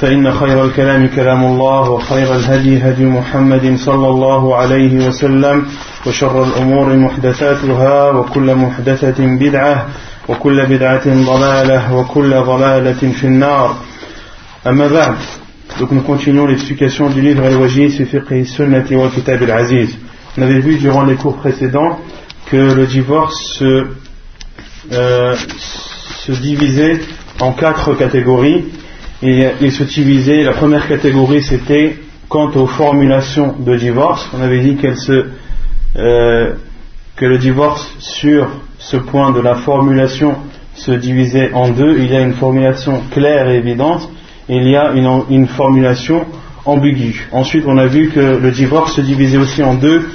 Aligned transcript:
فإن 0.00 0.32
خير 0.32 0.64
الكلام 0.64 1.06
كلام 1.06 1.44
الله 1.44 1.90
وخير 1.90 2.34
الهدي 2.36 2.78
هدي 2.78 3.04
محمد 3.04 3.76
صلى 3.76 4.08
الله 4.08 4.56
عليه 4.56 5.06
وسلم 5.08 5.66
وشر 6.06 6.44
الأمور 6.44 6.96
محدثاتها 6.96 8.10
وكل 8.10 8.54
محدثة 8.54 9.26
بدعة 9.26 9.86
وكل 10.28 10.66
بدعة 10.66 11.06
ضلالة 11.06 11.94
وكل 11.94 12.30
ضلالة 12.30 13.12
في 13.12 13.24
النار 13.24 13.76
أما 14.66 14.88
بعد 14.88 15.16
Donc 15.78 15.92
nous 15.92 16.00
continuons 16.00 16.46
l'explication 16.46 17.10
du 17.10 17.20
livre 17.20 17.44
Al-Wajid 17.44 17.90
fi 17.90 18.04
fiqh 18.06 18.46
sunnati 18.46 18.96
wa 18.96 19.10
kitab 19.10 19.42
al-aziz. 19.42 19.90
On 20.36 20.42
avait 20.42 20.60
vu 20.60 20.76
durant 20.78 21.04
les 21.04 21.14
cours 21.14 21.36
précédents 21.36 22.00
que 22.50 22.56
le 22.56 22.86
divorce 22.86 23.36
se, 23.58 23.86
euh, 24.92 25.36
se 26.24 26.32
divisait 26.32 27.00
en 27.40 27.52
quatre 27.52 27.94
catégories 27.94 28.64
et 29.23 29.47
il 29.61 29.71
se 29.71 29.83
divisait, 29.83 30.43
la 30.43 30.51
première 30.51 30.87
catégorie 30.87 31.41
c'était 31.41 31.95
quant 32.27 32.51
aux 32.55 32.67
formulations 32.67 33.55
de 33.57 33.77
divorce, 33.77 34.29
on 34.37 34.41
avait 34.41 34.59
dit 34.59 34.77
euh, 35.95 36.53
que 37.15 37.25
le 37.25 37.37
divorce 37.37 37.95
sur 37.99 38.49
ce 38.79 38.97
point 38.97 39.31
de 39.31 39.39
la 39.39 39.55
formulation 39.55 40.35
se 40.75 40.91
divisait 40.91 41.53
en 41.53 41.69
deux, 41.69 41.99
il 41.99 42.11
y 42.11 42.15
a 42.15 42.21
une 42.21 42.33
formulation 42.33 43.01
claire 43.11 43.49
et 43.49 43.57
évidente, 43.57 44.09
et 44.49 44.57
il 44.57 44.67
y 44.67 44.75
a 44.75 44.91
une, 44.91 45.23
une 45.29 45.47
formulation 45.47 46.25
ambiguë. 46.65 47.29
Ensuite 47.31 47.63
on 47.65 47.77
a 47.77 47.85
vu 47.85 48.09
que 48.09 48.19
le 48.19 48.51
divorce 48.51 48.95
se 48.95 49.01
divisait 49.01 49.37
aussi 49.37 49.63
en 49.63 49.75
deux 49.75 50.09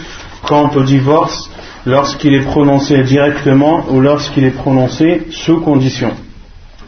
quant 0.47 0.71
au 0.75 0.83
divorce 0.83 1.51
lorsqu'il 1.87 2.35
est 2.35 2.45
prononcé 2.45 3.03
directement 3.05 3.87
ou 3.91 4.01
lorsqu'il 4.01 4.45
est 4.45 4.51
prononcé 4.51 5.23
sous 5.31 5.61
condition. 5.61 6.11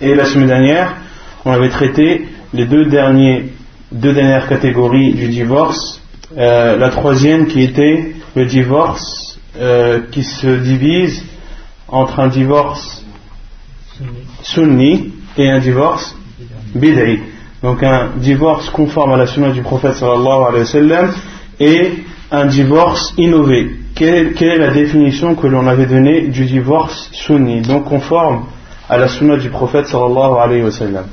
Et 0.02 0.14
la 0.14 0.24
semaine 0.24 0.48
dernière, 0.48 0.96
on 1.44 1.52
avait 1.52 1.70
traité 1.70 2.26
les 2.52 2.66
deux, 2.66 2.86
derniers, 2.86 3.52
deux 3.92 4.12
dernières 4.12 4.48
catégories 4.48 5.14
du 5.14 5.28
divorce. 5.28 6.02
Euh, 6.36 6.76
la 6.76 6.90
troisième 6.90 7.46
qui 7.46 7.62
était 7.62 8.12
le 8.34 8.44
divorce 8.44 9.38
euh, 9.58 10.00
qui 10.12 10.22
se 10.22 10.46
divise 10.46 11.24
entre 11.88 12.20
un 12.20 12.28
divorce 12.28 13.04
sunni 14.42 15.12
et 15.36 15.50
un 15.50 15.58
divorce 15.58 16.16
bid'i. 16.74 17.18
Donc 17.62 17.82
un 17.82 18.10
divorce 18.16 18.70
conforme 18.70 19.12
à 19.12 19.16
la 19.16 19.26
sunna 19.26 19.50
du 19.50 19.62
prophète 19.62 19.94
sallallahu 19.94 20.64
et 21.58 21.92
un 22.30 22.46
divorce 22.46 23.12
innové. 23.18 23.70
Quelle 23.94 24.14
est, 24.14 24.32
quelle 24.32 24.52
est 24.52 24.58
la 24.58 24.70
définition 24.70 25.34
que 25.34 25.46
l'on 25.46 25.66
avait 25.66 25.86
donnée 25.86 26.28
du 26.28 26.46
divorce 26.46 27.10
sunni, 27.12 27.60
donc 27.60 27.84
conforme 27.84 28.44
à 28.88 28.96
la 28.96 29.08
sunna 29.08 29.36
du 29.36 29.50
prophète 29.50 29.86
sallallahu 29.86 30.38
alayhi 30.40 30.62
wa 30.62 30.70
sallam? 30.70 31.04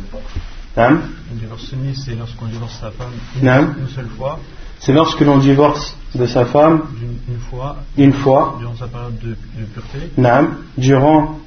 Le 0.78 1.40
divorce 1.40 1.74
c'est 2.06 2.16
lorsqu'on 2.16 2.46
divorce 2.46 2.78
sa 2.80 2.92
femme 2.92 3.12
une, 3.38 3.44
Naam. 3.46 3.76
une 3.80 3.88
seule 3.88 4.08
fois, 4.18 4.40
C'est 4.80 4.94
lorsque 4.94 5.22
l'on 5.22 5.38
divorce 5.40 5.98
de 6.14 6.26
sa 6.28 6.46
femme 6.46 6.84
une 7.28 7.40
fois, 7.40 7.78
une 7.98 8.14
fois, 8.14 8.56
durant 8.60 8.76
sa 8.76 8.88
période 8.88 9.18
de, 9.20 9.30
de 9.30 9.66
pureté, 9.74 10.12
naam, 10.18 10.58
durant, 10.78 11.40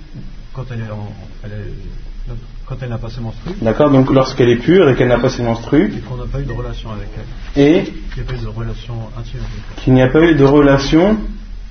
quand 0.53 0.65
elle 0.73 0.81
est 0.81 0.91
en- 0.91 1.13
elle 1.45 1.53
est- 1.53 2.35
quand 2.67 2.77
elle 2.83 2.89
n'a 2.91 2.99
pas 2.99 3.11
ses 3.11 3.21
menstrues, 3.21 3.53
d'accord, 3.63 3.91
donc 3.91 4.11
lorsqu'elle 4.13 4.49
est 4.49 4.57
pure 4.57 4.89
et 4.91 4.95
qu'elle 4.97 5.09
n'a 5.09 5.19
pas 5.19 5.29
ses 5.31 5.43
menstrues, 5.43 5.93
et 5.97 6.01
qu'on 6.01 6.17
n'a 6.17 6.27
pas 6.27 6.41
eu 6.41 6.45
de 6.45 6.53
relation 6.53 6.91
avec 6.93 7.09
elle, 7.17 7.63
et 7.63 7.83
qu'il 7.85 8.23
n'y 8.23 8.29
a 8.29 8.33
pas 8.33 8.35
eu 8.35 8.45
de 8.45 8.49
relation 8.49 8.95
intime 9.19 9.41
avec 9.41 9.63
elle, 9.77 9.83
qu'il 9.85 9.95
n'y 9.95 10.03
a 10.03 10.09
pas 10.09 10.21
eu 10.23 10.35
de 10.35 10.45
relation 10.45 11.17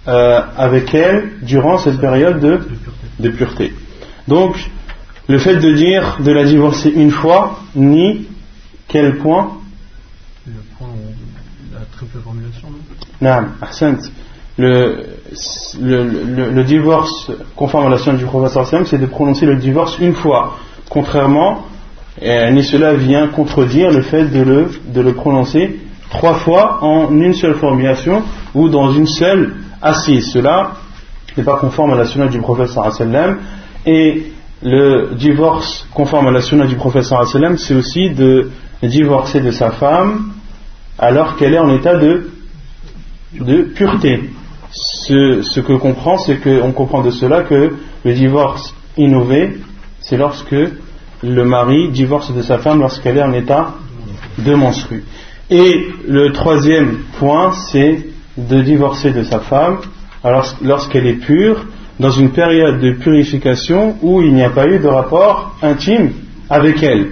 euh, 0.07 0.41
avec 0.57 0.93
elle 0.93 1.33
durant 1.41 1.77
cette 1.77 1.99
période 1.99 2.39
de, 2.39 2.51
de 2.51 2.57
pureté. 2.57 3.07
de 3.19 3.29
pureté. 3.29 3.73
Donc, 4.29 4.55
le 5.29 5.37
fait 5.37 5.57
de 5.57 5.73
dire 5.73 6.17
de 6.19 6.31
la 6.31 6.43
divorcer 6.43 6.89
une 6.89 7.11
fois, 7.11 7.59
ni 7.75 8.25
quel 8.87 9.17
point 9.19 9.51
Le 10.47 10.53
point 10.75 10.87
où 10.87 11.73
la 11.73 11.85
triple 11.95 12.17
formulation, 12.23 12.67
non? 12.71 12.79
Naam. 13.21 13.51
Le, 14.57 15.05
le, 15.79 16.03
le, 16.03 16.49
le 16.49 16.63
divorce 16.63 17.31
conforme 17.55 17.85
à 17.85 17.89
la 17.89 17.97
sunna 17.99 18.17
du 18.17 18.25
sallam, 18.25 18.85
c'est 18.85 18.97
de 18.97 19.05
prononcer 19.05 19.45
le 19.45 19.57
divorce 19.57 19.99
une 19.99 20.13
fois. 20.15 20.57
Contrairement, 20.89 21.65
euh, 22.23 22.49
ni 22.49 22.63
cela 22.63 22.95
vient 22.95 23.27
contredire 23.27 23.91
le 23.91 24.01
fait 24.01 24.25
de 24.25 24.41
le, 24.41 24.71
de 24.87 24.99
le 24.99 25.13
prononcer 25.13 25.79
trois 26.09 26.33
fois 26.33 26.83
en 26.83 27.13
une 27.13 27.33
seule 27.35 27.53
formulation 27.53 28.23
ou 28.55 28.67
dans 28.67 28.91
une 28.91 29.07
seule 29.07 29.53
assise. 29.79 30.31
Cela 30.31 30.71
n'est 31.37 31.43
pas 31.43 31.57
conforme 31.57 31.91
à 31.91 31.95
la 31.95 32.05
sunna 32.05 32.27
du 32.27 32.39
prophète 32.39 32.69
sallam. 32.69 33.37
Et 33.85 34.33
le 34.61 35.11
divorce 35.15 35.87
conforme 35.93 36.27
à 36.27 36.31
la 36.31 36.41
sunna 36.41 36.65
du 36.65 36.75
wa 36.75 37.03
sallam, 37.25 37.57
c'est 37.57 37.75
aussi 37.75 38.09
de 38.09 38.49
divorcer 38.83 39.41
de 39.41 39.51
sa 39.51 39.71
femme 39.71 40.31
alors 40.97 41.37
qu'elle 41.37 41.53
est 41.53 41.59
en 41.59 41.73
état 41.73 41.97
de 41.97 42.29
de 43.33 43.61
pureté. 43.63 44.29
Ce, 44.71 45.41
ce 45.41 45.59
que 45.59 45.73
comprend, 45.73 46.17
c'est 46.17 46.37
qu'on 46.37 46.71
comprend 46.71 47.01
de 47.01 47.11
cela 47.11 47.41
que 47.41 47.75
le 48.03 48.13
divorce 48.13 48.73
innové, 48.97 49.57
c'est 49.99 50.17
lorsque 50.17 50.55
le 51.23 51.43
mari 51.43 51.89
divorce 51.89 52.33
de 52.33 52.41
sa 52.41 52.59
femme 52.59 52.79
lorsqu'elle 52.79 53.17
est 53.17 53.23
en 53.23 53.33
état 53.33 53.75
de 54.37 54.53
menstru. 54.53 55.03
Et 55.49 55.87
le 56.07 56.31
troisième 56.31 56.99
point, 57.17 57.51
c'est 57.51 58.05
de 58.37 58.61
divorcer 58.61 59.11
de 59.11 59.23
sa 59.23 59.39
femme 59.39 59.79
lorsqu'elle 60.61 61.07
est 61.07 61.19
pure, 61.19 61.65
dans 61.99 62.11
une 62.11 62.31
période 62.31 62.79
de 62.79 62.91
purification 62.93 63.97
où 64.01 64.21
il 64.21 64.33
n'y 64.33 64.43
a 64.43 64.49
pas 64.49 64.67
eu 64.67 64.79
de 64.79 64.87
rapport 64.87 65.55
intime 65.61 66.11
avec 66.49 66.81
elle. 66.81 67.11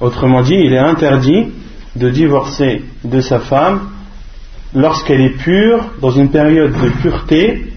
Autrement 0.00 0.42
dit, 0.42 0.54
il 0.54 0.72
est 0.72 0.78
interdit 0.78 1.48
de 1.96 2.10
divorcer 2.10 2.82
de 3.04 3.20
sa 3.20 3.40
femme 3.40 3.88
lorsqu'elle 4.74 5.20
est 5.20 5.36
pure, 5.38 5.84
dans 6.00 6.10
une 6.10 6.30
période 6.30 6.72
de 6.72 6.88
pureté 7.02 7.72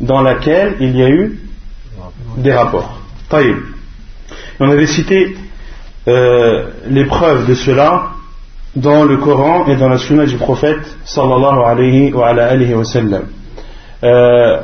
dans 0.00 0.22
laquelle 0.22 0.76
il 0.80 0.96
y 0.96 1.02
a 1.02 1.08
eu 1.08 1.38
des 2.38 2.52
rapports. 2.52 2.98
On 4.60 4.70
avait 4.70 4.86
cité 4.86 5.36
euh, 6.06 6.70
les 6.88 7.04
preuves 7.04 7.46
de 7.46 7.54
cela 7.54 8.10
dans 8.76 9.04
le 9.04 9.16
Coran 9.18 9.66
et 9.66 9.76
dans 9.76 9.88
la 9.88 9.98
sunna 9.98 10.26
du 10.26 10.36
prophète 10.36 10.96
sallallahu 11.04 11.60
alayhi 11.64 12.12
wa, 12.12 12.28
ala 12.28 12.48
alihi 12.48 12.74
wa 12.74 12.84
sallam. 12.84 13.24
Euh, 14.02 14.60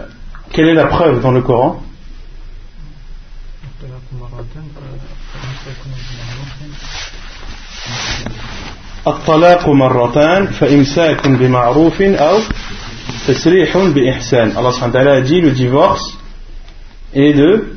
quelle 0.53 0.69
est 0.69 0.75
la 0.75 0.87
preuve 0.87 1.21
dans 1.21 1.31
le 1.31 1.43
Coran? 1.43 1.81
Allah 14.97 15.13
a 15.13 15.21
dit 15.21 15.41
le 15.41 15.53
divorce 15.53 16.19
est 17.15 17.33
de 17.33 17.77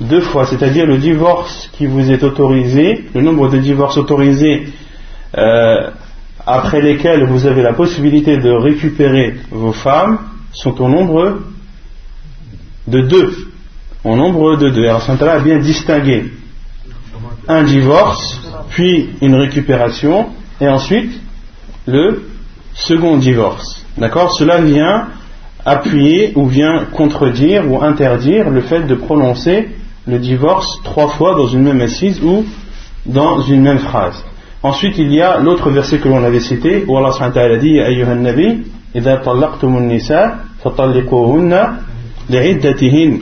deux 0.00 0.20
fois, 0.22 0.46
c'est-à-dire 0.46 0.86
le 0.86 0.98
divorce 0.98 1.68
qui 1.72 1.86
vous 1.86 2.10
est 2.10 2.22
autorisé, 2.22 3.04
le 3.14 3.20
nombre 3.20 3.48
de 3.48 3.58
divorces 3.58 3.98
autorisés 3.98 4.68
euh, 5.36 5.90
après 6.46 6.80
lesquels 6.80 7.24
vous 7.24 7.46
avez 7.46 7.62
la 7.62 7.74
possibilité 7.74 8.38
de 8.38 8.50
récupérer 8.50 9.36
vos 9.50 9.72
femmes 9.72 10.18
sont 10.52 10.80
au 10.80 10.88
nombre 10.88 11.40
de 12.87 13.01
deux 13.01 13.35
au 14.03 14.15
nombre 14.15 14.55
de 14.57 14.69
deux 14.69 14.87
Allah 14.87 14.99
subhanahu 14.99 15.21
wa 15.21 15.25
ta'ala 15.25 15.41
a 15.41 15.43
bien 15.43 15.59
distingué 15.59 16.31
un 17.47 17.63
divorce 17.63 18.39
puis 18.69 19.09
une 19.21 19.35
récupération 19.35 20.27
et 20.59 20.67
ensuite 20.67 21.11
le 21.87 22.23
second 22.73 23.17
divorce. 23.17 23.85
D'accord 23.97 24.31
Cela 24.31 24.61
vient 24.61 25.07
appuyer 25.65 26.33
ou 26.35 26.47
vient 26.47 26.85
contredire 26.91 27.69
ou 27.69 27.81
interdire 27.81 28.49
le 28.49 28.61
fait 28.61 28.81
de 28.81 28.95
prononcer 28.95 29.69
le 30.07 30.17
divorce 30.19 30.79
trois 30.83 31.09
fois 31.09 31.35
dans 31.35 31.47
une 31.47 31.63
même 31.63 31.81
assise 31.81 32.21
ou 32.23 32.45
dans 33.05 33.41
une 33.41 33.61
même 33.61 33.79
phrase. 33.79 34.23
Ensuite, 34.63 34.97
il 34.97 35.11
y 35.11 35.21
a 35.21 35.39
l'autre 35.39 35.69
verset 35.69 35.97
que 35.99 36.07
l'on 36.07 36.23
avait 36.23 36.39
cité, 36.39 36.85
où 36.87 36.95
Allah 36.97 37.11
a 37.19 37.57
dit 37.57 37.79
Ayyuhan 37.79 38.15
Nabi, 38.15 38.63
إذا 38.95 39.15
طلقتم 39.15 39.77
النساء 39.77 40.39
فطلقوهن 40.63 41.51
لعدتهن 41.51 41.84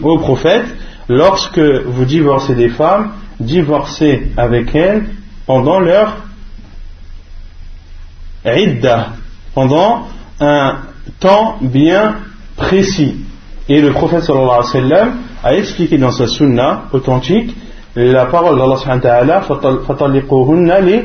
Ô 0.03 0.19
prophète, 0.19 0.67
lorsque 1.09 1.59
vous 1.59 2.05
divorcez 2.05 2.55
des 2.55 2.71
femmes, 2.71 3.11
divorcez 3.41 4.29
avec 4.37 4.75
elles 4.75 5.07
pendant 5.47 5.81
leur 5.81 6.17
idda, 8.45 9.13
pendant 9.55 10.09
un 10.41 10.77
temps 11.21 11.57
bien 11.61 12.17
précis. 12.57 13.17
Et 13.69 13.81
le 13.81 13.91
prophète 13.93 14.23
sallallahu 14.25 14.51
alayhi 14.51 14.67
wa 14.67 14.73
sallam 14.73 15.15
a 15.43 15.55
expliqué 15.55 15.99
dans 15.99 16.11
sa 16.11 16.27
sunna 16.27 16.85
authentique 16.93 17.55
la 17.97 18.27
parole 18.27 18.59
d'Allah 18.59 18.77
subhanahu 18.77 19.03
wa 19.05 19.11
ta'ala 19.11 19.43
li. 20.81 21.03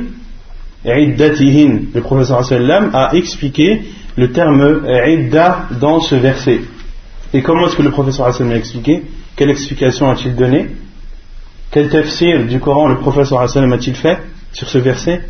Le 0.85 1.99
prophète 2.01 2.31
a 2.93 3.09
expliqué 3.13 3.81
le 4.15 4.31
terme 4.31 4.81
idda 5.07 5.67
dans 5.79 5.99
ce 5.99 6.15
verset. 6.15 6.61
Et 7.33 7.41
comment 7.41 7.67
est-ce 7.67 7.75
que 7.75 7.81
le 7.81 7.91
prophète 7.91 8.13
sallallahu 8.13 8.35
alayhi 8.35 8.43
wa 8.43 8.47
sallam 8.47 8.53
a 8.53 8.59
expliqué 8.59 9.03
Quelle 9.35 9.49
explication 9.49 10.09
a-t-il 10.09 10.35
donné 10.35 10.69
Quel 11.71 11.89
tafsir 11.89 12.45
du 12.45 12.59
Coran 12.59 12.87
le 12.87 12.95
wa 12.95 13.47
sallam 13.47 13.73
a-t-il 13.73 13.95
fait 13.95 14.19
sur 14.51 14.67
ce 14.67 14.77
verset 14.79 15.21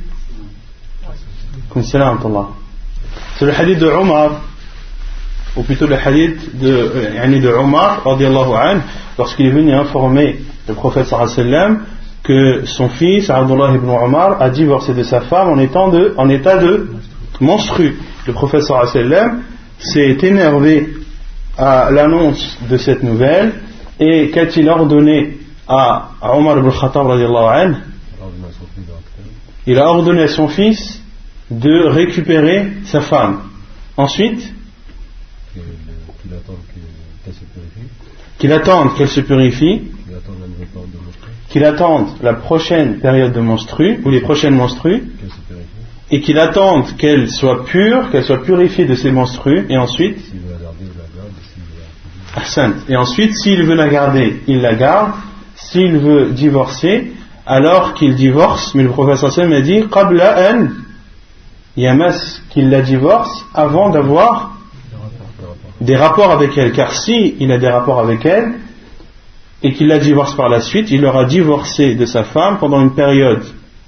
C'est 1.84 3.46
le 3.46 3.54
hadith 3.54 3.80
de 3.80 3.88
Omar 3.88 4.42
ou 5.58 5.64
plutôt 5.64 5.88
le 5.88 5.96
hadith 5.96 6.58
de, 6.60 6.70
euh, 6.70 7.40
de 7.40 7.50
Omar, 7.50 8.04
lorsqu'il 9.18 9.48
est 9.48 9.52
venu 9.52 9.74
informer 9.74 10.40
le 10.68 10.74
prophète 10.74 11.08
sallam 11.08 11.82
que 12.24 12.66
son 12.66 12.90
fils, 12.90 13.30
Abdullah 13.30 13.74
ibn 13.76 13.90
Omar, 13.90 14.42
a 14.42 14.50
divorcé 14.50 14.94
de 14.94 15.04
sa 15.04 15.22
femme 15.22 15.50
en, 15.50 15.60
étant 15.60 15.90
de, 15.90 16.14
en 16.18 16.30
état 16.30 16.58
de 16.58 16.92
monstru. 17.42 17.98
Le 18.28 18.34
prophète 18.34 18.64
sallam 18.64 19.42
s'est 19.80 20.18
énervé 20.22 20.90
à 21.60 21.92
l'annonce 21.92 22.58
de 22.70 22.78
cette 22.78 23.04
nouvelle 23.04 23.54
et 24.00 24.32
qu'a-t-il 24.32 24.70
ordonné 24.70 25.38
à 25.68 26.12
Omar 26.22 26.58
ibn 26.58 26.70
Khattab 26.72 27.08
Il 29.68 29.78
a 29.78 29.90
ordonné 29.90 30.24
à 30.24 30.28
son 30.30 30.48
fils 30.48 31.02
de 31.52 31.88
récupérer 31.88 32.72
sa 32.86 33.02
femme. 33.02 33.42
Ensuite, 33.98 34.54
qu'il 38.38 38.54
attende 38.54 38.96
qu'elle 38.96 39.10
se 39.10 39.20
purifie, 39.20 39.82
qu'il 41.50 41.66
attende 41.66 42.08
la 42.22 42.36
prochaine 42.36 43.00
période 43.00 43.34
de 43.34 43.42
menstru, 43.42 44.00
ou 44.06 44.10
les 44.10 44.22
prochaines 44.22 44.56
menstrues, 44.56 45.04
et 46.10 46.22
qu'il 46.22 46.40
attende 46.40 46.96
qu'elle 46.98 47.30
soit 47.30 47.66
pure, 47.66 48.10
qu'elle 48.12 48.24
soit 48.24 48.44
purifiée 48.44 48.86
de 48.86 48.96
ses 48.96 49.12
menstrues, 49.12 49.66
et 49.70 49.78
ensuite, 49.78 50.20
et 52.88 52.96
ensuite, 52.96 53.36
s'il 53.36 53.64
veut 53.64 53.76
la 53.76 53.90
garder, 53.90 54.42
il 54.48 54.62
la 54.62 54.76
garde, 54.76 55.12
s'il 55.56 55.98
veut 55.98 56.32
divorcer, 56.32 57.12
alors 57.46 57.94
qu'il 57.94 58.16
divorce, 58.16 58.76
mais 58.76 58.84
le 58.84 58.90
professeur 58.90 59.32
Sam 59.32 59.52
a 59.54 59.62
dit, 59.62 59.86
qabla 59.92 60.52
an 60.52 60.68
yamas, 61.76 62.42
qu'il 62.50 62.70
la 62.70 62.82
divorce 62.82 63.46
avant 63.54 63.90
d'avoir 63.90 64.52
des 65.82 65.96
rapports 65.96 66.32
avec 66.32 66.58
elle, 66.58 66.74
car 66.74 66.94
si 66.94 67.36
il 67.40 67.52
a 67.52 67.58
des 67.58 67.70
rapports 67.70 68.00
avec 68.00 68.26
elle 68.26 68.56
et 69.64 69.74
qu'il 69.74 69.88
la 69.88 70.00
divorce 70.00 70.36
par 70.36 70.50
la 70.50 70.62
suite, 70.62 70.92
il 70.92 71.06
aura 71.06 71.26
divorcé 71.26 71.96
de 71.96 72.06
sa 72.06 72.24
femme 72.24 72.58
pendant 72.60 72.82
une 72.82 72.94
période 72.94 73.44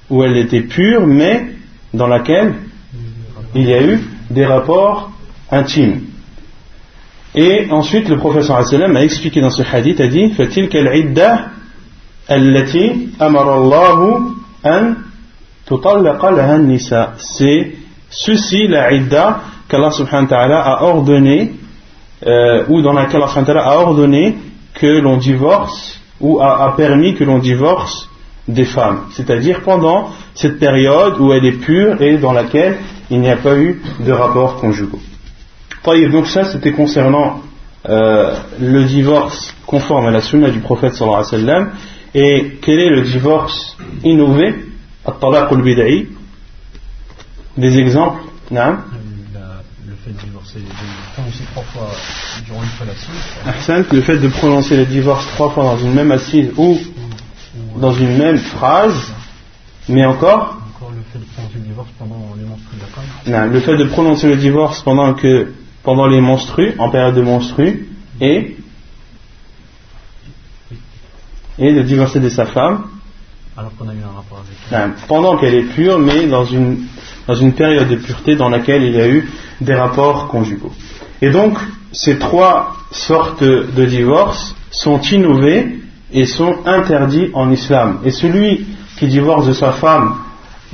où 0.09 0.24
elle 0.24 0.38
était 0.38 0.62
pure, 0.62 1.06
mais 1.06 1.54
dans 1.94 2.07
laquelle 2.07 2.56
il 3.56 3.68
y 3.68 3.74
a 3.74 3.83
eu 3.83 4.00
des 4.30 4.45
rapports 4.45 5.12
intimes. 5.50 6.11
Et 7.33 7.68
ensuite, 7.72 8.10
le 8.10 8.18
professeur 8.18 8.57
a 8.57 9.04
expliqué 9.04 9.42
dans 9.42 9.50
ce 9.50 9.63
hadith, 9.63 10.01
a 10.01 10.07
dit. 10.07 10.33
C'est 17.18 17.72
ceci 18.10 18.68
la 18.68 18.92
idda 18.92 19.39
qu'Allah 19.69 19.92
subhanahu 19.92 20.24
wa 20.24 20.30
ta'ala 20.30 20.62
a 20.62 20.83
ordonné 20.83 21.54
euh, 22.28 22.66
ou 22.68 22.81
dans 22.81 22.94
laquelle 22.94 23.22
Allah 23.24 23.63
a 23.63 23.78
ordonné 23.78 24.36
que 24.74 25.00
l'on 25.00 25.18
divorce 25.18 26.00
ou 26.19 26.39
a, 26.39 26.75
permis 26.78 27.16
que 27.16 27.24
l'on 27.24 27.39
divorce 27.39 28.10
des 28.48 28.66
femmes, 28.66 29.06
c'est-à-dire 29.12 29.62
pendant 29.62 30.10
cette 30.36 30.60
période 30.60 31.19
où 31.19 31.31
elle 31.33 31.45
est 31.45 31.60
pure 31.60 32.01
et 32.01 32.18
dans 32.18 32.31
laquelle 32.31 32.78
il 33.10 33.22
n'y 33.22 33.30
a 33.30 33.38
pas 33.38 33.56
eu 33.56 33.81
de 34.00 34.12
rapports 34.12 34.57
conjugaux. 34.57 35.00
Donc 35.83 36.28
ça 36.28 36.45
c'était 36.45 36.72
concernant 36.72 37.42
euh, 37.89 38.36
le 38.60 38.83
divorce 38.86 39.54
conforme 39.66 40.07
à 40.07 40.12
la 40.12 40.22
sunna 40.22 40.50
du 40.50 40.60
prophète 40.60 40.94
sallallahu 40.94 41.24
alayhi 41.28 41.45
wa 41.45 41.54
sallam. 41.54 41.69
Et 42.13 42.57
quel 42.62 42.80
est 42.80 42.89
le 42.89 43.01
divorce 43.01 43.78
innové, 44.04 44.54
des 47.57 47.78
exemples, 47.80 48.22
non 48.51 48.78
trois 51.54 51.63
fois 51.63 51.89
durant 52.45 52.62
une 52.63 52.69
le 53.92 54.01
fait 54.01 54.18
de 54.18 54.28
prononcer 54.28 54.78
le 54.78 54.86
divorce 54.86 55.25
trois 55.28 55.50
fois 55.51 55.63
dans 55.63 55.78
une 55.78 55.94
même 55.94 56.12
assise 56.12 56.51
ou 56.57 56.78
dans 57.78 57.94
une 57.94 58.18
même 58.18 58.38
phrase, 58.38 59.13
mais 59.89 60.06
encore? 60.06 60.57
Encore 60.75 60.92
le 60.92 61.04
fait 61.12 61.19
de 61.19 61.25
prononcer 61.33 61.56
le 61.56 61.62
divorce 61.62 61.89
pendant 61.98 62.36
les 62.38 62.45
menstrues 62.45 62.78
non, 63.28 63.45
Le 63.51 63.60
fait 63.60 63.78
de 63.78 63.83
prononcer 63.86 64.28
le 64.28 64.36
divorce 64.38 64.81
pendant, 64.81 65.13
que, 65.13 65.51
pendant 65.83 66.07
les 66.07 66.22
menstrues, 66.22 66.74
en 66.78 66.89
période 66.89 67.16
de 67.16 67.22
menstrues, 67.22 67.89
et 68.19 68.57
et 71.60 71.74
de 71.74 71.81
divorcer 71.81 72.19
de 72.19 72.30
sa 72.30 72.45
femme 72.45 72.86
alors 73.57 73.75
qu'on 73.78 73.89
a 73.89 73.94
eu 73.94 73.98
un 73.98 74.16
rapport 74.16 74.39
avec 74.39 74.57
elle. 74.72 74.94
pendant 75.07 75.38
qu'elle 75.38 75.54
est 75.54 75.74
pure, 75.75 76.00
mais 76.00 76.25
dans 76.28 76.45
une, 76.45 76.86
dans 77.28 77.36
une 77.36 77.54
période 77.54 77.89
de 77.89 77.95
pureté 77.95 78.36
dans 78.36 78.50
laquelle 78.50 78.83
il 78.83 78.95
y 78.95 79.01
a 79.01 79.07
eu 79.07 79.30
des 79.60 79.75
rapports 79.75 80.28
conjugaux. 80.30 80.72
Et 81.22 81.30
donc, 81.30 81.57
ces 81.92 82.18
trois 82.18 82.75
sortes 82.92 83.44
de 83.44 83.85
divorces 83.85 84.56
sont 84.71 85.02
innovés 85.02 85.80
et 86.14 86.26
sont 86.26 86.56
interdits 86.66 87.30
en 87.33 87.52
islam. 87.52 88.00
Et 88.06 88.11
celui 88.11 88.66
qui 88.97 89.07
divorce 89.07 89.47
de 89.47 89.54
sa 89.54 89.73
femme 89.73 90.16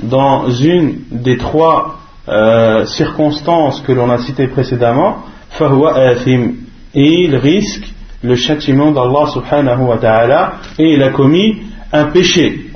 dans 0.00 0.48
une 0.50 1.00
des 1.10 1.36
trois 1.36 1.97
euh, 2.28 2.84
circonstances 2.86 3.80
que 3.80 3.92
l'on 3.92 4.10
a 4.10 4.18
citées 4.18 4.48
précédemment, 4.48 5.24
et 6.94 7.24
il 7.24 7.36
risque 7.36 7.92
le 8.22 8.36
châtiment 8.36 8.90
d'Allah 8.92 9.26
subhanahu 9.32 9.82
wa 9.82 9.98
ta'ala 9.98 10.54
et 10.78 10.94
il 10.94 11.02
a 11.02 11.10
commis 11.10 11.62
un 11.92 12.06
péché. 12.06 12.70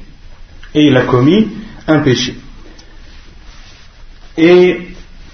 Et 0.75 0.87
il 0.87 0.97
a 0.97 1.03
commis 1.03 1.49
un 1.87 2.01
péché. 2.01 2.35
Et 4.39 4.81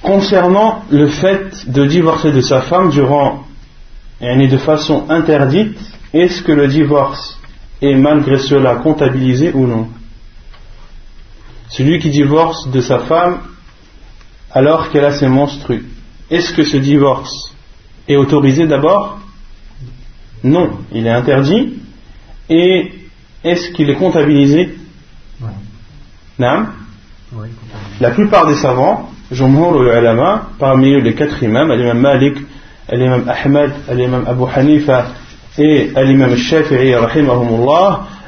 concernant 0.02 0.84
le 0.90 1.08
fait 1.08 1.70
de 1.70 1.86
divorcer 1.86 2.32
de 2.32 2.40
sa 2.40 2.62
femme 2.62 2.90
durant 2.90 3.44
et 4.20 4.48
de 4.48 4.58
façon 4.58 5.04
interdite, 5.08 5.78
est-ce 6.12 6.42
que 6.42 6.52
le 6.52 6.66
divorce 6.66 7.38
est 7.80 7.94
malgré 7.94 8.38
cela 8.38 8.76
comptabilisé 8.76 9.52
ou 9.54 9.66
non? 9.66 9.88
Celui 11.68 12.00
qui 12.00 12.10
divorce 12.10 12.68
de 12.70 12.80
sa 12.80 13.00
femme 13.00 13.40
alors 14.58 14.90
qu'elle 14.90 15.04
a 15.04 15.12
ses 15.12 15.28
menstrues, 15.28 15.84
est-ce 16.28 16.52
que 16.52 16.64
ce 16.64 16.78
divorce 16.78 17.54
est 18.08 18.16
autorisé 18.16 18.66
d'abord? 18.66 19.20
Non, 20.42 20.78
il 20.92 21.06
est 21.06 21.10
interdit. 21.10 21.74
Et 22.50 22.90
est-ce 23.44 23.70
qu'il 23.70 23.88
est 23.88 23.94
comptabilisé? 23.94 24.76
Non 26.40 26.66
La 28.00 28.10
plupart 28.10 28.48
des 28.48 28.56
savants 28.56 29.10
Jumhur 29.30 29.80
ulama, 29.80 30.48
parmi 30.58 30.92
eux 30.94 31.00
les 31.00 31.14
quatre 31.14 31.40
imams, 31.40 31.70
l'imam 31.72 32.00
Malik, 32.00 32.38
l'imam 32.90 33.28
Ahmed, 33.28 33.70
l'imam 33.94 34.24
Abu 34.26 34.44
Hanifa 34.52 35.06
et 35.56 35.92
l'imam 36.04 36.34
Shafi'i, 36.34 36.94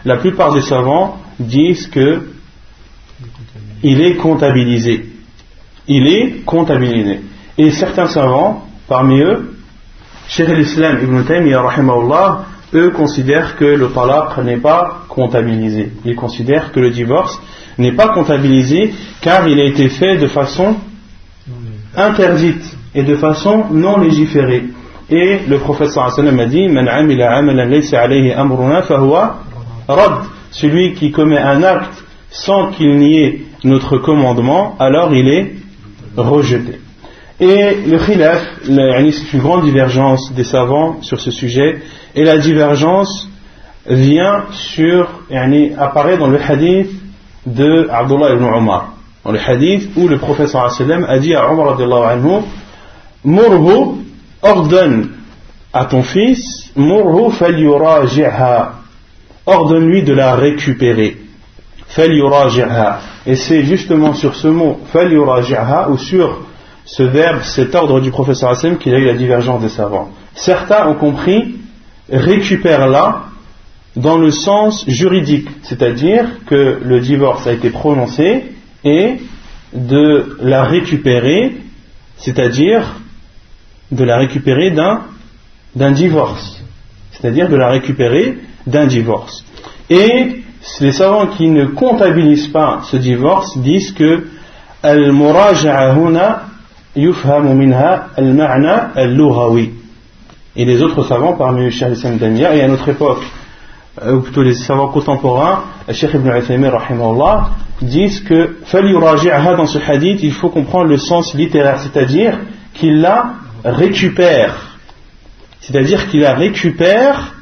la 0.05 0.17
plupart 0.19 0.53
des 0.53 0.61
savants 0.61 1.19
disent 1.41 1.89
que 1.89 2.29
il 3.83 4.01
est 4.01 4.15
comptabilisé. 4.17 5.10
Il 5.93 6.07
est 6.07 6.45
comptabilisé. 6.47 7.21
Et 7.59 7.73
certains 7.73 8.07
savants, 8.07 8.65
parmi 8.89 9.21
eux, 9.21 9.57
Cheikh 10.29 10.49
l'Islam 10.49 11.01
Ibn 11.03 11.25
Taymiyyah, 11.25 11.65
eux 12.75 12.91
considèrent 12.91 13.57
que 13.57 13.65
le 13.65 13.89
talaq 13.89 14.39
n'est 14.45 14.59
pas 14.59 15.03
comptabilisé. 15.09 15.91
Ils 16.05 16.15
considèrent 16.15 16.71
que 16.71 16.79
le 16.79 16.91
divorce 16.91 17.43
n'est 17.77 17.91
pas 17.91 18.07
comptabilisé 18.15 18.95
car 19.21 19.49
il 19.49 19.59
a 19.59 19.65
été 19.65 19.89
fait 19.89 20.17
de 20.19 20.29
façon 20.29 20.77
interdite 21.97 22.77
et 22.95 23.03
de 23.03 23.17
façon 23.17 23.65
non 23.73 23.99
légiférée. 23.99 24.67
Et 25.11 25.41
le 25.49 25.59
prophète 25.59 25.91
sallam 25.91 26.39
a 26.39 26.47
dit 26.47 26.69
Man 26.69 26.87
alayhi 26.87 28.33
amruna. 28.33 28.85
Celui 30.53 30.95
qui 30.95 31.11
commet 31.11 31.39
un 31.39 31.65
acte 31.65 32.05
sans 32.31 32.71
qu'il 32.71 32.97
n'y 32.97 33.25
ait 33.25 33.43
notre 33.65 33.99
commandement, 33.99 34.77
alors 34.79 35.13
il 35.13 35.29
est 35.29 35.55
rejeté. 36.17 36.81
Et 37.40 37.75
le 37.87 37.99
khilaf, 37.99 38.43
c'est 38.64 39.33
une 39.33 39.40
grande 39.40 39.64
divergence 39.64 40.33
des 40.35 40.45
savants 40.45 41.00
sur 41.00 41.21
ce 41.21 41.31
sujet, 41.31 41.81
et 42.14 42.25
la 42.25 42.37
divergence 42.37 43.29
vient 43.87 44.45
sur, 44.52 45.09
apparaît 45.79 46.19
dans 46.19 46.29
le 46.29 46.38
hadith 46.38 46.90
de 47.47 47.88
Abdullah 47.90 48.35
ibn 48.35 48.45
Omar. 48.45 48.95
Dans 49.25 49.33
le 49.33 49.38
hadith 49.38 49.90
où 49.97 50.07
le 50.07 50.19
prophète 50.19 50.49
sallam 50.49 51.05
a 51.09 51.19
dit 51.19 51.35
à 51.35 51.50
Omar 51.50 51.81
anhu, 51.81 52.43
Murhu, 53.25 54.05
ordonne 54.43 55.11
à 55.73 55.85
ton 55.87 56.02
fils, 56.02 56.71
Murhu 56.76 57.33
falyuraji'ha, 57.33 58.73
ordonne-lui 59.47 60.02
de 60.02 60.12
la 60.12 60.35
récupérer. 60.35 61.17
Et 63.27 63.37
c'est 63.37 63.65
justement 63.65 64.15
sur 64.15 64.35
ce 64.37 64.49
mot, 64.49 64.81
ou 65.89 65.99
sur 65.99 66.41
ce 66.85 67.03
verbe, 67.03 67.43
cet 67.43 67.75
ordre 67.75 68.01
du 68.01 68.11
prophète 68.11 68.37
sallam 68.37 68.79
qu'il 68.79 68.93
y 68.93 68.95
a 68.95 68.99
eu 68.99 69.07
la 69.07 69.15
divergence 69.15 69.61
des 69.61 69.69
savants. 69.69 70.11
Certains 70.35 70.87
ont 70.89 70.95
compris, 70.95 71.57
récupère-la, 72.11 73.25
dans 73.97 74.19
le 74.19 74.31
sens 74.31 74.85
juridique, 74.89 75.49
c'est-à-dire 75.63 76.27
que 76.47 76.79
le 76.83 77.01
divorce 77.01 77.47
a 77.47 77.53
été 77.53 77.71
prononcé 77.71 78.53
et 78.85 79.17
de 79.73 80.37
la 80.41 80.65
récupérer, 80.65 81.57
c'est-à-dire 82.17 82.83
de 83.91 84.05
la 84.05 84.17
récupérer 84.17 84.71
d'un, 84.71 85.03
d'un 85.75 85.91
divorce, 85.91 86.63
c'est-à-dire 87.13 87.49
de 87.49 87.57
la 87.57 87.69
récupérer 87.69 88.39
d'un 88.67 88.87
divorce. 88.87 89.45
Et 89.89 90.43
les 90.81 90.93
savants 90.93 91.27
qui 91.27 91.49
ne 91.49 91.67
comptabilisent 91.67 92.49
pas 92.49 92.81
ce 92.85 92.97
divorce 92.97 93.59
disent 93.59 93.93
que 93.93 94.27
al-muraja'a 94.83 95.95
huna 95.95 96.43
yufhamu 96.97 97.55
minha 97.55 98.09
al-ma'na 98.17 98.91
al-lughawi. 98.95 99.71
Et 100.57 100.65
les 100.65 100.83
autres 100.83 101.05
savants, 101.05 101.35
parmi 101.35 101.65
les 101.65 101.71
Cheikh 101.71 102.19
Damia, 102.19 102.55
et 102.55 102.62
à 102.62 102.69
notre 102.69 102.89
époque, 102.89 103.23
euh, 104.03 104.17
ou 104.17 104.21
plutôt 104.21 104.43
les 104.43 104.55
savants 104.55 104.89
contemporains, 104.89 105.65
Cheikh 105.91 106.15
Ibn 106.15 106.29
Uthaymin 106.37 106.71
disent 107.83 108.21
que 108.21 108.57
dans 108.73 109.67
ce 109.67 109.79
hadith, 109.79 110.21
il 110.23 110.33
faut 110.33 110.49
comprendre 110.49 110.87
le 110.87 110.97
sens 110.97 111.35
littéraire, 111.35 111.79
c'est-à-dire 111.81 112.39
qu'il 112.75 113.00
la 113.00 113.35
récupère. 113.65 114.79
C'est-à-dire 115.61 116.09
qu'il 116.09 116.21
la 116.21 116.35
récupère 116.35 117.35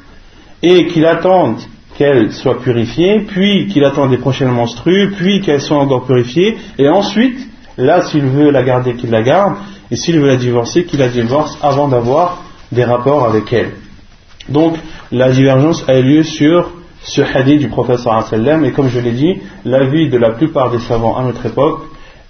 et 0.61 0.87
qu'il 0.87 1.05
attend 1.05 1.55
qu'elle 1.99 2.31
soit 2.31 2.61
purifiée, 2.61 3.25
puis 3.27 3.67
qu'il 3.67 3.83
attend 3.83 4.07
des 4.07 4.17
prochaines 4.17 4.51
menstrues, 4.51 5.11
puis 5.17 5.41
qu'elle 5.41 5.59
soit 5.59 5.77
encore 5.77 6.05
purifiée, 6.05 6.55
et 6.77 6.87
ensuite, 6.87 7.37
là, 7.77 8.03
s'il 8.03 8.23
veut 8.23 8.51
la 8.51 8.63
garder, 8.63 8.93
qu'il 8.93 9.09
la 9.09 9.21
garde, 9.21 9.55
et 9.91 9.97
s'il 9.97 10.17
veut 10.17 10.27
la 10.27 10.37
divorcer, 10.37 10.85
qu'il 10.85 10.99
la 10.99 11.09
divorce 11.09 11.59
avant 11.61 11.89
d'avoir 11.89 12.41
des 12.71 12.85
rapports 12.85 13.25
avec 13.25 13.51
elle. 13.51 13.71
Donc, 14.47 14.77
la 15.11 15.29
divergence 15.29 15.83
a 15.89 15.99
eu 15.99 16.03
lieu 16.03 16.23
sur 16.23 16.71
ce 17.01 17.21
hadith 17.21 17.59
du 17.59 17.67
prophète 17.67 17.99
sallam 17.99 18.63
et 18.63 18.71
comme 18.71 18.87
je 18.87 18.99
l'ai 18.99 19.11
dit, 19.11 19.35
l'avis 19.65 20.09
de 20.09 20.17
la 20.17 20.31
plupart 20.31 20.71
des 20.71 20.79
savants 20.79 21.17
à 21.17 21.23
notre 21.23 21.45
époque 21.45 21.81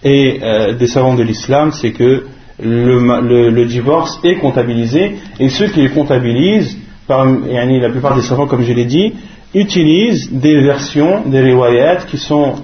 et 0.04 0.40
euh, 0.42 0.74
des 0.74 0.88
savants 0.88 1.14
de 1.14 1.24
l'islam, 1.24 1.72
c'est 1.74 1.92
que 1.92 2.26
le, 2.60 3.66
divorce 3.66 4.20
est 4.24 4.36
comptabilisé 4.36 5.18
et 5.40 5.50
ceux 5.50 5.68
qui 5.68 5.82
le 5.82 5.90
comptabilisent, 5.90 6.78
la 7.08 7.90
plupart 7.90 8.16
des 8.16 8.22
savants, 8.22 8.48
comme 8.48 8.64
je 8.64 8.74
l'ai 8.74 8.86
dit, 8.86 9.14
utilisent 9.54 10.32
des 10.32 10.62
versions 10.62 11.24
des 11.26 11.40
riwayat 11.40 11.98
qui 12.08 12.18
sont 12.18 12.56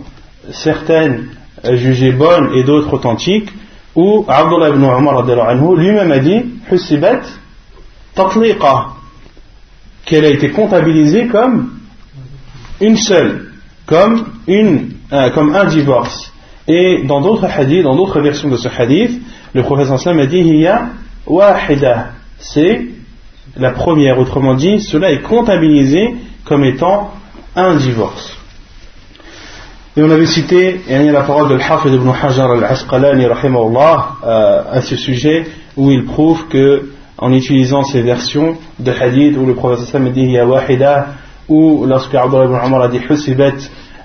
certaines 0.52 1.28
euh, 1.64 1.76
jugées 1.78 2.12
bonnes 2.12 2.52
et 2.54 2.64
d'autres 2.64 2.94
authentiques, 2.94 3.50
où 3.96 4.26
Abdullah 4.28 4.70
ibn 4.70 4.84
Umar 4.84 5.26
lui-même 5.76 6.12
a 6.12 6.20
dit 6.20 6.46
Husibat 6.72 7.22
tatliqa 8.14 8.88
qu'elle 10.06 10.26
a 10.26 10.30
été 10.30 10.52
comptabilisée 10.52 11.28
comme 11.28 11.72
une 12.82 12.98
seule, 12.98 13.52
comme, 13.86 14.26
une, 14.48 14.92
euh, 15.12 15.30
comme 15.32 15.56
un 15.56 15.66
divorce. 15.66 16.32
Et 16.68 17.04
dans 17.04 17.22
d'autres 17.22 17.46
hadiths, 17.46 17.84
dans 17.84 17.96
d'autres 17.96 18.22
versions 18.22 18.50
de 18.50 18.58
ce 18.58 18.68
hadith, 18.68 19.22
le 19.54 19.64
professeur 19.64 20.00
Sam 20.00 20.20
a 20.20 20.26
dit 20.26 20.40
Hiya 20.40 20.90
wahida, 21.26 22.10
c'est 22.40 22.88
la 23.58 23.72
première. 23.72 24.20
Autrement 24.20 24.56
dit, 24.56 24.82
cela 24.82 25.12
est 25.12 25.22
comptabilisé 25.22 26.16
comme 26.46 26.64
étant 26.64 27.12
un 27.56 27.76
divorce. 27.76 28.38
Et 29.98 30.04
on 30.04 30.12
avait 30.12 30.26
cité 30.26 30.82
la 30.90 31.22
parole 31.22 31.50
de 31.50 31.56
l'Hafid 31.56 31.94
ibn 31.94 32.10
Hajar 32.10 32.52
al-Asqalani 32.52 33.26
euh, 33.26 34.62
à 34.70 34.82
ce 34.82 34.98
sujet 34.98 35.48
où 35.78 35.90
il 35.90 36.04
prouve 36.04 36.48
que 36.50 36.90
en 37.18 37.32
utilisant 37.32 37.84
ces 37.84 38.02
versions 38.02 38.58
de 38.78 38.92
hadith 38.92 39.38
où 39.38 39.46
le 39.46 39.56
prophète 39.56 39.86
sallam 39.86 40.12
dit 40.12 40.26
ya 40.32 40.46
wahida 40.46 41.08
ou 41.48 41.86
lorsque 41.86 42.14
Abdullah 42.14 42.44
ibn 42.44 42.58
Umar 42.66 42.82
a 42.82 42.88
dit 42.90 43.00
husibat 43.10 43.54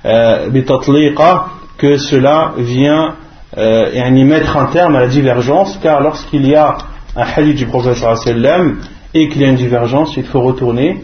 euh, 0.05 0.49
bitatliqa 0.49 1.47
que 1.77 1.97
cela 1.97 2.53
vient 2.57 3.17
euh, 3.59 3.91
y 3.93 4.25
mettre 4.25 4.57
un 4.57 4.67
terme 4.67 4.95
à 4.95 5.01
la 5.01 5.09
divergence 5.09 5.77
car 5.83 6.01
lorsqu'il 6.01 6.47
y 6.47 6.55
a 6.55 6.77
un 7.17 7.25
hadith 7.37 7.57
du 7.57 7.67
prophète 7.67 7.97
sallam 7.97 8.79
et 9.13 9.29
qu'il 9.29 9.43
y 9.43 9.45
a 9.45 9.49
une 9.49 9.57
divergence 9.57 10.17
il 10.17 10.25
faut 10.25 10.41
retourner 10.41 11.03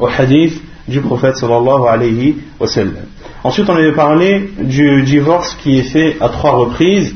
au 0.00 0.08
hadith 0.08 0.60
du 0.88 1.00
prophète 1.00 1.36
sallallahu 1.36 1.86
alayhi 1.88 2.36
wa 2.60 2.66
sallam. 2.66 3.06
Ensuite 3.42 3.68
on 3.68 3.76
avait 3.76 3.92
parlé 3.92 4.50
du 4.58 5.02
divorce 5.02 5.54
qui 5.54 5.78
est 5.78 5.90
fait 5.90 6.16
à 6.20 6.28
trois 6.28 6.52
reprises. 6.52 7.14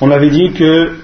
On 0.00 0.10
avait 0.10 0.30
dit 0.30 0.52
que 0.52 0.96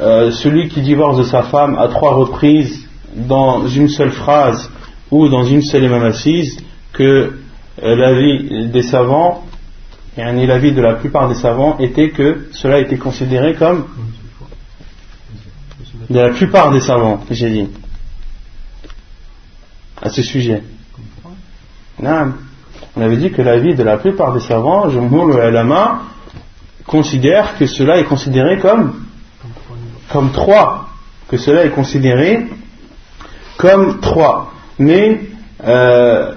euh, 0.00 0.30
celui 0.30 0.68
qui 0.68 0.80
divorce 0.80 1.18
de 1.18 1.24
sa 1.24 1.42
femme 1.42 1.76
à 1.78 1.88
trois 1.88 2.14
reprises 2.14 2.86
dans 3.14 3.66
une 3.66 3.88
seule 3.88 4.12
phrase 4.12 4.70
ou 5.10 5.28
dans 5.28 5.44
une 5.44 5.62
seule 5.62 5.88
même 5.88 6.04
assise, 6.04 6.58
que 6.92 7.38
euh, 7.82 7.96
l'avis 7.96 8.68
des 8.68 8.82
savants, 8.82 9.44
et 10.16 10.46
l'avis 10.46 10.72
de 10.72 10.82
la 10.82 10.94
plupart 10.94 11.28
des 11.28 11.34
savants, 11.34 11.78
était 11.78 12.10
que 12.10 12.48
cela 12.52 12.80
était 12.80 12.98
considéré 12.98 13.54
comme 13.54 13.86
de 16.10 16.18
la 16.18 16.30
plupart 16.30 16.70
des 16.72 16.80
savants, 16.80 17.20
j'ai 17.30 17.50
dit, 17.50 17.68
à 20.00 20.10
ce 20.10 20.22
sujet. 20.22 20.62
On 22.00 23.00
avait 23.00 23.16
dit 23.16 23.30
que 23.30 23.42
l'avis 23.42 23.74
de 23.74 23.82
la 23.82 23.98
plupart 23.98 24.32
des 24.32 24.40
savants, 24.40 24.88
Jumhur 24.90 25.26
le 25.26 25.40
Alama, 25.40 26.02
considère 26.86 27.58
que 27.58 27.66
cela 27.66 27.98
est 27.98 28.04
considéré 28.04 28.58
comme 28.58 29.04
comme 30.10 30.32
trois, 30.32 30.88
que 31.28 31.36
cela 31.36 31.64
est 31.64 31.70
considéré 31.70 32.46
comme 33.58 34.00
trois. 34.00 34.52
Mais 34.78 35.20
euh, 35.64 36.34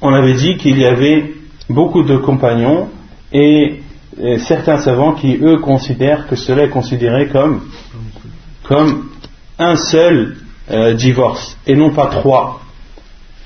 on 0.00 0.12
avait 0.12 0.34
dit 0.34 0.56
qu'il 0.56 0.78
y 0.78 0.84
avait 0.84 1.34
beaucoup 1.68 2.02
de 2.02 2.16
compagnons 2.16 2.88
et, 3.32 3.80
certains 4.40 4.76
savants 4.76 5.14
qui 5.14 5.38
eux 5.40 5.58
considèrent 5.58 6.26
que 6.26 6.36
cela 6.36 6.64
est 6.64 6.68
considéré 6.68 7.28
comme, 7.28 7.62
comme 8.62 9.08
un 9.58 9.74
seul 9.76 10.36
euh, 10.70 10.92
divorce 10.92 11.56
et 11.66 11.74
non 11.74 11.90
pas 11.90 12.08
trois. 12.08 12.61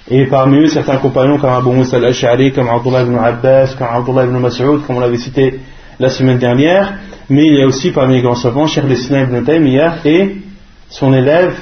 Et 0.09 0.27
parmi 0.27 0.59
eux, 0.59 0.69
certains 0.69 0.99
compagnons 0.99 1.39
comme 1.39 1.51
Abu 1.51 1.71
Musa 1.71 1.97
al-Ash'ari, 1.97 2.53
comme 2.53 2.69
Abdullah 2.69 3.03
ibn 3.03 3.17
Abbas, 3.17 3.75
comme 3.77 3.89
Abdullah 3.91 4.25
ibn 4.25 4.39
Mas'ud, 4.39 4.87
comme 4.87 4.99
on 4.99 5.01
l'avait 5.01 5.17
cité 5.17 5.59
la 5.99 6.11
semaine 6.11 6.39
dernière, 6.39 6.95
mais 7.29 7.47
il 7.47 7.59
y 7.59 7.63
a 7.63 7.67
aussi 7.67 7.91
parmi 7.91 8.15
les 8.15 8.23
grands 8.23 8.37
savants 8.37 8.69
Cheikh 8.69 8.85
l'Islam 8.85 9.29
ibn 9.29 9.45
Taymiyyah 9.45 9.97
et 10.05 10.37
son 10.91 11.13
élève 11.13 11.57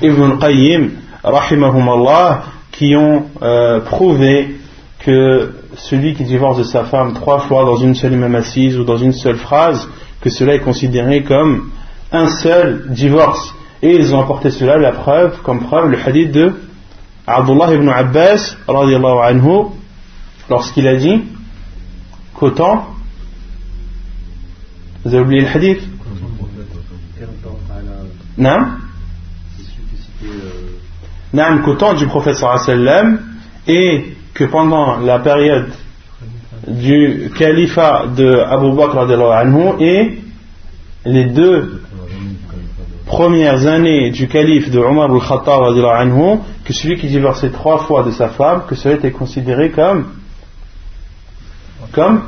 Ibn 0.00 0.38
Qayyim 0.38 0.90
Allah, 1.24 2.42
qui 2.70 2.94
ont 2.94 3.24
euh, 3.42 3.80
prouvé 3.80 4.54
que 5.00 5.54
celui 5.76 6.14
qui 6.14 6.22
divorce 6.22 6.58
de 6.58 6.62
sa 6.62 6.84
femme 6.84 7.14
trois 7.14 7.40
fois 7.40 7.64
dans 7.64 7.76
une 7.76 7.96
seule 7.96 8.12
même 8.12 8.36
assise 8.36 8.78
ou 8.78 8.84
dans 8.84 8.98
une 8.98 9.12
seule 9.12 9.36
phrase, 9.36 9.88
que 10.20 10.30
cela 10.30 10.54
est 10.54 10.60
considéré 10.60 11.24
comme 11.24 11.70
un 12.12 12.28
seul 12.28 12.84
divorce. 12.90 13.52
Et 13.82 13.96
ils 13.96 14.14
ont 14.14 14.20
apporté 14.20 14.50
cela, 14.50 14.78
la 14.78 14.92
preuve, 14.92 15.42
comme 15.42 15.60
preuve, 15.60 15.90
le 15.90 15.98
hadith 16.06 16.30
de 16.30 16.54
Abdullah 17.26 17.72
ibn 17.74 17.88
Abbas, 17.88 18.56
anhu, 18.68 19.66
lorsqu'il 20.48 20.86
a 20.86 20.96
dit 20.96 21.22
qu'autant 22.34 22.94
vous 25.04 25.14
avez 25.14 25.22
oublié 25.22 25.42
le 25.42 25.48
hadith. 25.48 25.82
Non, 28.38 28.66
qu'au 31.62 31.74
temps 31.74 31.94
du 31.94 32.06
prophète 32.06 32.36
et 33.68 34.16
que 34.32 34.44
pendant 34.44 34.98
la 34.98 35.18
période 35.18 35.68
du 36.66 37.30
califat 37.36 38.06
de 38.16 38.34
Abu 38.34 38.72
Bakr 38.72 38.98
anhu 38.98 39.74
et 39.80 40.18
les 41.04 41.24
deux 41.26 41.82
premières 43.06 43.66
années 43.66 44.10
du 44.10 44.26
calife 44.26 44.70
de 44.70 44.78
Omar 44.78 45.10
al-Khattab 45.12 45.62
que 46.64 46.72
celui 46.72 46.98
qui 46.98 47.08
divorçait 47.08 47.50
trois 47.50 47.78
fois 47.78 48.02
de 48.02 48.10
sa 48.10 48.28
femme, 48.28 48.62
que 48.66 48.74
cela 48.74 48.94
était 48.94 49.10
considéré 49.10 49.70
comme, 49.70 50.06
comme 51.92 52.22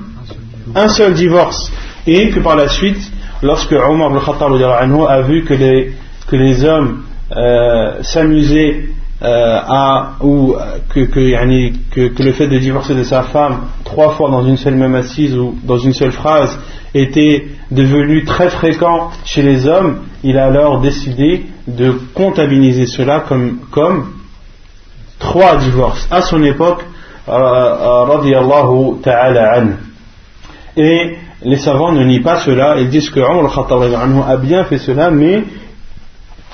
un 0.75 0.89
seul 0.89 1.15
divorce. 1.15 1.73
Et 2.07 2.31
que 2.31 2.41
par 2.41 2.57
la 2.57 2.69
suite, 2.69 3.11
lorsque 3.43 3.73
Omar 3.73 4.13
al-Khattab 4.13 4.53
a 4.53 5.21
vu 5.23 5.45
que 5.45 5.55
les, 5.55 5.93
que 6.29 6.37
les 6.37 6.65
hommes 6.65 7.03
euh, 7.37 8.03
s'amusaient 8.03 8.87
euh, 9.23 9.59
à, 9.67 10.13
ou 10.21 10.55
que, 10.91 11.01
que, 11.01 12.09
que, 12.09 12.23
le 12.23 12.33
fait 12.33 12.49
de 12.49 12.59
divorcer 12.59 12.95
de 12.95 13.03
sa 13.03 13.23
femme 13.23 13.69
trois 13.83 14.11
fois 14.11 14.31
dans 14.31 14.47
une 14.47 14.59
seule 14.59 14.75
même 14.75 14.95
assise 14.95 15.35
ou 15.35 15.57
dans 15.65 15.79
une 15.79 15.95
seule 15.95 16.13
phrase 16.13 16.59
était 16.95 17.47
devenu 17.71 18.25
très 18.25 18.51
fréquent 18.51 19.11
chez 19.25 19.43
les 19.43 19.67
hommes, 19.67 20.01
il 20.23 20.37
a 20.39 20.47
alors 20.47 20.81
décidé 20.81 21.47
de 21.67 21.93
comptabiliser 22.15 22.87
cela 22.87 23.21
comme, 23.21 23.59
comme 23.71 24.16
trois 25.19 25.57
divorces 25.57 26.07
à 26.11 26.23
son 26.23 26.43
époque, 26.43 26.83
euh, 27.29 27.33
euh 27.33 28.95
ta'ala 29.03 29.65
Et 30.77 31.17
les 31.43 31.57
savants 31.57 31.93
ne 31.93 32.05
nient 32.05 32.23
pas 32.23 32.41
cela, 32.41 32.77
ils 32.79 32.89
disent 32.89 33.11
que 33.11 33.21
Omar 33.21 34.29
a 34.29 34.37
bien 34.37 34.65
fait 34.65 34.79
cela, 34.79 35.11
mais 35.11 35.45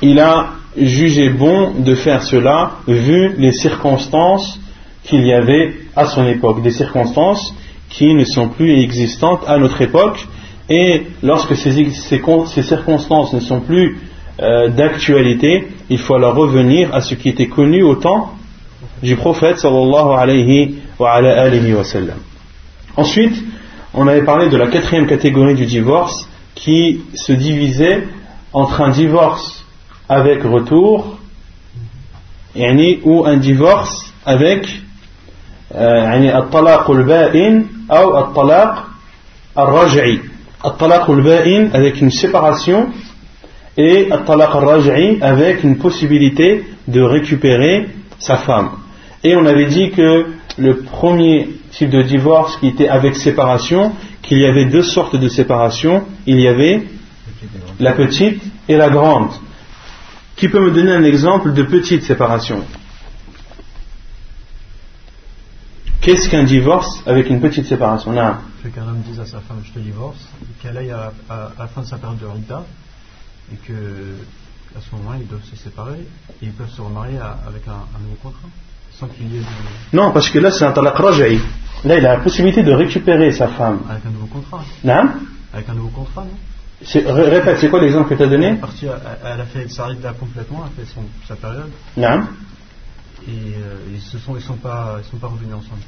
il 0.01 0.19
a 0.19 0.47
jugé 0.77 1.29
bon 1.29 1.73
de 1.79 1.95
faire 1.95 2.23
cela 2.23 2.73
vu 2.87 3.35
les 3.39 3.53
circonstances 3.53 4.59
qu'il 5.05 5.27
y 5.27 5.33
avait 5.33 5.75
à 5.95 6.07
son 6.07 6.27
époque, 6.27 6.63
des 6.63 6.71
circonstances 6.71 7.55
qui 7.91 8.15
ne 8.15 8.25
sont 8.25 8.49
plus 8.49 8.81
existantes 8.83 9.43
à 9.47 9.59
notre 9.59 9.81
époque. 9.83 10.27
Et 10.69 11.07
lorsque 11.23 11.55
ces, 11.57 11.73
circonstances 12.63 13.33
ne 13.33 13.41
sont 13.41 13.61
plus 13.61 13.99
euh, 14.41 14.69
d'actualité, 14.69 15.69
il 15.91 15.99
faut 15.99 16.15
alors 16.15 16.35
revenir 16.35 16.95
à 16.95 17.01
ce 17.01 17.15
qui 17.15 17.29
était 17.29 17.49
connu 17.49 17.83
au 17.83 17.97
temps 17.97 18.33
du 19.02 19.16
prophète 19.16 19.58
sallallahu 19.58 20.12
alayhi 20.18 20.76
wa, 21.00 21.14
alayhi 21.14 21.74
wa 21.74 21.84
sallam. 21.84 22.18
Ensuite, 22.96 23.36
on 23.94 24.08
avait 24.08 24.24
parlé 24.24 24.50
de 24.50 24.58
la 24.58 24.68
quatrième 24.68 25.08
catégorie 25.08 25.56
du 25.56 25.66
divorce 25.66 26.28
qui 26.56 27.02
se 27.14 27.32
divisait 27.34 28.08
entre 28.54 28.82
un 28.82 28.90
divorce 28.90 29.64
avec 30.10 30.44
retour 30.44 31.18
ou 33.04 33.26
un 33.26 33.38
divorce 33.38 34.14
avec 34.26 34.68
الطلاق 35.76 36.92
البائن 36.92 37.66
أو 37.92 38.20
الطلاق 38.20 38.88
الرجعي 39.58 40.20
الطلاق 40.66 41.12
البائن 41.12 41.72
avec 41.74 42.02
une 42.02 42.10
séparation 42.12 42.88
et 43.78 44.08
الطلاق 44.12 44.56
الرجعي 44.56 45.20
avec 45.22 45.64
une 45.64 45.78
possibilité 45.78 46.64
de 46.88 47.02
récupérer 47.02 47.90
sa 48.18 48.38
femme 48.38 48.70
et 49.25 49.37
on 49.37 49.47
avait 49.47 49.67
dit 49.67 49.91
que 49.91 50.27
le 50.59 50.79
premier 50.79 51.49
type 51.73 51.91
de 51.91 52.03
divorce 52.03 52.57
qui 52.57 52.69
était 52.69 52.89
avec 52.89 53.17
séparation 53.17 53.93
qu'il 54.23 54.39
y 54.39 54.47
avait 54.47 54.67
deux 54.67 54.83
sortes 54.83 55.17
de 55.17 55.29
séparation 55.29 56.05
il 56.27 56.41
y 56.41 56.49
avait 56.49 56.87
la 57.81 57.93
petite 57.93 58.43
et 58.69 58.77
la 58.77 58.91
grande. 58.91 59.31
Qui 60.37 60.49
peut 60.49 60.61
me 60.61 60.71
donner 60.71 60.93
un 60.93 61.05
exemple 61.05 61.53
de 61.53 61.63
petite 61.63 62.05
séparation? 62.05 62.65
Qu'est-ce 66.01 66.29
qu'un 66.29 66.43
divorce 66.43 67.03
avec 67.07 67.31
une 67.31 67.41
petite 67.41 67.67
séparation? 67.67 68.13
C'est 68.63 68.75
qu'un 68.75 68.83
homme 68.83 69.03
dise 69.03 69.21
à 69.21 69.27
sa 69.27 69.41
femme 69.41 69.63
je 69.65 69.71
te 69.73 69.79
divorce, 69.79 70.19
qu'elle 70.61 70.77
aille 70.77 70.91
à, 70.91 71.13
la 71.59 71.67
fin 71.69 71.83
de 71.83 71.87
sa 71.87 71.97
période 71.97 72.19
de 72.19 72.27
Rita, 72.27 72.65
et 73.53 73.57
que 73.57 74.17
à 74.77 74.81
ce 74.81 74.97
moment-là 74.97 75.19
ils 75.21 75.29
doivent 75.29 75.45
se 75.45 75.57
séparer 75.57 76.01
et 76.01 76.47
ils 76.47 76.53
peuvent 76.53 76.71
se 76.71 76.81
remarier 76.81 77.19
avec 77.19 77.69
un, 77.69 78.01
nouveau 78.01 78.17
contrat 78.23 78.49
Non, 79.93 80.13
parce 80.13 80.31
que 80.31 80.39
là 80.39 80.51
c'est 80.51 80.65
un 80.65 80.73
talaq 80.73 80.97
raja'i. 80.97 81.41
Là 81.85 81.99
il 81.99 82.07
a 82.07 82.17
la 82.17 82.21
possibilité 82.21 82.63
de 82.63 82.73
récupérer 82.73 83.33
sa 83.33 83.49
femme. 83.49 83.81
Avec 83.89 84.07
un 84.07 84.11
nouveau 84.11 84.27
contrat 84.27 84.65
Non 84.85 85.09
Avec 85.53 85.69
un 85.69 85.75
nouveau 85.75 85.89
contrat, 85.89 86.23
non? 86.23 86.37
Répète, 86.85 87.59
c'est 87.61 87.69
quoi 87.69 87.81
l'exemple 87.81 88.09
que 88.09 88.15
tu 88.15 88.23
as 88.23 88.27
donné? 88.27 88.59
Elle 89.25 89.41
a 89.41 89.45
fait 89.45 89.69
sa 89.71 89.87
rida 89.87 90.13
complètement, 90.13 90.65
elle 90.65 90.83
a 90.83 90.85
fait 90.85 90.93
son, 90.93 91.03
sa 91.29 91.37
période. 91.37 91.71
Non. 91.97 92.23
Et 93.27 93.31
euh, 93.31 93.77
ils 93.89 93.95
ne 93.95 94.21
sont, 94.21 94.37
ils 94.37 94.43
sont, 94.43 94.57
pas, 94.57 94.97
ils 94.99 95.09
sont 95.09 95.17
pas 95.17 95.29
revenus 95.29 95.55
ensemble. 95.55 95.83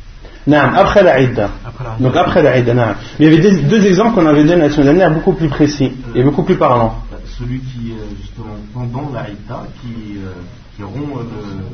Non, 0.46 0.58
après 0.58 1.02
la 1.02 1.20
idda. 1.20 1.50
Donc 1.98 2.14
après 2.14 2.42
la 2.44 2.58
idda, 2.58 2.74
non. 2.74 2.94
Il 3.18 3.24
y 3.24 3.28
avait 3.28 3.62
deux, 3.62 3.86
exemples 3.86 4.14
qu'on 4.14 4.26
avait 4.26 4.44
donnés 4.44 4.68
la 4.68 4.70
semaine 4.70 4.96
dernière, 4.96 5.10
beaucoup 5.10 5.32
plus 5.32 5.48
précis 5.48 5.92
et 6.14 6.22
beaucoup 6.22 6.44
plus 6.44 6.56
parlants. 6.56 7.02
Celui 7.38 7.58
qui, 7.58 7.90
euh, 7.90 8.04
justement, 8.20 8.54
pendant 8.72 9.10
la 9.12 9.28
idda, 9.30 9.66
qui, 9.80 10.18
euh, 10.18 10.30
qui 10.76 10.84
rompt 10.84 11.22
le. 11.22 11.64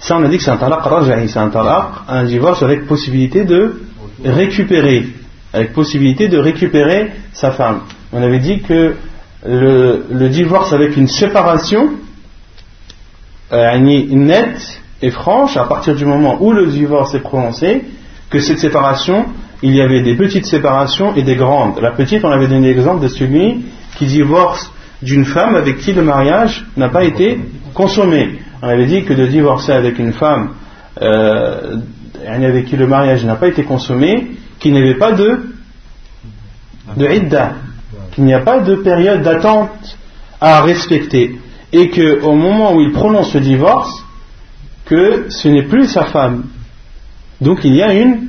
Ça, 0.00 0.16
on 0.16 0.24
a 0.24 0.28
dit 0.28 0.36
que 0.36 0.42
c'est 0.42 0.50
un 0.50 0.56
talaq 0.56 0.82
raja'i, 0.82 1.28
c'est 1.28 1.38
un 1.38 1.48
talaq, 1.48 1.86
un 2.08 2.24
divorce 2.24 2.62
avec 2.62 2.86
possibilité 2.86 3.44
de 3.44 3.82
récupérer 4.24 5.06
avec 5.52 5.72
possibilité 5.72 6.28
de 6.28 6.38
récupérer 6.38 7.12
sa 7.32 7.52
femme. 7.52 7.80
On 8.12 8.22
avait 8.22 8.38
dit 8.38 8.60
que 8.62 8.94
le, 9.44 10.28
divorce 10.28 10.72
avec 10.72 10.96
une 10.96 11.08
séparation 11.08 11.90
euh, 13.52 13.78
nette 13.78 14.80
et 15.02 15.10
franche, 15.10 15.56
à 15.56 15.64
partir 15.64 15.94
du 15.94 16.04
moment 16.04 16.38
où 16.40 16.52
le 16.52 16.66
divorce 16.66 17.14
est 17.14 17.20
prononcé, 17.20 17.82
que 18.30 18.40
cette 18.40 18.58
séparation, 18.58 19.26
il 19.62 19.74
y 19.74 19.82
avait 19.82 20.00
des 20.00 20.14
petites 20.14 20.46
séparations 20.46 21.14
et 21.16 21.22
des 21.22 21.36
grandes. 21.36 21.78
La 21.80 21.90
petite, 21.90 22.24
on 22.24 22.30
avait 22.30 22.48
donné 22.48 22.68
l'exemple 22.68 23.02
de 23.02 23.08
celui 23.08 23.64
qui 23.96 24.06
divorce 24.06 24.72
d'une 25.02 25.24
femme 25.24 25.56
avec 25.56 25.78
qui 25.78 25.92
le 25.92 26.02
mariage 26.02 26.64
n'a 26.76 26.88
pas 26.88 27.04
été 27.04 27.40
consommé. 27.74 28.38
On 28.62 28.68
avait 28.68 28.86
dit 28.86 29.04
que 29.04 29.12
de 29.12 29.26
divorcer 29.26 29.72
avec 29.72 29.98
une 29.98 30.12
femme 30.12 30.54
euh, 31.00 31.78
avec 32.24 32.66
qui 32.66 32.76
le 32.76 32.86
mariage 32.86 33.24
n'a 33.24 33.34
pas 33.34 33.48
été 33.48 33.64
consommé, 33.64 34.30
qu'il 34.60 34.72
n'y 34.72 34.78
avait 34.78 34.98
pas 34.98 35.10
de, 35.10 35.40
de 36.96 37.06
idda, 37.06 37.54
qu'il 38.12 38.22
n'y 38.22 38.34
a 38.34 38.40
pas 38.40 38.60
de 38.60 38.76
période 38.76 39.22
d'attente 39.22 39.98
à 40.40 40.62
respecter, 40.62 41.40
et 41.72 41.90
qu'au 41.90 42.34
moment 42.34 42.74
où 42.74 42.80
il 42.80 42.92
prononce 42.92 43.34
le 43.34 43.40
divorce, 43.40 44.04
que 44.84 45.26
ce 45.28 45.48
n'est 45.48 45.64
plus 45.64 45.88
sa 45.88 46.04
femme. 46.04 46.44
Donc 47.40 47.64
il 47.64 47.74
y 47.74 47.82
a 47.82 47.92
une 47.92 48.28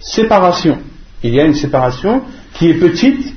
séparation. 0.00 0.78
Il 1.22 1.34
y 1.34 1.40
a 1.40 1.44
une 1.44 1.54
séparation 1.54 2.22
qui 2.52 2.68
est 2.68 2.74
petite. 2.74 3.34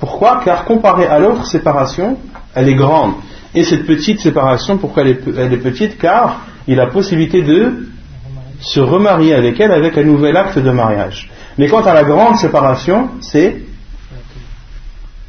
Pourquoi? 0.00 0.40
Car 0.44 0.64
comparée 0.64 1.06
à 1.06 1.20
l'autre 1.20 1.46
séparation, 1.46 2.18
elle 2.54 2.68
est 2.68 2.74
grande. 2.74 3.14
Et 3.54 3.64
cette 3.64 3.86
petite 3.86 4.20
séparation, 4.20 4.78
pourquoi 4.78 5.02
elle 5.02 5.08
est, 5.52 5.56
petite? 5.56 5.98
Car 5.98 6.46
il 6.66 6.80
a 6.80 6.86
possibilité 6.88 7.42
de 7.42 7.88
se 8.60 8.80
remarier 8.80 9.34
avec 9.34 9.58
elle 9.60 9.72
avec 9.72 9.96
un 9.96 10.04
nouvel 10.04 10.36
acte 10.36 10.58
de 10.58 10.70
mariage. 10.70 11.30
Mais 11.56 11.68
quant 11.68 11.82
à 11.82 11.94
la 11.94 12.04
grande 12.04 12.36
séparation, 12.36 13.10
c'est. 13.20 13.62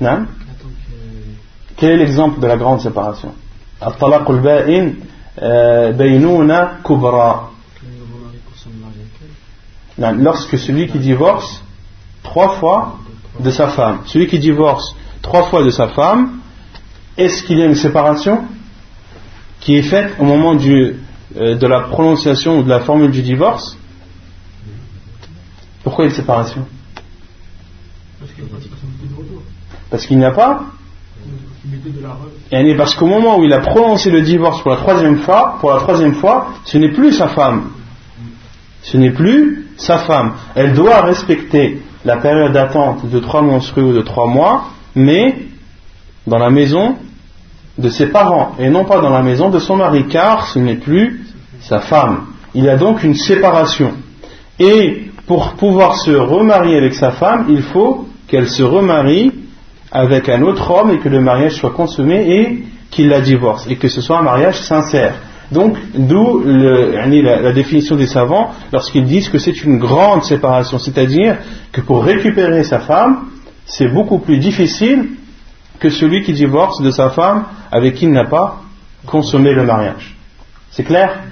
Non 0.01 0.25
Quel 1.77 1.91
est 1.91 1.97
l'exemple 1.97 2.39
de 2.39 2.47
la 2.47 2.57
grande 2.57 2.81
séparation? 2.81 3.33
Lorsque 9.97 10.57
celui 10.57 10.87
qui 10.87 10.99
divorce 10.99 11.63
trois 12.23 12.49
fois 12.59 12.97
de 13.39 13.49
sa 13.51 13.69
femme, 13.69 13.99
celui 14.05 14.27
qui 14.27 14.39
divorce 14.39 14.95
trois 15.21 15.43
fois 15.43 15.63
de 15.63 15.69
sa 15.69 15.89
femme, 15.89 16.38
est-ce 17.19 17.43
qu'il 17.43 17.57
y 17.59 17.61
a 17.61 17.65
une 17.65 17.75
séparation 17.75 18.45
qui 19.59 19.75
est 19.75 19.83
faite 19.83 20.13
au 20.19 20.23
moment 20.23 20.55
du, 20.55 20.95
euh, 21.37 21.55
de 21.55 21.67
la 21.67 21.81
prononciation 21.81 22.59
ou 22.59 22.63
de 22.63 22.69
la 22.69 22.79
formule 22.79 23.11
du 23.11 23.21
divorce 23.21 23.77
pourquoi 25.83 26.05
une 26.05 26.11
séparation 26.11 26.65
Parce 29.89 30.05
qu'il 30.05 30.17
n'y 30.17 30.25
a 30.25 30.31
pas. 30.31 30.65
Et 32.51 32.75
parce 32.75 32.95
qu'au 32.95 33.07
moment 33.07 33.39
où 33.39 33.43
il 33.43 33.53
a 33.53 33.59
prononcé 33.59 34.11
le 34.11 34.21
divorce 34.21 34.61
pour 34.61 34.71
la 34.71 34.77
troisième 34.77 35.17
fois, 35.17 35.57
pour 35.59 35.71
la 35.71 35.79
troisième 35.79 36.15
fois, 36.15 36.49
ce 36.65 36.77
n'est 36.77 36.91
plus 36.91 37.13
sa 37.13 37.29
femme. 37.29 37.71
Ce 38.81 38.97
n'est 38.97 39.11
plus 39.11 39.67
sa 39.77 39.99
femme. 39.99 40.33
Elle 40.55 40.73
doit 40.73 41.01
respecter 41.01 41.81
la 42.05 42.17
période 42.17 42.53
d'attente 42.53 43.09
de 43.09 43.19
trois 43.19 43.41
menstrues 43.41 43.83
ou 43.83 43.93
de 43.93 44.01
trois 44.01 44.27
mois, 44.27 44.69
mais 44.95 45.47
dans 46.27 46.37
la 46.37 46.49
maison 46.49 46.97
de 47.79 47.89
ses 47.89 48.07
parents 48.07 48.51
et 48.59 48.69
non 48.69 48.85
pas 48.85 48.99
dans 48.99 49.09
la 49.09 49.21
maison 49.21 49.49
de 49.49 49.59
son 49.59 49.77
mari, 49.77 50.05
car 50.07 50.47
ce 50.47 50.59
n'est 50.59 50.75
plus 50.75 51.25
sa 51.61 51.79
femme. 51.79 52.25
Il 52.53 52.63
y 52.63 52.69
a 52.69 52.77
donc 52.77 53.03
une 53.03 53.15
séparation. 53.15 53.93
Et 54.59 55.09
pour 55.27 55.53
pouvoir 55.53 55.95
se 55.95 56.11
remarier 56.11 56.77
avec 56.77 56.93
sa 56.93 57.11
femme, 57.11 57.45
il 57.49 57.61
faut 57.61 58.07
qu'elle 58.27 58.49
se 58.49 58.63
remarie 58.63 59.31
avec 59.91 60.29
un 60.29 60.41
autre 60.43 60.69
homme 60.71 60.91
et 60.91 60.97
que 60.97 61.09
le 61.09 61.21
mariage 61.21 61.53
soit 61.53 61.71
consommé 61.71 62.25
et 62.27 62.63
qu'il 62.91 63.09
la 63.09 63.21
divorce 63.21 63.65
et 63.69 63.75
que 63.75 63.87
ce 63.87 64.01
soit 64.01 64.19
un 64.19 64.23
mariage 64.23 64.59
sincère. 64.59 65.15
Donc, 65.51 65.77
d'où 65.95 66.43
la, 66.45 67.07
la, 67.07 67.51
définition 67.53 67.95
des 67.95 68.05
savants 68.05 68.51
lorsqu'ils 68.71 69.05
disent 69.05 69.29
que 69.29 69.39
c'est 69.39 69.63
une 69.63 69.79
grande 69.79 70.23
séparation, 70.23 70.77
c'est-à-dire 70.77 71.37
que 71.71 71.81
pour 71.81 72.03
récupérer 72.03 72.63
sa 72.63 72.79
femme, 72.79 73.29
c'est 73.65 73.87
beaucoup 73.87 74.19
plus 74.19 74.37
difficile 74.37 75.09
que 75.79 75.89
celui 75.89 76.23
qui 76.23 76.33
divorce 76.33 76.81
de 76.81 76.91
sa 76.91 77.09
femme 77.09 77.45
avec 77.71 77.95
qui 77.95 78.05
il 78.05 78.11
n'a 78.11 78.25
pas 78.25 78.61
consommé 79.05 79.53
le 79.53 79.63
mariage. 79.63 80.15
C'est 80.71 80.83
clair? 80.83 81.23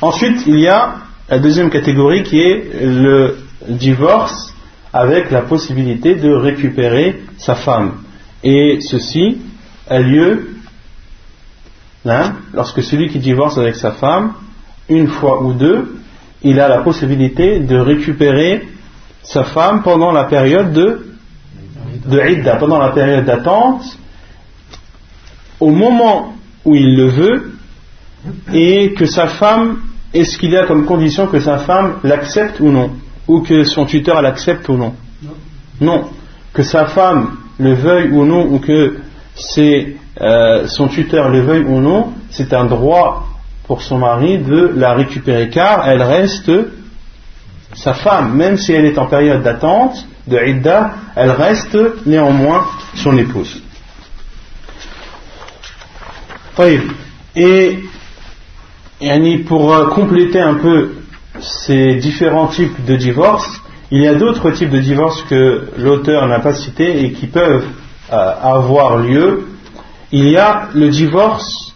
Ensuite, 0.00 0.46
il 0.46 0.58
y 0.58 0.68
a 0.68 0.96
la 1.28 1.38
deuxième 1.38 1.70
catégorie 1.70 2.22
qui 2.22 2.40
est 2.40 2.70
le 2.82 3.38
divorce 3.68 4.54
avec 4.92 5.30
la 5.30 5.42
possibilité 5.42 6.14
de 6.14 6.32
récupérer 6.32 7.20
sa 7.36 7.54
femme. 7.54 7.98
Et 8.42 8.78
ceci 8.80 9.38
a 9.88 9.98
lieu 9.98 10.50
hein, 12.06 12.34
lorsque 12.54 12.82
celui 12.82 13.08
qui 13.08 13.18
divorce 13.18 13.58
avec 13.58 13.74
sa 13.74 13.92
femme, 13.92 14.32
une 14.88 15.08
fois 15.08 15.42
ou 15.42 15.52
deux, 15.52 15.96
il 16.42 16.60
a 16.60 16.68
la 16.68 16.78
possibilité 16.78 17.58
de 17.60 17.76
récupérer 17.76 18.68
sa 19.22 19.44
femme 19.44 19.82
pendant 19.82 20.12
la 20.12 20.24
période 20.24 20.72
de, 20.72 21.07
de 22.06 22.20
Idda, 22.20 22.56
pendant 22.56 22.78
la 22.78 22.90
période 22.90 23.24
d'attente, 23.24 23.82
au 25.60 25.70
moment 25.70 26.34
où 26.64 26.74
il 26.74 26.96
le 26.96 27.08
veut, 27.08 27.52
et 28.52 28.92
que 28.94 29.06
sa 29.06 29.26
femme, 29.26 29.78
est-ce 30.12 30.38
qu'il 30.38 30.50
y 30.50 30.56
a 30.56 30.66
comme 30.66 30.84
condition 30.84 31.26
que 31.26 31.40
sa 31.40 31.58
femme 31.58 31.98
l'accepte 32.02 32.60
ou 32.60 32.70
non? 32.70 32.90
Ou 33.26 33.40
que 33.40 33.64
son 33.64 33.84
tuteur 33.84 34.22
l'accepte 34.22 34.68
ou 34.68 34.76
non? 34.76 34.94
Non. 35.80 36.04
Que 36.52 36.62
sa 36.62 36.86
femme 36.86 37.36
le 37.58 37.74
veuille 37.74 38.10
ou 38.10 38.24
non, 38.24 38.46
ou 38.46 38.58
que 38.58 38.96
euh, 40.20 40.66
son 40.66 40.88
tuteur 40.88 41.28
le 41.28 41.40
veuille 41.40 41.64
ou 41.64 41.80
non, 41.80 42.12
c'est 42.30 42.52
un 42.52 42.64
droit 42.64 43.26
pour 43.66 43.82
son 43.82 43.98
mari 43.98 44.38
de 44.38 44.72
la 44.74 44.94
récupérer, 44.94 45.50
car 45.50 45.86
elle 45.88 46.02
reste 46.02 46.50
sa 47.74 47.92
femme, 47.92 48.34
même 48.34 48.56
si 48.56 48.72
elle 48.72 48.86
est 48.86 48.98
en 48.98 49.06
période 49.06 49.42
d'attente, 49.42 50.06
de 50.28 50.38
Idda, 50.38 50.92
elle 51.16 51.30
reste 51.30 51.76
néanmoins 52.06 52.66
son 52.94 53.16
épouse. 53.16 53.62
Et 56.60 57.78
pour 59.46 59.72
euh, 59.72 59.86
compléter 59.88 60.40
un 60.40 60.54
peu 60.54 60.90
ces 61.40 61.94
différents 61.96 62.48
types 62.48 62.84
de 62.84 62.96
divorce, 62.96 63.48
il 63.90 64.02
y 64.02 64.08
a 64.08 64.14
d'autres 64.14 64.50
types 64.50 64.70
de 64.70 64.80
divorce 64.80 65.22
que 65.22 65.68
l'auteur 65.78 66.26
n'a 66.26 66.40
pas 66.40 66.54
cités 66.54 67.04
et 67.04 67.12
qui 67.12 67.26
peuvent 67.26 67.66
euh, 68.12 68.32
avoir 68.42 68.98
lieu. 68.98 69.46
Il 70.10 70.28
y 70.28 70.36
a 70.36 70.68
le 70.74 70.88
divorce 70.88 71.74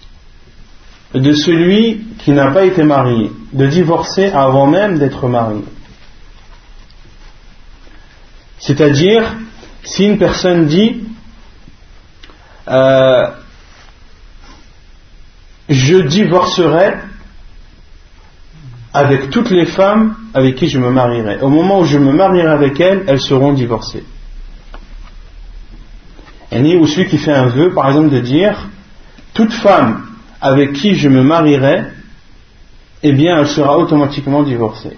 de 1.14 1.32
celui 1.32 2.04
qui 2.18 2.32
n'a 2.32 2.50
pas 2.50 2.64
été 2.64 2.82
marié, 2.82 3.30
de 3.52 3.66
divorcer 3.66 4.30
avant 4.34 4.66
même 4.66 4.98
d'être 4.98 5.28
marié. 5.28 5.62
C'est-à-dire, 8.62 9.25
si 9.83 10.05
une 10.05 10.18
personne 10.18 10.66
dit 10.66 11.03
euh, 12.68 13.27
je 15.68 15.96
divorcerai 15.96 16.94
avec 18.94 19.31
toutes 19.31 19.51
les 19.51 19.66
femmes 19.66 20.14
avec 20.33 20.55
qui 20.55 20.68
je 20.68 20.79
me 20.79 20.90
marierai. 20.90 21.40
Au 21.40 21.48
moment 21.48 21.81
où 21.81 21.85
je 21.85 21.98
me 21.98 22.12
marierai 22.12 22.51
avec 22.51 22.79
elles, 22.79 23.03
elles 23.09 23.20
seront 23.20 23.53
divorcées. 23.53 24.05
Et 26.53 26.77
ou 26.77 26.87
celui 26.87 27.09
qui 27.09 27.18
fait 27.18 27.33
un 27.33 27.46
vœu, 27.46 27.72
par 27.75 27.88
exemple, 27.88 28.11
de 28.11 28.20
dire 28.20 28.68
toute 29.35 29.53
femme 29.53 30.07
avec 30.40 30.75
qui 30.75 30.94
je 30.94 31.09
me 31.09 31.22
marierai, 31.22 31.85
eh 33.03 33.12
bien, 33.12 33.38
elle 33.40 33.48
sera 33.48 33.77
automatiquement 33.77 34.44
divorcée. 34.44 34.96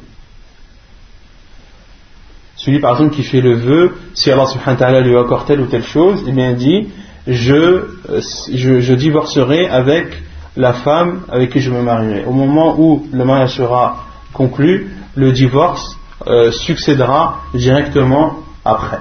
Celui, 2.64 2.80
par 2.80 2.92
exemple, 2.92 3.14
qui 3.14 3.24
fait 3.24 3.42
le 3.42 3.56
vœu, 3.56 3.94
si 4.14 4.30
Allah 4.30 4.46
subhanahu 4.46 4.70
wa 4.70 4.76
ta'ala 4.76 5.00
lui 5.02 5.14
accorde 5.18 5.44
telle 5.46 5.60
ou 5.60 5.66
telle 5.66 5.84
chose, 5.84 6.24
eh 6.26 6.32
bien, 6.32 6.52
il 6.52 6.56
dit 6.56 6.88
je, 7.26 7.52
euh, 7.52 8.20
je, 8.54 8.80
je 8.80 8.94
divorcerai 8.94 9.68
avec 9.68 10.22
la 10.56 10.72
femme 10.72 11.24
avec 11.28 11.50
qui 11.52 11.60
je 11.60 11.70
me 11.70 11.82
marierai. 11.82 12.24
Au 12.24 12.32
moment 12.32 12.80
où 12.80 13.06
le 13.12 13.22
mariage 13.26 13.56
sera 13.56 14.06
conclu, 14.32 14.88
le 15.14 15.32
divorce 15.32 15.98
euh, 16.26 16.52
succédera 16.52 17.42
directement 17.52 18.38
après. 18.64 19.00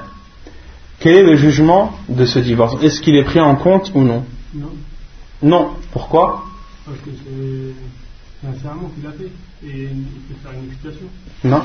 Quel 1.00 1.16
est 1.16 1.24
le 1.24 1.38
jugement 1.38 1.94
de 2.10 2.26
ce 2.26 2.40
divorce? 2.40 2.76
Est-ce 2.84 3.00
qu'il 3.00 3.16
est 3.16 3.24
pris 3.24 3.40
en 3.40 3.56
compte 3.56 3.92
ou 3.96 4.02
non? 4.02 4.26
Non. 4.54 4.72
Non. 5.42 5.70
Pourquoi? 5.94 6.44
Parce 6.86 6.98
que 6.98 7.12
c'est 7.16 8.48
un 8.48 8.60
serment 8.62 8.92
qu'il 8.94 9.08
a 9.08 9.12
fait 9.12 9.32
et 9.66 9.84
il 9.84 10.04
peut 10.28 10.36
faire 10.44 10.52
une 10.52 10.66
explication. 10.70 11.08
Non. 11.46 11.62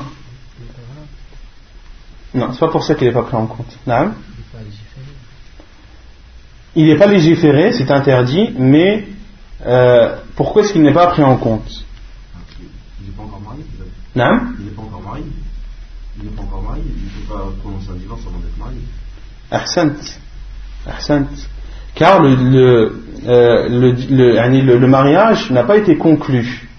Non, 2.33 2.51
c'est 2.53 2.59
pas 2.59 2.69
pour 2.69 2.83
ça 2.83 2.95
qu'il 2.95 3.07
n'est 3.07 3.13
pas 3.13 3.23
pris 3.23 3.35
en 3.35 3.47
compte. 3.47 3.77
Non. 3.87 4.11
Il 6.75 6.85
n'est 6.85 6.97
pas 6.97 7.07
légiféré, 7.07 7.73
c'est 7.73 7.91
interdit, 7.91 8.53
mais 8.57 9.07
euh, 9.65 10.17
pourquoi 10.35 10.61
est-ce 10.61 10.73
qu'il 10.73 10.83
n'est 10.83 10.93
pas 10.93 11.07
pris 11.07 11.23
en 11.23 11.37
compte? 11.37 11.83
Il 13.01 13.07
n'est 13.07 13.11
pas 13.11 13.23
encore 13.23 13.41
marié 13.41 13.63
Non 14.15 14.53
Il 14.59 14.65
n'est 14.65 14.71
pas 14.71 14.81
encore 14.83 15.01
marié. 15.01 15.25
Il 16.17 16.25
n'est 16.25 16.31
pas 16.31 16.41
encore 16.43 16.61
marié, 16.61 16.83
il 16.85 17.03
ne 17.03 17.27
peut 17.27 17.33
pas 17.33 17.51
prononcer 17.61 17.89
un 17.89 17.95
divorce 17.95 18.21
avant 18.27 18.39
d'être 18.39 18.57
marié. 18.57 18.79
Ahsant. 19.51 20.15
Ahsant. 20.85 21.27
Car 21.95 22.21
le, 22.21 22.35
le, 22.35 23.03
euh, 23.27 23.67
le, 23.67 24.77
le, 24.77 24.87
mariage 24.87 25.49
n'a 25.51 25.63
pas 25.63 25.77
été 25.77 25.97
conclu. 25.97 26.69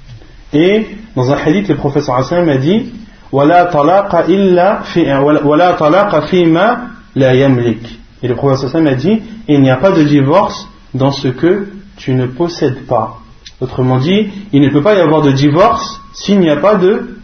Et 0.53 0.87
dans 1.17 1.31
un 1.31 1.37
hadith, 1.37 1.69
le 1.69 1.77
professeur 1.77 2.17
Hassan 2.17 2.47
m'a 2.47 2.57
dit 2.57 2.93
ولا 3.32 3.64
طلاق 3.72 4.16
إلا 4.16 4.82
في 4.82 5.14
ولا 5.44 5.72
طلاق 5.72 6.26
فيما 6.26 6.88
لا 7.16 7.32
يملك. 7.32 7.84
Et 8.24 8.28
le 8.28 8.36
professeur 8.36 8.70
Hassan 8.70 8.84
m'a 8.84 8.96
dit 8.96 9.22
il 9.48 9.62
n'y 9.62 9.70
a 9.70 9.78
pas 9.78 9.92
de 9.92 10.04
divorce 10.04 10.68
dans 10.94 11.12
ce 11.12 11.28
que 11.28 11.68
tu 11.98 12.14
ne 12.14 12.28
possèdes 12.28 12.86
pas. 12.88 13.20
Autrement 13.62 14.00
dit, 14.00 14.30
il 14.52 14.62
ne 14.62 14.70
peut 14.70 14.82
pas 14.82 14.96
y 14.96 15.00
avoir 15.00 15.22
de 15.22 15.32
divorce 15.32 16.02
s'il 16.14 16.40
n'y 16.40 16.50
a 16.50 16.58
pas 16.58 16.76
de, 16.76 17.18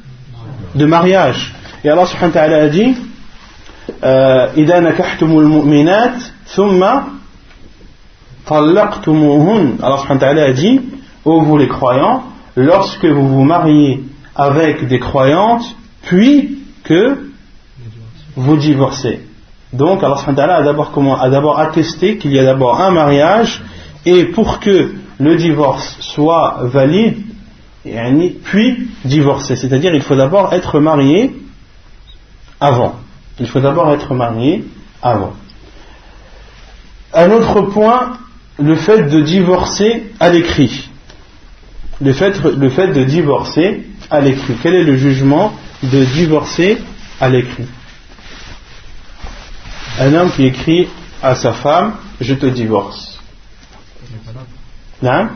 de 0.75 0.85
mariage. 0.85 1.53
Et 1.83 1.89
Allah 1.89 2.05
subhanahu 2.05 2.33
wa 2.35 2.41
ta'ala 2.41 2.57
a 2.63 2.67
dit 2.69 2.95
إذا 4.57 4.79
نكحتم 4.79 5.39
المؤمنات 5.39 6.15
ثم 6.45 6.85
طلقتموهن 8.47 9.79
Allah 9.81 9.97
subhanahu 9.99 10.13
wa 10.13 10.19
ta'ala 10.19 10.43
a 10.43 10.53
dit 10.53 10.81
ô 11.25 11.41
vous 11.41 11.57
les 11.57 11.67
croyants 11.67 12.23
lorsque 12.55 13.05
vous 13.05 13.27
vous 13.27 13.43
mariez 13.43 14.03
avec 14.35 14.87
des 14.87 14.99
croyantes 14.99 15.65
puis 16.06 16.58
que 16.84 17.30
vous 18.36 18.56
divorcez 18.56 19.20
donc 19.72 20.02
Allah 20.02 20.16
a 20.56 20.62
d'abord 20.62 20.92
a 21.20 21.30
d'abord 21.30 21.58
attesté 21.58 22.18
qu'il 22.18 22.32
y 22.32 22.38
a 22.38 22.44
d'abord 22.44 22.80
un 22.80 22.90
mariage 22.90 23.62
et 24.04 24.24
pour 24.24 24.60
que 24.60 24.94
le 25.18 25.36
divorce 25.36 25.96
soit 26.00 26.58
valide, 26.62 27.18
puis 28.44 28.88
divorcer. 29.04 29.56
C'est-à-dire 29.56 29.94
il 29.94 30.02
faut 30.02 30.16
d'abord 30.16 30.52
être 30.52 30.80
marié 30.80 31.34
avant. 32.60 32.96
Il 33.40 33.48
faut 33.48 33.60
d'abord 33.60 33.92
être 33.92 34.14
marié 34.14 34.64
avant. 35.02 35.34
Un 37.12 37.30
autre 37.30 37.62
point, 37.62 38.18
le 38.58 38.76
fait 38.76 39.02
de 39.10 39.20
divorcer 39.20 40.04
à 40.20 40.30
l'écrit. 40.30 40.88
Le 42.00 42.12
fait, 42.12 42.42
le 42.44 42.68
fait 42.70 42.88
de 42.88 43.04
divorcer 43.04 43.86
à 44.10 44.20
l'écrit. 44.20 44.54
Quel 44.62 44.74
est 44.74 44.84
le 44.84 44.96
jugement 44.96 45.52
de 45.82 46.04
divorcer 46.04 46.78
à 47.20 47.28
l'écrit 47.28 47.66
Un 49.98 50.14
homme 50.14 50.30
qui 50.32 50.44
écrit 50.44 50.88
à 51.22 51.34
sa 51.34 51.52
femme, 51.52 51.96
je 52.20 52.34
te 52.34 52.46
divorce. 52.46 53.20
Non 55.02 55.28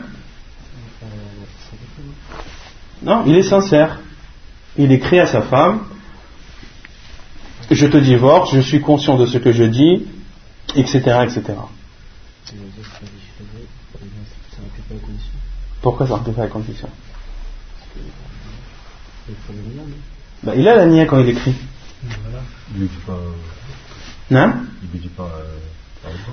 Non, 3.03 3.23
il 3.25 3.35
est 3.35 3.43
sincère. 3.43 3.99
Il 4.77 4.91
écrit 4.91 5.19
à 5.19 5.25
sa 5.25 5.41
femme 5.41 5.85
Je 7.69 7.85
te 7.87 7.97
divorce, 7.97 8.53
je 8.53 8.61
suis 8.61 8.81
conscient 8.81 9.17
de 9.17 9.25
ce 9.25 9.37
que 9.37 9.51
je 9.51 9.63
dis, 9.63 10.05
etc. 10.75 10.99
etc. 11.23 11.53
Pourquoi 15.81 16.07
ça 16.07 16.21
ne 16.25 16.31
pas 16.31 16.43
la 16.43 16.47
condition? 16.47 16.89
Bah, 20.43 20.53
Il 20.55 20.67
a 20.67 20.75
la 20.75 20.85
nia 20.85 21.05
quand 21.05 21.19
il 21.19 21.29
écrit. 21.29 21.55
Non 24.29 24.53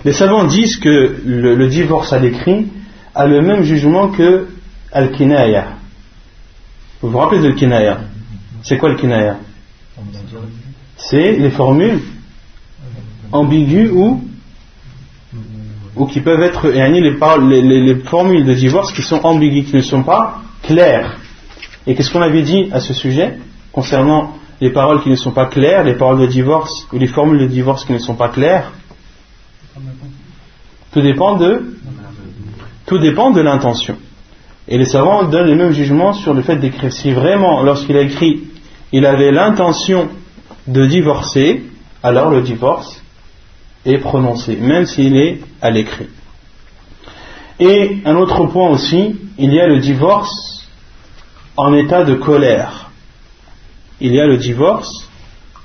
Les 0.04 0.12
savants 0.12 0.44
disent 0.44 0.76
que 0.76 1.20
le 1.24 1.68
divorce 1.68 2.12
à 2.12 2.18
l'écrit 2.18 2.68
a 3.14 3.26
le 3.26 3.42
même 3.42 3.62
jugement 3.62 4.08
que 4.08 4.46
Al-Kinaya. 4.92 5.76
Vous 7.00 7.10
vous 7.10 7.18
rappelez 7.18 7.40
de 7.40 7.48
Al-Kinaya? 7.48 7.98
C'est 8.62 8.78
quoi 8.78 8.90
Al-Kinaya? 8.90 9.38
C'est 10.96 11.32
les 11.32 11.50
formules 11.50 12.00
ambiguës 13.32 13.90
ou, 13.92 14.22
ou 15.96 16.06
qui 16.06 16.20
peuvent 16.20 16.42
être 16.42 16.68
les, 16.68 17.62
les, 17.62 17.80
les, 17.80 17.94
formules 17.96 18.44
de 18.44 18.54
divorce 18.54 18.92
qui 18.92 19.02
sont 19.02 19.24
ambiguës, 19.24 19.66
qui 19.68 19.76
ne 19.76 19.82
sont 19.82 20.02
pas 20.02 20.42
claires. 20.62 21.18
Et 21.86 21.94
qu'est-ce 21.94 22.10
qu'on 22.10 22.22
avait 22.22 22.42
dit 22.42 22.68
à 22.72 22.80
ce 22.80 22.94
sujet? 22.94 23.38
Concernant 23.72 24.34
les 24.60 24.70
paroles 24.70 25.02
qui 25.02 25.10
ne 25.10 25.16
sont 25.16 25.30
pas 25.30 25.46
claires, 25.46 25.84
les 25.84 25.94
paroles 25.94 26.20
de 26.20 26.26
divorce 26.26 26.86
ou 26.92 26.98
les 26.98 27.06
formules 27.06 27.40
de 27.40 27.46
divorce 27.46 27.84
qui 27.84 27.92
ne 27.92 27.98
sont 27.98 28.14
pas 28.14 28.28
claires 28.28 28.72
Tout 30.92 31.00
dépend 31.00 31.36
de, 31.36 31.74
tout 32.86 32.98
dépend 32.98 33.30
de 33.30 33.40
l'intention. 33.40 33.96
Et 34.66 34.76
les 34.76 34.84
savants 34.84 35.24
donnent 35.24 35.48
le 35.48 35.56
même 35.56 35.72
jugement 35.72 36.12
sur 36.12 36.34
le 36.34 36.42
fait 36.42 36.56
d'écrire. 36.56 36.92
Si 36.92 37.12
vraiment, 37.12 37.62
lorsqu'il 37.62 37.96
a 37.96 38.02
écrit, 38.02 38.44
il 38.92 39.06
avait 39.06 39.30
l'intention 39.30 40.08
de 40.66 40.86
divorcer, 40.86 41.62
alors 42.02 42.30
le 42.30 42.42
divorce 42.42 43.02
est 43.86 43.98
prononcé, 43.98 44.56
même 44.56 44.86
s'il 44.86 45.16
est 45.16 45.40
à 45.62 45.70
l'écrit. 45.70 46.08
Et 47.60 47.98
un 48.04 48.16
autre 48.16 48.46
point 48.46 48.68
aussi, 48.68 49.16
il 49.38 49.52
y 49.52 49.60
a 49.60 49.66
le 49.66 49.78
divorce 49.78 50.68
en 51.56 51.74
état 51.74 52.04
de 52.04 52.14
colère. 52.14 52.87
Il 54.00 54.14
y 54.14 54.20
a 54.20 54.26
le 54.26 54.36
divorce 54.36 55.08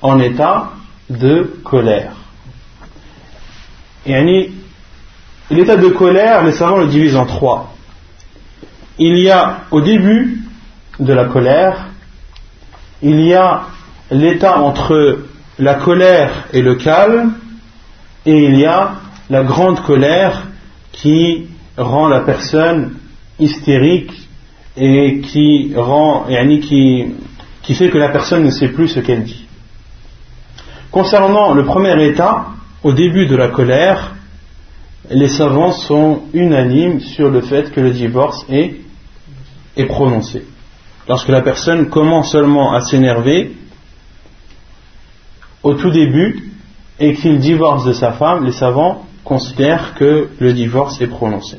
en 0.02 0.20
état 0.20 0.72
de 1.10 1.54
colère. 1.64 2.14
Et 4.06 4.52
l'état 5.50 5.78
de 5.78 5.90
colère, 5.90 6.44
les 6.44 6.52
savants 6.52 6.78
le 6.78 6.88
divisent 6.88 7.16
en 7.16 7.26
trois. 7.26 7.74
Il 8.98 9.18
y 9.18 9.30
a 9.30 9.62
au 9.72 9.82
début 9.82 10.42
de 11.00 11.14
la 11.14 11.26
colère, 11.26 11.88
il 13.02 13.20
y 13.22 13.34
a 13.34 13.64
l'état 14.12 14.60
entre 14.60 15.20
la 15.60 15.76
colère 15.76 16.48
et 16.54 16.62
le 16.62 16.76
calme, 16.76 17.34
et 18.26 18.46
il 18.46 18.58
y 18.58 18.66
a 18.66 18.94
la 19.30 19.44
grande 19.44 19.82
colère 19.82 20.48
qui 20.92 21.48
rend 21.78 22.08
la 22.08 22.22
personne 22.22 22.96
hystérique 23.40 24.12
et 24.78 25.22
qui 25.22 25.74
rend, 25.76 26.26
qui, 26.62 27.06
qui 27.64 27.74
fait 27.74 27.90
que 27.90 27.98
la 27.98 28.10
personne 28.10 28.44
ne 28.44 28.52
sait 28.52 28.68
plus 28.68 28.90
ce 28.90 29.00
qu'elle 29.00 29.24
dit. 29.24 29.48
Concernant 30.92 31.54
le 31.54 31.66
premier 31.66 32.06
état, 32.06 32.48
au 32.84 32.94
début 32.94 33.26
de 33.26 33.36
la 33.36 33.48
colère, 33.48 34.14
les 35.10 35.30
savants 35.30 35.72
sont 35.72 36.24
unanimes 36.34 37.00
sur 37.00 37.30
le 37.30 37.42
fait 37.42 37.72
que 37.72 37.82
le 37.82 37.92
divorce 37.92 38.46
est, 38.50 38.76
est 39.76 39.86
prononcé. 39.86 40.46
Lorsque 41.08 41.30
la 41.30 41.42
personne 41.42 41.90
commence 41.90 42.32
seulement 42.32 42.74
à 42.74 42.82
s'énerver, 42.82 43.54
au 45.64 45.74
tout 45.74 45.90
début, 45.90 46.52
et 47.00 47.16
qu'il 47.16 47.40
divorce 47.40 47.86
de 47.86 47.94
sa 47.94 48.12
femme, 48.12 48.46
les 48.46 48.52
savants 48.52 49.06
considère 49.24 49.96
que 49.96 50.30
le 50.40 50.54
divorce 50.54 51.02
est 51.02 51.08
prononcé. 51.08 51.58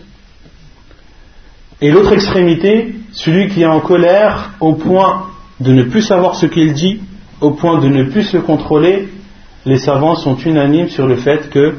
Et 1.81 1.91
l'autre 1.91 2.13
extrémité, 2.13 2.95
celui 3.13 3.49
qui 3.49 3.63
est 3.63 3.67
en 3.67 3.81
colère 3.81 4.53
au 4.61 4.75
point 4.75 5.27
de 5.61 5.73
ne 5.73 5.85
plus 5.85 6.03
savoir 6.03 6.35
ce 6.35 6.47
qu'il 6.47 6.73
dit, 6.73 7.01
au 7.41 7.53
point 7.53 7.81
de 7.81 7.89
ne 7.89 8.05
plus 8.05 8.25
se 8.25 8.37
contrôler, 8.37 9.09
les 9.67 9.79
savants 9.79 10.17
sont 10.17 10.37
unanimes 10.37 10.89
sur 10.89 11.07
le 11.07 11.17
fait 11.17 11.51
que 11.51 11.77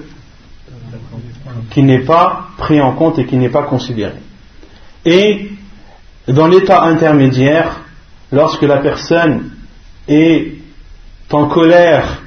qu'il 1.72 1.86
n'est 1.86 2.04
pas 2.04 2.48
pris 2.58 2.82
en 2.82 2.94
compte 2.94 3.20
et 3.20 3.26
qu'il 3.26 3.40
n'est 3.40 3.50
pas 3.50 3.64
considéré. 3.64 4.16
Et 5.06 5.50
dans 6.28 6.48
l'état 6.48 6.84
intermédiaire, 6.84 7.82
lorsque 8.32 8.64
la 8.64 8.78
personne 8.78 9.52
est 10.08 10.54
en 11.32 11.48
colère 11.48 12.22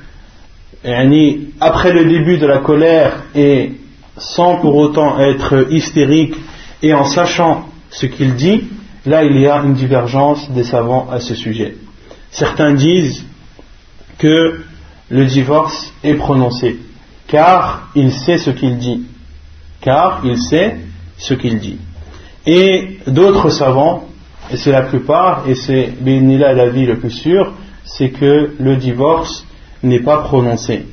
après 1.61 1.93
le 1.93 2.05
début 2.05 2.39
de 2.39 2.47
la 2.47 2.59
colère 2.59 3.25
et 3.35 3.73
sans 4.17 4.57
pour 4.57 4.77
autant 4.77 5.19
être 5.19 5.67
hystérique 5.71 6.35
et 6.83 6.95
en 6.95 7.05
sachant 7.05 7.69
ce 7.91 8.07
qu'il 8.07 8.35
dit, 8.35 8.65
là 9.09 9.25
il 9.25 9.38
y 9.38 9.47
a 9.47 9.57
une 9.62 9.75
divergence 9.75 10.51
des 10.51 10.64
savants 10.64 11.09
à 11.11 11.21
ce 11.21 11.35
sujet. 11.35 11.77
Certains 12.31 12.75
disent 12.75 13.25
que 14.18 14.61
le 15.09 15.25
divorce 15.25 15.92
est 16.05 16.14
prononcé, 16.14 16.79
car 17.27 17.88
il 17.94 18.12
sait 18.12 18.38
ce 18.38 18.51
qu'il 18.51 18.77
dit. 18.79 19.03
Car 19.81 20.21
il 20.25 20.38
sait 20.38 20.77
ce 21.16 21.35
qu'il 21.35 21.59
dit. 21.59 21.79
Et 22.47 22.99
d'autres 23.07 23.51
savants, 23.51 24.09
et 24.51 24.57
c'est 24.57 24.73
la 24.73 24.83
plupart, 24.83 25.44
et 25.49 25.55
c'est 25.55 25.94
la 26.05 26.53
l'avis 26.53 26.87
le 26.87 26.99
plus 26.99 27.11
sûr, 27.11 27.53
c'est 27.85 28.11
que 28.11 28.55
le 28.59 28.77
divorce 28.77 29.47
n'est 29.83 30.01
pas 30.01 30.18
prononcé. 30.18 30.87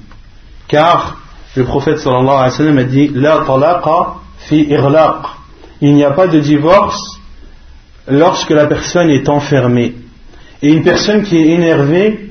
Car 0.67 1.17
le 1.55 1.63
prophète 1.63 1.99
sallallahu 1.99 2.29
alayhi 2.29 2.51
wa 2.51 2.57
sallam 2.57 2.77
a 2.77 2.83
dit 2.83 3.09
La 3.13 3.43
talaqa 3.45 4.15
fi 4.37 4.65
irlaq. 4.69 5.25
Il 5.81 5.93
n'y 5.95 6.03
a 6.03 6.11
pas 6.11 6.27
de 6.27 6.39
divorce 6.39 7.14
lorsque 8.07 8.51
la 8.51 8.67
personne 8.67 9.09
est 9.09 9.29
enfermée. 9.29 9.93
Et 10.61 10.69
une 10.69 10.83
personne 10.83 11.23
qui 11.23 11.37
est 11.37 11.49
énervée 11.49 12.29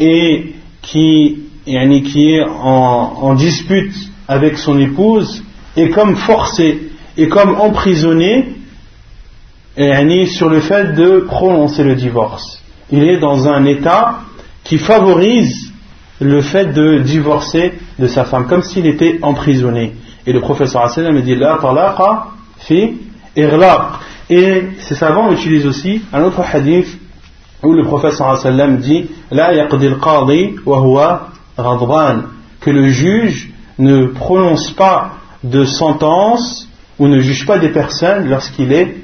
et 0.00 0.54
qui, 0.82 1.38
est 1.66 2.42
en, 2.42 3.34
dispute 3.34 3.94
avec 4.28 4.58
son 4.58 4.78
épouse 4.78 5.42
est 5.76 5.90
comme 5.90 6.16
forcée 6.16 6.90
et 7.16 7.28
comme 7.28 7.54
emprisonnée 7.56 8.48
sur 10.26 10.48
le 10.48 10.60
fait 10.60 10.94
de 10.94 11.20
prononcer 11.20 11.84
le 11.84 11.94
divorce. 11.94 12.60
Il 12.90 13.02
est 13.02 13.18
dans 13.18 13.48
un 13.48 13.64
état 13.64 14.20
qui 14.62 14.78
favorise 14.78 15.72
le 16.20 16.42
fait 16.42 16.72
de 16.72 16.98
divorcer 16.98 17.72
de 17.98 18.06
sa 18.06 18.24
femme, 18.24 18.46
comme 18.46 18.62
s'il 18.62 18.86
était 18.86 19.18
emprisonné. 19.22 19.94
Et 20.26 20.32
le 20.32 20.40
professeur 20.40 20.88
sallam 20.90 21.20
dit 21.22 21.34
La 21.34 21.58
talaqa 21.60 22.26
fi 22.60 22.94
irlaq. 23.36 24.00
Et 24.30 24.62
ces 24.80 24.94
savants 24.94 25.32
utilisent 25.32 25.66
aussi 25.66 26.02
un 26.12 26.22
autre 26.22 26.40
hadith 26.40 26.88
où 27.62 27.72
le 27.72 27.84
professeur 27.84 28.38
sallam 28.38 28.78
dit 28.78 29.06
La 29.30 29.54
yaqdi 29.54 29.86
al-qadi 29.86 30.56
wa 30.64 30.78
huwa 30.78 31.30
que 32.60 32.70
le 32.70 32.88
juge 32.88 33.50
ne 33.78 34.06
prononce 34.06 34.70
pas 34.72 35.12
de 35.42 35.64
sentence 35.64 36.68
ou 36.98 37.06
ne 37.06 37.20
juge 37.20 37.46
pas 37.46 37.58
des 37.58 37.68
personnes 37.68 38.28
lorsqu'il 38.28 38.72
est 38.72 38.96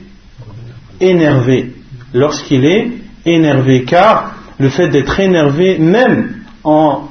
énervé. 1.01 1.75
Lorsqu'il 2.13 2.65
est 2.65 2.91
énervé, 3.25 3.85
car 3.85 4.33
le 4.59 4.69
fait 4.69 4.89
d'être 4.89 5.21
énervé, 5.21 5.79
même 5.79 6.43
en 6.65 7.09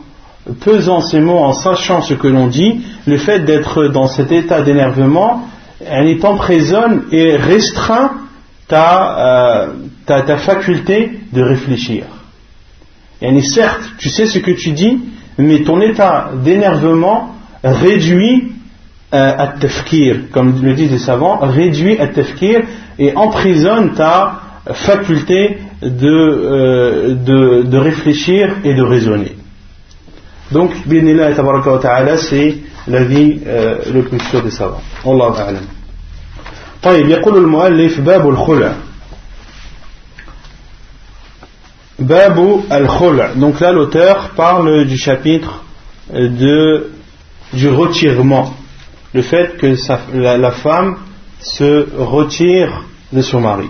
pesant 0.61 1.01
ces 1.01 1.19
mots, 1.19 1.37
en 1.37 1.53
sachant 1.53 2.01
ce 2.01 2.13
que 2.13 2.27
l'on 2.27 2.47
dit, 2.47 2.81
le 3.05 3.17
fait 3.17 3.39
d'être 3.39 3.87
dans 3.87 4.07
cet 4.07 4.31
état 4.31 4.61
d'énervement, 4.61 5.47
elle 5.85 6.07
emprisonne 6.25 7.03
et 7.11 7.35
restreint 7.35 8.11
ta, 8.67 9.17
euh, 9.17 9.67
ta, 10.05 10.21
ta, 10.21 10.37
faculté 10.37 11.19
de 11.33 11.41
réfléchir. 11.41 12.03
Et 13.21 13.41
certes, 13.41 13.81
tu 13.97 14.09
sais 14.09 14.25
ce 14.25 14.39
que 14.39 14.51
tu 14.51 14.71
dis, 14.71 14.99
mais 15.37 15.63
ton 15.63 15.81
état 15.81 16.31
d'énervement 16.43 17.35
réduit 17.63 18.53
euh, 19.13 19.33
à 19.37 19.47
tafkir, 19.47 20.29
comme 20.31 20.61
le 20.61 20.73
disent 20.73 20.91
les 20.91 20.99
savants, 20.99 21.39
réduit 21.41 21.99
à 21.99 22.07
tafkir 22.07 22.61
et 22.99 23.15
emprisonne 23.15 23.93
ta 23.93 24.41
faculté 24.73 25.57
de, 25.81 26.07
euh, 26.07 27.79
réfléchir 27.79 28.57
et 28.63 28.73
de 28.73 28.83
raisonner. 28.83 29.38
Donc, 30.52 30.72
binillah 30.86 31.32
tabaraka 31.34 31.70
wa 31.72 31.78
ta'ala, 31.78 32.18
c'est 32.18 32.56
l'avis 32.86 33.40
euh, 33.46 33.78
le 33.92 34.02
plus 34.02 34.20
sûr 34.30 34.42
des 34.42 34.50
savants. 34.50 34.82
Allah 35.04 35.32
ta'ala. 35.36 35.58
طيب 36.82 37.08
يقول 37.08 37.36
المؤلف 37.38 38.00
باب 38.00 38.28
الخلع 38.28 38.72
باب 41.98 42.60
الخلع 42.72 43.34
donc 43.36 43.60
là 43.60 43.72
l'auteur 43.72 44.30
parle 44.36 44.84
du 44.84 44.96
chapitre 44.98 45.64
de, 46.12 46.90
du 47.52 47.68
retirement 47.70 48.52
le 49.14 49.22
fait 49.22 49.56
que 49.56 49.76
sa, 49.76 50.00
la, 50.12 50.36
la 50.36 50.50
femme 50.50 50.96
se 51.40 51.86
retire 51.96 52.82
de 53.12 53.22
son 53.22 53.40
mari 53.40 53.68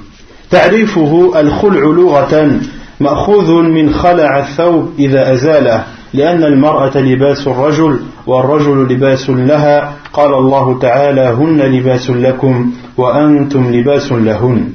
تعريفه 0.51 1.33
الخلع 1.40 1.81
لغة 1.81 2.61
مأخوذ 3.01 3.53
من 3.53 3.95
خلع 3.95 4.38
الثوب 4.38 4.93
إذا 4.99 5.33
أزاله 5.33 5.85
لأن 6.14 6.45
المرأة 6.45 6.99
لباس 6.99 7.47
الرجل 7.47 8.01
والرجل 8.27 8.93
لباس 8.93 9.31
لها 9.31 9.97
قال 10.12 10.35
الله 10.35 10.79
تعالى 10.79 11.21
هن 11.21 11.61
لباس 11.61 12.11
لكم 12.11 12.73
وأنتم 12.97 13.71
لباس 13.73 14.12
لهن 14.12 14.73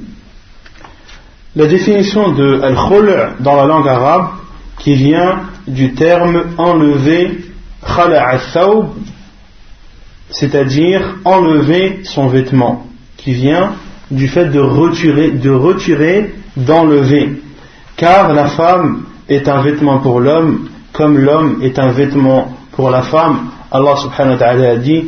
La 1.56 1.66
définition 1.66 2.32
de 2.34 2.62
al-khul' 2.62 3.32
dans 3.40 3.56
la 3.56 3.66
langue 3.66 3.88
arabe 3.88 4.28
qui 4.78 4.94
vient 4.94 5.42
du 5.68 5.94
terme 5.94 6.44
enlever 6.58 7.40
khala'a 7.86 8.38
thawb 8.54 8.90
c'est-à-dire 10.30 11.16
enlever 11.26 12.02
son 12.04 12.28
vêtement 12.28 12.86
qui 13.18 13.34
vient 13.34 13.74
du 14.12 14.28
fait 14.28 14.46
de 14.46 14.60
retirer, 14.60 15.32
de 15.32 15.50
retirer, 15.50 16.36
d'enlever 16.56 17.42
car 17.98 18.32
la 18.34 18.48
femme 18.50 19.04
est 19.28 19.48
un 19.48 19.62
vêtement 19.62 20.00
pour 20.00 20.20
l'homme 20.20 20.70
comme 20.94 21.18
l'homme 21.18 21.60
est 21.62 21.80
un 21.80 21.90
vêtement 21.90 22.52
pour 22.72 22.90
la 22.90 23.02
femme, 23.04 23.50
Allah 23.72 23.96
subhanahu 23.98 24.34
wa 24.34 24.40
ta'ala 24.40 24.70
a 24.72 24.76
dit 24.78 25.06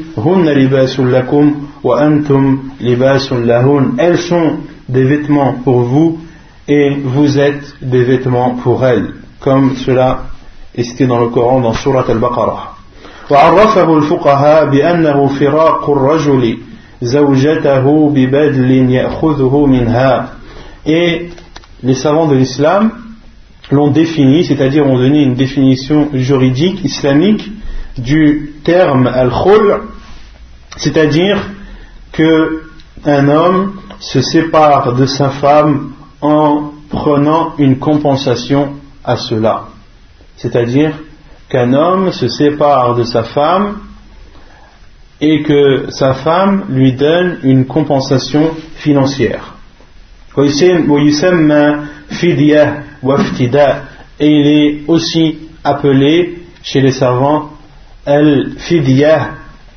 wa 1.84 2.04
antum 2.04 2.60
lahun. 2.80 3.92
Elles 3.98 4.20
sont 4.20 4.58
des 4.88 5.04
vêtements 5.04 5.54
pour 5.64 5.82
vous 5.82 6.20
et 6.68 6.96
vous 7.04 7.40
êtes 7.40 7.76
des 7.82 8.04
vêtements 8.04 8.56
pour 8.64 8.86
elles, 8.86 9.14
comme 9.40 9.76
cela 9.78 10.26
est 10.76 10.84
cité 10.84 11.08
dans 11.08 11.20
le 11.20 11.30
Coran 11.30 11.62
dans 11.62 11.74
Surat 11.74 12.06
al-Baqarah. 12.08 12.72
وعرفه 13.32 13.98
الفقهاء 13.98 14.66
بأنه 14.66 15.28
فراق 15.28 15.90
الرجل 15.90 16.58
زوجته 17.02 18.10
ببدل 18.10 18.72
يأخذه 18.92 19.66
منها 19.66 20.30
et 20.86 21.30
les 21.84 21.96
savants 21.96 22.28
de 22.28 22.36
l'islam 22.36 22.92
l'ont 23.71 23.91
défini, 23.91 24.45
c'est-à-dire 24.45 24.87
ont 24.87 24.99
donné 24.99 25.23
une 25.23 25.35
définition 25.35 26.11
juridique 26.15 26.85
islamique 26.85 27.51
du 27.99 28.53
terme 28.65 29.07
al-khul, 29.07 29.79
c'est-à-dire 30.77 31.39
que 32.13 32.63
un 33.05 33.29
homme 33.29 33.81
se 33.99 34.21
sépare 34.21 34.95
de 34.95 35.07
sa 35.07 35.31
femme 35.31 35.93
en 36.21 36.73
prenant 36.89 37.55
une 37.59 37.79
compensation 37.79 38.75
à 39.05 39.17
cela. 39.17 39.69
C'est-à-dire 40.37 40.93
qu'un 41.49 41.73
homme 41.73 42.13
se 42.13 42.29
sépare 42.29 42.95
de 42.95 43.05
sa 43.05 43.23
femme 43.23 43.79
et 45.21 45.43
que 45.43 45.87
sa 45.91 46.15
femme 46.15 46.65
lui 46.69 46.93
donne 46.93 47.39
une 47.43 47.67
compensation 47.67 48.51
financière 48.77 49.55
waftida. 53.07 53.85
Et 54.19 54.29
il 54.29 54.47
est 54.47 54.81
aussi 54.87 55.39
appelé 55.63 56.39
chez 56.63 56.81
les 56.81 56.93
savants 56.93 57.51
al-fidiyah 58.05 59.31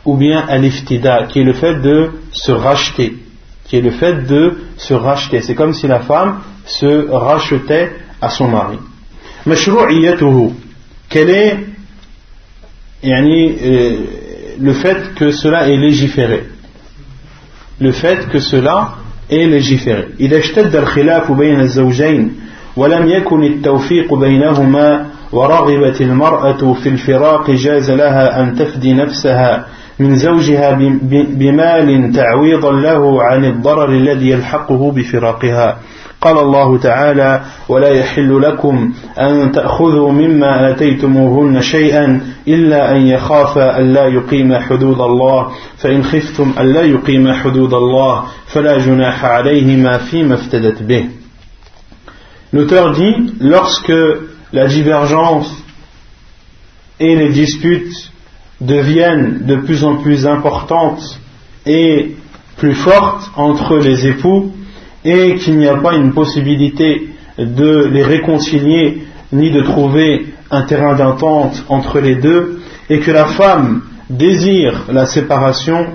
ou 0.06 0.16
bien 0.16 0.44
al-iftida, 0.48 1.26
qui 1.28 1.40
est 1.40 1.44
le 1.44 1.54
fait 1.54 1.82
de 1.82 2.12
se 2.32 2.52
racheter. 2.52 3.16
Qui 3.66 3.78
est 3.78 3.82
le 3.82 3.92
fait 3.92 4.26
de 4.26 4.58
se 4.78 4.94
racheter. 4.94 5.42
C'est 5.42 5.56
comme 5.56 5.74
si 5.74 5.88
la 5.88 6.00
femme 6.00 6.40
se 6.66 7.10
rachetait 7.12 7.92
à 8.22 8.30
son 8.30 8.48
mari. 8.48 8.80
Mashru'iyatuhu. 9.46 10.52
Quel 11.10 11.30
est 11.30 11.58
yani, 13.04 13.56
euh, 13.62 13.98
le 14.60 14.74
fait 14.74 15.14
que 15.16 15.32
cela 15.32 15.68
est 15.68 15.78
légiféré? 15.78 16.44
Le 17.80 17.92
fait 17.92 18.28
que 18.30 18.40
cela 18.40 18.96
est 19.30 19.46
légiféré. 19.46 20.10
Il 20.20 20.34
al-khilaf 20.34 21.30
ou 21.30 21.36
bien 21.36 21.60
al 21.60 21.70
ولم 22.80 23.08
يكن 23.08 23.44
التوفيق 23.44 24.14
بينهما 24.14 25.06
ورغبت 25.32 26.02
المرأة 26.02 26.74
في 26.84 26.90
الفراق 26.90 27.52
جاز 27.52 27.92
لها 27.92 28.42
أن 28.42 28.56
تفدي 28.56 28.94
نفسها 28.94 29.66
من 30.00 30.16
زوجها 30.16 30.72
بمال 31.12 32.12
تعويضا 32.14 32.72
له 32.72 33.24
عن 33.24 33.46
الضرر 33.46 33.90
الذي 33.90 34.30
يلحقه 34.30 34.92
بفراقها. 34.92 35.78
قال 36.22 36.38
الله 36.38 36.78
تعالى 36.78 37.42
ولا 37.70 37.90
يحل 37.90 38.42
لكم 38.42 38.94
أن 39.20 39.52
تأخذوا 39.52 40.12
مما 40.12 40.72
آتيتموهن 40.72 41.62
شيئا 41.62 42.22
إلا 42.48 42.92
أن 42.92 43.02
يخافا 43.02 43.80
ألا 43.80 44.08
يقيم 44.08 44.56
حدود 44.56 45.02
الله 45.02 45.48
فإن 45.78 46.04
خفتم 46.04 46.54
ألا 46.60 46.82
يقيم 46.82 47.34
حدود 47.34 47.74
الله 47.74 48.24
فلا 48.54 48.78
جناح 48.78 49.26
عليهما 49.26 49.98
فيما 49.98 50.34
افتدت 50.34 50.84
به. 50.84 51.19
L'auteur 52.52 52.94
dit, 52.94 53.34
lorsque 53.40 53.94
la 54.54 54.68
divergence 54.68 55.64
et 57.00 57.16
les 57.16 57.30
disputes 57.30 58.12
deviennent 58.60 59.46
de 59.46 59.58
plus 59.58 59.84
en 59.84 59.98
plus 59.98 60.26
importantes 60.26 61.20
et 61.66 62.16
plus 62.58 62.74
fortes 62.74 63.30
entre 63.36 63.78
les 63.78 64.08
époux 64.08 64.52
et 65.06 65.36
qu'il 65.36 65.58
n'y 65.58 65.68
a 65.68 65.78
pas 65.78 65.96
une 65.96 66.12
possibilité 66.14 67.10
de 67.38 67.86
les 67.86 68.04
réconcilier 68.04 69.04
ni 69.32 69.52
de 69.52 69.62
trouver 69.62 70.34
un 70.50 70.64
terrain 70.64 70.96
d'entente 70.96 71.64
entre 71.70 72.00
les 72.00 72.16
deux 72.16 72.62
et 72.90 73.00
que 73.00 73.12
la 73.12 73.26
femme 73.26 73.84
désire 74.10 74.86
la 74.92 75.06
séparation, 75.06 75.86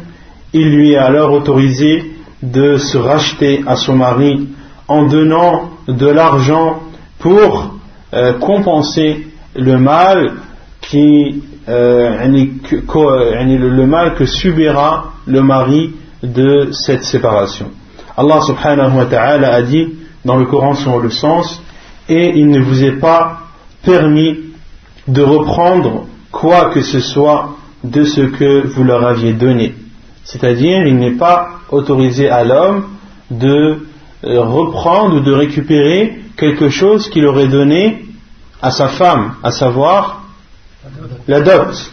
il 0.53 0.71
lui 0.71 0.93
est 0.93 0.99
alors 0.99 1.33
autorisé 1.33 2.13
de 2.43 2.77
se 2.77 2.97
racheter 2.97 3.65
à 3.67 3.75
son 3.75 3.97
mari 3.97 4.49
en 4.89 5.07
donnant 5.07 5.71
de 5.89 6.07
l'argent 6.07 6.81
pour 7.19 7.75
euh, 8.13 8.35
compenser 8.35 9.27
le 9.55 9.79
mal 9.79 10.33
qui 10.81 11.43
euh, 11.69 12.27
le 12.27 13.87
mal 13.87 14.15
que 14.15 14.27
subira 14.27 15.13
le 15.27 15.43
mari 15.43 15.93
de 16.23 16.71
cette 16.73 17.05
séparation. 17.05 17.67
Allah 18.17 18.41
subhanahu 18.43 18.97
wa 18.99 19.07
ta'ala 19.07 19.55
a 19.55 19.63
dit 19.63 19.89
dans 20.25 20.37
le 20.37 20.47
Coran 20.47 20.75
sur 20.75 21.01
le 21.01 21.11
sens 21.11 21.63
et 22.09 22.39
il 22.39 22.49
ne 22.49 22.61
vous 22.61 22.85
est 22.85 23.01
pas 23.01 23.41
permis 23.83 24.39
de 25.09 25.23
reprendre 25.23 26.07
quoi 26.31 26.71
que 26.71 26.81
ce 26.81 27.01
soit 27.01 27.57
de 27.83 28.05
ce 28.05 28.23
que 28.23 28.67
vous 28.67 28.85
leur 28.85 29.07
aviez 29.07 29.33
donné. 29.33 29.75
C'est-à-dire, 30.25 30.87
il 30.87 30.97
n'est 30.97 31.13
pas 31.17 31.49
autorisé 31.71 32.31
à 32.31 32.45
l'homme 32.45 32.85
de 33.31 33.87
reprendre 34.25 35.17
ou 35.17 35.21
de 35.21 35.33
récupérer 35.33 36.19
quelque 36.37 36.69
chose 36.69 37.09
qu'il 37.09 37.27
aurait 37.27 37.49
donné 37.49 38.07
à 38.63 38.71
sa 38.71 38.89
femme, 38.89 39.35
à 39.43 39.51
savoir 39.51 40.23
la 41.29 41.41
dot. 41.41 41.91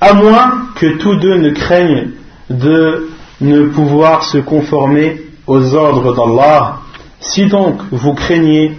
À 0.00 0.14
moins 0.14 0.68
que 0.76 0.96
tous 0.98 1.16
deux 1.16 1.36
ne 1.36 1.50
craignent 1.50 2.12
de 2.48 3.10
ne 3.40 3.66
pouvoir 3.66 4.24
se 4.24 4.38
conformer 4.38 5.20
aux 5.46 5.74
ordres 5.74 6.14
d'Allah. 6.14 6.78
Si 7.20 7.46
donc 7.46 7.80
vous 7.90 8.14
craignez 8.14 8.76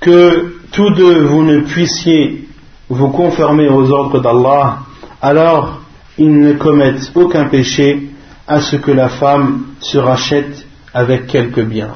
que 0.00 0.54
tous 0.70 0.90
deux 0.90 1.24
vous 1.24 1.42
ne 1.42 1.60
puissiez 1.60 2.48
vous 2.88 3.08
conformer 3.08 3.68
aux 3.68 3.90
ordres 3.90 4.20
d'Allah, 4.20 4.80
alors 5.20 5.80
ils 6.18 6.38
ne 6.38 6.52
commettent 6.52 7.12
aucun 7.14 7.44
péché 7.46 8.10
à 8.48 8.60
ce 8.62 8.76
que 8.76 8.90
la 8.90 9.10
femme 9.10 9.66
se 9.80 9.98
rachète 9.98 10.66
avec 10.94 11.26
quelques 11.26 11.62
biens. 11.62 11.94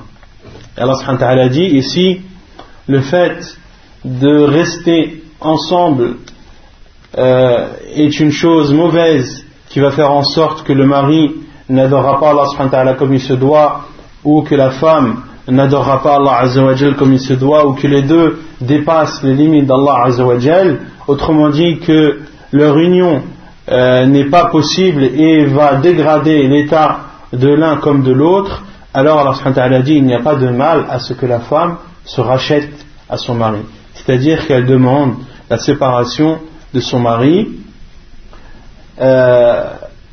Allah 0.77 1.49
dit 1.49 1.65
ici 1.65 2.21
le 2.87 3.01
fait 3.01 3.57
de 4.05 4.45
rester 4.45 5.23
ensemble 5.41 6.17
euh, 7.17 7.69
est 7.95 8.21
une 8.21 8.33
chose 8.33 8.73
mauvaise 8.73 9.45
qui 9.69 9.81
va 9.81 9.91
faire 9.91 10.11
en 10.11 10.23
sorte 10.23 10.65
que 10.65 10.73
le 10.73 10.87
mari 10.87 11.33
n'adorera 11.69 12.21
pas 12.21 12.31
Allah 12.73 12.95
comme 12.95 13.15
il 13.15 13.21
se 13.21 13.35
doit 13.35 13.87
ou 14.25 14.43
que 14.43 14.55
la 14.55 14.71
femme 14.71 15.23
n'adorera 15.49 16.03
pas 16.03 16.17
Allah 16.17 16.45
comme 16.99 17.13
il 17.13 17.21
se 17.21 17.35
doit 17.35 17.67
ou 17.67 17.75
que 17.75 17.87
les 17.87 18.03
deux 18.03 18.41
dépassent 18.61 19.23
les 19.23 19.35
limites 19.35 19.67
d'Allah 19.67 20.09
autrement 21.07 21.49
dit 21.49 21.79
que 21.79 22.21
leur 22.53 22.79
union 22.79 23.23
euh, 23.72 24.06
n'est 24.06 24.30
pas 24.30 24.46
possible 24.46 25.04
et 25.04 25.46
va 25.46 25.76
dégrader 25.76 26.48
l'état 26.48 27.00
de 27.34 27.50
l'un 27.50 27.78
comme 27.78 28.04
de 28.04 28.12
l'autre 28.12 28.64
alors 28.94 29.20
Allah 29.20 29.34
subhanahu 29.36 29.84
dit 29.84 29.96
il 29.96 30.06
n'y 30.06 30.14
a 30.14 30.22
pas 30.22 30.36
de 30.36 30.50
mal 30.50 30.86
à 30.90 31.00
ce 31.00 31.14
que 31.14 31.26
la 31.26 31.40
femme 31.40 31.78
se 32.06 32.22
rachète 32.22 32.74
à 33.10 33.18
son 33.18 33.36
mari 33.36 33.60
c'est-à-dire 33.94 34.48
qu'elle 34.48 34.66
demande 34.66 35.16
la 35.50 35.58
séparation 35.58 36.40
de 36.74 36.80
son 36.80 37.00
mari 37.00 37.50
euh, 39.00 39.64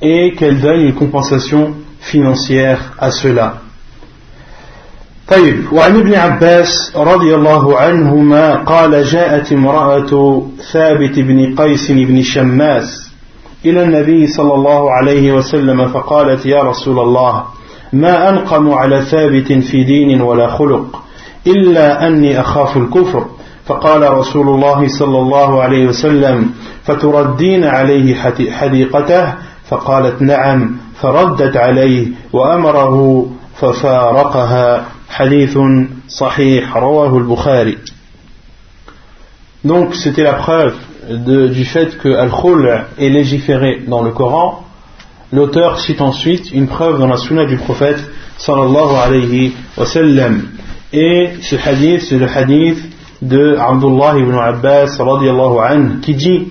et 0.01 0.35
qu'elle 0.35 0.61
donne 0.61 0.81
une 0.81 0.95
compensation 0.95 1.75
financière 2.01 2.93
à 2.99 3.11
cela. 3.11 3.55
طيب 5.29 5.73
وعن 5.73 5.97
ابن 5.97 6.15
عباس 6.15 6.93
رضي 6.97 7.35
الله 7.35 7.79
عنهما 7.79 8.55
قال 8.55 9.05
جاءت 9.05 9.53
امرأة 9.53 10.43
ثابت 10.73 11.19
بن 11.19 11.55
قيس 11.57 11.91
بن 11.91 12.23
شماس 12.23 13.08
إلى 13.66 13.84
النبي 13.84 14.28
صلى 14.28 14.54
الله 14.54 14.92
عليه 14.92 15.32
وسلم 15.32 15.88
فقالت 15.88 16.46
يا 16.46 16.64
رسول 16.64 17.00
الله 17.00 17.44
ما 17.94 18.30
أنقم 18.30 18.72
على 18.72 19.02
ثابت 19.02 19.54
في 19.54 19.84
دين 19.84 20.22
ولا 20.22 20.48
خلق 20.48 21.04
إلا 21.48 22.08
أني 22.08 22.40
أخاف 22.40 22.78
الكفر. 22.78 23.26
فقال 23.66 24.14
رسول 24.14 24.48
الله 24.50 24.88
صلى 25.00 25.18
الله 25.18 25.62
عليه 25.62 25.88
وسلم 25.88 26.50
فتردين 26.84 27.64
عليه 27.64 28.16
حديقته؟ 28.52 29.34
فقالت 29.70 30.22
نعم. 30.22 30.78
فردت 31.02 31.58
عليه 31.58 32.08
وأمره 32.34 33.26
ففارقها. 33.56 34.86
حديث 35.10 35.58
صحيح 36.08 36.78
رواه 36.78 37.18
البخاري. 37.18 37.78
Donc 39.66 39.94
c'était 39.96 40.24
la 40.24 40.34
preuve 40.34 40.76
du 41.10 41.66
fait 41.66 41.98
que 41.98 42.10
Al-Khul 42.10 42.86
est 42.98 43.10
légiféré 43.10 43.82
dans 43.88 44.04
le 44.04 44.12
Coran. 44.12 44.66
L'auteur 45.32 45.80
cite 45.80 46.02
ensuite 46.02 46.52
une 46.52 46.68
preuve 46.68 47.00
dans 47.00 47.08
la 47.08 47.18
sunna 47.18 47.46
du 47.46 47.58
prophète 47.58 48.04
sallallahu 48.38 48.96
alayhi 48.96 49.54
wa 49.78 49.86
sallam. 49.86 50.44
Et 50.94 51.30
ce 51.42 51.56
hadith, 51.56 52.02
c'est 52.02 52.18
le 52.18 52.28
hadith 52.28 52.78
de 53.22 53.56
Abdullah 53.58 54.18
ibn 54.18 54.34
Abbas 54.34 54.98
radiallahu 54.98 55.60
anhu 55.60 56.00
qui 56.02 56.16
dit 56.16 56.48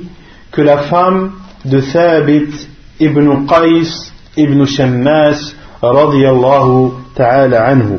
que 0.53 0.61
la 0.61 0.79
femme 0.79 1.33
de 1.65 1.81
Thabit 1.81 2.69
ibn 3.01 3.47
Qais 3.47 4.13
ibn 4.37 4.65
Shammas 4.65 5.55
radiallahu 5.83 6.93
ta'ala 7.15 7.67
anhu. 7.69 7.99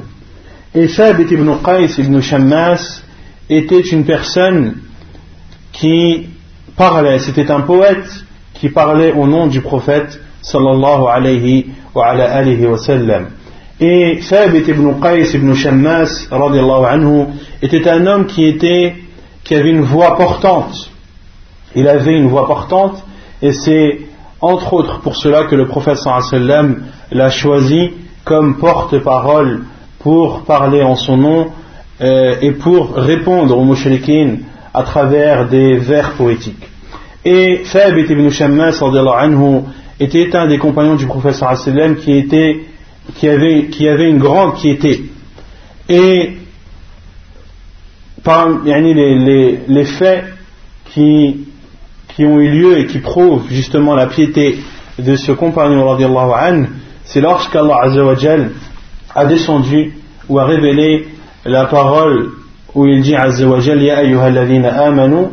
Et 0.75 0.87
Thabit 0.87 1.27
ibn 1.31 1.51
Qais 1.63 1.99
ibn 1.99 2.19
Shammas 2.21 3.01
était 3.49 3.81
une 3.81 4.05
personne 4.05 4.75
qui 5.73 6.29
parlait, 6.79 7.19
c'était 7.19 7.51
un 7.51 7.59
poète 7.59 8.07
qui 8.53 8.69
parlait 8.69 9.11
au 9.11 9.27
nom 9.27 9.47
du 9.47 9.59
prophète 9.59 10.17
sallallahu 10.41 11.07
alayhi 11.11 11.67
wa 11.93 12.07
ala 12.07 12.41
wa 12.41 12.77
sallam. 12.77 13.27
Et 13.81 14.21
Thabit 14.29 14.63
ibn 14.69 14.93
Qais 15.01 15.35
ibn 15.35 15.53
Shammas 15.53 16.29
anhu 16.31 17.25
était 17.61 17.87
un 17.89 18.07
homme 18.07 18.27
qui 18.27 18.55
avait 19.51 19.69
une 19.69 19.81
voix 19.81 20.15
portante. 20.15 20.89
Il 21.75 21.85
avait 21.89 22.17
une 22.17 22.29
voix 22.29 22.47
portante 22.47 23.03
et 23.41 23.51
c'est 23.51 23.99
entre 24.39 24.71
autres 24.71 25.01
pour 25.01 25.17
cela 25.17 25.43
que 25.43 25.55
le 25.55 25.67
prophète 25.67 25.97
sallallahu 25.97 26.27
alayhi 26.31 26.43
wa 26.43 26.47
sallam 26.47 26.83
l'a 27.11 27.29
choisi 27.29 27.91
comme 28.23 28.57
porte-parole 28.57 29.63
pour 29.99 30.43
parler 30.43 30.81
en 30.81 30.95
son 30.95 31.17
nom 31.17 31.47
euh, 31.99 32.35
et 32.41 32.51
pour 32.51 32.95
répondre 32.95 33.57
aux 33.57 33.65
mushrikin 33.65 34.37
à 34.73 34.83
travers 34.83 35.47
des 35.47 35.77
vers 35.77 36.13
poétiques. 36.13 36.67
Et 37.25 37.63
Thabit 37.71 38.11
ibn 38.11 38.29
Shammas 38.29 38.81
était 39.99 40.35
un 40.35 40.47
des 40.47 40.57
compagnons 40.57 40.95
du 40.95 41.05
prophète 41.05 41.35
sallam 41.35 41.97
qui 41.97 43.27
avait, 43.27 44.09
une 44.09 44.19
grande 44.19 44.55
piété. 44.55 45.05
Et 45.89 46.37
parmi 48.23 48.93
les, 48.93 49.85
faits 49.85 50.25
qui, 50.85 51.47
qui 52.15 52.25
ont 52.25 52.39
eu 52.39 52.49
lieu 52.49 52.79
et 52.79 52.85
qui 52.85 52.99
prouvent 52.99 53.47
justement 53.49 53.95
la 53.95 54.07
piété 54.07 54.59
de 54.97 55.15
ce 55.15 55.31
compagnon, 55.31 55.97
c'est 57.03 57.21
lorsqu'Allah 57.21 57.81
a 59.15 59.25
descendu 59.25 59.93
ou 60.29 60.39
a 60.39 60.45
révélé 60.45 61.07
la 61.45 61.65
parole 61.65 62.31
où 62.75 62.85
il 62.87 63.01
dit 63.01 63.15
Azzawajal 63.15 63.81
Ya 63.81 63.97
ayyuhalladhina 63.97 64.85
amanu 64.85 65.29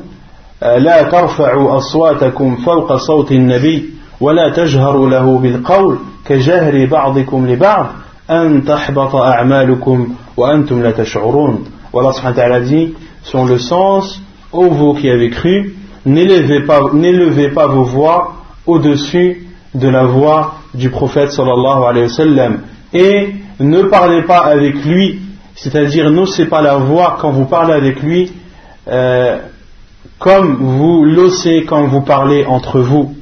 la 0.60 1.04
tarfa'u 1.04 1.76
aswatakum 1.76 2.58
fawqa 2.58 2.98
sawti 2.98 3.38
nabi 3.38 3.96
ولا 4.20 4.48
تجهروا 4.48 5.10
له 5.10 5.38
بالقول 5.38 5.98
كجهر 6.24 6.86
بعضكم 6.86 7.46
لبعض 7.46 7.86
أن 8.30 8.64
تحبط 8.64 9.14
أعمالكم 9.14 10.08
وأنتم 10.36 10.82
لا 10.82 10.90
تشعرون 10.90 11.64
والله 11.92 12.12
سبحانه 12.12 12.34
وتعالى 12.34 12.66
dit 12.66 12.94
sur 13.24 13.44
le 13.44 13.58
sens 13.58 14.20
ô 14.52 14.70
vous 14.70 14.94
qui 14.94 15.10
avez 15.10 15.30
cru 15.30 15.74
n'élevez 16.06 16.60
pas, 16.64 16.80
n'élevez 16.92 17.50
pas 17.50 17.66
vos 17.66 17.84
voix 17.84 18.36
au-dessus 18.66 19.46
de 19.74 19.88
la 19.88 20.04
voix 20.04 20.54
du 20.74 20.90
prophète 20.90 21.32
sallallahu 21.32 21.84
alayhi 21.84 22.06
wa 22.06 22.12
sallam 22.12 22.58
et 22.94 23.34
ne 23.60 23.82
parlez 23.82 24.22
pas 24.22 24.38
avec 24.38 24.82
lui 24.84 25.18
c'est-à-dire 25.56 26.10
n'osez 26.10 26.46
pas 26.46 26.62
la 26.62 26.76
voix 26.76 27.16
quand 27.20 27.30
vous 27.30 27.46
parlez 27.46 27.72
avec 27.72 28.02
lui 28.02 28.32
euh, 28.88 29.38
comme 30.18 30.56
vous 30.56 31.04
l'osez 31.04 31.64
quand 31.64 31.86
vous 31.86 32.02
parlez 32.02 32.44
entre 32.46 32.80
vous. 32.80 33.16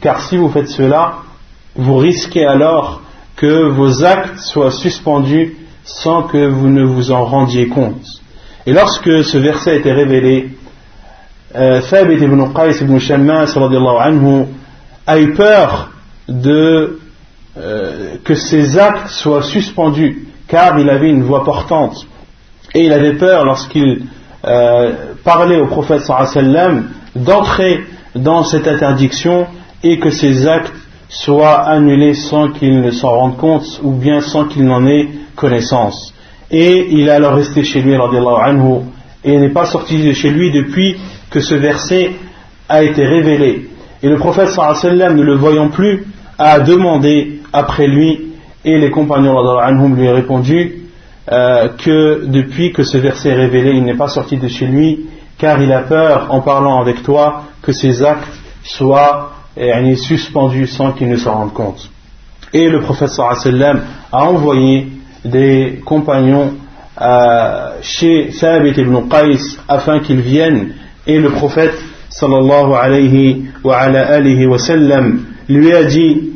Car 0.00 0.20
si 0.22 0.36
vous 0.36 0.48
faites 0.48 0.68
cela 0.68 1.14
vous 1.76 1.96
risquez 1.98 2.46
alors 2.46 3.02
que 3.36 3.68
vos 3.68 4.02
actes 4.04 4.38
soient 4.38 4.70
suspendus 4.70 5.56
sans 5.84 6.22
que 6.22 6.46
vous 6.48 6.68
ne 6.68 6.82
vous 6.82 7.12
en 7.12 7.24
rendiez 7.24 7.68
compte. 7.68 8.02
Et 8.66 8.72
lorsque 8.72 9.22
ce 9.24 9.38
verset 9.38 9.72
a 9.72 9.74
été 9.74 9.92
révélé 9.92 10.50
euh, 11.54 11.80
Thabit 11.88 12.14
ibn 12.14 12.52
Qais 12.52 12.80
ibn 12.80 12.98
Shammas 12.98 13.56
a 15.06 15.18
eu 15.20 15.34
peur 15.34 15.90
de 16.28 16.98
euh, 17.58 18.16
que 18.22 18.34
ses 18.34 18.78
actes 18.78 19.08
soient 19.08 19.42
suspendus, 19.42 20.28
car 20.46 20.78
il 20.78 20.90
avait 20.90 21.08
une 21.08 21.22
voix 21.22 21.42
portante. 21.42 22.06
Et 22.74 22.84
il 22.84 22.92
avait 22.92 23.14
peur 23.14 23.44
lorsqu'il 23.44 24.02
euh, 24.44 24.92
parlait 25.24 25.58
au 25.58 25.66
prophète 25.66 26.02
sallam 26.02 26.88
d'entrer 27.14 27.84
dans 28.14 28.44
cette 28.44 28.68
interdiction 28.68 29.46
et 29.82 29.98
que 29.98 30.10
ses 30.10 30.46
actes 30.46 30.74
soient 31.08 31.60
annulés 31.60 32.14
sans 32.14 32.50
qu'il 32.50 32.80
ne 32.80 32.90
s'en 32.90 33.10
rende 33.10 33.36
compte 33.38 33.80
ou 33.82 33.92
bien 33.92 34.20
sans 34.20 34.44
qu'il 34.44 34.64
n'en 34.66 34.86
ait 34.86 35.08
connaissance. 35.34 36.12
Et 36.50 36.88
il 36.90 37.08
est 37.08 37.12
alors 37.12 37.34
resté 37.34 37.64
chez 37.64 37.80
lui, 37.80 37.94
anhu, 37.94 38.80
et 39.24 39.38
n'est 39.38 39.48
pas 39.48 39.66
sorti 39.66 40.02
de 40.02 40.12
chez 40.12 40.30
lui 40.30 40.52
depuis 40.52 40.96
que 41.30 41.40
ce 41.40 41.54
verset 41.54 42.12
a 42.68 42.82
été 42.82 43.04
révélé. 43.04 43.68
Et 44.02 44.08
le 44.08 44.16
prophète 44.16 44.50
sallam, 44.50 45.16
ne 45.16 45.22
le 45.22 45.34
voyant 45.34 45.68
plus, 45.68 46.04
a 46.38 46.60
demandé 46.60 47.35
après 47.52 47.86
lui, 47.86 48.32
et 48.64 48.78
les 48.78 48.90
compagnons 48.90 49.38
anhum 49.58 49.96
lui 49.96 50.08
ont 50.08 50.14
répondu 50.14 50.82
euh, 51.30 51.68
que 51.78 52.26
depuis 52.26 52.72
que 52.72 52.82
ce 52.82 52.98
verset 52.98 53.30
est 53.30 53.34
révélé, 53.34 53.70
il 53.72 53.84
n'est 53.84 53.96
pas 53.96 54.08
sorti 54.08 54.36
de 54.36 54.48
chez 54.48 54.66
lui, 54.66 55.06
car 55.38 55.60
il 55.60 55.72
a 55.72 55.80
peur, 55.80 56.28
en 56.30 56.40
parlant 56.40 56.80
avec 56.80 57.02
toi, 57.02 57.44
que 57.62 57.72
ses 57.72 58.02
actes 58.02 58.32
soient 58.62 59.32
eh, 59.56 59.96
suspendus 59.96 60.66
sans 60.66 60.92
qu'il 60.92 61.08
ne 61.08 61.16
s'en 61.16 61.34
rende 61.34 61.52
compte. 61.52 61.90
Et 62.52 62.68
le 62.68 62.80
prophète 62.80 63.10
sallam 63.10 63.80
a 64.12 64.24
envoyé 64.24 64.88
des 65.24 65.80
compagnons 65.84 66.54
euh, 67.00 67.70
chez 67.82 68.30
Thabit 68.38 68.80
ibn 68.80 69.08
Qais 69.08 69.38
afin 69.68 70.00
qu'ils 70.00 70.20
viennent 70.20 70.72
et 71.06 71.18
le 71.18 71.30
prophète 71.30 71.74
sallallahu 72.08 72.72
alayhi 72.72 73.46
wa 73.64 73.76
ala 73.78 74.06
alihi 74.14 74.46
wa 74.46 74.58
sallam 74.58 75.20
lui 75.48 75.72
a 75.72 75.84
dit 75.84 76.35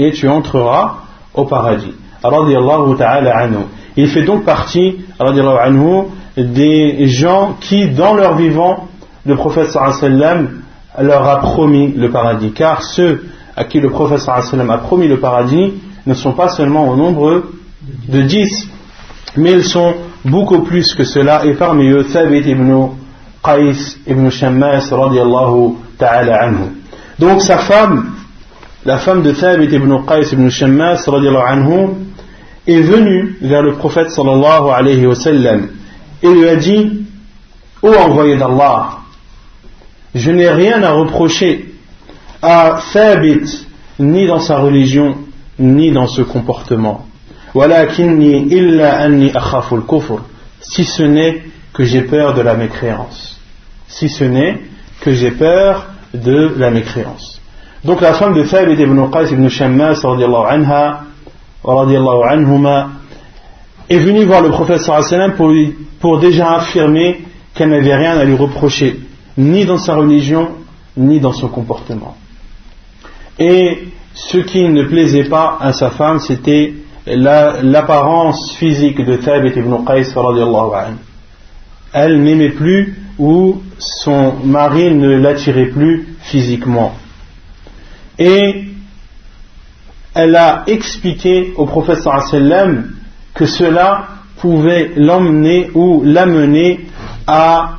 et 0.00 0.12
tu 0.12 0.28
entreras 0.28 0.94
au 1.34 1.44
paradis. 1.44 1.92
Il 3.96 4.08
fait 4.08 4.22
donc 4.24 4.44
partie 4.44 4.96
anhu, 5.18 6.04
des 6.36 7.06
gens 7.06 7.56
qui, 7.60 7.88
dans 7.88 8.14
leur 8.14 8.36
vivant, 8.36 8.88
le 9.26 9.36
prophète 9.36 9.70
sallam 9.70 10.62
leur 10.98 11.28
a 11.28 11.40
promis 11.40 11.92
le 11.92 12.10
paradis. 12.10 12.52
Car 12.52 12.82
ceux 12.82 13.26
à 13.56 13.64
qui 13.64 13.80
le 13.80 13.90
prophète 13.90 14.20
sallam 14.20 14.70
a 14.70 14.78
promis 14.78 15.06
le 15.06 15.20
paradis 15.20 15.74
ne 16.06 16.14
sont 16.14 16.32
pas 16.32 16.48
seulement 16.48 16.88
au 16.88 16.96
nombre 16.96 17.42
de 18.08 18.22
dix, 18.22 18.68
mais 19.36 19.52
ils 19.52 19.64
sont 19.64 19.94
beaucoup 20.24 20.60
plus 20.60 20.94
que 20.94 21.04
cela, 21.04 21.44
et 21.44 21.54
parmi 21.54 21.88
eux, 21.88 22.04
Thabit 22.04 22.50
ibn 22.50 22.88
Qais 23.44 23.96
ibn 24.06 24.30
Shammas 24.30 24.90
ta'ala 25.98 26.42
anhu. 26.42 26.70
Donc 27.18 27.42
sa 27.42 27.58
femme, 27.58 28.14
la 28.84 28.98
femme 28.98 29.22
de 29.22 29.32
Thabit 29.32 29.74
ibn 29.74 29.94
Qais 30.06 30.32
ibn 30.32 30.48
Shammas 30.48 31.04
anhu, 31.06 31.88
est 32.66 32.80
venue 32.80 33.36
vers 33.40 33.62
le 33.62 33.74
prophète 33.74 34.10
sallallahu 34.10 34.70
alayhi 34.70 35.06
wa 35.06 35.14
sallam 35.14 35.68
et 36.22 36.28
lui 36.28 36.48
a 36.48 36.56
dit 36.56 37.06
Ô 37.82 37.88
envoyé 37.88 38.36
d'Allah, 38.36 38.98
je 40.14 40.30
n'ai 40.30 40.50
rien 40.50 40.82
à 40.82 40.92
reprocher 40.92 41.74
à 42.42 42.78
Thabit 42.92 43.66
ni 43.98 44.26
dans 44.26 44.40
sa 44.40 44.58
religion 44.58 45.16
ni 45.58 45.90
dans 45.90 46.06
ce 46.06 46.22
comportement. 46.22 47.06
si 50.60 50.84
ce 50.84 51.02
n'est 51.02 51.42
que 51.72 51.84
j'ai 51.84 52.02
peur 52.02 52.34
de 52.34 52.42
la 52.42 52.54
mécréance. 52.54 53.40
Si 53.88 54.08
ce 54.08 54.24
n'est 54.24 54.60
que 55.00 55.12
j'ai 55.12 55.30
peur 55.30 55.86
de 56.12 56.54
la 56.56 56.70
mécréance. 56.70 57.40
Donc 57.84 58.00
la 58.02 58.12
femme 58.14 58.34
de 58.34 58.42
Thabit 58.42 58.82
ibn 58.82 59.10
Qais 59.10 59.32
ibn 59.32 59.48
Shammas 59.48 60.02
anha, 60.04 61.00
anhuma, 61.64 62.90
est 63.88 63.98
venue 63.98 64.24
voir 64.24 64.42
le 64.42 64.50
prophète 64.50 64.82
pour, 65.36 65.50
pour 65.98 66.18
déjà 66.20 66.56
affirmer 66.56 67.22
qu'elle 67.54 67.70
n'avait 67.70 67.94
rien 67.94 68.18
à 68.18 68.24
lui 68.24 68.36
reprocher, 68.36 69.00
ni 69.38 69.64
dans 69.64 69.78
sa 69.78 69.94
religion, 69.94 70.50
ni 70.96 71.20
dans 71.20 71.32
son 71.32 71.48
comportement. 71.48 72.16
Et 73.38 73.88
ce 74.14 74.38
qui 74.38 74.68
ne 74.68 74.84
plaisait 74.84 75.24
pas 75.24 75.56
à 75.60 75.72
sa 75.72 75.90
femme, 75.90 76.18
c'était 76.18 76.74
l'apparence 77.06 78.54
physique 78.56 79.02
de 79.02 79.16
Thabit 79.16 79.58
ibn 79.58 79.84
Qais. 79.86 80.12
Elle 81.92 82.22
n'aimait 82.22 82.50
plus 82.50 82.94
ou 83.18 83.62
son 83.78 84.34
mari 84.44 84.94
ne 84.94 85.16
l'attirait 85.16 85.66
plus 85.66 86.06
physiquement. 86.20 86.94
Et 88.18 88.64
elle 90.14 90.36
a 90.36 90.64
expliqué 90.66 91.52
au 91.56 91.66
professeur 91.66 92.22
sallam 92.28 92.92
que 93.34 93.46
cela 93.46 94.08
pouvait 94.38 94.92
l'emmener 94.96 95.70
ou 95.74 96.02
l'amener 96.04 96.86
a 97.26 97.76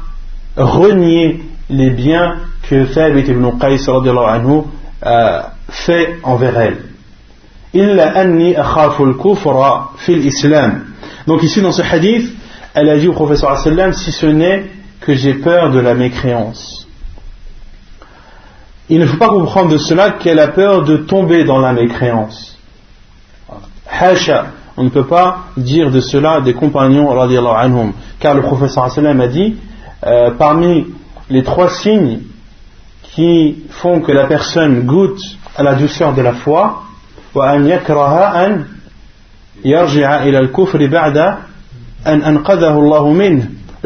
renié 0.55 1.41
les 1.69 1.89
biens 1.89 2.37
que 2.69 2.85
Thabit 2.93 3.29
ibn 3.29 3.49
Qais 3.59 3.89
anhu, 3.89 4.61
euh, 5.05 5.41
fait 5.69 6.17
envers 6.23 6.57
elle. 6.59 6.77
Illa 7.73 8.17
anni 8.17 8.55
akhafu 8.55 9.03
al-kufra 9.03 9.91
fil 9.97 10.25
islam. 10.25 10.85
Donc 11.27 11.43
ici 11.43 11.61
dans 11.61 11.71
ce 11.71 11.81
hadith, 11.81 12.31
elle 12.73 12.89
a 12.89 12.97
dit 12.97 13.07
au 13.07 13.13
professeur 13.13 13.57
sallam 13.57 13.93
si 13.93 14.11
ce 14.11 14.25
n'est 14.25 14.65
que 15.01 15.15
j'ai 15.15 15.35
peur 15.35 15.71
de 15.71 15.79
la 15.79 15.95
mécréance. 15.95 16.80
Il 18.91 18.99
ne 18.99 19.05
faut 19.05 19.17
pas 19.17 19.29
comprendre 19.29 19.71
de 19.71 19.77
cela 19.77 20.11
qu'elle 20.11 20.39
a 20.39 20.49
peur 20.49 20.83
de 20.83 20.97
tomber 20.97 21.45
dans 21.45 21.59
la 21.59 21.71
mécréance. 21.71 22.57
Hasha, 23.89 24.47
on 24.75 24.83
ne 24.83 24.89
peut 24.89 25.05
pas 25.05 25.45
dire 25.55 25.91
de 25.91 26.01
cela 26.01 26.41
des 26.41 26.53
compagnons 26.53 27.09
anhum, 27.17 27.93
car 28.19 28.35
le 28.35 28.41
professeur 28.41 28.83
a 28.83 29.27
dit 29.27 29.55
euh, 30.05 30.31
parmi 30.31 30.87
les 31.29 31.41
trois 31.41 31.69
signes 31.69 32.19
qui 33.01 33.63
font 33.69 34.01
que 34.01 34.11
la 34.11 34.25
personne 34.25 34.81
goûte 34.81 35.21
à 35.55 35.63
la 35.63 35.75
douceur 35.75 36.13
de 36.13 36.21
la 36.21 36.33
foi, 36.33 36.83
le 37.33 37.49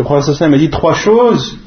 professeur 0.01 0.51
a 0.51 0.57
dit 0.57 0.69
trois 0.71 0.95
choses 0.95 1.59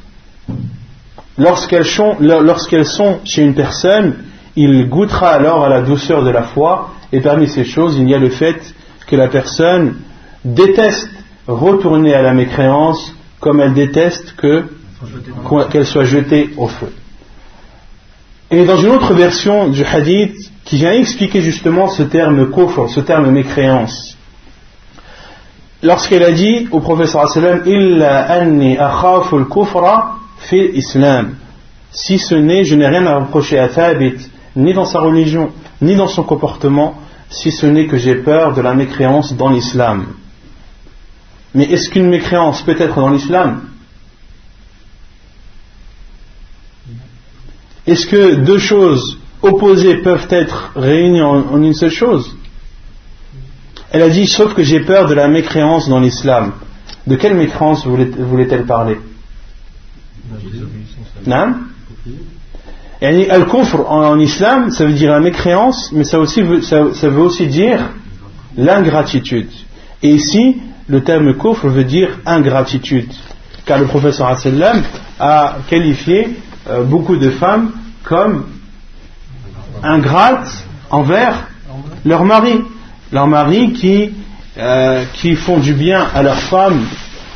lorsqu'elles 1.39 1.85
sont, 1.87 3.21
chez 3.25 3.43
une 3.43 3.55
personne 3.55 4.17
il 4.57 4.89
goûtera 4.89 5.31
alors 5.31 5.65
à 5.65 5.69
la 5.69 5.83
douceur 5.83 6.25
de 6.25 6.31
la 6.31 6.43
foi 6.43 6.91
et 7.13 7.21
parmi 7.21 7.47
ces 7.47 7.65
choses 7.65 7.97
il 7.97 8.09
y 8.09 8.15
a 8.15 8.19
le 8.19 8.29
fait 8.29 8.75
que 9.07 9.17
la 9.17 9.29
personne 9.29 9.97
déteste 10.45 11.11
retourner 11.47 12.15
à 12.15 12.23
la 12.23 12.35
mécréance 12.35 13.15
comme 13.41 13.61
elle 13.61 13.73
déteste 13.73 14.35
qu'elle 14.37 15.87
soit 15.87 16.05
jetée 16.05 16.51
au 16.57 16.67
feu. 16.67 16.93
Et 18.51 18.65
dans 18.65 18.77
une 18.77 18.91
autre 18.91 19.15
version 19.15 19.69
du 19.69 19.85
hadith 19.85 20.51
qui 20.65 20.77
vient 20.77 20.93
expliquer 20.93 21.41
justement 21.41 21.89
ce 21.89 22.03
terme 22.03 22.51
kufr, 22.51 22.89
ce 22.89 23.01
terme 23.01 23.31
mécréance, 23.31 24.17
lorsqu'elle 25.83 26.25
a 26.25 26.33
dit 26.33 26.67
au 26.73 26.81
professeur 26.81 27.29
sallam 27.29 27.63
illa 27.67 28.23
anni 28.23 28.77
akhafu 28.77 29.37
al-kufra 29.37 30.18
fi 30.39 30.71
islam. 30.75 31.37
Si 31.91 32.19
ce 32.19 32.35
n'est 32.35 32.65
je 32.65 32.75
n'ai 32.75 32.87
rien 32.87 33.07
à 33.07 33.19
reprocher 33.19 33.59
à 33.59 33.69
Thabit 33.69 34.31
ni 34.57 34.73
dans 34.75 34.87
sa 34.87 35.01
religion 35.01 35.51
ni 35.81 35.95
dans 35.97 36.09
son 36.09 36.23
comportement 36.23 37.01
si 37.31 37.51
ce 37.51 37.67
n'est 37.67 37.87
que 37.87 37.99
j'ai 37.99 38.17
peur 38.17 38.55
de 38.55 38.61
la 38.61 38.75
mécréance 38.75 39.35
dans 39.35 39.51
l'islam. 39.51 40.07
Mais 41.55 41.65
est-ce 41.65 41.91
qu'une 41.91 42.09
mécréance 42.09 42.63
peut 42.63 42.77
être 42.79 42.97
dans 42.97 43.11
l'islam? 43.11 43.63
Est-ce 47.87 48.07
que 48.07 48.35
deux 48.35 48.59
choses 48.59 49.19
opposées 49.43 49.97
peuvent 49.97 50.27
être 50.31 50.73
réunies 50.77 51.23
en, 51.23 51.63
une 51.63 51.75
seule 51.75 51.91
chose? 51.91 52.37
Elle 53.91 54.03
a 54.03 54.11
dit, 54.11 54.27
sauf 54.27 54.55
que 54.55 54.63
j'ai 54.63 54.81
peur 54.81 55.09
de 55.09 55.15
la 55.15 55.29
mécréance 55.29 55.89
dans 55.89 56.01
l'islam. 56.01 56.53
De 57.07 57.17
quelle 57.17 57.35
mécréance 57.35 57.87
voulait-elle 57.87 58.67
parler? 58.67 58.99
Non 61.27 61.55
Al-Kufr 63.01 63.81
en, 63.89 64.19
islam, 64.19 64.71
ça 64.71 64.85
veut 64.85 64.93
dire 64.93 65.13
la 65.13 65.21
mécréance, 65.21 65.93
mais 65.93 66.05
ça, 66.05 66.19
aussi 66.19 66.43
ça, 66.63 67.09
veut 67.09 67.23
aussi 67.23 67.47
dire 67.47 67.79
l'ingratitude. 68.57 69.49
Et 70.03 70.11
ici, 70.11 70.57
le 70.89 71.03
terme 71.05 71.35
kufr 71.35 71.69
veut 71.69 71.85
dire 71.85 72.19
ingratitude. 72.27 73.13
Car 73.65 73.79
le 73.79 73.87
professeur 73.87 74.35
a 75.21 75.57
qualifié 75.69 76.37
euh, 76.69 76.83
beaucoup 76.83 77.17
de 77.17 77.31
femmes 77.31 77.71
comme 78.03 78.47
ingrates 79.83 80.65
envers 80.91 81.47
leur 82.05 82.25
mari. 82.25 82.61
Leur 83.13 83.27
mari 83.27 83.73
qui, 83.73 84.11
euh, 84.59 85.05
qui 85.15 85.37
font 85.37 85.59
du 85.59 85.75
bien 85.75 86.07
à 86.15 86.23
leur 86.23 86.39
femme 86.39 86.85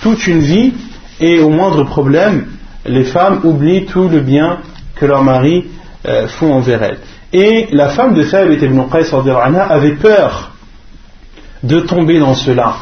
toute 0.02 0.26
une 0.26 0.40
vie 0.40 0.72
et 1.20 1.38
au 1.38 1.50
moindre 1.50 1.84
problème, 1.84 2.46
les 2.86 3.04
femmes 3.04 3.40
oublient 3.44 3.86
tout 3.86 4.08
le 4.08 4.20
bien 4.20 4.58
que 4.96 5.06
leur 5.06 5.22
mari 5.22 5.66
euh, 6.06 6.28
font 6.28 6.52
envers 6.52 6.82
elles. 6.82 6.98
Et 7.32 7.68
la 7.72 7.88
femme 7.90 8.14
de 8.14 8.22
Thabit 8.22 8.64
ibn 8.64 8.82
Qais 8.90 9.14
avait 9.14 9.94
peur 9.94 10.50
de 11.62 11.80
tomber 11.80 12.18
dans 12.18 12.34
cela, 12.34 12.74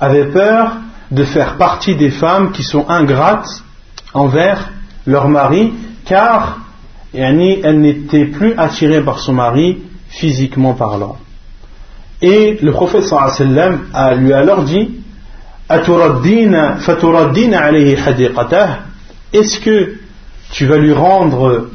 avait 0.00 0.26
peur 0.26 0.76
de 1.10 1.24
faire 1.24 1.56
partie 1.56 1.96
des 1.96 2.10
femmes 2.10 2.52
qui 2.52 2.62
sont 2.62 2.88
ingrates 2.88 3.62
envers 4.12 4.70
leur 5.06 5.28
mari 5.28 5.72
car 6.04 6.58
elle 7.14 7.80
n'était 7.80 8.26
plus 8.26 8.54
attirée 8.56 9.00
par 9.00 9.18
son 9.18 9.32
mari 9.32 9.78
physiquement 10.08 10.74
parlant. 10.74 11.16
Et 12.20 12.58
le 12.60 12.72
prophète 12.72 13.04
sallam 13.04 13.86
a 13.94 14.14
lui 14.14 14.32
alors 14.32 14.64
dit 14.64 14.90
Est-ce 19.32 19.60
que 19.60 19.98
tu 20.52 20.66
vas 20.66 20.78
lui 20.78 20.92
rendre 20.92 21.68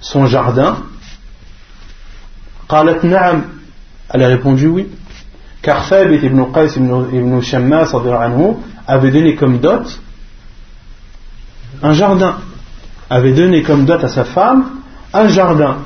son 0.00 0.26
jardin 0.26 0.78
Elle 2.68 4.22
a 4.22 4.28
répondu 4.28 4.66
oui. 4.66 4.88
Car 5.62 5.88
Thabit 5.88 6.24
ibn 6.24 6.44
Qais 6.52 6.76
ibn 6.76 7.40
Shammas 7.40 7.92
avait 8.86 9.10
donné 9.10 9.34
comme 9.36 9.58
dot 9.58 10.00
un 11.82 11.92
jardin 11.92 12.36
avait 13.08 13.32
donné 13.32 13.62
comme 13.62 13.84
dot 13.86 14.02
à 14.04 14.08
sa 14.08 14.24
femme 14.24 14.64
un 15.12 15.28
jardin. 15.28 15.78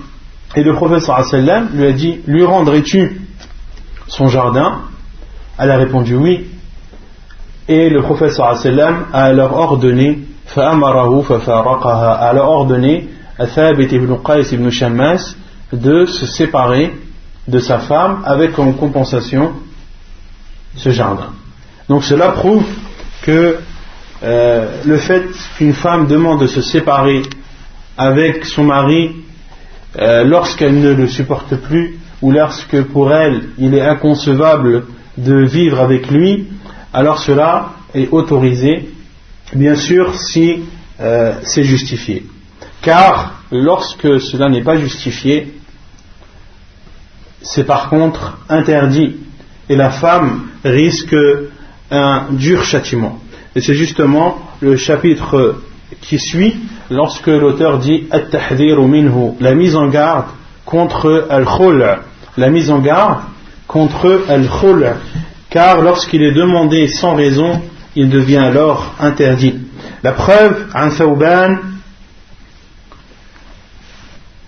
Et 0.56 0.62
le 0.62 0.74
professeur 0.74 1.24
sallam 1.24 1.70
lui 1.74 1.86
a 1.86 1.92
dit 1.92 2.20
Lui 2.26 2.44
rendrais-tu 2.44 3.20
son 4.06 4.28
jardin? 4.28 4.82
Elle 5.58 5.70
a 5.70 5.76
répondu 5.76 6.14
oui. 6.14 6.46
Et 7.66 7.88
le 7.88 8.02
professeur 8.02 8.56
sallam 8.56 9.06
a 9.12 9.24
alors 9.24 9.56
ordonné 9.56 10.20
a 10.56 12.12
alors 12.28 12.50
ordonné 12.50 13.08
à 13.38 13.46
Thabit 13.46 13.88
ibn 13.94 14.14
Qais 14.24 14.52
ibn 14.52 14.70
Shammas 14.70 15.34
de 15.72 16.06
se 16.06 16.26
séparer 16.26 16.92
de 17.48 17.58
sa 17.58 17.78
femme 17.78 18.22
avec 18.24 18.52
comme 18.52 18.76
compensation 18.76 19.52
ce 20.76 20.90
jardin. 20.90 21.30
Donc 21.88 22.04
cela 22.04 22.30
prouve 22.30 22.64
que 23.22 23.58
euh, 24.22 24.82
le 24.84 24.96
fait 24.96 25.24
qu'une 25.56 25.74
femme 25.74 26.06
demande 26.06 26.40
de 26.40 26.46
se 26.46 26.62
séparer 26.62 27.22
avec 27.96 28.44
son 28.44 28.64
mari 28.64 29.16
euh, 29.98 30.24
lorsqu'elle 30.24 30.80
ne 30.80 30.92
le 30.92 31.06
supporte 31.06 31.56
plus 31.56 31.98
ou 32.22 32.30
lorsque 32.30 32.82
pour 32.84 33.12
elle 33.12 33.50
il 33.58 33.74
est 33.74 33.82
inconcevable 33.82 34.86
de 35.18 35.44
vivre 35.44 35.80
avec 35.80 36.10
lui, 36.10 36.48
alors 36.92 37.18
cela 37.18 37.70
est 37.94 38.08
autorisé, 38.10 38.90
bien 39.54 39.76
sûr 39.76 40.14
si 40.14 40.64
euh, 41.00 41.34
c'est 41.42 41.64
justifié. 41.64 42.26
Car 42.82 43.42
lorsque 43.50 44.20
cela 44.20 44.48
n'est 44.48 44.62
pas 44.62 44.76
justifié, 44.76 45.54
c'est 47.42 47.64
par 47.64 47.88
contre 47.88 48.38
interdit 48.48 49.16
et 49.68 49.76
la 49.76 49.90
femme 49.90 50.48
risque 50.64 51.16
un 51.90 52.26
dur 52.30 52.64
châtiment. 52.64 53.20
Et 53.54 53.60
c'est 53.60 53.74
justement 53.74 54.38
le 54.60 54.76
chapitre 54.76 55.56
qui 56.00 56.18
suit 56.18 56.56
lorsque 56.90 57.28
l'auteur 57.28 57.78
dit 57.78 58.08
la 59.40 59.54
mise 59.54 59.76
en 59.76 59.88
garde 59.88 60.26
contre 60.64 61.26
al-khul, 61.30 61.98
la 62.36 62.50
mise 62.50 62.70
en 62.70 62.80
garde 62.80 63.18
contre 63.66 64.24
al-khul, 64.28 64.94
car 65.50 65.82
lorsqu'il 65.82 66.22
est 66.22 66.32
demandé 66.32 66.88
sans 66.88 67.14
raison, 67.14 67.62
il 67.95 68.09
devient 68.09 68.37
alors 68.37 68.93
interdit. 68.99 69.59
La 70.03 70.11
preuve, 70.11 70.67
an 70.73 70.89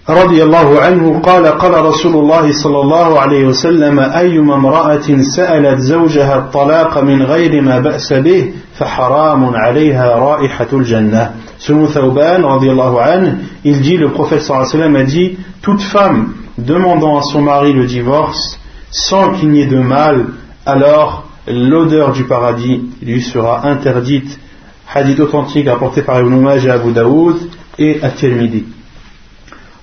رضي 0.10 0.44
الله 0.44 0.80
عنه 0.82 1.20
قال 1.24 1.46
قال 1.48 1.86
رسول 1.86 2.16
الله 2.16 2.52
صلى 2.52 2.80
الله 2.80 3.20
عليه 3.20 3.46
وسلم 3.46 4.00
أيما 4.00 4.56
امرأة 4.56 5.22
سألت 5.36 5.80
زوجها 5.80 6.38
الطلاق 6.38 6.98
من 6.98 7.24
غير 7.24 7.62
ما 7.62 7.80
بأس 7.80 8.14
به 8.14 8.54
فحرام 8.80 9.56
عليها 9.56 10.16
رائحة 10.16 10.68
الجنة 10.74 11.32
Selon 11.60 11.86
Thauban, 11.86 12.44
anhu, 12.44 13.38
il 13.64 13.82
dit, 13.82 13.96
le 13.96 14.10
prophète 14.10 14.42
sallam 14.42 14.96
a 14.96 15.04
dit, 15.04 15.38
toute 15.62 15.82
femme 15.84 16.34
demandant 16.58 17.20
à 17.20 17.22
son 17.22 17.44
mari 17.44 17.72
le 17.72 17.86
divorce, 17.86 18.60
sans 18.90 19.34
qu'il 19.34 19.50
n'y 19.50 19.62
ait 19.62 19.68
de 19.68 19.78
mal, 19.78 20.26
alors 20.66 21.25
l'odeur 21.48 22.12
du 22.12 22.26
paradis 22.26 22.82
lui 23.02 23.22
sera 23.22 23.68
interdite. 23.68 24.40
Hadith 24.94 25.20
authentique 25.20 25.68
rapporté 25.70 26.02
par 26.02 26.20
Ibn 26.20 26.36
Majah 26.36 26.74
Abu 26.74 26.92
Daoud 26.92 27.38
et 27.78 28.02
At-Tirmidhi. 28.02 28.66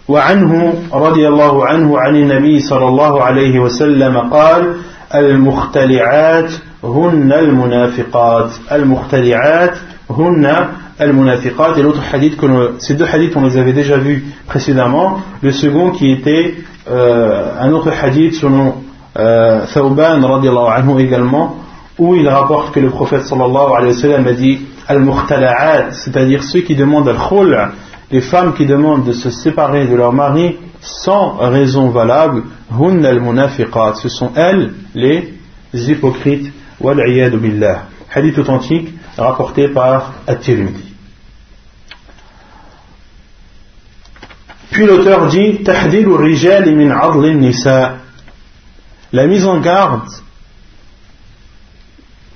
وعنه 0.08 0.74
رضي 0.92 1.28
الله 1.28 1.66
عنه 1.66 1.98
عن 1.98 2.16
النبي 2.16 2.60
صلى 2.60 2.88
الله 2.88 3.22
عليه 3.22 3.58
وسلم 3.58 4.18
قال 4.18 4.76
المختلعات 5.14 6.50
هن 6.84 7.32
المنافقات 7.32 8.50
المختلعات 8.72 9.74
hunna 10.08 10.70
al-munafiqat. 10.98 11.78
Et 11.78 11.82
l'autre 11.82 12.02
hadith, 12.12 12.36
que 12.36 12.46
ces 12.78 12.94
deux 12.94 13.04
hadiths, 13.04 13.36
on 13.36 13.44
les 13.44 13.56
avait 13.56 13.72
déjà 13.72 13.98
vus 13.98 14.24
précédemment. 14.46 15.20
Le 15.42 15.52
second 15.52 15.90
qui 15.90 16.10
était 16.10 16.54
euh, 16.90 17.52
un 17.60 17.72
autre 17.72 17.90
hadith 17.90 18.34
selon 18.34 18.76
euh, 19.17 19.65
Thawban 19.73 20.23
anhu 20.23 21.01
également, 21.01 21.57
où 21.97 22.15
il 22.15 22.27
rapporte 22.27 22.73
que 22.73 22.79
le 22.79 22.89
prophète 22.89 23.23
sallallahu 23.23 23.73
alayhi 23.77 23.93
wa 23.95 24.01
sallam 24.01 24.27
a 24.27 24.33
dit 24.33 24.61
al-mukhtala'at, 24.87 25.91
c'est-à-dire 25.91 26.43
ceux 26.43 26.61
qui 26.61 26.75
demandent 26.75 27.09
al-khul', 27.09 27.69
les 28.11 28.21
femmes 28.21 28.53
qui 28.53 28.65
demandent 28.65 29.05
de 29.05 29.13
se 29.13 29.29
séparer 29.29 29.87
de 29.87 29.95
leur 29.95 30.13
mari 30.13 30.57
sans 30.81 31.37
raison 31.37 31.89
valable, 31.89 32.43
hunna 32.71 33.09
al-munafiqat, 33.09 33.95
ce 33.95 34.09
sont 34.09 34.31
elles 34.35 34.73
les 34.95 35.33
hypocrites, 35.73 36.51
wal 36.79 36.97
billah. 37.39 37.83
Hadith 38.13 38.37
authentique 38.37 38.93
rapporté 39.17 39.69
par 39.69 40.13
At-Tirmidhi. 40.27 40.93
Puis 44.71 44.85
l'auteur 44.85 45.27
dit 45.27 45.63
rijal 45.65 46.75
min 46.75 47.33
nisa 47.35 48.02
la 49.13 49.27
mise 49.27 49.45
en 49.45 49.59
garde 49.59 50.09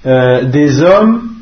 euh, 0.05 0.43
des 0.45 0.81
hommes 0.81 1.33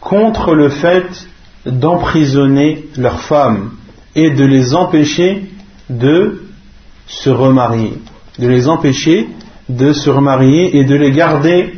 contre 0.00 0.54
le 0.54 0.70
fait 0.70 1.26
d'emprisonner 1.66 2.86
leurs 2.96 3.20
femmes 3.20 3.72
et 4.14 4.30
de 4.30 4.44
les 4.44 4.74
empêcher 4.74 5.50
de 5.90 6.44
se 7.06 7.30
remarier, 7.30 7.94
de 8.38 8.48
les 8.48 8.68
empêcher 8.68 9.28
de 9.68 9.92
se 9.92 10.08
remarier 10.08 10.76
et 10.78 10.84
de 10.84 10.94
les 10.94 11.10
garder 11.10 11.74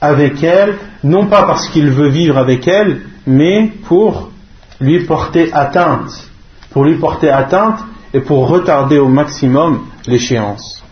avec 0.00 0.42
elles, 0.42 0.78
non 1.04 1.26
pas 1.26 1.42
parce 1.42 1.68
qu'il 1.68 1.90
veut 1.90 2.08
vivre 2.08 2.38
avec 2.38 2.66
elles, 2.66 3.02
mais 3.26 3.72
pour 3.84 4.30
lui 4.80 5.00
porter 5.00 5.52
atteinte, 5.52 6.30
pour 6.70 6.84
lui 6.84 6.96
porter 6.96 7.30
atteinte 7.30 7.80
et 8.14 8.20
pour 8.20 8.48
retarder 8.48 8.98
au 8.98 9.08
maximum 9.08 9.86
l'échéance. 10.06 10.85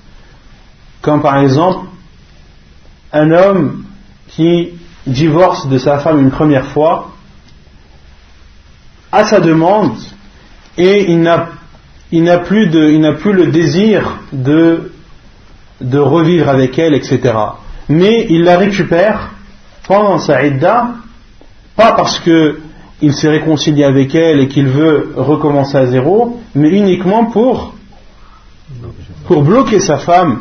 Comme 1.05 1.21
par 1.21 1.39
exemple 1.39 1.87
un 3.13 3.31
homme 3.31 3.85
qui 4.29 4.71
divorce 5.07 5.69
de 5.69 5.77
sa 5.77 5.99
femme 5.99 6.19
une 6.19 6.31
première 6.31 6.65
fois, 6.69 7.11
à 9.13 9.25
sa 9.25 9.39
demande, 9.39 9.97
et 10.79 11.13
il 11.13 11.21
n'a, 11.21 12.39
plus, 12.39 12.71
plus 13.21 13.33
le 13.35 13.47
désir 13.49 14.19
de, 14.33 14.93
de 15.83 15.99
revivre 15.99 16.49
avec 16.49 16.79
elle, 16.79 16.95
etc. 16.95 17.21
Mais 17.91 18.27
il 18.31 18.45
la 18.45 18.57
récupère 18.57 19.31
pendant 19.87 20.19
sa 20.19 20.43
idda, 20.47 20.89
pas 21.77 21.93
parce 21.93 22.19
qu'il 22.19 23.13
s'est 23.13 23.29
réconcilié 23.29 23.85
avec 23.85 24.15
elle 24.15 24.41
et 24.41 24.49
qu'il 24.49 24.69
veut 24.69 25.13
recommencer 25.17 25.77
à 25.77 25.87
zéro, 25.87 26.41
mais 26.55 26.71
uniquement 26.71 27.27
pour, 27.27 27.75
pour 29.27 29.43
bloquer 29.43 29.81
sa 29.81 29.99
femme 29.99 30.41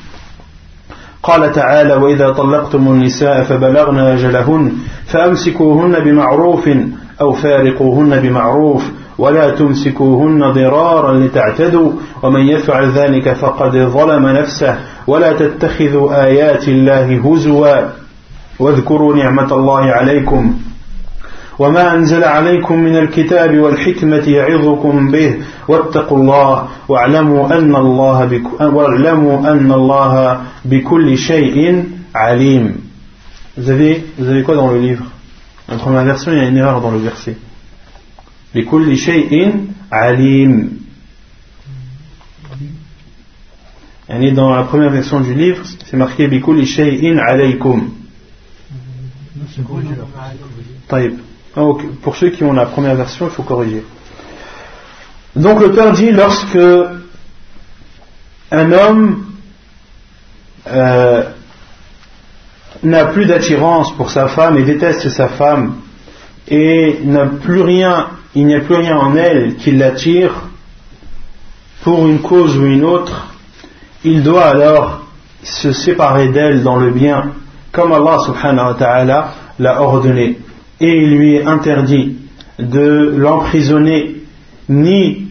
قال 1.23 1.51
تعالى 1.51 1.93
وإذا 1.93 2.29
طلقتم 2.29 2.87
النساء 2.87 3.43
فبلغن 3.43 3.99
أجلهن 3.99 4.71
فأمسكوهن 5.05 5.99
بمعروف 5.99 6.69
أو 7.21 7.33
فارقوهن 7.33 8.19
بمعروف 8.19 8.83
ولا 9.17 9.49
تمسكوهن 9.49 10.51
ضرارا 10.51 11.13
لتعتدوا 11.13 11.91
ومن 12.23 12.41
يفعل 12.41 12.91
ذلك 12.91 13.33
فقد 13.33 13.71
ظلم 13.71 14.27
نفسه 14.27 14.75
ولا 15.07 15.33
تتخذوا 15.33 16.23
آيات 16.23 16.67
الله 16.67 17.21
هزوا. 17.25 17.77
واذكروا 18.59 19.15
نعمة 19.15 19.55
الله 19.55 19.79
عليكم. 19.79 20.53
وما 21.60 21.94
أنزل 21.94 22.24
عليكم 22.24 22.80
من 22.80 22.96
الكتاب 22.96 23.58
والحكمة 23.58 24.28
يعظكم 24.28 25.10
به 25.10 25.34
واتقوا 25.68 26.18
الله 26.18 26.68
واعلموا 26.88 27.58
أن 27.58 27.76
الله 27.76 28.24
بك 28.24 28.60
واعلموا 28.60 29.52
أن 29.52 29.72
الله 29.72 30.40
بكل 30.64 31.18
شيء 31.18 31.84
عليم 32.14 32.86
Vous 33.58 33.70
avez, 33.70 34.04
vous 34.18 34.28
avez 34.28 34.42
quoi 34.42 34.54
dans 34.54 34.70
le 34.70 34.80
livre 34.80 35.04
En 35.68 35.78
première 35.78 36.04
version, 36.04 36.30
il 36.30 36.38
y 36.38 36.40
a 36.42 36.48
une 36.48 36.58
erreur 36.58 36.80
dans 36.82 36.90
le 36.90 36.98
verset. 36.98 37.36
بكل 38.54 38.96
شيء 38.96 39.52
عليم. 39.92 40.70
Yani 44.08 44.32
dans 44.32 44.54
la 44.54 44.62
première 44.64 44.90
version 44.90 45.20
du 45.20 45.34
livre, 45.34 45.62
c'est 45.84 45.96
marqué 45.96 46.26
بكل 46.26 46.66
شيء 46.66 47.18
عليكم. 47.18 47.88
ah, 51.55 51.63
pour 52.01 52.15
ceux 52.15 52.29
qui 52.29 52.43
ont 52.43 52.53
la 52.53 52.65
première 52.65 52.95
version, 52.95 53.25
il 53.27 53.31
faut 53.31 53.43
corriger. 53.43 53.83
Donc 55.35 55.65
père 55.73 55.91
dit 55.91 56.11
lorsque 56.11 56.57
un 58.51 58.71
homme 58.71 59.25
euh, 60.67 61.23
n'a 62.83 63.05
plus 63.05 63.25
d'attirance 63.25 63.95
pour 63.95 64.11
sa 64.11 64.27
femme 64.27 64.57
et 64.57 64.63
déteste 64.63 65.09
sa 65.09 65.27
femme 65.27 65.75
et 66.47 66.99
n'a 67.03 67.25
plus 67.25 67.61
rien, 67.61 68.07
il 68.33 68.45
n'y 68.45 68.55
a 68.55 68.61
plus 68.61 68.75
rien 68.75 68.97
en 68.97 69.15
elle 69.15 69.55
qui 69.55 69.71
l'attire 69.71 70.31
pour 71.83 72.07
une 72.07 72.19
cause 72.19 72.57
ou 72.57 72.65
une 72.65 72.85
autre, 72.85 73.27
il 74.03 74.23
doit 74.23 74.45
alors 74.45 75.01
se 75.43 75.71
séparer 75.73 76.29
d'elle 76.29 76.63
dans 76.63 76.77
le 76.77 76.91
bien, 76.91 77.31
comme 77.71 77.91
Allah 77.91 78.17
subhanahu 78.25 78.67
wa 78.67 78.73
ta'ala 78.75 79.33
l'a 79.59 79.81
ordonné 79.81 80.37
et 80.81 80.97
il 80.97 81.15
lui 81.15 81.35
est 81.35 81.45
interdit 81.45 82.17
de 82.59 83.13
l'emprisonner 83.15 84.15
ni 84.67 85.27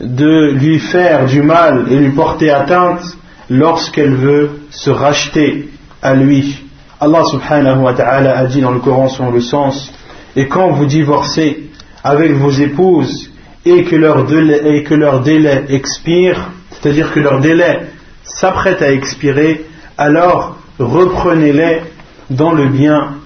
de 0.00 0.52
lui 0.52 0.78
faire 0.80 1.26
du 1.26 1.40
mal 1.40 1.86
et 1.90 1.96
lui 1.96 2.10
porter 2.10 2.50
atteinte 2.50 3.16
lorsqu'elle 3.48 4.14
veut 4.14 4.50
se 4.70 4.90
racheter 4.90 5.68
à 6.02 6.14
lui. 6.14 6.62
Allah 7.00 7.22
subhanahu 7.24 7.82
wa 7.82 7.94
ta'ala 7.94 8.38
a 8.38 8.46
dit 8.46 8.60
dans 8.60 8.72
le 8.72 8.80
Coran 8.80 9.08
selon 9.08 9.30
le 9.30 9.40
sens 9.40 9.92
et 10.34 10.46
quand 10.48 10.70
vous 10.70 10.86
divorcez 10.86 11.70
avec 12.02 12.32
vos 12.32 12.50
épouses 12.50 13.30
et 13.64 13.84
que 13.84 13.96
leur 13.96 14.24
délai, 14.24 14.78
et 14.78 14.82
que 14.82 14.94
leur 14.94 15.20
délai 15.20 15.64
expire, 15.68 16.50
c'est-à-dire 16.70 17.12
que 17.12 17.20
leur 17.20 17.40
délai 17.40 17.80
s'apprête 18.24 18.82
à 18.82 18.92
expirer, 18.92 19.64
alors 19.96 20.58
reprenez-les 20.78 21.82
dans 22.30 22.52
le 22.52 22.68
bien 22.68 23.17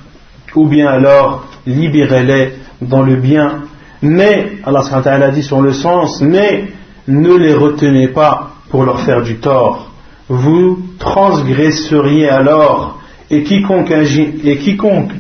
ou 0.55 0.67
bien 0.67 0.89
alors 0.89 1.45
libérez-les 1.67 2.53
dans 2.81 3.03
le 3.03 3.17
bien, 3.17 3.63
mais, 4.03 4.59
Allah 4.65 4.83
a 5.05 5.31
dit 5.31 5.43
sur 5.43 5.61
le 5.61 5.73
sens, 5.73 6.21
mais 6.21 6.69
ne 7.07 7.35
les 7.37 7.55
retenez 7.55 8.09
pas 8.09 8.51
pour 8.71 8.85
leur 8.85 9.01
faire 9.01 9.23
du 9.23 9.37
tort. 9.37 9.93
Vous 10.29 10.81
transgresseriez 10.99 12.29
alors, 12.29 12.99
et 13.31 13.45
quiconque 13.45 13.91
agit, 13.93 14.41
et 14.45 14.59
quiconque 14.59 15.13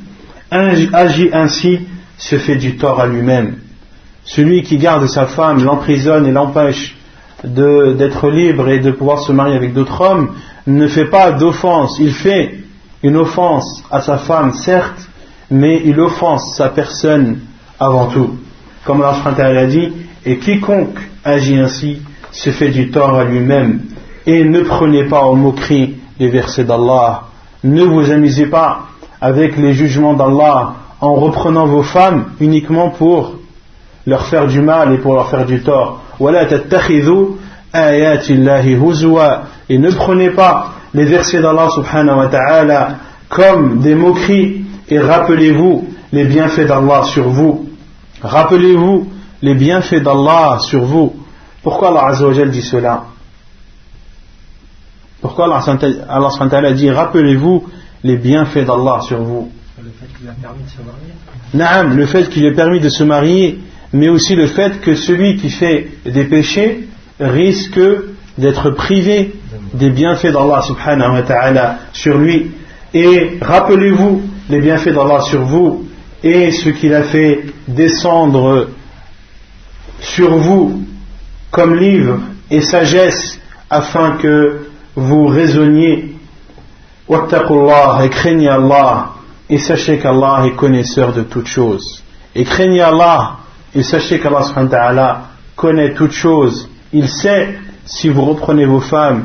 agit 0.50 1.30
ainsi 1.32 1.80
se 2.18 2.36
fait 2.36 2.56
du 2.56 2.76
tort 2.76 3.00
à 3.00 3.06
lui-même. 3.06 3.56
Celui 4.24 4.62
qui 4.62 4.78
garde 4.78 5.06
sa 5.06 5.26
femme, 5.26 5.62
l'emprisonne 5.64 6.26
et 6.26 6.32
l'empêche 6.32 6.96
d'être 7.44 8.30
libre 8.30 8.68
et 8.68 8.78
de 8.78 8.90
pouvoir 8.92 9.20
se 9.20 9.32
marier 9.32 9.56
avec 9.56 9.72
d'autres 9.72 10.00
hommes, 10.00 10.34
ne 10.66 10.86
fait 10.86 11.06
pas 11.06 11.32
d'offense. 11.32 11.98
Il 11.98 12.12
fait 12.12 12.60
une 13.02 13.16
offense 13.16 13.82
à 13.90 14.00
sa 14.00 14.18
femme, 14.18 14.52
certes, 14.52 15.08
mais 15.52 15.82
il 15.84 16.00
offense 16.00 16.56
sa 16.56 16.70
personne 16.70 17.40
avant 17.78 18.06
tout. 18.06 18.38
Comme 18.84 19.02
Allah 19.02 19.60
a 19.60 19.66
dit, 19.66 19.92
et 20.24 20.38
quiconque 20.38 20.98
agit 21.24 21.58
ainsi 21.58 22.00
se 22.32 22.50
fait 22.50 22.70
du 22.70 22.90
tort 22.90 23.14
à 23.14 23.24
lui-même. 23.24 23.82
Et 24.26 24.44
ne 24.44 24.62
prenez 24.62 25.04
pas 25.04 25.20
en 25.20 25.34
moquerie 25.34 25.96
les 26.18 26.28
versets 26.28 26.64
d'Allah. 26.64 27.24
Ne 27.64 27.82
vous 27.82 28.10
amusez 28.10 28.46
pas 28.46 28.86
avec 29.20 29.58
les 29.58 29.74
jugements 29.74 30.14
d'Allah 30.14 30.74
en 31.00 31.14
reprenant 31.14 31.66
vos 31.66 31.82
femmes 31.82 32.30
uniquement 32.40 32.88
pour 32.88 33.34
leur 34.06 34.24
faire 34.26 34.46
du 34.46 34.62
mal 34.62 34.94
et 34.94 34.98
pour 34.98 35.14
leur 35.14 35.28
faire 35.28 35.44
du 35.44 35.62
tort. 35.62 36.00
Et 39.68 39.78
ne 39.78 39.90
prenez 39.90 40.30
pas 40.30 40.72
les 40.94 41.04
versets 41.04 41.42
d'Allah 41.42 41.68
subhanahu 41.70 42.18
wa 42.18 42.28
ta'ala 42.28 42.88
comme 43.28 43.80
des 43.80 43.94
moqueries 43.94 44.62
et 44.88 44.98
rappelez-vous 44.98 45.88
les 46.12 46.24
bienfaits 46.24 46.66
d'Allah 46.66 47.04
sur 47.04 47.28
vous. 47.28 47.68
Rappelez-vous 48.20 49.10
les 49.42 49.54
bienfaits 49.54 50.02
d'Allah 50.02 50.58
sur 50.60 50.84
vous. 50.84 51.14
Pourquoi 51.62 51.88
Allah 51.88 52.06
Azzawajal 52.08 52.50
dit 52.50 52.62
cela? 52.62 53.04
Pourquoi 55.20 55.46
Allah, 55.46 55.60
Allah 56.08 56.72
dit 56.72 56.90
Rappelez-vous 56.90 57.64
les 58.02 58.16
bienfaits 58.16 58.64
d'Allah 58.66 59.00
sur 59.02 59.22
vous? 59.22 59.50
Le 59.78 59.90
fait 59.90 60.18
qu'il 60.18 60.28
a 60.28 60.32
permis 60.32 60.62
de 60.64 60.70
se 60.70 60.82
marier 60.82 61.12
Naam, 61.54 61.96
le 61.96 62.06
fait 62.06 62.28
qu'il 62.28 62.44
ait 62.44 62.54
permis 62.54 62.80
de 62.80 62.88
se 62.88 63.04
marier, 63.04 63.58
mais 63.92 64.08
aussi 64.08 64.34
le 64.34 64.46
fait 64.46 64.80
que 64.80 64.94
celui 64.94 65.36
qui 65.36 65.50
fait 65.50 65.88
des 66.04 66.24
péchés 66.24 66.88
risque 67.20 67.80
d'être 68.38 68.70
privé 68.70 69.34
des 69.74 69.90
bienfaits 69.90 70.32
d'Allah 70.32 70.62
subhanahu 70.62 71.12
wa 71.12 71.22
ta'ala 71.22 71.78
sur 71.92 72.18
lui. 72.18 72.50
Et 72.94 73.38
rappelez-vous 73.40 74.22
les 74.48 74.60
bienfaits 74.60 74.90
d'Allah 74.90 75.20
sur 75.20 75.42
vous 75.42 75.86
et 76.22 76.50
ce 76.50 76.70
qu'il 76.70 76.94
a 76.94 77.02
fait 77.02 77.44
descendre 77.68 78.68
sur 80.00 80.36
vous 80.36 80.82
comme 81.50 81.76
livre 81.76 82.20
et 82.50 82.60
sagesse 82.60 83.38
afin 83.70 84.16
que 84.16 84.66
vous 84.94 85.26
raisonniez. 85.26 86.16
Et 87.08 88.08
craignez 88.08 88.48
Allah 88.48 89.12
et 89.48 89.58
sachez 89.58 89.98
qu'Allah 89.98 90.44
est 90.46 90.56
connaisseur 90.56 91.12
de 91.12 91.22
toutes 91.22 91.48
choses. 91.48 92.02
Et 92.34 92.44
craignez 92.44 92.80
Allah 92.80 93.38
et 93.74 93.82
sachez 93.82 94.20
qu'Allah 94.20 95.22
connaît 95.56 95.94
toutes 95.94 96.12
choses. 96.12 96.68
Il 96.92 97.08
sait 97.08 97.58
si 97.84 98.08
vous 98.08 98.24
reprenez 98.24 98.64
vos 98.64 98.80
femmes 98.80 99.24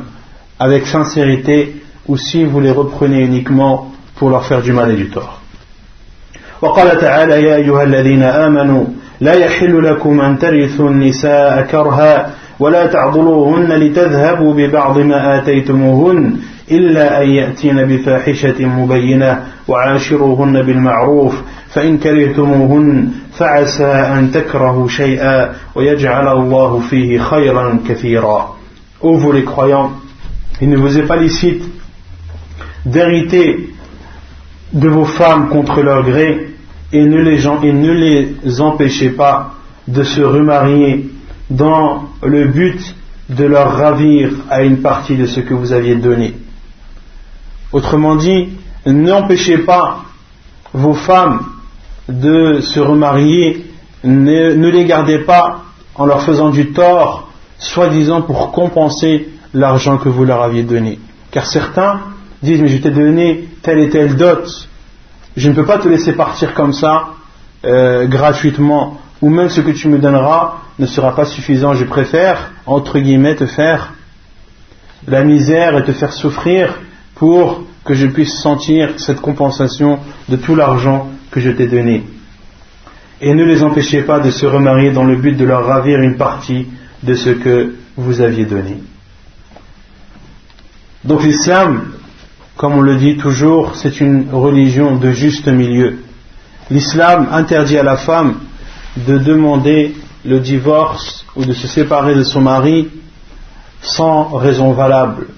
avec 0.58 0.86
sincérité 0.86 1.82
ou 2.06 2.16
si 2.16 2.44
vous 2.44 2.60
les 2.60 2.70
reprenez 2.70 3.20
uniquement 3.20 3.92
pour 4.18 4.30
leur 4.30 4.44
faire 4.46 4.62
du 4.62 4.72
mal 4.72 4.90
et 4.90 4.96
du 4.96 5.08
tort. 5.10 5.40
وقال 6.62 7.00
تعالى 7.00 7.42
يا 7.42 7.56
أيها 7.56 7.82
الذين 7.82 8.22
آمنوا 8.22 8.84
لا 9.20 9.32
يحل 9.34 9.84
لكم 9.84 10.20
أن 10.20 10.38
ترثوا 10.38 10.90
النساء 10.90 11.62
كرها 11.70 12.30
ولا 12.60 12.86
تعضلوهن 12.86 13.72
لتذهبوا 13.72 14.54
ببعض 14.54 14.98
ما 14.98 15.38
آتيتموهن 15.38 16.36
إلا 16.70 17.22
أن 17.22 17.28
يأتين 17.28 17.84
بفاحشة 17.86 18.66
مبينة 18.66 19.42
وعاشروهن 19.68 20.62
بالمعروف 20.62 21.34
فإن 21.68 21.98
كرهتموهن 21.98 23.08
فعسى 23.38 23.84
أن 23.84 24.30
تكرهوا 24.32 24.88
شيئا 24.88 25.52
ويجعل 25.74 26.28
الله 26.28 26.78
فيه 26.90 27.18
خيرا 27.18 27.78
كثيرا 27.88 28.54
Ô 29.00 29.16
vous 29.16 29.30
les 29.30 29.44
croyants, 29.44 29.92
il 30.60 30.68
ne 30.70 30.76
vous 30.76 30.98
est 30.98 31.06
pas 31.06 31.14
licite 31.14 31.62
d'hériter 32.84 33.70
de 34.72 34.88
vos 34.88 35.04
femmes 35.04 35.48
contre 35.48 35.82
leur 35.82 36.04
gré 36.04 36.54
et 36.92 37.04
ne 37.04 37.20
les, 37.20 37.46
et 37.46 37.72
ne 37.72 37.92
les 37.92 38.60
empêchez 38.60 39.10
pas 39.10 39.54
de 39.86 40.02
se 40.02 40.20
remarier 40.20 41.08
dans 41.50 42.10
le 42.22 42.46
but 42.46 42.94
de 43.28 43.44
leur 43.44 43.76
ravir 43.76 44.30
à 44.50 44.62
une 44.62 44.78
partie 44.78 45.16
de 45.16 45.26
ce 45.26 45.40
que 45.40 45.54
vous 45.54 45.72
aviez 45.72 45.96
donné. 45.96 46.34
Autrement 47.72 48.16
dit, 48.16 48.48
n'empêchez 48.86 49.58
pas 49.58 50.04
vos 50.72 50.94
femmes 50.94 51.40
de 52.08 52.60
se 52.60 52.80
remarier, 52.80 53.66
ne, 54.04 54.54
ne, 54.54 54.68
les 54.68 54.84
gardez 54.84 55.18
pas 55.18 55.62
en 55.94 56.06
leur 56.06 56.22
faisant 56.22 56.50
du 56.50 56.72
tort, 56.72 57.28
soi-disant 57.58 58.22
pour 58.22 58.52
compenser 58.52 59.28
l'argent 59.52 59.98
que 59.98 60.08
vous 60.08 60.24
leur 60.24 60.42
aviez 60.42 60.62
donné. 60.62 60.98
Car 61.30 61.46
certains 61.46 62.00
disent, 62.42 62.60
mais 62.60 62.68
je 62.68 62.78
t'ai 62.78 62.90
donné 62.90 63.48
telle 63.62 63.80
et 63.80 63.90
telle 63.90 64.16
dot, 64.16 64.68
je 65.36 65.48
ne 65.48 65.54
peux 65.54 65.64
pas 65.64 65.78
te 65.78 65.88
laisser 65.88 66.12
partir 66.12 66.54
comme 66.54 66.72
ça, 66.72 67.10
euh, 67.64 68.06
gratuitement, 68.06 69.00
ou 69.20 69.30
même 69.30 69.48
ce 69.48 69.60
que 69.60 69.70
tu 69.70 69.88
me 69.88 69.98
donneras 69.98 70.58
ne 70.78 70.86
sera 70.86 71.14
pas 71.14 71.24
suffisant, 71.24 71.74
je 71.74 71.84
préfère, 71.84 72.52
entre 72.66 72.98
guillemets, 72.98 73.34
te 73.34 73.46
faire 73.46 73.94
la 75.06 75.24
misère 75.24 75.76
et 75.76 75.84
te 75.84 75.92
faire 75.92 76.12
souffrir 76.12 76.74
pour 77.14 77.62
que 77.84 77.94
je 77.94 78.06
puisse 78.06 78.38
sentir 78.40 78.90
cette 78.98 79.20
compensation 79.20 79.98
de 80.28 80.36
tout 80.36 80.54
l'argent 80.54 81.08
que 81.30 81.40
je 81.40 81.50
t'ai 81.50 81.66
donné. 81.66 82.04
Et 83.20 83.34
ne 83.34 83.44
les 83.44 83.62
empêchez 83.62 84.02
pas 84.02 84.20
de 84.20 84.30
se 84.30 84.46
remarier 84.46 84.92
dans 84.92 85.04
le 85.04 85.16
but 85.16 85.36
de 85.36 85.44
leur 85.44 85.66
ravir 85.66 85.98
une 86.00 86.16
partie 86.16 86.68
de 87.02 87.14
ce 87.14 87.30
que 87.30 87.74
vous 87.96 88.20
aviez 88.20 88.44
donné. 88.44 88.78
Donc 91.04 91.22
l'islam, 91.22 91.92
comme 92.58 92.74
on 92.74 92.80
le 92.80 92.96
dit 92.96 93.16
toujours, 93.16 93.76
c'est 93.76 94.00
une 94.00 94.30
religion 94.32 94.96
de 94.96 95.12
juste 95.12 95.46
milieu. 95.46 96.00
L'islam 96.70 97.28
interdit 97.30 97.78
à 97.78 97.84
la 97.84 97.96
femme 97.96 98.34
de 98.96 99.16
demander 99.16 99.94
le 100.24 100.40
divorce 100.40 101.24
ou 101.36 101.44
de 101.44 101.52
se 101.52 101.68
séparer 101.68 102.16
de 102.16 102.24
son 102.24 102.40
mari 102.40 102.88
sans 103.80 104.24
raison 104.34 104.72
valable. 104.72 105.28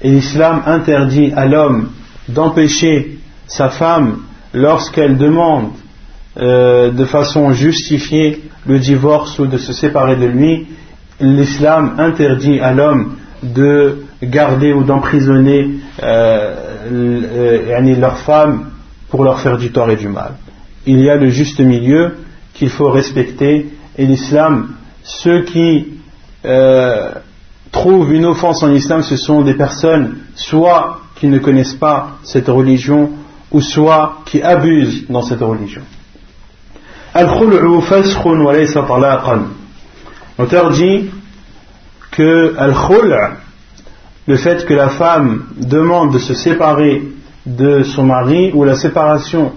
Et 0.00 0.10
l'islam 0.10 0.62
interdit 0.64 1.30
à 1.36 1.44
l'homme 1.44 1.90
d'empêcher 2.28 3.18
sa 3.46 3.68
femme 3.68 4.22
lorsqu'elle 4.54 5.18
demande 5.18 5.72
euh, 6.38 6.90
de 6.90 7.04
façon 7.04 7.52
justifiée 7.52 8.44
le 8.64 8.78
divorce 8.78 9.38
ou 9.38 9.46
de 9.46 9.58
se 9.58 9.74
séparer 9.74 10.16
de 10.16 10.24
lui. 10.24 10.68
L'islam 11.20 11.96
interdit 11.98 12.60
à 12.60 12.72
l'homme 12.72 13.16
de 13.42 14.04
garder 14.22 14.72
ou 14.72 14.84
d'emprisonner 14.84 15.68
euh, 16.02 16.61
euh, 16.90 17.96
leur 17.98 18.18
femme 18.18 18.70
pour 19.08 19.24
leur 19.24 19.40
faire 19.40 19.58
du 19.58 19.72
tort 19.72 19.90
et 19.90 19.96
du 19.96 20.08
mal. 20.08 20.32
Il 20.86 21.00
y 21.00 21.10
a 21.10 21.16
le 21.16 21.28
juste 21.28 21.60
milieu 21.60 22.16
qu'il 22.54 22.70
faut 22.70 22.90
respecter 22.90 23.70
et 23.96 24.06
l'islam, 24.06 24.74
ceux 25.02 25.42
qui 25.42 26.00
euh, 26.44 27.10
trouvent 27.70 28.12
une 28.12 28.24
offense 28.26 28.62
en 28.62 28.72
islam, 28.72 29.02
ce 29.02 29.16
sont 29.16 29.42
des 29.42 29.54
personnes 29.54 30.16
soit 30.34 31.00
qui 31.16 31.28
ne 31.28 31.38
connaissent 31.38 31.74
pas 31.74 32.18
cette 32.24 32.48
religion, 32.48 33.10
ou 33.52 33.60
soit 33.60 34.22
qui 34.24 34.42
abusent 34.42 35.04
dans 35.08 35.22
cette 35.22 35.40
religion. 35.40 35.82
L'auteur 40.38 40.70
dit 40.70 41.10
que 42.10 42.54
al 42.58 42.74
le 44.26 44.36
fait 44.36 44.64
que 44.64 44.74
la 44.74 44.88
femme 44.88 45.46
demande 45.56 46.12
de 46.12 46.18
se 46.18 46.34
séparer 46.34 47.02
de 47.44 47.82
son 47.82 48.04
mari 48.04 48.52
ou 48.54 48.64
la 48.64 48.76
séparation 48.76 49.52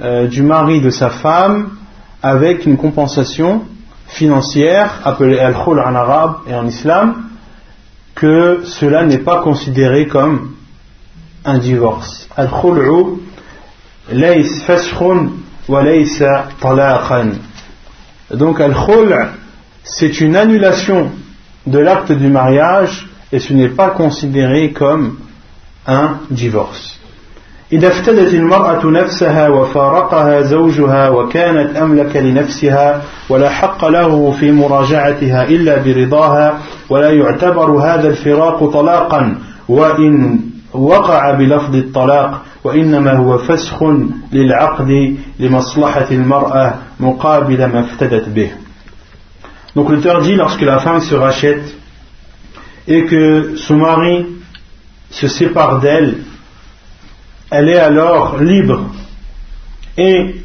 euh, 0.00 0.26
du 0.26 0.42
mari 0.42 0.80
de 0.80 0.90
sa 0.90 1.10
femme 1.10 1.70
avec 2.22 2.64
une 2.66 2.76
compensation 2.76 3.62
financière 4.06 5.00
appelée 5.04 5.38
al-khul 5.38 5.78
en 5.80 5.94
arabe 5.94 6.36
et 6.48 6.54
en 6.54 6.66
islam 6.66 7.24
que 8.14 8.62
cela 8.64 9.04
n'est 9.04 9.18
pas 9.18 9.42
considéré 9.42 10.06
comme 10.06 10.54
un 11.44 11.58
divorce. 11.58 12.28
Al-khul'u 12.36 13.20
lays 14.10 14.44
faskhun 14.66 15.30
wa 15.68 15.82
laysa 15.82 16.46
talaqan. 16.60 17.32
Donc 18.32 18.60
al-khul' 18.60 19.14
c'est 19.84 20.20
une 20.20 20.36
annulation 20.36 21.10
de 21.66 21.78
l'acte 21.78 22.12
du 22.12 22.28
mariage 22.28 23.07
et 23.31 23.39
ce 23.39 23.53
n'est 23.53 23.69
pas 23.69 23.89
considéré 23.89 24.71
comme 24.71 25.15
un 25.87 26.17
divorce. 26.29 26.99
إذا 27.73 27.87
افتدت 27.87 28.33
المرأة 28.33 28.85
نفسها 28.85 29.49
وفارقها 29.49 30.41
زوجها 30.41 31.09
وكانت 31.09 31.75
أملك 31.77 32.15
لنفسها 32.15 33.01
ولا 33.29 33.49
حق 33.49 33.85
له 33.85 34.31
في 34.31 34.51
مراجعتها 34.51 35.43
إلا 35.43 35.75
برضاها 35.83 36.59
ولا 36.89 37.09
يعتبر 37.09 37.71
هذا 37.71 38.07
الفراق 38.09 38.65
طلاقا 38.65 39.35
وإن 39.69 40.39
وقع 40.73 41.31
بلفظ 41.31 41.75
الطلاق 41.75 42.41
وإنما 42.63 43.13
هو 43.13 43.37
فسخ 43.37 43.83
للعقد 44.33 45.17
لمصلحة 45.39 46.07
المرأة 46.11 46.73
مقابل 46.99 47.65
ما 47.65 47.79
افتدت 47.79 48.29
به 48.29 48.51
Donc 49.75 49.89
l'auteur 49.89 50.21
dit 50.21 50.35
lorsque 50.35 50.61
la 50.61 50.77
femme 50.77 51.01
se 51.01 51.15
rachète 51.15 51.75
et 52.88 53.04
que 53.04 53.54
son 53.56 53.76
mari 53.76 54.26
se 55.10 55.28
sépare 55.28 55.80
d'elle 55.80 56.16
elle 57.50 57.68
est 57.68 57.78
alors 57.78 58.38
libre 58.38 58.90
et 59.96 60.36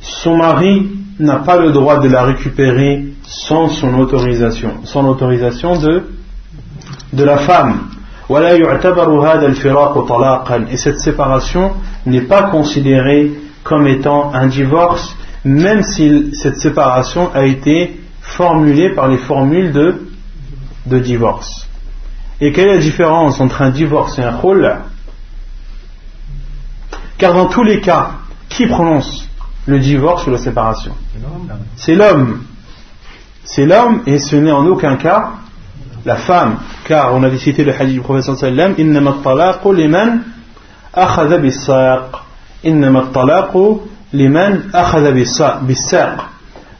son 0.00 0.36
mari 0.36 0.90
n'a 1.18 1.36
pas 1.36 1.56
le 1.56 1.72
droit 1.72 1.98
de 2.00 2.08
la 2.08 2.24
récupérer 2.24 3.04
sans 3.22 3.68
son 3.68 3.94
autorisation, 3.98 4.84
sans 4.84 5.02
l'autorisation 5.02 5.78
de, 5.78 6.04
de 7.12 7.24
la 7.24 7.38
femme. 7.38 7.88
Et 10.70 10.76
cette 10.76 11.00
séparation 11.00 11.72
n'est 12.06 12.20
pas 12.22 12.42
considérée 12.44 13.32
comme 13.64 13.86
étant 13.86 14.32
un 14.34 14.46
divorce, 14.48 15.16
même 15.44 15.82
si 15.82 16.34
cette 16.34 16.56
séparation 16.58 17.30
a 17.34 17.44
été 17.44 17.98
formulée 18.20 18.90
par 18.90 19.08
les 19.08 19.18
formules 19.18 19.72
de, 19.72 20.07
de 20.88 20.98
divorce. 20.98 21.68
Et 22.40 22.52
quelle 22.52 22.68
est 22.68 22.74
la 22.76 22.80
différence 22.80 23.40
entre 23.40 23.62
un 23.62 23.70
divorce 23.70 24.18
et 24.18 24.22
un 24.22 24.38
khul 24.38 24.76
Car 27.18 27.34
dans 27.34 27.46
tous 27.46 27.64
les 27.64 27.80
cas, 27.80 28.12
qui 28.48 28.66
prononce 28.66 29.28
le 29.66 29.78
divorce 29.78 30.26
ou 30.26 30.30
la 30.30 30.38
séparation? 30.38 30.92
C'est 31.76 31.94
l'homme. 31.94 32.42
C'est 33.44 33.66
l'homme 33.66 34.02
et 34.06 34.18
ce 34.18 34.36
n'est 34.36 34.52
en 34.52 34.66
aucun 34.66 34.96
cas 34.96 35.32
la 36.04 36.16
femme. 36.16 36.58
Car 36.84 37.14
on 37.14 37.22
avait 37.22 37.38
cité 37.38 37.64
le 37.64 37.72
hadith 37.72 37.94
du 37.94 38.00
professeur 38.00 38.36
sallam, 38.36 38.74
Innama 38.78 39.16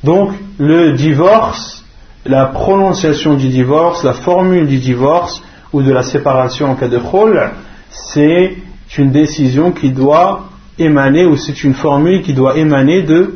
Donc 0.04 0.30
le 0.58 0.92
divorce 0.92 1.77
la 2.28 2.46
prononciation 2.46 3.34
du 3.34 3.48
divorce, 3.48 4.04
la 4.04 4.12
formule 4.12 4.66
du 4.66 4.78
divorce 4.78 5.42
ou 5.72 5.82
de 5.82 5.90
la 5.90 6.02
séparation 6.02 6.70
en 6.70 6.74
cas 6.74 6.88
de 6.88 6.98
khol, 6.98 7.50
c'est 7.90 8.56
une 8.96 9.10
décision 9.10 9.72
qui 9.72 9.90
doit 9.90 10.50
émaner 10.78 11.24
ou 11.24 11.36
c'est 11.36 11.64
une 11.64 11.74
formule 11.74 12.22
qui 12.22 12.34
doit 12.34 12.58
émaner 12.58 13.02
de, 13.02 13.32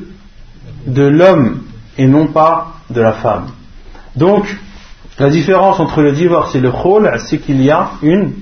l'homme 0.86 1.62
et 1.96 2.06
non 2.06 2.26
pas 2.26 2.74
de 2.90 3.00
la 3.00 3.12
femme. 3.12 3.46
Donc, 4.14 4.44
la 5.18 5.30
différence 5.30 5.80
entre 5.80 6.02
le 6.02 6.12
divorce 6.12 6.54
et 6.54 6.60
le 6.60 6.70
khol, 6.70 7.10
c'est 7.18 7.38
qu'il 7.38 7.62
y 7.62 7.70
a 7.70 7.92
une 8.02 8.32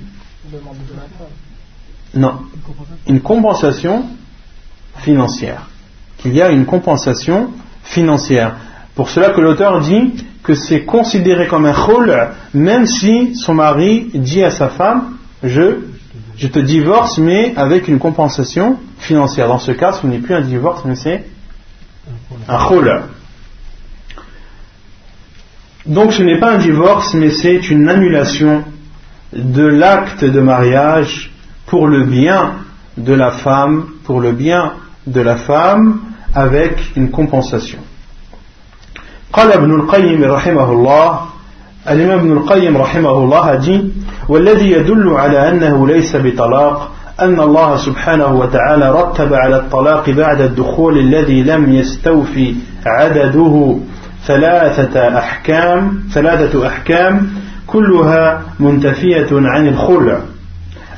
non, 2.13 2.41
une 3.07 3.21
compensation 3.21 4.05
financière. 4.97 5.69
Qu'il 6.19 6.35
y 6.35 6.43
a 6.43 6.51
une 6.51 6.67
compensation 6.67 7.51
financière. 7.85 8.57
Pour 8.97 9.11
cela 9.11 9.31
que 9.31 9.41
l'auteur 9.41 9.81
dit 9.81 10.13
que 10.43 10.55
c'est 10.55 10.85
considéré 10.85 11.47
comme 11.47 11.67
un 11.67 11.73
khol, 11.73 12.15
même 12.55 12.87
si 12.87 13.35
son 13.35 13.55
mari 13.55 14.11
dit 14.15 14.43
à 14.43 14.51
sa 14.51 14.69
femme, 14.69 15.17
je, 15.43 15.81
je 16.37 16.49
te 16.49 16.59
divorce, 16.59 17.19
mais 17.19 17.53
avec 17.57 17.89
une 17.89 17.99
compensation 17.99 18.79
financière. 18.99 19.49
Dans 19.49 19.59
ce 19.59 19.73
cas, 19.73 19.93
ce 19.93 20.07
n'est 20.07 20.19
plus 20.19 20.35
un 20.35 20.41
divorce, 20.41 20.83
mais 20.85 20.95
c'est 20.95 21.25
un 22.49 22.69
khul. 22.69 23.03
Donc 25.87 26.13
ce 26.13 26.23
n'est 26.23 26.39
pas 26.39 26.53
un 26.53 26.59
divorce, 26.59 27.15
mais 27.15 27.31
c'est 27.31 27.71
une 27.71 27.89
annulation 27.89 28.65
de 29.33 29.65
l'acte 29.65 30.25
de 30.25 30.41
mariage 30.41 31.31
pour 31.67 31.87
le 31.87 32.05
bien 32.05 32.55
de 32.97 33.15
la 33.15 33.31
femme, 33.31 33.87
pour 34.05 34.21
le 34.21 34.33
bien 34.33 34.75
de 35.07 35.21
la 35.21 35.37
femme, 35.37 36.01
avec 36.35 36.97
une 36.97 37.11
compensation. 37.11 37.79
قال 39.33 39.53
ابن 39.53 39.75
القيم 39.75 40.25
رحمه 40.25 40.73
الله 40.73 41.21
الإمام 41.91 42.19
ابن 42.19 42.33
القيم 42.33 42.77
رحمه 42.77 43.11
الله 43.11 43.61
dit 43.61 43.85
والذي 44.29 44.71
يدل 44.71 45.09
على 45.09 45.49
أنه 45.49 45.87
ليس 45.87 46.17
بطلاق 46.17 46.93
أن 47.21 47.41
الله 47.41 47.77
سبحانه 47.77 48.27
وتعالى 48.27 48.91
رتب 48.91 49.35
على 49.35 49.57
الطلاق 49.57 50.11
بعد 50.11 50.41
الدخول 50.41 50.99
الذي 50.99 51.43
لم 51.43 51.73
يستوفي 51.73 52.55
عدده 52.87 53.77
ثلاثة 54.27 55.19
أحكام 55.19 56.03
ثلاثة 56.13 56.67
أحكام 56.67 57.29
كلها 57.67 58.43
منتفية 58.61 59.29
عن 59.33 59.69
الخلع. 59.69 60.21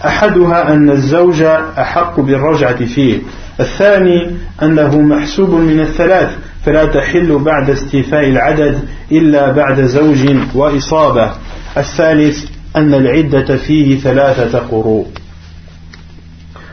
أحدها 0.07 0.73
أن 0.73 0.91
الزوج 0.91 1.43
أحق 1.79 2.21
بالرجعة 2.21 2.87
فيه 2.87 3.19
الثاني 3.61 4.31
أنه 4.63 5.01
محسوب 5.01 5.51
من 5.51 5.81
الثلاث. 5.81 6.31
فلا 6.65 6.85
تحل 6.85 7.39
بعد 7.39 7.71
استيفاء 7.71 8.29
العدد 8.29 8.79
إلا 9.13 9.53
بعد 9.53 9.81
زوج 9.81 10.37
وإصابة. 10.55 11.33
الثالث 11.77 12.45
أن 12.77 12.95
العدة 12.95 13.57
فيه 13.57 14.01
ثلاثة 14.01 14.59
قروء. 14.59 15.07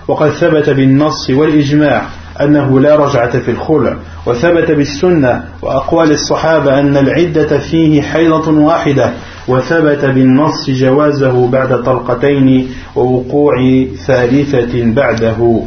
وقد 0.08 0.30
ثبت 0.30 0.70
بالنص 0.70 1.30
والإجماع 1.30 2.06
أنه 2.42 2.80
لا 2.80 2.96
رجعة 2.96 3.40
في 3.40 3.52
الخلع 3.52 3.98
وثبت 4.26 4.72
بالسنة 4.72 5.44
وأقوال 5.62 6.12
الصحابة 6.12 6.80
أن 6.80 6.98
العدة 6.98 7.58
فيه 7.58 8.02
حيضة 8.02 8.52
واحدة 8.52 9.14
وثبت 9.48 10.06
بالنص 10.06 10.70
جوازه 10.70 11.48
بعد 11.48 11.84
طلقتين 11.84 12.68
ووقوع 12.96 13.54
ثالثة 14.08 14.94
بعده. 14.94 15.64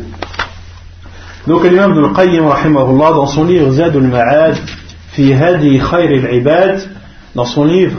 Donc 1.46 1.64
l'imam 1.64 1.90
Ibn 1.90 2.04
al-Qayyim 2.04 2.46
rahimahullah 2.46 3.12
dans 3.14 3.26
son 3.26 3.44
livre 3.44 3.72
Zad 3.72 3.96
al-Ma'ad 3.96 4.56
fi 5.12 5.32
hadi 5.32 5.80
khayr 5.80 6.24
al-ibad 6.24 6.88
dans 7.34 7.44
son 7.44 7.64
livre 7.64 7.98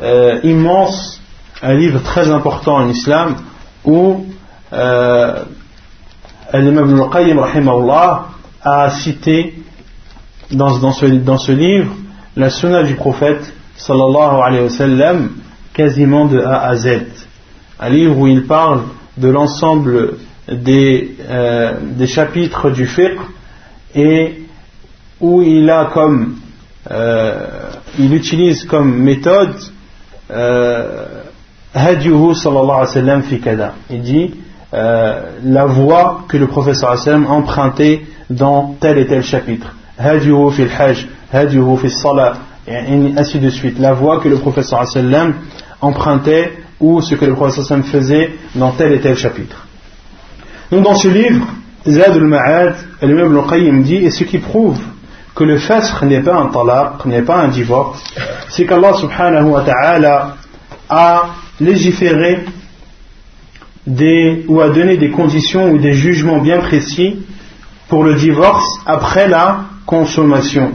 euh, 0.00 0.40
immense 0.42 1.20
un 1.62 1.74
livre 1.74 2.02
très 2.02 2.30
important 2.30 2.76
en 2.76 2.88
islam 2.88 3.36
où 3.84 4.24
euh, 4.72 5.44
l'imam 6.54 6.90
Ibn 6.90 7.02
al-Qayyim 7.02 7.38
rahimahullah 7.38 8.28
a 8.62 8.90
cité 8.90 9.54
dans, 10.50 10.92
ce, 10.92 11.52
livre 11.52 11.92
la 12.36 12.48
sunna 12.48 12.84
du 12.84 12.94
prophète 12.94 13.52
sallallahu 13.76 15.28
quasiment 15.74 16.26
de 16.26 16.40
A 16.40 16.68
à 16.68 16.76
Z. 16.76 17.02
Un 17.80 17.88
livre 17.90 18.16
où 18.18 18.26
il 18.26 18.46
parle 18.46 18.82
de 19.18 19.28
l'ensemble 19.28 20.16
des, 20.48 21.16
euh, 21.28 21.74
des 21.80 22.06
chapitres 22.06 22.70
du 22.70 22.86
fiqh 22.86 23.18
et 23.94 24.42
où 25.20 25.42
il 25.42 25.68
a 25.70 25.90
comme 25.92 26.36
euh, 26.90 27.70
il 27.98 28.12
utilise 28.14 28.64
comme 28.64 28.96
méthode 28.96 29.54
euh, 30.30 31.06
sallallahu 31.74 32.34
alayhi 32.34 32.80
wa 32.80 32.86
sallam 32.86 33.22
fi 33.22 33.40
kada. 33.40 33.74
Il 33.90 34.02
dit 34.02 34.34
la 34.72 35.66
voie 35.66 36.24
que 36.28 36.36
le 36.38 36.46
professeur 36.46 36.98
sallam 36.98 37.26
empruntait 37.26 38.02
dans 38.30 38.74
tel 38.80 38.98
et 38.98 39.06
tel 39.06 39.22
chapitre. 39.22 39.74
Hadiuhu 39.98 40.50
fil 40.50 40.70
hajj, 40.76 41.06
hadiuhu 41.32 41.76
fil 41.76 41.90
salat, 41.90 42.34
et 42.66 42.76
ainsi 43.16 43.38
de 43.38 43.50
suite. 43.50 43.78
La 43.78 43.92
voie 43.92 44.20
que 44.20 44.28
le 44.28 44.36
professeur 44.36 44.86
sallam 44.86 45.34
empruntait 45.80 46.52
ou 46.80 47.00
ce 47.00 47.14
que 47.14 47.26
le 47.26 47.34
professeur 47.34 47.64
sallam 47.64 47.84
faisait 47.84 48.32
dans 48.54 48.72
tel 48.72 48.92
et 48.92 49.00
tel 49.00 49.16
chapitre. 49.16 49.66
Donc 50.72 50.84
dans 50.84 50.94
ce 50.94 51.08
livre, 51.08 51.46
Zad 51.86 52.16
al-Ma'ad, 52.16 52.76
Ibn 53.02 53.36
al-Qayyim 53.36 53.82
dit, 53.82 53.96
et 53.96 54.10
ce 54.10 54.24
qui 54.24 54.38
prouve 54.38 54.80
que 55.34 55.44
le 55.44 55.58
fasr 55.58 56.02
n'est 56.06 56.22
pas 56.22 56.34
un 56.34 56.46
talaq, 56.46 57.04
n'est 57.04 57.20
pas 57.20 57.42
un 57.42 57.48
divorce, 57.48 58.02
c'est 58.48 58.64
qu'Allah 58.64 58.94
subhanahu 58.94 59.50
wa 59.50 59.60
ta'ala 59.64 60.36
a 60.88 61.24
légiféré 61.60 62.46
des, 63.86 64.46
ou 64.48 64.62
a 64.62 64.70
donné 64.70 64.96
des 64.96 65.10
conditions 65.10 65.72
ou 65.72 65.78
des 65.78 65.92
jugements 65.92 66.40
bien 66.40 66.60
précis 66.60 67.18
pour 67.90 68.02
le 68.02 68.14
divorce 68.14 68.80
après 68.86 69.28
la 69.28 69.64
consommation, 69.84 70.72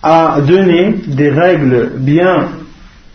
a 0.00 0.40
donné 0.40 0.94
des 1.08 1.30
règles 1.30 1.94
bien 1.96 2.50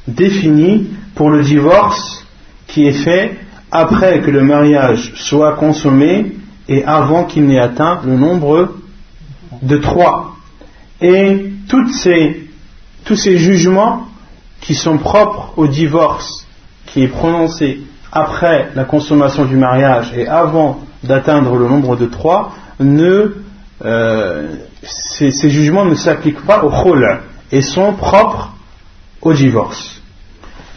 définies 0.05 0.89
pour 1.15 1.29
le 1.29 1.43
divorce 1.43 2.25
qui 2.67 2.87
est 2.87 3.03
fait 3.05 3.37
après 3.71 4.21
que 4.21 4.31
le 4.31 4.41
mariage 4.41 5.13
soit 5.15 5.55
consommé 5.55 6.33
et 6.67 6.83
avant 6.83 7.25
qu'il 7.25 7.45
n'ait 7.45 7.59
atteint 7.59 8.01
le 8.05 8.15
nombre 8.15 8.75
de 9.61 9.77
trois. 9.77 10.35
Et 11.01 11.51
toutes 11.67 11.91
ces, 11.91 12.47
tous 13.05 13.15
ces 13.15 13.37
jugements 13.37 14.07
qui 14.61 14.75
sont 14.75 14.97
propres 14.97 15.53
au 15.57 15.67
divorce, 15.67 16.45
qui 16.85 17.03
est 17.03 17.07
prononcé 17.07 17.81
après 18.11 18.69
la 18.75 18.83
consommation 18.83 19.45
du 19.45 19.55
mariage 19.55 20.13
et 20.15 20.27
avant 20.27 20.81
d'atteindre 21.03 21.55
le 21.55 21.67
nombre 21.67 21.95
de 21.95 22.05
trois, 22.05 22.53
ne, 22.79 23.35
euh, 23.85 24.55
ces, 24.83 25.49
jugements 25.49 25.85
ne 25.85 25.95
s'appliquent 25.95 26.45
pas 26.45 26.63
au 26.63 26.69
khol 26.69 27.19
et 27.51 27.61
sont 27.61 27.93
propres 27.93 28.53
au 29.21 29.33
divorce. 29.33 30.01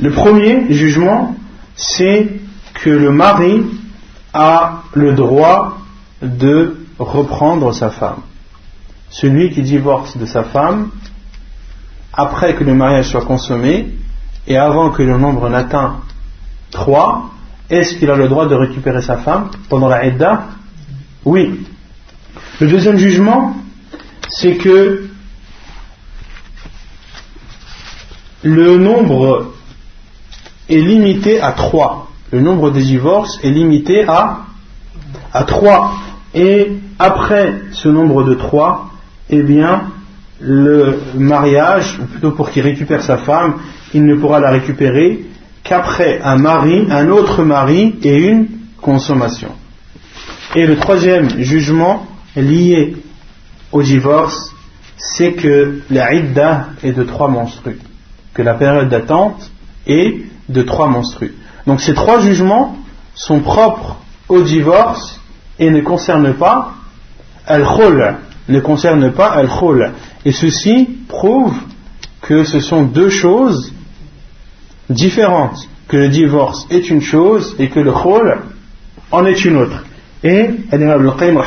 Le 0.01 0.11
premier 0.11 0.73
jugement, 0.73 1.35
c'est 1.75 2.29
que 2.75 2.91
le 2.91 3.11
mari 3.11 3.65
a 4.33 4.83
le 4.95 5.13
droit 5.13 5.79
de 6.23 6.87
reprendre 6.99 7.73
sa 7.73 7.91
femme. 7.91 8.23
Celui 9.11 9.51
qui 9.51 9.63
divorce 9.63 10.17
de 10.17 10.27
sa 10.27 10.45
femme, 10.45 10.91
après 12.13 12.55
que 12.55 12.65
le 12.65 12.75
mariage 12.75 13.09
soit 13.11 13.25
consommé 13.25 13.91
et 14.47 14.57
avant 14.57 14.91
que 14.91 15.03
le 15.03 15.19
nombre 15.19 15.49
n'atteint 15.49 16.01
3, 16.71 17.31
est-ce 17.71 17.97
qu'il 17.97 18.11
a 18.11 18.17
le 18.17 18.29
droit 18.29 18.47
de 18.47 18.55
récupérer 18.55 19.03
sa 19.03 19.19
femme 19.19 19.51
pendant 19.69 19.89
la 19.89 20.05
Edda 20.05 20.47
Oui. 21.25 21.67
Le 22.61 22.69
deuxième 22.69 22.97
jugement, 22.97 23.57
c'est 24.29 24.57
que 24.57 25.09
le 28.43 28.77
nombre 28.79 29.53
est 30.69 30.81
limité 30.81 31.41
à 31.41 31.53
3 31.53 32.12
le 32.33 32.41
nombre 32.41 32.71
des 32.71 32.83
divorces 32.83 33.39
est 33.45 33.51
limité 33.51 34.05
à, 34.09 34.39
à 35.33 35.45
3. 35.45 35.93
Et 36.35 36.73
après 36.99 37.55
ce 37.73 37.89
nombre 37.89 38.25
de 38.25 38.35
3, 38.35 38.91
eh 39.29 39.43
bien, 39.43 39.83
le 40.41 40.99
mariage, 41.15 41.99
ou 42.03 42.07
plutôt 42.07 42.33
pour 42.33 42.51
qu'il 42.51 42.63
récupère 42.63 43.03
sa 43.03 43.19
femme, 43.19 43.57
il 43.93 44.05
ne 44.05 44.15
pourra 44.17 44.41
la 44.41 44.51
récupérer 44.51 45.27
qu'après 45.63 46.21
un 46.23 46.37
mari, 46.37 46.87
un 46.91 47.11
autre 47.11 47.45
mari 47.45 47.97
et 48.03 48.17
une 48.17 48.49
consommation. 48.81 49.51
Et 50.57 50.67
le 50.67 50.77
troisième 50.77 51.39
jugement 51.39 52.07
lié 52.35 52.97
au 53.71 53.83
divorce, 53.83 54.55
c'est 54.97 55.33
que 55.33 55.81
la 55.91 56.15
idda 56.15 56.69
est 56.83 56.93
de 56.93 57.03
trois 57.03 57.29
menstrues, 57.29 57.79
que 58.33 58.43
la 58.43 58.55
période 58.55 58.89
d'attente 58.89 59.51
est 59.87 60.23
de 60.49 60.63
trois 60.63 60.89
menstrues. 60.89 61.35
Donc 61.67 61.81
ces 61.81 61.95
trois 61.95 62.21
jugements 62.21 62.77
sont 63.15 63.41
propres 63.41 63.97
au 64.29 64.43
divorce 64.43 65.21
et 65.59 65.71
ne 65.71 65.81
concernent 65.81 66.35
pas 66.35 66.73
al-khul, 67.47 68.17
ne 68.49 68.61
concernent 68.61 69.13
pas 69.13 69.29
al-khul. 69.29 69.93
Et 70.25 70.33
ceci 70.33 70.89
prouve 71.09 71.55
que 72.21 72.45
ce 72.45 72.61
sont 72.61 72.83
deux 72.83 73.11
choses 73.11 73.73
différentes, 74.89 75.69
que 75.89 75.97
le 75.97 76.09
divorce 76.09 76.67
est 76.71 76.91
une 76.91 77.03
chose 77.03 77.57
et 77.59 77.69
que 77.69 77.81
le 77.81 77.93
khul 77.93 78.39
en 79.11 79.27
est 79.27 79.45
une 79.45 79.57
autre. 79.57 79.85
Et 80.25 80.51
Al-Imam 80.71 81.09
al-Qayyim 81.09 81.41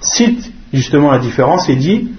cite 0.00 0.52
justement 0.72 1.12
la 1.12 1.18
différence 1.18 1.68
et 1.68 1.76
dit 1.76 2.10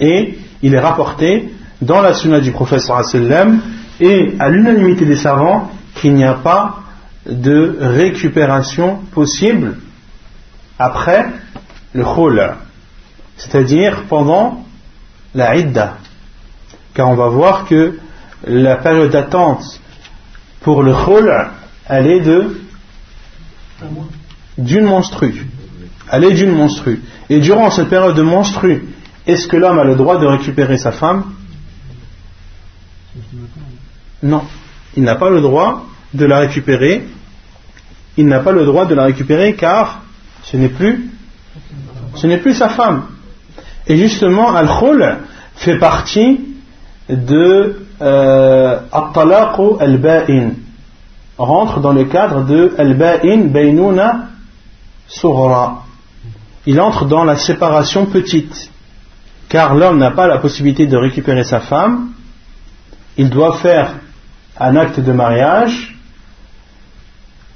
et 0.00 0.38
il 0.62 0.74
est 0.74 0.80
rapporté 0.80 1.48
dans 1.80 2.00
la 2.00 2.14
sunna 2.14 2.40
du 2.40 2.52
prophète 2.52 2.80
sallam 2.80 3.60
et 4.00 4.34
à 4.38 4.48
l'unanimité 4.48 5.04
des 5.04 5.16
savants 5.16 5.70
qu'il 5.94 6.14
n'y 6.14 6.24
a 6.24 6.34
pas 6.34 6.80
de 7.28 7.76
récupération 7.80 8.98
possible 9.12 9.78
après 10.78 11.26
le 11.92 12.04
khul, 12.04 12.50
c'est-à-dire 13.36 14.04
pendant 14.08 14.64
la 15.34 15.56
idda. 15.56 15.96
Car 16.94 17.08
on 17.08 17.14
va 17.14 17.28
voir 17.28 17.66
que 17.66 17.98
la 18.44 18.76
période 18.76 19.10
d'attente 19.10 19.80
pour 20.60 20.82
le 20.82 20.92
khul, 20.92 21.32
elle 21.88 22.06
est 22.06 22.20
de 22.20 22.60
d'une 24.58 24.84
monstrue. 24.84 25.46
Elle 26.10 26.24
est 26.24 26.32
d'une 26.32 26.52
monstrue. 26.52 27.02
Et 27.28 27.40
durant 27.40 27.70
cette 27.70 27.88
période 27.88 28.16
de 28.16 28.22
monstrue, 28.22 28.86
est-ce 29.26 29.48
que 29.48 29.56
l'homme 29.56 29.78
a 29.78 29.84
le 29.84 29.96
droit 29.96 30.18
de 30.18 30.26
récupérer 30.26 30.78
sa 30.78 30.92
femme? 30.92 31.24
Non. 34.22 34.42
Il 34.96 35.02
n'a 35.02 35.16
pas 35.16 35.30
le 35.30 35.40
droit 35.40 35.86
de 36.14 36.24
la 36.24 36.38
récupérer. 36.38 37.06
Il 38.16 38.26
n'a 38.26 38.40
pas 38.40 38.52
le 38.52 38.64
droit 38.64 38.86
de 38.86 38.94
la 38.94 39.04
récupérer 39.04 39.54
car 39.54 40.02
ce 40.42 40.56
n'est 40.56 40.68
plus 40.68 41.10
sa 42.54 42.68
femme. 42.70 43.06
Et 43.86 43.96
justement, 43.96 44.54
Al-Khul 44.54 45.18
fait 45.56 45.78
partie 45.78 46.40
de 47.08 47.86
euh, 48.00 48.78
al-Ba'in. 48.90 50.50
Rentre 51.38 51.80
dans 51.80 51.92
le 51.92 52.04
cadre 52.04 52.44
de 52.44 52.74
Al-Ba'in 52.78 53.48
Baynuna 53.48 54.28
Sughra. 55.08 55.84
Il 56.66 56.80
entre 56.80 57.04
dans 57.04 57.24
la 57.24 57.36
séparation 57.36 58.06
petite. 58.06 58.70
Car 59.48 59.74
l'homme 59.74 59.98
n'a 59.98 60.10
pas 60.10 60.26
la 60.26 60.38
possibilité 60.38 60.86
de 60.86 60.96
récupérer 60.96 61.44
sa 61.44 61.60
femme. 61.60 62.08
Il 63.16 63.30
doit 63.30 63.56
faire 63.58 63.94
un 64.58 64.76
acte 64.76 65.00
de 65.00 65.12
mariage. 65.12 65.98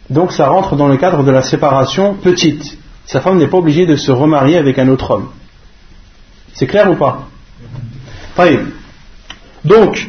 Donc 0.08 0.32
ça 0.32 0.48
rentre 0.48 0.76
dans 0.76 0.88
le 0.88 0.96
cadre 0.96 1.22
de 1.22 1.30
la 1.30 1.42
séparation 1.42 2.14
petite 2.14 2.78
sa 3.10 3.20
femme 3.20 3.38
n'est 3.38 3.48
pas 3.48 3.58
obligée 3.58 3.86
de 3.86 3.96
se 3.96 4.12
remarier 4.12 4.56
avec 4.56 4.78
un 4.78 4.88
autre 4.88 5.10
homme. 5.10 5.30
C'est 6.54 6.68
clair 6.68 6.88
ou 6.88 6.94
pas? 6.94 7.26
Donc, 9.64 10.08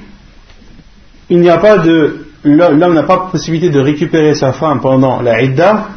il 1.28 1.40
n'y 1.40 1.50
a 1.50 1.58
pas 1.58 1.80
de. 1.80 2.28
L'homme 2.44 2.94
n'a 2.94 3.02
pas 3.04 3.30
possibilité 3.32 3.72
de 3.72 3.80
récupérer 3.80 4.36
sa 4.36 4.54
femme 4.54 4.82
pendant 4.82 5.20
la 5.22 5.42
idda. 5.42 5.88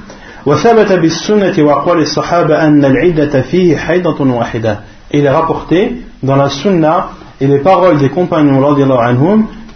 il 5.13 5.25
est 5.25 5.31
rapporté 5.31 6.03
dans 6.23 6.37
la 6.37 6.49
sunna 6.49 7.11
et 7.42 7.48
les 7.48 7.60
paroles 7.60 7.98
des 8.00 8.10
compagnons 8.10 8.62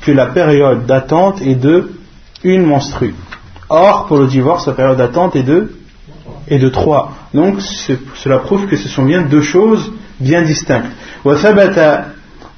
que 0.01 0.11
la 0.11 0.25
période 0.27 0.86
d'attente 0.86 1.41
est 1.41 1.55
de 1.55 1.91
une 2.43 2.65
menstrue. 2.65 3.15
Or, 3.69 4.05
pour 4.07 4.17
le 4.17 4.27
divorce, 4.27 4.67
la 4.67 4.73
période 4.73 4.97
d'attente 4.97 5.36
est 5.36 5.43
de 5.43 5.71
et 6.47 6.59
de 6.59 6.69
trois. 6.69 7.13
Donc 7.34 7.61
cela 8.15 8.39
prouve 8.39 8.67
que 8.67 8.75
ce 8.75 8.89
sont 8.89 9.03
bien 9.03 9.21
deux 9.21 9.41
choses 9.41 9.91
bien 10.19 10.41
distinctes. 10.41 10.91
وثبت 11.25 12.05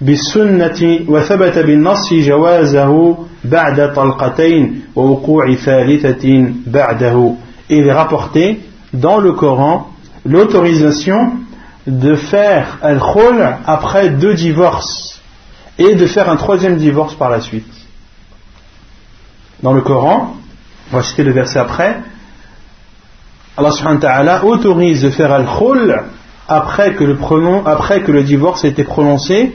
بالسنة 0.02 1.00
وثبت 1.08 1.58
بالنص 1.58 2.14
جوازه 2.14 3.18
بعد 3.46 3.94
طلقتين 3.94 4.82
ووقوع 4.96 5.56
ثالثة 5.56 6.46
بعده. 6.68 7.36
Et 7.70 7.78
il 7.78 7.88
est 7.88 7.94
rapporté 7.94 8.60
dans 8.94 9.20
le 9.20 9.34
Coran 9.34 9.88
l'autorisation 10.26 11.32
de 11.87 12.15
faire 12.15 12.79
al-khul 12.83 13.57
après 13.67 14.11
deux 14.11 14.35
divorces 14.35 15.21
et 15.79 15.95
de 15.95 16.07
faire 16.07 16.29
un 16.29 16.37
troisième 16.37 16.77
divorce 16.77 17.15
par 17.15 17.31
la 17.31 17.41
suite. 17.41 17.73
Dans 19.63 19.73
le 19.73 19.81
Coran, 19.81 20.37
on 20.93 20.97
va 20.97 21.03
citer 21.03 21.23
le 21.23 21.33
verset 21.33 21.59
après, 21.59 22.01
Allah 23.57 23.73
subhanahu 23.73 24.27
wa 24.27 24.45
autorise 24.45 25.03
de 25.03 25.11
faire 25.11 25.33
al-khul 25.33 26.03
après 26.49 26.95
que 26.95 27.05
le 27.05 27.19
après 27.67 28.03
que 28.03 28.13
le 28.13 28.25
divorce 28.25 28.65
ait 28.65 28.69
été 28.69 28.85
prononcé 28.85 29.55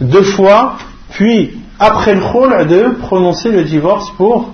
deux 0.00 0.22
fois, 0.22 0.76
puis 1.10 1.58
après 1.78 2.14
le 2.14 2.20
khul 2.20 2.66
de 2.66 2.96
prononcer 3.00 3.50
le 3.50 3.64
divorce 3.64 4.10
pour 4.16 4.52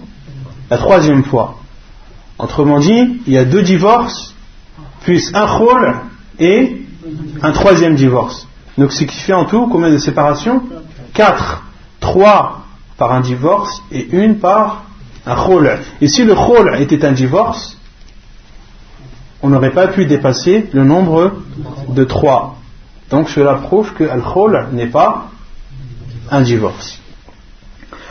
la 0.71 0.79
troisième 0.79 1.25
fois. 1.25 1.59
Autrement 2.39 2.79
dit, 2.79 3.21
il 3.27 3.33
y 3.33 3.39
a 3.39 3.45
deux 3.45 3.63
divorces, 3.63 4.35
puis 5.05 5.23
un 5.35 5.47
khul 5.47 5.95
et 6.39 6.82
un 7.41 7.52
troisième 7.52 7.95
divorce. 7.95 8.48
Donc 8.78 8.91
ce 8.91 9.04
qui 9.04 9.20
fait 9.20 9.34
en 9.34 9.45
tout 9.45 9.68
combien 9.68 9.89
de 9.89 9.98
séparations 9.98 10.62
Quatre. 11.14 11.64
Trois 12.00 12.66
par 12.98 13.12
un 13.12 13.22
divorce 13.22 13.84
et 13.91 14.08
une 14.12 14.38
par 14.38 14.84
un 15.26 15.36
khul. 15.36 15.70
Et 16.02 16.08
si 16.08 16.24
le 16.24 16.36
khul 16.36 16.82
était 16.82 17.06
un 17.06 17.12
divorce, 17.12 17.78
on 19.41 19.50
n'aurait 19.50 19.72
pas 19.72 19.88
pu 19.88 20.06
dépasser 20.06 20.68
le 20.74 20.84
nombre 20.84 21.34
de 21.89 22.04
trois. 22.04 22.58
Donc 23.10 23.30
cela 23.30 23.56
prouve 23.56 23.93
que 23.93 24.04
Al-Khul 24.04 24.68
n'est 24.74 24.88
pas 24.88 25.28
un 26.32 26.41
divorce. 26.41 27.00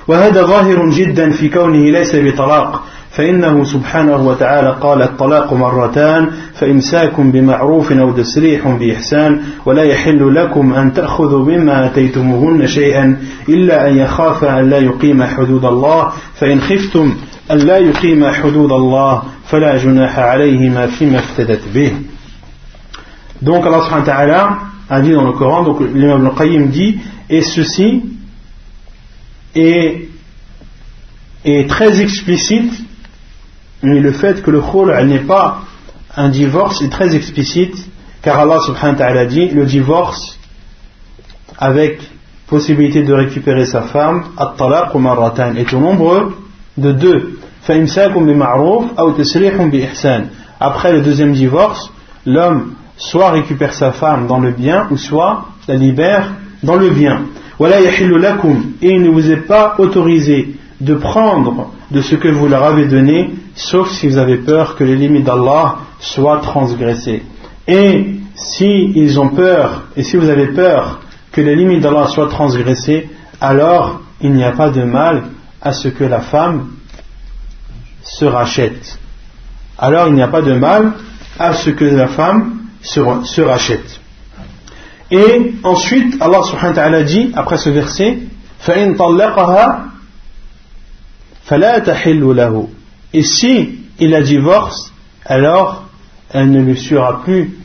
وهذا 0.08 0.42
ظاهر 0.42 0.90
جدا 0.90 1.30
في 1.30 1.48
كونه 1.48 1.90
ليس 1.90 2.16
بطلاق 2.16 2.82
فإنه 3.11 3.63
سبحانه 3.63 4.27
وتعالى 4.27 4.77
قال 4.81 5.01
الطلاق 5.01 5.53
مرتان 5.53 6.27
فإمساك 6.53 7.21
بمعروف 7.21 7.91
أو 7.91 8.11
تسريح 8.11 8.67
بإحسان 8.67 9.41
ولا 9.65 9.83
يحل 9.83 10.35
لكم 10.35 10.73
أن 10.73 10.93
تأخذوا 10.93 11.45
مما 11.45 11.85
أتيتموهن 11.85 12.67
شيئا 12.67 13.17
إلا 13.49 13.89
أن 13.89 13.97
يخاف 13.97 14.43
أن 14.43 14.69
لا 14.69 14.77
يقيم 14.77 15.23
حدود 15.23 15.65
الله 15.65 16.11
فإن 16.35 16.61
خفتم 16.61 17.15
أن 17.51 17.57
لا 17.57 17.77
يقيم 17.77 18.25
حدود 18.25 18.71
الله 18.71 19.21
donc 19.51 19.59
Allah 23.65 23.81
subhanahu 23.83 23.99
wa 23.99 24.05
ta'ala 24.05 24.59
a 24.89 25.01
dit 25.01 25.11
dans 25.11 25.25
le 25.25 25.33
Coran, 25.33 25.63
donc 25.63 25.81
l'imam 25.93 26.25
al-Qayyim 26.25 26.67
dit, 26.67 26.99
et 27.29 27.41
ceci 27.41 28.01
est, 29.53 30.07
est 31.43 31.69
très 31.69 32.01
explicite, 32.01 32.71
mais 33.83 33.99
le 33.99 34.11
fait 34.11 34.41
que 34.41 34.51
le 34.51 34.61
khul 34.61 34.93
n'est 35.07 35.19
pas 35.19 35.61
un 36.15 36.29
divorce 36.29 36.81
est 36.81 36.89
très 36.89 37.15
explicite, 37.15 37.75
car 38.21 38.39
Allah 38.39 38.59
subhanahu 38.59 38.93
wa 38.93 38.97
ta'ala 38.97 39.25
dit, 39.25 39.49
le 39.49 39.65
divorce 39.65 40.37
avec 41.57 42.01
possibilité 42.47 43.03
de 43.03 43.13
récupérer 43.13 43.65
sa 43.65 43.83
femme, 43.83 44.23
at-talaq 44.37 44.89
est 45.55 45.73
au 45.73 45.79
nombre 45.79 46.33
de 46.77 46.91
deux. 46.91 47.39
Après 50.59 50.91
le 50.91 51.01
deuxième 51.01 51.33
divorce, 51.33 51.91
l'homme 52.25 52.73
soit 52.97 53.31
récupère 53.31 53.73
sa 53.73 53.91
femme 53.91 54.27
dans 54.27 54.39
le 54.39 54.51
bien 54.51 54.87
ou 54.91 54.97
soit 54.97 55.45
la 55.67 55.75
libère 55.75 56.33
dans 56.63 56.75
le 56.75 56.89
bien. 56.89 57.21
Et 57.59 58.89
il 58.89 59.01
ne 59.03 59.09
vous 59.09 59.31
est 59.31 59.47
pas 59.47 59.75
autorisé 59.77 60.55
de 60.80 60.94
prendre 60.94 61.72
de 61.90 62.02
ce 62.02 62.14
que 62.14 62.28
vous 62.28 62.48
leur 62.48 62.64
avez 62.64 62.86
donné, 62.86 63.30
sauf 63.54 63.90
si 63.90 64.08
vous 64.08 64.18
avez 64.18 64.36
peur 64.38 64.76
que 64.76 64.84
les 64.84 64.96
limites 64.96 65.24
d'Allah 65.24 65.76
soient 66.00 66.40
transgressées. 66.40 67.22
Et 67.66 68.16
si 68.34 68.92
ils 68.94 69.18
ont 69.18 69.30
peur, 69.30 69.84
et 69.96 70.02
si 70.02 70.16
vous 70.16 70.28
avez 70.28 70.48
peur 70.48 71.00
que 71.32 71.40
les 71.40 71.56
limites 71.56 71.80
d'Allah 71.80 72.08
soient 72.08 72.28
transgressées, 72.28 73.08
alors 73.40 74.00
il 74.20 74.32
n'y 74.32 74.44
a 74.44 74.52
pas 74.52 74.70
de 74.70 74.82
mal 74.82 75.24
à 75.62 75.72
ce 75.72 75.88
que 75.88 76.04
la 76.04 76.20
femme 76.20 76.70
se 78.02 78.24
rachète. 78.24 78.98
Alors 79.78 80.08
il 80.08 80.14
n'y 80.14 80.22
a 80.22 80.28
pas 80.28 80.42
de 80.42 80.52
mal 80.52 80.92
à 81.38 81.52
ce 81.52 81.70
que 81.70 81.84
la 81.84 82.08
femme 82.08 82.60
se, 82.82 83.40
rachète. 83.40 84.00
Et 85.10 85.54
ensuite, 85.62 86.16
Allah 86.20 86.42
subhanahu 86.42 86.70
wa 86.70 86.74
ta'ala 86.74 87.02
dit, 87.02 87.32
après 87.34 87.58
ce 87.58 87.70
verset, 87.70 88.18
فَإِن 88.60 88.96
طَلَّقَهَا 88.96 88.96
فَلَا 88.96 89.06
تَحِلُّ 89.06 89.76
لَهُ 89.76 89.89
Et 93.12 93.22
si 93.22 93.78
il 93.98 94.10
la 94.10 94.22
divorce, 94.22 94.92
alors 95.24 95.84
elle 96.30 96.50
ne 96.50 96.60
lui 96.60 96.76
sera 96.76 97.22
plus 97.22 97.56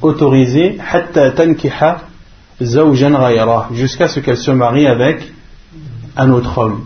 autorisée 0.00 0.78
jusqu'à 3.72 4.08
ce 4.08 4.20
qu'elle 4.20 4.36
se 4.36 4.50
marie 4.50 4.86
avec 4.86 5.32
un 6.16 6.30
autre 6.30 6.58
homme. 6.58 6.84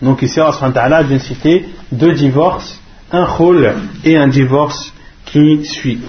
Donc 0.00 0.22
ici, 0.22 0.40
Allah 0.40 1.02
vient 1.02 1.18
citer 1.18 1.66
deux 1.92 2.12
divorces, 2.12 2.80
un 3.12 3.26
khul 3.26 3.72
et 4.04 4.16
un 4.16 4.28
divorce 4.28 4.92
qui 5.26 5.64
suit. 5.64 6.00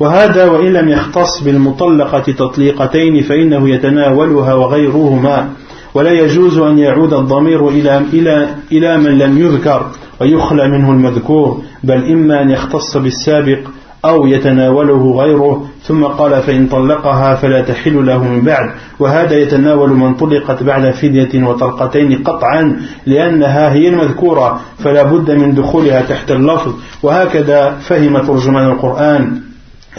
وهذا 0.00 0.44
وإن 0.44 0.72
لم 0.72 0.88
يختص 0.88 1.42
بالمطلقة 1.42 2.32
تطليقتين 2.32 3.22
فإنه 3.22 3.68
يتناولها 3.68 4.54
وغيرهما 4.54 5.50
ولا 5.97 6.11
يجوز 6.11 6.57
أن 6.57 6.79
يعود 6.79 7.13
الضمير 7.13 7.69
إلى, 7.69 7.97
إلى, 8.13 8.47
إلى 8.71 8.97
من 8.97 9.17
لم 9.17 9.37
يذكر 9.37 9.85
ويخلى 10.21 10.67
منه 10.67 10.91
المذكور 10.91 11.61
بل 11.83 12.11
إما 12.11 12.41
أن 12.41 12.49
يختص 12.49 12.97
بالسابق 12.97 13.59
أو 14.05 14.27
يتناوله 14.27 15.11
غيره 15.21 15.65
ثم 15.83 16.03
قال 16.03 16.41
فإن 16.41 16.67
طلقها 16.67 17.35
فلا 17.35 17.61
تحل 17.61 18.05
له 18.05 18.23
من 18.23 18.41
بعد. 18.41 18.71
وهذا 18.99 19.37
يتناول 19.37 19.89
من 19.89 20.13
طلقت 20.13 20.63
بعد 20.63 20.91
فدية 20.91 21.43
وطلقتين 21.43 22.23
قطعا 22.23 22.79
لأنها 23.05 23.73
هي 23.73 23.87
المذكورة 23.87 24.61
فلا 24.77 25.03
بد 25.03 25.31
من 25.31 25.55
دخولها 25.55 26.01
تحت 26.01 26.31
اللفظ. 26.31 26.73
وهكذا 27.03 27.77
فهم 27.87 28.17
ترجمان 28.17 28.71
القرآن. 28.71 29.46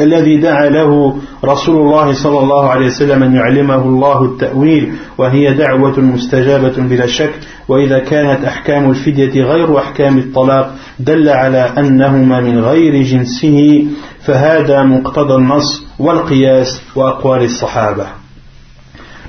الذي 0.01 0.36
دعا 0.40 0.68
له 0.68 1.16
رسول 1.44 1.76
الله 1.76 2.12
صلى 2.12 2.38
الله 2.38 2.68
عليه 2.68 2.86
وسلم 2.86 3.22
أن 3.22 3.34
يعلمه 3.34 3.82
الله 3.82 4.24
التأويل 4.24 4.92
وهي 5.18 5.55
دعوة 5.55 6.01
مستجابة 6.01 6.76
بلا 6.76 7.07
شك. 7.07 7.34
وإذا 7.68 7.99
كانت 7.99 8.44
أحكام 8.44 8.90
الفدية 8.90 9.42
غير 9.42 9.78
أحكام 9.78 10.18
الطلاق 10.18 10.74
دل 10.99 11.28
على 11.28 11.72
أنهما 11.78 12.40
من 12.40 12.59
غير 12.61 13.03
جنسه 13.03 13.86
فهذا 14.26 14.82
مقتضى 14.82 15.34
النص 15.34 15.84
والقياس 15.99 16.80
وأقوال 16.96 17.42
الصحابة. 17.42 18.07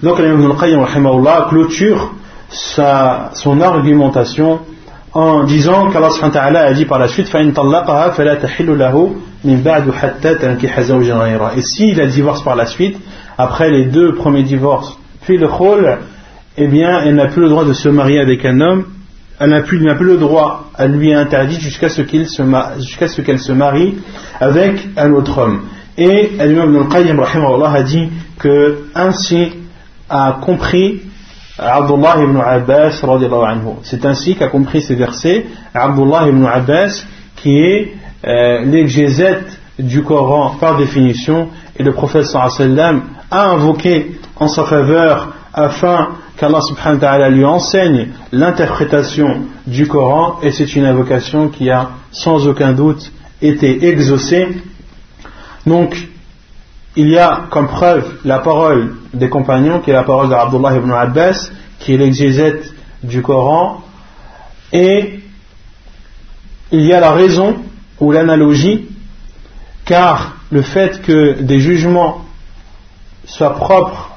Donc 0.01 0.17
l'imam 0.19 0.41
Ibn 0.41 0.51
al-Qayyim 0.51 1.49
clôture 1.49 2.13
sa, 2.49 3.31
son 3.33 3.59
argumentation 3.59 4.59
en 5.13 5.43
disant 5.43 5.89
qu'Allah 5.89 6.61
a 6.61 6.73
dit 6.73 6.85
par 6.85 6.99
la 6.99 7.07
suite 7.09 7.27
فَإِن 7.27 7.51
طَلَّقَهَا 7.51 8.09
فَلَا 8.11 8.35
تَحِلُّ 8.35 8.77
لَهُ 8.79 9.15
et 9.45 11.61
s'il 11.61 12.01
a 12.01 12.07
divorce 12.07 12.43
par 12.43 12.55
la 12.55 12.65
suite, 12.65 12.97
après 13.37 13.69
les 13.69 13.85
deux 13.85 14.15
premiers 14.15 14.43
divorces, 14.43 14.97
puis 15.21 15.37
le 15.37 15.47
khol, 15.47 15.99
eh 16.57 16.67
bien, 16.67 17.01
elle 17.03 17.15
n'a 17.15 17.27
plus 17.27 17.43
le 17.43 17.49
droit 17.49 17.63
de 17.63 17.73
se 17.73 17.87
marier 17.87 18.19
avec 18.19 18.43
un 18.45 18.59
homme, 18.59 18.85
elle 19.39 19.51
n'a 19.51 19.61
plus, 19.61 19.79
plus, 19.79 20.05
le 20.05 20.17
droit, 20.17 20.69
elle 20.77 20.91
lui 20.91 21.11
est 21.11 21.15
interdit 21.15 21.59
jusqu'à 21.59 21.87
ce 21.87 22.01
qu'elle 22.01 22.27
se, 22.27 22.43
ce 22.43 23.21
qu'elle 23.21 23.39
se 23.39 23.53
marie 23.53 23.95
avec 24.41 24.89
un 24.97 25.13
autre 25.13 25.37
homme. 25.37 25.61
Et 25.97 26.31
l'imam 26.39 26.75
Ibn 26.75 26.93
al-Qayyim 26.93 27.19
a 27.19 27.83
dit 27.83 28.09
que 28.37 28.83
ainsi 28.95 29.51
a 30.09 30.39
compris 30.41 31.01
Abdullah 31.57 32.23
ibn 32.23 32.37
Abbas 32.37 33.01
C'est 33.83 34.05
ainsi 34.05 34.35
qu'a 34.35 34.47
compris 34.47 34.81
ces 34.81 34.95
versets 34.95 35.45
Abdullah 35.73 36.27
ibn 36.29 36.45
Abbas 36.45 37.03
qui 37.35 37.59
est 37.59 37.93
euh, 38.25 38.65
l'exégète 38.65 39.59
du 39.79 40.03
Coran 40.03 40.55
par 40.59 40.77
définition 40.77 41.49
et 41.77 41.83
le 41.83 41.93
prophète 41.93 42.25
sallam 42.25 43.03
a 43.31 43.49
invoqué 43.51 44.19
en 44.35 44.47
sa 44.47 44.65
faveur 44.65 45.33
afin 45.53 46.09
qu'Allah 46.37 46.61
subhanahu 46.61 46.95
wa 46.95 47.01
ta'ala 47.01 47.29
lui 47.29 47.45
enseigne 47.45 48.09
l'interprétation 48.31 49.41
du 49.67 49.87
Coran 49.87 50.39
et 50.41 50.51
c'est 50.51 50.75
une 50.75 50.85
invocation 50.85 51.49
qui 51.49 51.69
a 51.69 51.91
sans 52.11 52.47
aucun 52.47 52.73
doute 52.73 53.11
été 53.41 53.87
exaucée. 53.87 54.47
Donc, 55.65 55.95
il 56.95 57.09
y 57.09 57.17
a 57.17 57.43
comme 57.49 57.67
preuve 57.67 58.19
la 58.25 58.39
parole 58.39 58.95
des 59.13 59.29
compagnons 59.29 59.79
qui 59.79 59.91
est 59.91 59.93
la 59.93 60.03
parole 60.03 60.29
d'Abdullah 60.29 60.75
ibn 60.75 60.91
Abbas 60.91 61.49
qui 61.79 61.93
est 61.93 61.97
l'exégète 61.97 62.73
du 63.03 63.21
Coran 63.21 63.81
et 64.73 65.21
il 66.71 66.81
y 66.81 66.93
a 66.93 66.99
la 66.99 67.11
raison 67.11 67.55
ou 67.99 68.11
l'analogie, 68.11 68.87
car 69.85 70.33
le 70.51 70.61
fait 70.61 71.01
que 71.01 71.41
des 71.41 71.59
jugements 71.59 72.25
soient 73.25 73.55
propres 73.55 74.11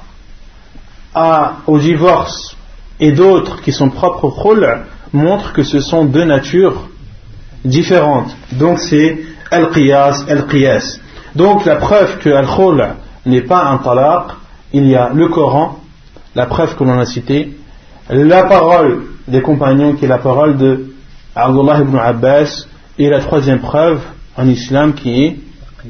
au 1.67 1.77
divorce 1.77 2.55
et 2.99 3.11
d'autres 3.11 3.61
qui 3.61 3.71
sont 3.71 3.89
propres 3.89 4.25
au 4.25 4.31
khul 4.31 4.67
montre 5.11 5.53
que 5.53 5.63
ce 5.63 5.79
sont 5.79 6.05
deux 6.05 6.25
natures 6.25 6.89
différentes. 7.63 8.35
Donc 8.53 8.79
c'est 8.79 9.19
al-qiyas, 9.51 10.25
al-qiyas. 10.27 10.99
Donc 11.35 11.65
la 11.65 11.75
preuve 11.75 12.17
que 12.19 12.29
al-khul 12.29 12.95
n'est 13.25 13.41
pas 13.41 13.65
un 13.65 13.77
talaq, 13.77 14.31
il 14.73 14.87
y 14.87 14.95
a 14.95 15.09
le 15.13 15.27
Coran, 15.27 15.79
la 16.35 16.45
preuve 16.47 16.75
que 16.75 16.83
l'on 16.83 16.99
a 16.99 17.05
citée, 17.05 17.57
la 18.09 18.43
parole 18.43 19.03
des 19.27 19.41
compagnons 19.41 19.93
qui 19.93 20.05
est 20.05 20.07
la 20.07 20.17
parole 20.17 20.57
de 20.57 20.93
Abdullah 21.35 21.79
ibn 21.81 21.97
Abbas, 21.97 22.65
et 22.97 23.09
la 23.09 23.19
troisième 23.19 23.59
preuve 23.59 24.01
en 24.35 24.47
islam 24.47 24.93
qui 24.93 25.23
est, 25.23 25.39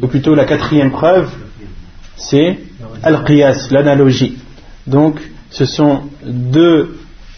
ou 0.01 0.07
plutôt 0.07 0.35
la 0.35 0.45
quatrième 0.45 0.91
preuve, 0.91 1.29
c'est 2.15 2.59
al-qiyas, 3.03 3.67
l'analogie. 3.71 4.37
Donc, 4.87 5.19
ce 5.49 5.65
sont 5.65 6.03
deux 6.23 6.97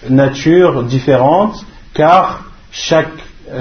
natures 0.09 0.83
différentes, 0.83 1.65
car 1.93 2.45
chaque, 2.71 3.11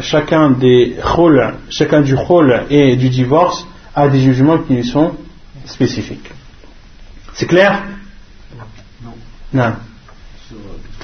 chacun 0.00 0.50
des 0.50 0.96
khul, 1.02 1.54
chacun 1.70 2.00
du 2.00 2.16
khul 2.16 2.64
et 2.70 2.96
du 2.96 3.08
divorce 3.08 3.66
a 3.94 4.08
des 4.08 4.20
jugements 4.20 4.58
qui 4.58 4.74
lui 4.74 4.84
sont 4.84 5.12
spécifiques. 5.66 6.30
C'est 7.34 7.46
clair? 7.46 7.82
Non. 9.02 9.12
Non. 9.52 9.72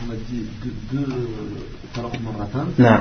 On 0.06 0.12
a 0.12 0.16
dit 0.28 0.46
deux, 0.62 0.98
deux 0.98 1.06
non 2.78 3.00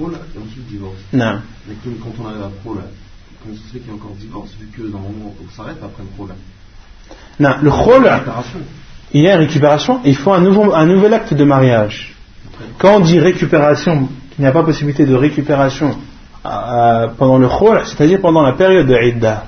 et 0.00 0.38
ensuite 0.38 0.66
divorce. 0.68 0.96
Non. 1.12 1.40
Mais 1.68 1.74
quand 1.82 2.22
on 2.22 2.26
arrive 2.26 2.42
à 2.42 2.50
pro, 2.62 2.74
là, 2.74 2.82
comment 3.42 3.54
se 3.54 3.72
fait 3.72 3.78
qu'il 3.78 3.88
y 3.88 3.90
a 3.90 3.94
encore 3.94 4.14
divorce 4.18 4.50
vu 4.58 4.66
que 4.66 4.82
dans 4.82 4.98
le 4.98 5.04
moment 5.04 5.34
où 5.38 5.44
on 5.46 5.56
s'arrête 5.56 5.78
après 5.82 6.02
le 6.02 6.08
pro 6.08 6.26
là 6.26 6.34
Non, 7.40 7.56
le 7.62 7.70
khol, 7.70 8.10
il 9.12 9.22
y 9.22 9.28
a 9.28 9.36
récupération 9.36 10.00
il 10.04 10.16
faut 10.16 10.32
un, 10.32 10.40
nouveau, 10.40 10.74
un 10.74 10.86
nouvel 10.86 11.14
acte 11.14 11.34
de 11.34 11.44
mariage. 11.44 12.14
Quand 12.78 12.96
on 12.96 13.00
dit 13.00 13.18
récupération, 13.18 14.08
il 14.38 14.42
n'y 14.42 14.46
a 14.46 14.52
pas 14.52 14.62
possibilité 14.62 15.06
de 15.06 15.14
récupération 15.14 15.96
euh, 16.44 17.08
pendant 17.16 17.38
le 17.38 17.48
khol, 17.48 17.80
c'est-à-dire 17.84 18.20
pendant 18.20 18.42
la 18.42 18.52
période 18.52 18.86
de 18.86 18.96
Idda. 18.96 19.46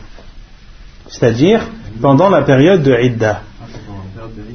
C'est-à-dire 1.08 1.60
pendant 2.00 2.30
la 2.30 2.42
période 2.42 2.82
de 2.82 2.96
Idda. 3.00 3.42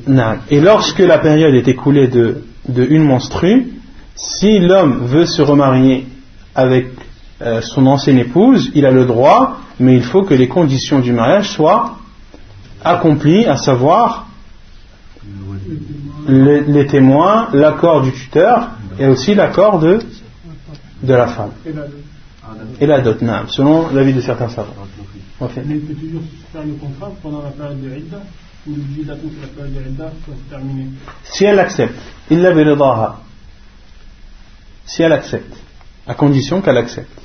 Non. 0.07 0.39
Et 0.49 0.59
lorsque 0.59 0.99
la 0.99 1.19
période 1.19 1.53
est 1.53 1.67
écoulée 1.67 2.07
de, 2.07 2.43
de 2.67 2.83
une 2.83 3.03
menstrue, 3.03 3.80
si 4.15 4.59
l'homme 4.59 5.05
veut 5.05 5.25
se 5.25 5.41
remarier 5.41 6.07
avec 6.55 6.87
euh, 7.41 7.61
son 7.61 7.87
ancienne 7.87 8.19
épouse, 8.19 8.71
il 8.75 8.85
a 8.85 8.91
le 8.91 9.05
droit, 9.05 9.57
mais 9.79 9.95
il 9.95 10.03
faut 10.03 10.23
que 10.23 10.33
les 10.33 10.47
conditions 10.47 10.99
du 10.99 11.11
mariage 11.11 11.49
soient 11.49 11.97
accomplies, 12.83 13.45
à 13.45 13.57
savoir 13.57 14.27
les, 16.27 16.87
témoins, 16.87 17.49
l'accord 17.53 18.01
du 18.01 18.11
tuteur 18.11 18.69
et 18.99 19.07
aussi 19.07 19.33
l'accord 19.33 19.79
de, 19.79 19.99
de 21.03 21.13
la 21.13 21.27
femme. 21.27 21.51
Et 22.79 22.85
la 22.85 23.01
dot, 23.01 23.19
selon 23.47 23.89
l'avis 23.91 24.13
de 24.13 24.21
certains 24.21 24.49
savants. 24.49 24.73
Mais 25.39 25.47
il 25.69 25.81
peut 25.81 25.93
toujours 25.93 26.21
faire 26.51 26.63
le 26.63 26.73
contrat 26.73 27.11
pendant 27.23 27.41
la 27.41 27.49
période 27.49 27.81
de 27.81 27.97
Idda 27.97 28.21
ou 28.67 28.71
l'obligé 28.71 29.03
d'attendre 29.03 29.33
que 29.35 29.41
la 29.41 29.47
période 29.47 29.83
de 29.83 29.89
Idda 29.89 30.11
soit 30.25 30.35
terminée 30.49 30.87
Si 31.23 31.45
elle 31.45 31.59
accepte, 31.59 31.95
il 32.29 32.41
si 34.91 35.03
elle 35.03 35.13
accepte, 35.13 35.55
à 36.05 36.13
condition 36.13 36.61
qu'elle 36.61 36.77
accepte. 36.77 37.17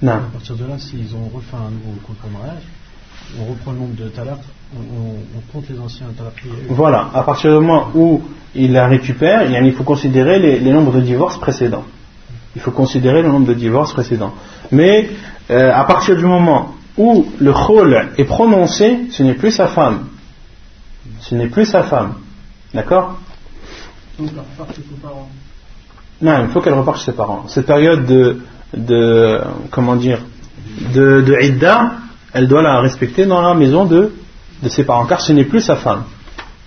Non. 0.00 0.12
À 0.12 0.18
partir 0.32 0.54
de 0.54 0.64
là, 0.64 0.78
s'ils 0.78 1.12
ont 1.16 1.28
refait 1.34 1.56
un 1.56 1.70
nouveau 1.70 1.98
contrat 2.06 2.28
de 2.28 2.32
mariage, 2.32 2.62
on 3.40 3.46
reprend 3.46 3.72
le 3.72 3.78
nombre 3.78 3.96
de 3.96 4.08
talaks, 4.08 4.38
on, 4.76 5.52
compte 5.52 5.68
les 5.68 5.78
anciens 5.80 6.06
talaks. 6.16 6.44
Voilà, 6.68 7.10
à 7.12 7.22
partir 7.22 7.50
du 7.50 7.56
moment 7.56 7.88
où 7.96 8.22
il 8.54 8.72
la 8.72 8.86
récupère, 8.86 9.50
il 9.50 9.72
faut 9.72 9.82
considérer 9.82 10.38
les, 10.38 10.70
nombres 10.70 10.92
de 10.92 11.00
divorces 11.00 11.38
précédents. 11.38 11.84
Il 12.54 12.62
faut 12.62 12.70
considérer 12.70 13.22
le 13.22 13.28
nombre 13.28 13.48
de 13.48 13.54
divorces 13.54 13.92
précédents. 13.92 14.34
Mais 14.70 15.10
euh, 15.50 15.72
à 15.72 15.82
partir 15.84 16.16
du 16.16 16.26
moment 16.26 16.76
où 16.96 17.26
le 17.40 17.52
khol 17.52 18.10
est 18.16 18.24
prononcé, 18.24 19.08
ce 19.10 19.24
n'est 19.24 19.34
plus 19.34 19.50
sa 19.50 19.66
femme. 19.66 20.06
Ce 21.22 21.34
n'est 21.34 21.48
plus 21.48 21.66
sa 21.66 21.82
femme. 21.82 22.14
D'accord? 22.72 23.18
Non, 26.22 26.44
il 26.44 26.48
faut 26.48 26.60
qu'elle 26.60 26.74
reparte 26.74 26.98
chez 26.98 27.06
ses 27.06 27.16
parents. 27.16 27.44
Cette 27.48 27.66
période 27.66 28.06
de, 28.06 28.40
de 28.74 29.40
comment 29.70 29.96
dire, 29.96 30.20
de, 30.94 31.20
de 31.20 31.36
Idda, 31.42 31.92
elle 32.32 32.48
doit 32.48 32.62
la 32.62 32.80
respecter 32.80 33.26
dans 33.26 33.42
la 33.42 33.54
maison 33.54 33.84
de, 33.84 34.12
de 34.62 34.68
ses 34.68 34.84
parents, 34.84 35.06
car 35.06 35.20
ce 35.20 35.32
n'est 35.32 35.44
plus 35.44 35.60
sa 35.60 35.76
femme. 35.76 36.04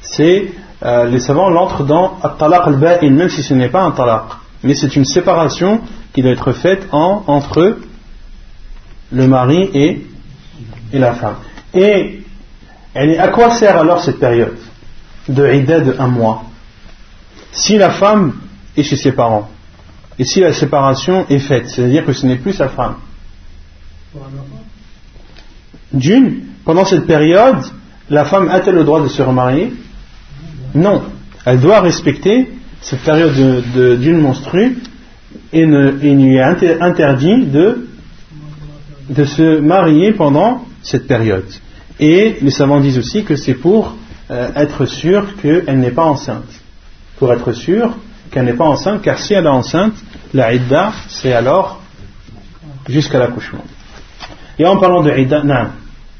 C'est, 0.01 0.51
euh, 0.83 1.05
les 1.05 1.19
savants 1.19 1.49
l'entrent 1.49 1.83
dans 1.83 2.17
At-Talaq 2.23 2.61
al-Ba'in, 2.67 3.09
même 3.11 3.29
si 3.29 3.43
ce 3.43 3.53
n'est 3.53 3.69
pas 3.69 3.81
un 3.81 3.91
talaq. 3.91 4.23
mais 4.63 4.75
c'est 4.75 4.95
une 4.95 5.05
séparation 5.05 5.81
qui 6.13 6.21
doit 6.21 6.31
être 6.31 6.51
faite 6.53 6.87
en, 6.91 7.23
entre 7.27 7.77
le 9.11 9.27
mari 9.27 9.69
et, 9.73 10.05
et 10.93 10.99
la 10.99 11.13
femme. 11.13 11.35
Et 11.73 12.23
à 12.95 13.27
quoi 13.29 13.51
sert 13.51 13.77
alors 13.77 14.01
cette 14.01 14.19
période 14.19 14.57
de 15.27 15.53
idée 15.53 15.81
de 15.81 15.95
un 15.99 16.07
mois? 16.07 16.43
Si 17.51 17.77
la 17.77 17.91
femme 17.91 18.33
est 18.77 18.83
chez 18.83 18.97
ses 18.97 19.11
parents, 19.11 19.49
et 20.19 20.25
si 20.25 20.41
la 20.41 20.51
séparation 20.51 21.25
est 21.29 21.39
faite, 21.39 21.69
c'est-à-dire 21.69 22.05
que 22.05 22.11
ce 22.11 22.25
n'est 22.25 22.35
plus 22.35 22.53
sa 22.53 22.67
femme. 22.67 22.95
D'une, 25.93 26.41
pendant 26.65 26.83
cette 26.83 27.05
période, 27.05 27.63
la 28.09 28.25
femme 28.25 28.49
a-t-elle 28.49 28.75
le 28.75 28.83
droit 28.83 29.01
de 29.01 29.07
se 29.07 29.21
remarier? 29.21 29.73
Non. 30.75 31.03
Elle 31.45 31.59
doit 31.61 31.79
respecter 31.79 32.51
cette 32.81 33.01
période 33.01 33.33
d'une 33.99 34.19
monstrue 34.19 34.77
et, 35.53 35.61
il 35.61 36.25
lui 36.25 36.35
est 36.35 36.81
interdit 36.81 37.45
de, 37.45 37.87
de 39.09 39.23
se 39.23 39.59
marier 39.59 40.11
pendant 40.13 40.65
cette 40.83 41.07
période. 41.07 41.47
Et 41.99 42.37
les 42.41 42.51
savants 42.51 42.79
disent 42.79 42.97
aussi 42.97 43.23
que 43.23 43.35
c'est 43.35 43.55
pour 43.55 43.95
euh, 44.31 44.49
être 44.55 44.85
sûr 44.85 45.35
qu'elle 45.41 45.79
n'est 45.79 45.91
pas 45.91 46.05
enceinte. 46.05 46.49
Pour 47.17 47.33
être 47.33 47.51
sûr 47.53 47.97
qu'elle 48.30 48.44
n'est 48.44 48.54
pas 48.54 48.66
enceinte, 48.66 49.02
car 49.02 49.18
si 49.18 49.34
elle 49.34 49.44
est 49.44 49.48
enceinte, 49.48 49.94
la 50.32 50.52
idda, 50.52 50.92
c'est 51.08 51.32
alors 51.32 51.80
jusqu'à 52.88 53.18
l'accouchement. 53.18 53.64
Et 54.58 54.66
en 54.66 54.78
parlant 54.78 55.02
de 55.02 55.10
idda, 55.16 55.42
non. 55.42 55.68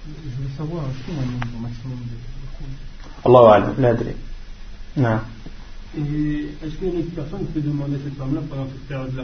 Je 0.07 0.43
veux 0.43 0.51
savoir 0.57 0.85
un 0.85 1.61
maximum 1.61 1.99
de. 1.99 2.25
Allah 3.25 3.73
l'adré. 3.79 4.17
Non. 4.97 5.21
Et 5.97 6.47
est-ce 6.65 6.75
qu'une 6.77 7.05
personne 7.15 7.47
peut 7.47 7.61
demander 7.61 7.97
cette 8.05 8.17
femme-là 8.17 8.41
pendant 8.51 8.67
cette 8.67 8.89
période-là 8.89 9.23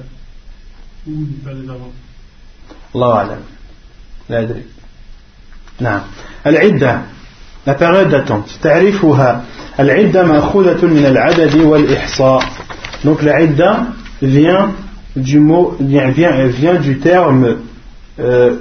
Ou 1.07 1.11
lui 1.11 1.37
faire 1.45 1.55
des 1.55 1.69
avances 1.69 1.95
Allah 2.95 3.39
l'adré. 4.29 4.67
Non. 5.81 6.01
Al-idda, 6.45 7.03
la 7.67 7.75
période 7.75 8.11
d'attente. 8.11 8.59
تعريفها 8.63 9.45
العدة 9.81 10.23
مأخوذة 10.25 10.87
من 10.87 11.07
العدد 11.07 11.57
والإحصاء. 11.57 12.43
Donc 13.05 13.23
la 13.23 13.43
idda 13.43 13.87
vient 14.23 14.73
du 15.17 15.41
mot, 15.41 15.77
vient, 15.81 16.11
vient 16.11 16.75
du 16.75 16.99
terme 16.99 17.57
euh, 18.19 18.57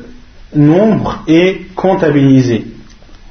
nombre 0.56 1.24
et 1.28 1.68
comptabilisé. 1.76 2.66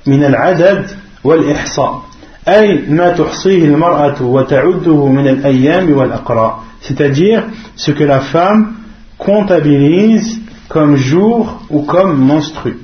من 0.07 0.25
العدد 0.25 0.87
والإحصاء 1.25 2.03
أي 2.49 2.85
ما 2.89 3.13
تحصيه 3.13 3.65
المرأة 3.65 4.23
وتعده 4.23 5.07
من 5.07 5.29
الأيام 5.29 5.93
والأقراء 5.93 6.63
c'est-à-dire 6.81 7.43
ce 7.77 7.91
que 7.91 8.05
la 8.05 8.21
femme 8.21 8.75
comptabilise 9.19 10.41
comme 10.69 10.97
jour 10.97 11.61
ou 11.71 11.83
comme 11.83 12.17
monstru 12.17 12.79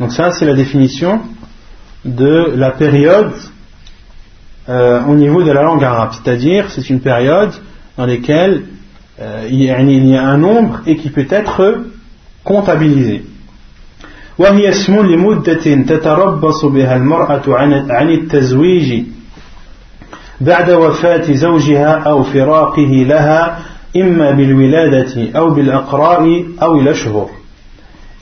donc 0.00 0.12
ça 0.12 0.30
c'est 0.30 0.46
la 0.46 0.54
définition 0.54 1.20
de 2.04 2.52
la 2.56 2.70
période 2.70 3.32
euh, 4.68 5.00
au 5.08 5.14
niveau 5.14 5.42
de 5.42 5.52
la 5.52 5.62
langue 5.62 5.84
arabe 5.84 6.12
c'est-à-dire 6.12 6.70
c'est 6.70 6.88
une 6.90 7.00
période 7.00 7.52
dans 7.96 8.06
lesquels 8.06 8.62
euh, 9.20 9.46
il, 9.48 9.62
y 9.62 9.70
a, 9.70 10.26
un 10.26 10.36
nombre 10.36 10.80
et 10.86 10.96
qui 10.96 11.10
peut 11.10 11.26
être 11.30 11.84
comptabilisé. 12.44 13.22
وهي 14.38 14.68
اسم 14.68 15.06
لمدة 15.06 15.74
تتربص 15.86 16.64
بها 16.64 16.96
المرأة 16.96 17.42
عن 17.48 18.08
التزويج 18.10 19.02
بعد 20.40 20.70
وفاة 20.70 21.32
زوجها 21.32 21.92
أو 22.06 22.22
فراقه 22.22 23.04
لها 23.08 23.58
إما 23.96 24.30
بالولادة 24.30 25.30
أو 25.36 25.50
بالأقراء 25.50 26.44
أو 26.62 26.80
الأشهر. 26.80 27.30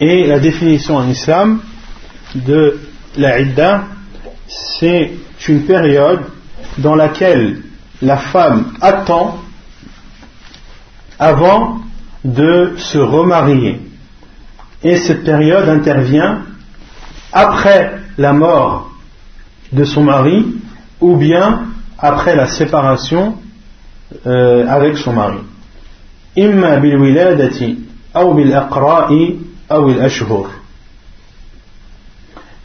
Et 0.01 0.27
la 0.27 0.39
définition 0.39 0.97
en 0.97 1.09
islam 1.09 1.61
de 2.35 2.79
la 3.17 3.41
idda, 3.41 3.85
c'est 4.79 5.13
une 5.49 5.63
période 5.63 6.21
dans 6.78 6.96
laquelle 6.96 7.62
la 8.02 8.18
femme 8.18 8.74
attend 8.82 9.40
avant 11.20 11.80
de 12.24 12.74
se 12.78 12.98
remarier. 12.98 13.82
Et 14.84 14.98
cette 14.98 15.24
période 15.24 15.68
intervient 15.70 16.44
après 17.32 18.00
la 18.18 18.34
mort 18.34 18.92
de 19.72 19.84
son 19.84 20.04
mari 20.04 20.56
ou 21.02 21.16
bien 21.16 21.68
après 21.98 22.36
la 22.36 22.48
séparation 22.48 23.36
euh, 24.26 24.68
avec 24.68 24.98
son 24.98 25.14
mari. 25.14 25.40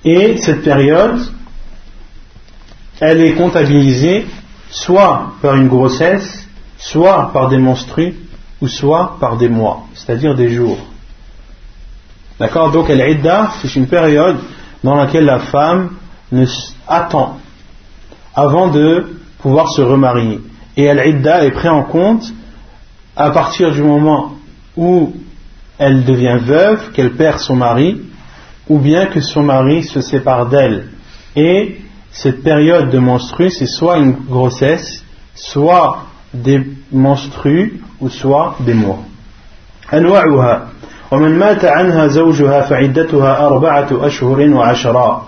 Et 0.05 0.37
cette 0.39 0.63
période, 0.63 1.19
elle 3.03 3.21
est 3.21 3.35
comptabilisée 3.35 4.27
soit 4.71 5.33
par 5.43 5.57
une 5.57 5.67
grossesse, 5.67 6.47
soit 6.79 7.31
par 7.33 7.49
des 7.49 7.59
menstrues, 7.59 8.15
ou 8.61 8.69
soit 8.69 9.17
par 9.19 9.37
des 9.37 9.49
mois, 9.49 9.87
c'est-à-dire 9.93 10.37
des 10.37 10.51
jours. 10.51 10.79
D'accord? 12.39 12.71
Donc, 12.71 12.89
l'idda, 12.89 13.51
c'est 13.61 13.75
une 13.75 13.89
période 13.89 14.37
dans 14.85 14.95
laquelle 14.95 15.25
la 15.25 15.41
femme 15.41 15.91
ne 16.31 16.47
attend 16.87 17.39
avant 18.37 18.69
de 18.69 19.17
pouvoir 19.41 19.69
se 19.71 19.83
remarier. 19.83 20.41
Et 20.77 20.95
l'idda 20.95 21.45
est 21.45 21.51
pris 21.51 21.69
en 21.69 21.83
compte 21.83 22.33
à 23.17 23.31
partir 23.31 23.73
du 23.73 23.83
moment 23.83 24.37
où 24.77 25.13
elle 25.77 26.05
devient 26.05 26.39
veuve, 26.41 26.93
qu'elle 26.93 27.15
perd 27.15 27.41
son 27.41 27.57
mari, 27.57 28.01
ou 28.69 28.79
bien 28.79 29.07
que 29.07 29.21
son 29.21 29.43
mari 29.43 29.83
se 29.83 30.01
sépare 30.01 30.47
d'elle. 30.47 30.91
Et 31.35 31.79
cette 32.12 32.44
période 32.44 32.90
de 32.90 33.00
menstru, 33.00 33.50
c'est 33.50 33.68
soit 33.68 33.98
une 33.98 34.14
grossesse, 34.30 35.04
soit 35.36 36.00
des 36.34 36.62
menstrues, 36.92 37.82
ou 38.00 38.10
soit 38.10 38.56
des 38.60 38.74
mois. 38.74 39.04
أنواعها 39.94 40.68
ومن 41.12 41.40
مات 41.40 41.66
عنها 41.66 42.08
زوجها 42.08 42.62
فعدتها 42.62 43.46
أربعة 43.46 43.88
أشهر 43.92 44.50
وعشرا 44.50 45.28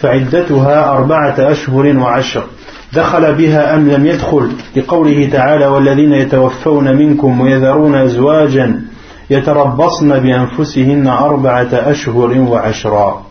فعدتها 0.00 0.90
أربعة 0.90 1.34
أشهر 1.38 1.96
وعشر 1.98 2.44
دخل 2.92 3.34
بها 3.34 3.74
أم 3.74 3.88
لم 3.88 4.06
يدخل 4.06 4.50
لقوله 4.76 5.28
تعالى 5.32 5.66
والذين 5.66 6.12
يتوفون 6.12 6.96
منكم 6.96 7.40
ويذرون 7.40 7.94
أزواجا 7.94 8.82
يتربصن 9.30 10.18
بأنفسهن 10.18 11.06
أربعة 11.06 11.68
أشهر 11.72 12.38
وعشرا 12.38 13.22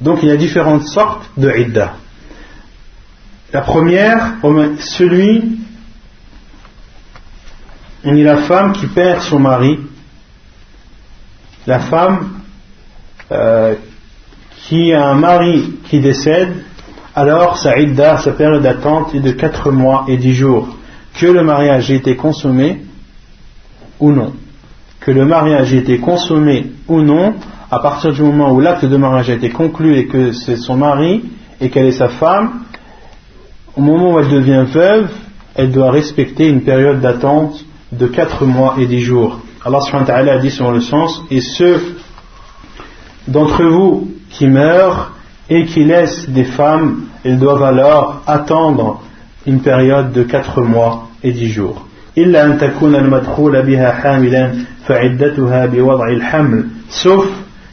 Donc 0.00 0.22
il 0.22 0.28
y 0.28 0.32
a 0.32 0.36
différentes 0.36 0.86
sortes 0.88 1.30
de 1.38 1.50
idda. 1.50 1.94
La 3.53 3.61
première, 3.61 4.35
celui 4.79 5.59
ni 8.05 8.23
la 8.23 8.37
femme 8.43 8.71
qui 8.71 8.87
perd 8.87 9.19
son 9.21 9.39
mari, 9.39 9.77
la 11.67 11.79
femme 11.79 12.29
euh, 13.29 13.75
qui 14.55 14.93
a 14.93 15.05
un 15.05 15.15
mari 15.15 15.73
qui 15.83 15.99
décède, 15.99 16.63
alors 17.13 17.57
sa 17.57 17.77
idda, 17.77 18.19
sa 18.19 18.31
période 18.31 18.63
d'attente 18.63 19.13
est 19.15 19.19
de 19.19 19.31
4 19.31 19.71
mois 19.71 20.05
et 20.07 20.15
10 20.15 20.33
jours. 20.33 20.77
Que 21.19 21.25
le 21.25 21.43
mariage 21.43 21.91
ait 21.91 21.97
été 21.97 22.15
consommé 22.15 22.83
ou 23.99 24.13
non. 24.13 24.33
Que 25.01 25.11
le 25.11 25.25
mariage 25.25 25.73
ait 25.73 25.79
été 25.79 25.97
consommé 25.97 26.71
ou 26.87 27.01
non, 27.01 27.35
à 27.69 27.79
partir 27.79 28.13
du 28.13 28.21
moment 28.21 28.53
où 28.53 28.61
l'acte 28.61 28.85
de 28.85 28.95
mariage 28.95 29.29
a 29.29 29.33
été 29.33 29.49
conclu 29.49 29.97
et 29.97 30.07
que 30.07 30.31
c'est 30.31 30.55
son 30.55 30.77
mari 30.77 31.25
et 31.59 31.69
qu'elle 31.69 31.87
est 31.87 31.91
sa 31.91 32.07
femme, 32.07 32.61
au 33.75 33.81
moment 33.81 34.13
où 34.13 34.19
elle 34.19 34.29
devient 34.29 34.65
veuve, 34.67 35.09
elle 35.55 35.71
doit 35.71 35.91
respecter 35.91 36.47
une 36.47 36.61
période 36.61 37.01
d'attente 37.01 37.65
de 37.91 38.07
4 38.07 38.45
mois 38.45 38.75
et 38.79 38.85
10 38.85 38.99
jours. 39.01 39.39
Allah 39.63 39.81
subhanahu 39.81 40.29
a 40.29 40.37
dit 40.39 40.51
sur 40.51 40.71
le 40.71 40.81
sens, 40.81 41.21
et 41.29 41.41
ceux 41.41 41.79
d'entre 43.27 43.63
vous 43.63 44.11
qui 44.29 44.47
meurent 44.47 45.13
et 45.49 45.65
qui 45.65 45.83
laissent 45.83 46.29
des 46.29 46.45
femmes, 46.45 47.05
ils 47.25 47.37
doivent 47.37 47.63
alors 47.63 48.21
attendre 48.25 49.01
une 49.45 49.59
période 49.61 50.11
de 50.11 50.23
4 50.23 50.61
mois 50.61 51.09
et 51.23 51.31
10 51.31 51.49
jours. 51.49 51.85
sauf 56.89 57.25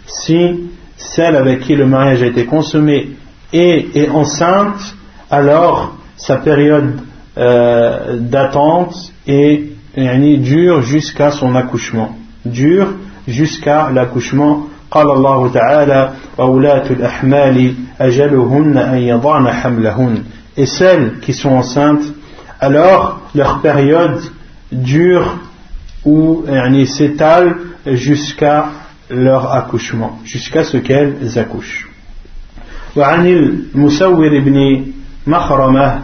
si 0.07 0.71
celle 0.97 1.37
avec 1.37 1.61
qui 1.61 1.75
le 1.75 1.87
mariage 1.87 2.23
a 2.23 2.27
été 2.27 2.45
consommé 2.45 3.11
est, 3.53 4.09
enceinte 4.11 4.95
alors 5.30 5.96
sa 6.18 6.38
période 6.38 7.00
euh, 7.38 8.18
d'attente 8.20 8.96
est 9.28 9.64
dure 9.96 10.82
jusqu'à 10.82 11.32
son 11.32 11.56
accouchement 11.56 12.16
dure 12.46 12.88
jusqu'à 13.28 13.90
l'accouchement 13.92 14.68
قال 14.92 15.12
الله 15.12 15.52
تعالى 15.52 16.10
وأولاة 16.38 16.90
الأحمال 16.90 17.74
أجلهن 18.00 18.78
أن 18.78 18.98
يضعن 18.98 19.48
حملهن 19.48 20.24
et 20.56 20.68
celles 20.68 21.20
qui 21.22 21.34
sont 21.34 21.50
enceintes 21.50 22.14
alors 22.60 23.22
leur 23.34 23.60
période 23.62 24.22
durent 24.72 25.38
ou 26.06 26.44
s'étalent 26.86 27.56
jusqu'à 27.86 28.70
leur 29.10 29.54
accouchement, 29.54 30.20
jusqu'à 30.24 30.64
ce 30.64 30.78
qu'elles 30.78 31.38
accouchent. 31.38 31.90
وعن 32.96 33.26
المسور 33.28 34.40
بن 34.40 34.86
مخرمة 35.29 35.99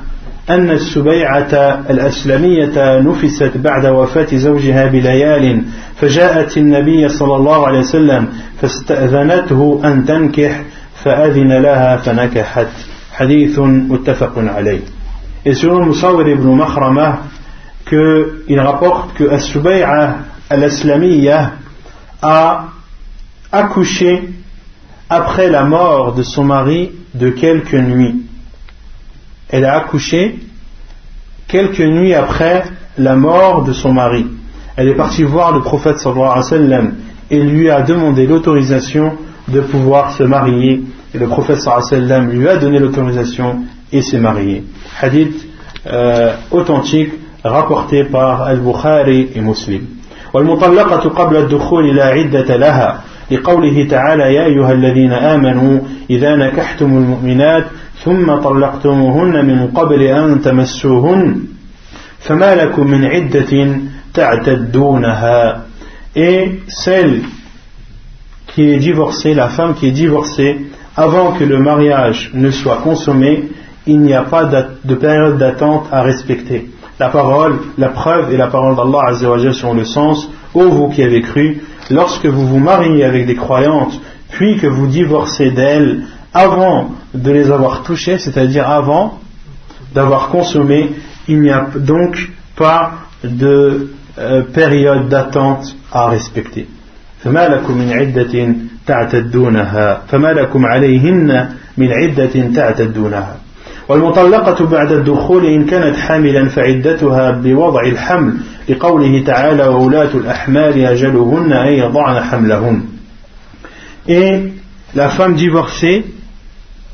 أن 0.50 0.70
السبيعة 0.70 1.52
الأسلمية 1.90 3.00
نفست 3.00 3.52
بعد 3.56 3.86
وفاة 3.86 4.36
زوجها 4.36 4.86
بليال 4.86 5.62
فجاءت 5.96 6.56
النبي 6.56 7.08
صلى 7.08 7.36
الله 7.36 7.66
عليه 7.66 7.78
وسلم 7.78 8.28
فاستأذنته 8.60 9.80
أن 9.84 10.04
تنكح 10.04 10.62
فأذن 11.04 11.52
لها 11.52 11.96
فنكحت 11.96 12.68
حديث 13.12 13.58
متفق 13.58 14.32
عليه 14.36 14.80
Et 15.46 15.52
selon 15.52 15.84
Musawir 15.84 16.26
ibn 16.28 16.56
Makhrama, 16.56 17.24
qu'il 17.86 18.58
rapporte 18.60 19.12
que 19.12 19.24
As-Subay'a 19.24 20.16
al-Aslamiyya 20.48 21.52
a 22.22 22.64
accouché 23.52 24.30
après 25.10 25.50
la 25.50 25.64
mort 25.64 26.14
de 26.14 26.22
son 26.22 26.44
mari 26.44 26.92
de 27.12 27.28
quelques 27.28 27.74
nuits. 27.74 28.23
Elle 29.53 29.65
a 29.65 29.77
accouché 29.77 30.39
quelques 31.47 31.79
nuits 31.79 32.13
après 32.13 32.63
la 32.97 33.15
mort 33.15 33.63
de 33.63 33.73
son 33.73 33.93
mari. 33.93 34.25
Elle 34.75 34.89
est 34.89 34.95
partie 34.95 35.23
voir 35.23 35.51
le 35.51 35.61
prophète 35.61 35.97
sallallahu 35.97 36.23
alayhi 36.25 36.39
wa 36.39 36.43
sallam 36.43 36.93
et 37.31 37.39
lui 37.39 37.69
a 37.69 37.81
demandé 37.81 38.27
l'autorisation 38.27 39.13
de 39.47 39.61
pouvoir 39.61 40.13
se 40.13 40.23
marier. 40.23 40.83
Et 41.13 41.17
le 41.17 41.27
prophète 41.27 41.57
sallallahu 41.57 41.87
alayhi 41.91 42.03
wa 42.03 42.07
sallam 42.07 42.31
lui 42.31 42.47
a 42.47 42.57
donné 42.57 42.79
l'autorisation 42.79 43.63
et 43.91 44.01
s'est 44.01 44.19
marié. 44.19 44.63
Hadith 45.01 45.47
euh, 45.87 46.33
authentique 46.51 47.11
rapporté 47.43 48.03
par 48.03 48.43
Al-Bukhari 48.43 49.29
et 49.35 49.41
Muslim. 49.41 49.81
والمطلقة 50.33 51.09
قبل 51.09 51.37
الدخول 51.37 51.95
لا 51.95 52.05
عدة 52.05 52.57
لها 52.57 53.01
لقوله 53.31 53.87
تعالى 53.89 54.33
يا 54.33 54.45
أيها 54.45 54.71
الذين 54.71 55.13
آمنوا 55.13 55.79
إذا 56.09 56.35
نكحتم 56.35 56.97
المؤمنات 56.97 57.65
ثم 58.03 58.35
طلقتموهن 58.35 59.45
من 59.45 59.67
قبل 59.67 60.01
أن 60.01 60.41
تمسوهن 60.41 61.39
فما 62.19 62.55
لكم 62.55 62.87
من 62.87 63.05
عدة 63.05 63.67
تعتدونها 64.13 65.69
et 66.15 66.61
celle 66.67 67.21
qui 68.47 68.63
est 68.63 68.77
divorcée, 68.77 69.33
la 69.33 69.49
femme 69.49 69.75
qui 69.75 69.87
est 69.87 69.91
divorcée, 69.91 70.57
avant 70.95 71.33
que 71.33 71.43
le 71.43 71.59
mariage 71.59 72.31
ne 72.33 72.51
soit 72.51 72.77
consommé, 72.77 73.49
il 73.85 74.01
n'y 74.01 74.13
a 74.13 74.23
pas 74.23 74.45
de 74.83 74.95
période 74.95 75.37
d'attente 75.37 75.87
à 75.91 76.01
respecter. 76.01 76.69
La 76.99 77.09
parole, 77.09 77.59
la 77.77 77.89
preuve 77.89 78.33
et 78.33 78.37
la 78.37 78.47
parole 78.47 78.75
d'Allah 78.75 79.13
sur 79.53 79.73
le 79.73 79.85
sens, 79.85 80.29
ô 80.53 80.69
vous 80.69 80.89
qui 80.89 81.03
avez 81.03 81.21
cru, 81.21 81.61
lorsque 81.89 82.25
vous 82.25 82.45
vous 82.45 82.59
mariez 82.59 83.05
avec 83.05 83.25
des 83.25 83.35
croyantes, 83.35 83.93
puis 84.31 84.57
que 84.57 84.67
vous 84.67 84.87
divorcez 84.87 85.51
d'elles 85.51 86.01
avant 86.33 86.91
de 87.13 87.31
les 87.31 87.51
avoir 87.51 87.83
touchées, 87.83 88.17
c'est-à-dire 88.17 88.69
avant 88.69 89.19
d'avoir 89.93 90.29
consommé, 90.29 90.91
il 91.27 91.41
n'y 91.41 91.49
a 91.49 91.67
donc 91.75 92.29
pas 92.55 92.91
de 93.23 93.89
euh, 94.17 94.43
période 94.53 95.09
d'attente 95.09 95.75
à 95.91 96.07
respecter. 96.09 96.67
فما 97.23 97.47
لكم 97.47 97.77
من 97.77 97.93
عدة 97.93 98.55
تعتدونها 98.87 100.01
فما 100.07 100.27
لكم 100.27 100.65
عليهن 100.65 101.49
من 101.77 101.91
عدة 101.91 102.47
تعتدونها 102.55 103.35
والمطلقة 103.89 104.65
بعد 104.65 104.91
الدخول 104.91 105.45
إن 105.45 105.65
كانت 105.65 105.95
حاملا 105.95 106.49
فعدتها 106.49 107.31
بوضع 107.31 107.81
الحمل 107.81 108.33
لقوله 108.69 109.23
تعالى 109.23 109.67
وولاة 109.67 110.09
الأحمال 110.13 110.85
أجلهن 110.85 111.53
أن 111.53 111.73
يضعن 111.73 112.23
حملهن 112.23 112.81
Et 114.07 114.53
la 114.95 115.09
femme 115.09 115.35
divorcée 115.35 116.03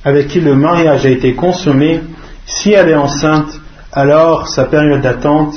avec 0.03 0.27
qui 0.27 0.39
le 0.39 0.55
mariage 0.55 1.05
a 1.05 1.09
été 1.09 1.33
consommé, 1.33 2.01
si 2.45 2.71
elle 2.71 2.89
est 2.89 2.95
enceinte, 2.95 3.59
alors 3.91 4.47
sa 4.47 4.65
période 4.65 5.01
d'attente 5.01 5.55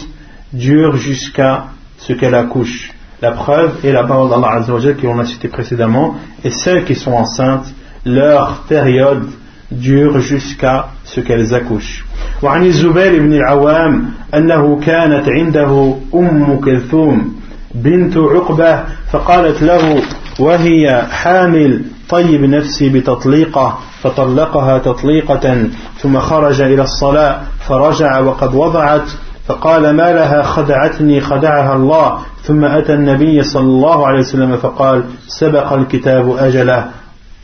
dure 0.52 0.96
jusqu'à 0.96 1.64
ce 1.98 2.12
qu'elle 2.12 2.34
accouche. 2.34 2.90
La 3.20 3.32
preuve 3.32 3.84
est 3.84 3.92
la 3.92 4.04
parole 4.04 4.30
d'Allah 4.30 4.52
Azzawajal 4.58 4.96
que 4.96 5.06
l'on 5.06 5.18
a 5.18 5.24
cité 5.26 5.48
précédemment, 5.48 6.16
et 6.44 6.50
celles 6.50 6.84
qui 6.84 6.94
sont 6.94 7.12
enceintes, 7.12 7.66
leur 8.06 8.62
période 8.68 9.28
dure 9.70 10.20
jusqu'à 10.20 10.88
ce 11.04 11.20
qu'elles 11.20 11.54
accouchent. 11.54 12.04
وعن 12.42 12.66
الزبير 12.66 13.18
بن 13.18 13.32
العوام 13.32 14.04
أنه 14.34 14.80
كانت 14.80 15.28
عنده 15.28 15.96
أم 16.14 16.60
كلثوم 16.60 17.34
بنت 17.74 18.16
عقبة 18.16 18.84
فقالت 19.12 19.62
له 19.62 20.02
وهي 20.38 21.02
حامل 21.10 21.82
طيب 22.13 22.41
نفسي 22.43 22.89
بتطليقة 22.89 23.79
فطلقها 24.01 24.77
تطليقة 24.77 25.69
ثم 26.01 26.19
خرج 26.19 26.61
إلى 26.61 26.81
الصلاة 26.81 27.41
فرجع 27.67 28.19
وقد 28.19 28.55
وضعت 28.55 29.11
فقال 29.47 29.95
ما 29.95 30.13
لها 30.13 30.43
خدعتني 30.43 31.21
خدعها 31.21 31.75
الله 31.75 32.19
ثم 32.43 32.65
أتى 32.65 32.93
النبي 32.93 33.43
صلى 33.43 33.63
الله 33.63 34.07
عليه 34.07 34.19
وسلم 34.19 34.57
فقال 34.57 35.03
سبق 35.27 35.73
الكتاب 35.73 36.37
أجله 36.37 36.89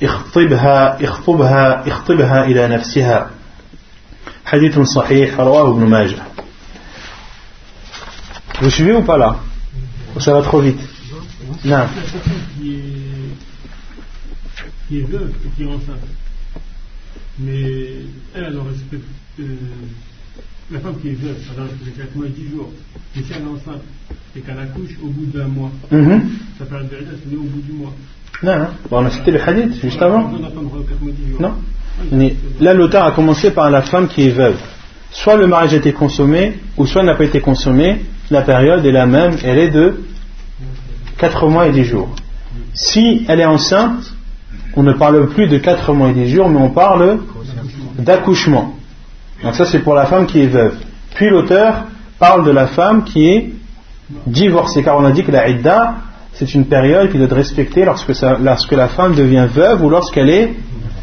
اخطبها 0.04 1.04
اخطبها 1.04 1.88
اخطبها 1.88 2.44
إلى 2.44 2.68
نفسها 2.68 3.30
حديث 4.46 4.80
صحيح 4.80 5.40
رواه 5.40 5.70
ابن 5.70 5.86
ماجه 5.86 6.18
Vous 8.62 8.70
suivez 8.70 8.92
ou 8.92 9.04
pas 9.04 9.18
là 9.18 9.38
Ça 10.20 10.34
va 10.34 10.42
trop 10.42 10.60
vite. 10.60 10.82
Non. 11.64 11.86
Qui 14.90 15.00
est, 15.00 15.04
veuve 15.04 15.32
et 15.46 15.50
qui 15.56 15.64
est 15.64 15.68
enceinte. 15.68 16.08
Mais 17.40 17.62
elle, 18.36 18.44
elle 18.48 18.58
aurait. 18.58 18.74
Euh, 19.40 19.44
la 20.72 20.80
femme 20.80 20.96
qui 21.02 21.10
est 21.10 21.14
veuve, 21.14 21.38
elle 21.54 21.62
aurait 21.62 21.70
respecté 21.70 22.02
4 22.02 22.16
mois 22.16 22.26
et 22.26 22.30
10 22.30 22.50
jours. 22.50 22.70
Mais 23.16 23.22
si 23.24 23.32
elle 23.34 23.44
est 23.44 23.46
enceinte 23.46 23.84
et 24.36 24.42
qu'elle 24.42 24.60
accouche 24.60 24.98
au 25.04 25.08
bout 25.08 25.26
d'un 25.26 25.48
mois, 25.48 25.72
mm 25.92 25.98
-hmm. 25.98 26.22
ça 26.58 26.66
fait 26.66 26.76
la 26.76 26.84
vérité, 26.84 27.12
c'est 27.24 27.36
au 27.36 27.42
bout 27.44 27.62
du 27.62 27.72
mois. 27.72 27.94
Non, 28.44 28.58
non. 28.60 28.68
Bon, 28.90 28.98
on 29.02 29.06
a 29.06 29.10
cité 29.10 29.32
le 29.32 29.42
hadith 29.42 29.82
juste 29.82 30.02
avant. 30.02 30.32
Non. 31.40 31.54
Là, 32.62 32.74
l'auteur 32.74 33.04
a 33.06 33.12
commencé 33.12 33.52
par 33.52 33.70
la 33.70 33.82
femme 33.82 34.08
qui 34.08 34.28
est 34.28 34.36
veuve. 34.44 34.60
Soit 35.12 35.38
le 35.38 35.48
mariage 35.48 35.74
a 35.74 35.78
été 35.78 35.92
consommé, 35.92 36.60
ou 36.78 36.86
soit 36.86 37.04
n'a 37.04 37.16
pas 37.16 37.26
été 37.26 37.42
consommé. 37.42 37.88
La 38.30 38.44
période 38.44 38.86
est 38.86 38.92
la 38.92 39.06
même, 39.06 39.38
elle 39.44 39.58
est 39.58 39.72
de 39.72 40.04
4 41.18 41.48
mois 41.48 41.68
et 41.68 41.72
10 41.72 41.84
jours. 41.84 42.16
Si 42.74 43.26
elle 43.28 43.40
est 43.40 43.46
enceinte, 43.46 44.14
on 44.76 44.84
ne 44.84 44.94
parle 44.94 45.28
plus 45.30 45.48
de 45.48 45.58
4 45.58 45.94
mois 45.94 46.10
et 46.10 46.14
10 46.14 46.30
jours, 46.30 46.50
mais 46.50 46.60
on 46.60 46.70
parle 46.70 47.20
d'accouchement. 47.98 48.76
Donc 49.44 49.56
ça, 49.56 49.66
c'est 49.66 49.80
pour 49.80 49.94
la 49.94 50.06
femme 50.06 50.26
qui 50.26 50.42
est 50.42 50.48
veuve. 50.48 50.76
Puis 51.16 51.30
l'auteur 51.30 51.86
parle 52.20 52.46
de 52.46 52.52
la 52.52 52.68
femme 52.68 53.04
qui 53.04 53.28
est 53.28 53.54
divorcée, 54.26 54.84
car 54.84 54.98
on 54.98 55.06
a 55.06 55.12
dit 55.12 55.24
que 55.24 55.32
la 55.32 55.50
idda, 55.50 55.96
c'est 56.34 56.54
une 56.54 56.66
période 56.66 57.12
qu'il 57.12 57.26
doit 57.26 57.36
respecter 57.36 57.86
lorsque, 57.86 58.12
lorsque 58.42 58.72
la 58.72 58.88
femme 58.90 59.16
devient 59.16 59.48
veuve 59.52 59.84
ou 59.84 59.90
lorsqu'elle 59.90 60.30
est 60.30 60.54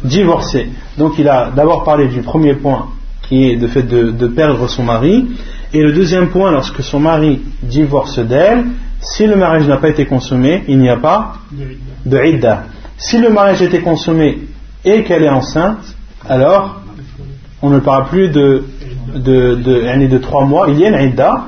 divorcée. 0.03 0.69
Donc 0.97 1.13
il 1.17 1.27
a 1.27 1.51
d'abord 1.55 1.83
parlé 1.83 2.07
du 2.07 2.21
premier 2.21 2.53
point 2.55 2.87
qui 3.27 3.51
est 3.51 3.55
le 3.55 3.67
fait 3.67 3.83
de, 3.83 4.27
perdre 4.27 4.67
son 4.67 4.83
mari, 4.83 5.27
et 5.73 5.81
le 5.81 5.91
deuxième 5.91 6.29
point, 6.29 6.49
lorsque 6.51 6.81
son 6.81 6.99
mari 6.99 7.41
divorce 7.61 8.19
d'elle, 8.19 8.65
si 9.01 9.27
le 9.27 9.35
mariage 9.35 9.67
n'a 9.67 9.77
pas 9.77 9.89
été 9.89 10.05
consommé, 10.05 10.63
il 10.67 10.79
n'y 10.79 10.89
a 10.89 10.95
pas 10.95 11.33
de 12.05 12.23
idda. 12.23 12.63
Si 12.97 13.19
le 13.19 13.29
mariage 13.29 13.61
été 13.61 13.81
consommé 13.81 14.39
et 14.83 15.03
qu'elle 15.03 15.23
est 15.23 15.29
enceinte, 15.29 15.95
alors 16.27 16.81
on 17.61 17.69
ne 17.69 17.79
parle 17.79 18.07
plus 18.07 18.29
de, 18.29 18.63
de, 19.15 19.55
de 19.55 20.17
trois 20.17 20.45
mois, 20.45 20.67
il 20.69 20.79
y 20.79 20.85
a 20.85 20.89
une 20.89 21.09
idda, 21.09 21.45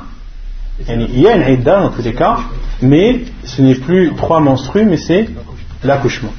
il 0.87 1.19
y 1.19 1.27
a 1.27 1.35
une 1.35 1.53
idda 1.53 1.81
dans 1.81 1.89
tous 1.89 2.03
les 2.03 2.13
cas, 2.13 2.37
mais 2.81 3.21
ce 3.43 3.61
n'est 3.61 3.75
plus 3.75 4.13
trois 4.15 4.39
menstrues, 4.39 4.85
mais 4.85 4.97
c'est 4.97 5.29
l'accouchement. 5.83 6.31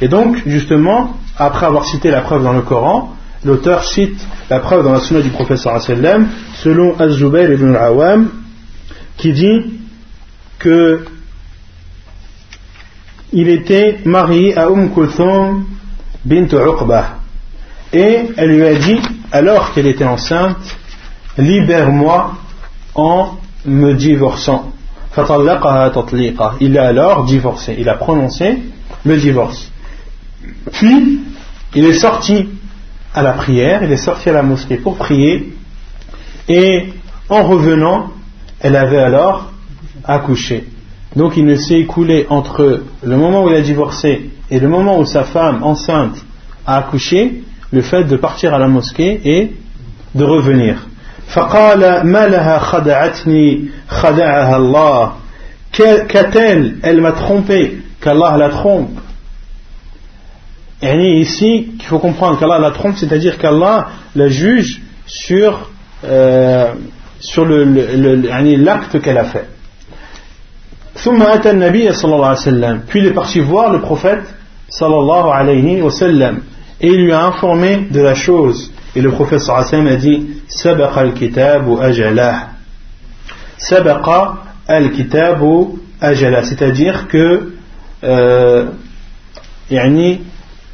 Et 0.00 0.08
donc, 0.08 0.36
justement, 0.46 1.16
après 1.36 1.66
avoir 1.66 1.84
cité 1.84 2.10
la 2.10 2.20
preuve 2.20 2.42
dans 2.44 2.52
le 2.52 2.62
Coran, 2.62 3.14
l'auteur 3.44 3.84
cite 3.84 4.20
la 4.50 4.60
preuve 4.60 4.84
dans 4.84 4.92
la 4.92 5.00
sunna 5.00 5.22
du 5.22 5.30
professeur 5.30 5.80
sallam, 5.80 6.28
selon 6.62 6.98
Az-Zubayr 6.98 7.52
ibn 7.52 7.74
al-Awam, 7.74 8.28
qui 9.16 9.32
dit 9.32 9.80
que 10.58 11.04
il 13.32 13.48
était 13.48 13.98
marié 14.04 14.56
à 14.56 14.68
Umm 14.68 14.92
Kulthum 14.92 15.64
bint 16.24 16.46
Uqbah. 16.46 17.18
Et 17.92 18.26
elle 18.36 18.56
lui 18.56 18.64
a 18.64 18.74
dit, 18.74 19.00
alors 19.32 19.72
qu'elle 19.72 19.86
était 19.86 20.04
enceinte, 20.04 20.76
libère-moi 21.36 22.34
en 22.94 23.38
me 23.64 23.94
divorçant. 23.94 24.72
Il 26.60 26.78
a 26.78 26.86
alors 26.86 27.24
divorcé, 27.24 27.76
il 27.78 27.88
a 27.88 27.94
prononcé 27.94 28.58
le 29.04 29.16
divorce. 29.16 29.70
Puis, 30.72 31.20
il 31.74 31.84
est 31.84 31.98
sorti 31.98 32.48
à 33.14 33.22
la 33.22 33.32
prière, 33.32 33.82
il 33.82 33.90
est 33.90 33.96
sorti 33.96 34.28
à 34.28 34.32
la 34.32 34.42
mosquée 34.42 34.76
pour 34.76 34.96
prier, 34.96 35.54
et 36.48 36.92
en 37.28 37.42
revenant, 37.42 38.10
elle 38.60 38.76
avait 38.76 38.98
alors 38.98 39.52
accouché. 40.04 40.68
Donc 41.17 41.37
il 41.37 41.45
ne 41.45 41.55
s'est 41.55 41.79
écoulé 41.79 42.25
entre 42.29 42.81
le 43.03 43.17
moment 43.17 43.43
où 43.43 43.49
il 43.49 43.55
a 43.55 43.61
divorcé 43.61 44.29
et 44.49 44.59
le 44.59 44.67
moment 44.67 44.99
où 44.99 45.05
sa 45.05 45.23
femme 45.23 45.63
enceinte 45.63 46.17
a 46.65 46.77
accouché 46.77 47.43
le 47.71 47.81
fait 47.81 48.03
de 48.03 48.15
partir 48.15 48.53
à 48.53 48.59
la 48.59 48.67
mosquée 48.67 49.21
et 49.23 49.51
de 50.15 50.23
revenir. 50.23 50.87
فقال 51.27 52.03
ما 52.03 52.27
لها 52.27 52.59
خدعتني 52.59 53.61
خدعها 53.87 54.57
الله 54.57 55.11
qu'a-t-elle 55.71 56.75
elle 56.83 57.01
m'a 57.01 57.13
trompé 57.13 57.79
qu'Allah 58.01 58.37
la 58.37 58.49
trompe 58.49 58.99
et 60.81 61.19
ici 61.19 61.71
qu'il 61.79 61.87
faut 61.87 61.99
comprendre 61.99 62.39
qu'Allah 62.39 62.59
la 62.59 62.71
trompe 62.71 62.97
c'est-à-dire 62.97 63.37
qu'Allah 63.37 63.87
la 64.15 64.27
juge 64.27 64.81
sur 65.07 65.71
euh, 66.03 66.73
sur 67.19 67.45
le, 67.45 67.63
l'acte 68.57 69.01
qu'elle 69.01 69.17
a 69.17 69.25
fait 69.25 69.47
puis 72.88 73.00
il 73.00 73.06
est 73.06 73.12
parti 73.12 73.40
voir 73.40 73.72
le 73.72 73.80
prophète 73.80 74.24
sallallahu 74.68 75.30
alayhi 75.32 75.80
wa 75.80 75.90
et 76.80 76.88
il 76.88 77.04
lui 77.04 77.12
a 77.12 77.26
informé 77.26 77.88
de 77.90 78.00
la 78.00 78.14
chose. 78.14 78.72
Et 78.96 79.00
le 79.00 79.10
prophète 79.10 79.40
sallallahu 79.40 79.88
a 79.88 79.96
dit 79.96 80.26
Sabaqa 80.48 81.00
al-kitab 81.00 81.68
ajalah. 81.80 82.48
Sabaqa 83.58 84.34
al-kitab 84.66 85.42
ajalah. 86.00 86.42
C'est-à-dire 86.44 87.06
que 87.08 87.52
euh, 88.04 88.66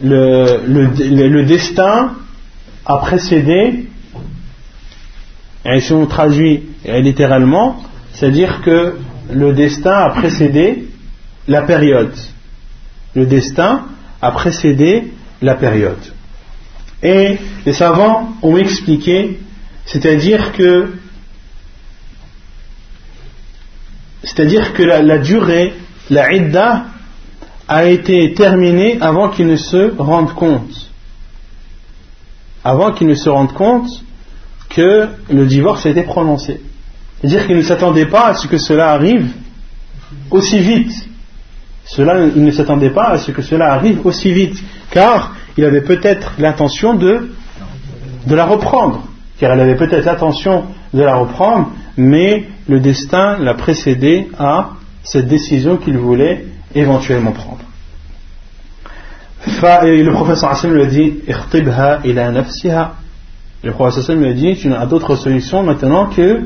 le, 0.03 1.43
destin 1.43 2.13
a 2.87 2.97
précédé, 2.99 3.89
et 5.67 5.81
si 5.81 5.93
on 5.93 6.07
traduit 6.07 6.63
littéralement, 6.85 7.83
c'est-à-dire 8.13 8.61
que 8.63 8.97
le 9.33 9.53
destin 9.53 9.93
a 9.93 10.11
précédé 10.11 10.89
la 11.49 11.63
période 11.63 12.15
le 13.15 13.27
destin 13.27 13.85
a 14.21 14.31
précédé 14.33 15.13
la 15.41 15.55
période. 15.55 16.13
Et 17.03 17.39
les 17.65 17.73
savants 17.73 18.33
ont 18.43 18.57
expliqué, 18.57 19.41
c'est-à-dire 19.87 20.53
que 20.53 20.95
c'est-à-dire 24.23 24.73
que 24.73 24.83
la, 24.83 25.19
durée, 25.19 25.75
la 26.09 26.33
idda, 26.33 26.87
a 27.69 27.85
été 27.85 28.33
terminée 28.33 28.99
avant 29.01 29.29
qu'ils 29.29 29.47
ne 29.47 29.57
se 29.57 29.95
rendent 29.99 30.35
compte. 30.35 30.91
Avant 32.65 32.93
qu'ils 32.93 33.07
ne 33.07 33.15
se 33.15 33.29
rendent 33.29 33.53
compte 33.53 33.89
que 34.71 35.09
le 35.31 35.47
divorce 35.47 35.85
a 35.85 35.91
été 35.91 36.03
prononcé. 36.03 36.61
C'est-à-dire 37.25 37.47
qu'ils 37.47 37.57
ne 37.57 37.63
s'attendaient 37.63 38.05
pas 38.05 38.27
à 38.27 38.35
ce 38.35 38.47
que 38.47 38.59
cela 38.59 38.91
arrive 38.91 39.31
aussi 40.31 40.59
vite. 40.59 40.93
Cela, 41.87 42.27
il 42.37 42.45
ne 42.45 42.51
s'attendait 42.51 42.91
pas 42.91 43.09
à 43.13 43.19
ce 43.19 43.31
que 43.31 43.41
cela 43.41 43.73
arrive 43.73 44.05
aussi 44.05 44.31
vite, 44.31 44.63
car 44.91 45.35
il 45.57 45.65
avait 45.65 45.81
peut-être 45.81 46.35
l'intention 46.39 46.93
de, 46.93 47.31
la 48.29 48.45
reprendre, 48.45 49.05
car 49.39 49.55
il 49.55 49.61
avait 49.61 49.75
peut-être 49.75 50.05
l'intention 50.05 50.65
de 50.93 51.03
la 51.03 51.17
reprendre, 51.17 51.71
mais 51.97 52.45
le 52.69 52.79
destin 52.81 53.39
l'a 53.39 53.55
précédé 53.55 54.29
à 54.39 54.73
cette 55.03 55.27
décision 55.27 55.79
qu'il 55.79 55.97
voulait 55.97 56.45
éventuellement 56.75 57.33
prendre. 57.33 57.63
Le 59.47 60.13
professeur 60.13 60.51
Hassan 60.51 60.75
lui 60.75 60.83
a 60.83 60.87
dit 60.87 61.21
Le 63.64 63.72
professeur 63.72 64.16
lui 64.16 64.28
a 64.28 64.34
dit 64.34 64.56
Tu 64.56 64.70
n'as 64.70 64.86
d'autre 64.86 65.16
solution 65.16 65.64
maintenant 65.64 66.08
que 66.08 66.42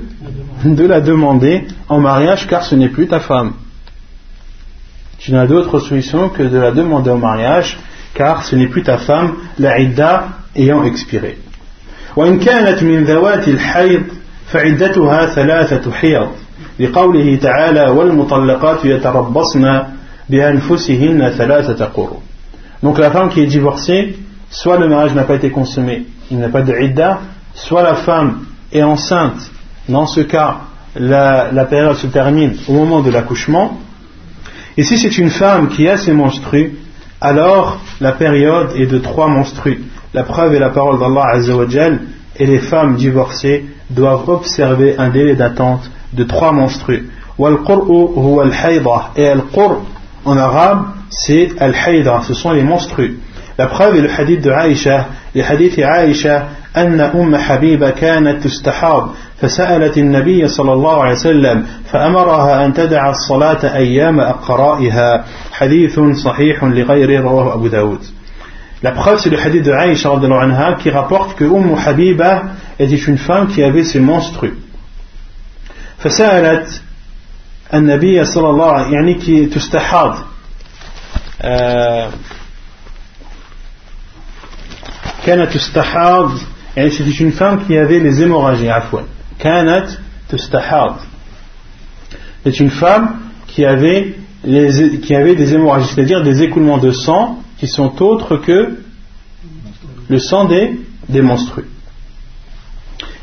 de 0.65 0.85
la 0.85 1.01
demander 1.01 1.65
en 1.89 1.99
mariage 1.99 2.47
car 2.47 2.63
ce 2.63 2.75
n'est 2.75 2.89
plus 2.89 3.07
ta 3.07 3.19
femme 3.19 3.53
tu 5.23 5.31
n'as 5.31 5.47
d'autre 5.47 5.79
solution 5.79 6.27
que 6.27 6.43
de 6.43 6.57
la 6.57 6.71
demander 6.71 7.09
au 7.09 7.17
mariage, 7.17 7.79
car 8.13 8.43
ce 8.43 8.57
n'est 8.57 8.67
plus 8.67 8.83
ta 8.83 8.97
femme, 8.97 9.35
la 9.57 9.79
idda 9.79 10.27
ayant 10.53 10.83
expiré. 10.83 11.37
وإن 12.15 12.39
كانت 12.39 12.83
من 12.83 13.03
ذوات 13.03 13.47
الحيض 13.47 14.03
فعدتها 14.47 15.25
ثلاثة 15.25 15.91
حيض 15.91 16.27
لقوله 16.79 17.35
تعالى 17.35 17.89
والمطلقات 17.89 18.85
يتربصن 18.85 19.81
بأنفسهن 20.29 21.29
ثلاثة 21.37 21.85
قروء 21.85 22.19
Donc 22.83 22.99
la 22.99 23.09
femme 23.09 23.29
qui 23.29 23.39
est 23.39 23.47
divorcée, 23.47 24.17
soit 24.49 24.77
le 24.77 24.89
mariage 24.89 25.15
n'a 25.15 25.23
pas 25.23 25.35
été 25.35 25.49
consommé, 25.51 26.03
il 26.30 26.38
n'a 26.38 26.48
pas 26.48 26.62
de 26.62 26.74
idda, 26.74 27.20
soit 27.54 27.82
la 27.82 27.94
femme 27.94 28.44
est 28.72 28.82
enceinte, 28.82 29.50
dans 29.88 30.06
ce 30.06 30.20
cas 30.20 30.58
la, 30.96 31.64
période 31.64 31.96
se 31.96 32.06
termine 32.06 32.54
au 32.68 32.72
moment 32.72 33.00
de 33.00 33.10
l'accouchement, 33.10 33.78
et 34.76 34.82
si 34.82 34.98
c'est 34.98 35.18
une 35.18 35.30
femme 35.30 35.68
qui 35.68 35.88
a 35.88 35.96
ses 35.96 36.12
menstrues, 36.12 36.78
alors 37.20 37.80
la 38.00 38.12
période 38.12 38.70
est 38.76 38.86
de 38.86 38.98
trois 38.98 39.26
menstrues. 39.28 39.82
La 40.14 40.22
preuve 40.22 40.54
est 40.54 40.60
la 40.60 40.70
parole 40.70 41.00
d'Allah 41.00 41.24
Azzawajal, 41.34 42.00
et 42.36 42.46
les 42.46 42.58
femmes 42.58 42.94
divorcées 42.94 43.66
doivent 43.90 44.28
observer 44.28 44.96
un 44.98 45.08
délai 45.08 45.34
d'attente 45.34 45.90
de 46.12 46.24
trois 46.24 46.52
menstrues. 46.52 47.08
Et 49.16 49.26
al-qur 49.28 49.82
en 50.24 50.36
arabe, 50.36 50.84
c'est 51.10 51.50
al-haïda, 51.58 52.20
ce 52.22 52.34
sont 52.34 52.52
les 52.52 52.62
menstrues. 52.62 53.18
La 53.56 53.66
preuve 53.66 53.96
est 53.96 54.02
le 54.02 54.10
hadith 54.10 54.42
de 54.42 54.50
Aïcha, 54.50 55.06
de 55.34 55.42
Aïcha, 55.82 56.48
أن 56.76 57.00
أم 57.00 57.36
حبيبة 57.36 57.90
كانت 57.90 58.44
تستحاض 58.44 59.14
فسألت 59.40 59.98
النبي 59.98 60.48
صلى 60.48 60.72
الله 60.72 61.02
عليه 61.02 61.12
وسلم 61.12 61.66
فأمرها 61.92 62.66
أن 62.66 62.74
تدع 62.74 63.10
الصلاة 63.10 63.74
أيام 63.76 64.20
أقرائها. 64.20 65.24
حديث 65.52 66.00
صحيح 66.24 66.64
لغير 66.64 67.22
رواه 67.22 67.54
أبو 67.54 67.66
داود. 67.66 68.00
La 68.82 68.92
preuve, 68.92 69.18
c'est 69.18 69.30
le 69.30 69.38
hadith 69.38 69.64
de 69.64 69.72
Aïcha 69.72 70.10
anha, 70.12 70.74
qui 70.74 70.90
rapporte 70.90 71.36
que 71.36 71.44
Umm 71.44 71.74
Habiba 71.84 72.42
était 72.78 72.94
une 72.94 73.18
femme 73.18 73.48
qui 73.48 73.62
avait 73.62 73.82
ses 73.82 74.00
menstrues. 74.00 74.54
فسألت 75.98 76.82
النبي 77.74 78.24
صلى 78.24 78.50
الله 78.50 78.72
عليه 78.72 78.92
يعني 78.92 79.14
qui 79.20 79.54
تستحاض. 79.54 80.14
كانت 85.27 85.51
تستحاض 85.51 86.31
يعني 86.77 86.89
c'était 86.89 87.23
une 87.23 87.31
femme 87.31 87.65
qui 87.67 87.77
avait 87.77 87.99
les 87.99 88.21
hémorragies 88.21 88.69
عفوا 88.69 89.01
كانت 89.39 89.87
تستحاض 90.29 90.95
c'est 92.43 92.59
une 92.59 92.71
femme 92.71 93.19
qui 93.47 93.65
avait, 93.65 94.15
les, 94.43 94.99
qui 94.99 95.15
avait 95.15 95.35
des 95.35 95.53
hémorragies, 95.53 95.89
c'est-à-dire 95.93 96.23
des 96.23 96.43
écoulements 96.43 96.77
de 96.77 96.91
sang 96.91 97.39
qui 97.57 97.67
sont 97.67 98.01
autres 98.01 98.37
que 98.37 98.77
le 100.09 100.19
sang 100.19 100.45
des, 100.45 100.79
des 101.07 101.21
menstrues. 101.21 101.69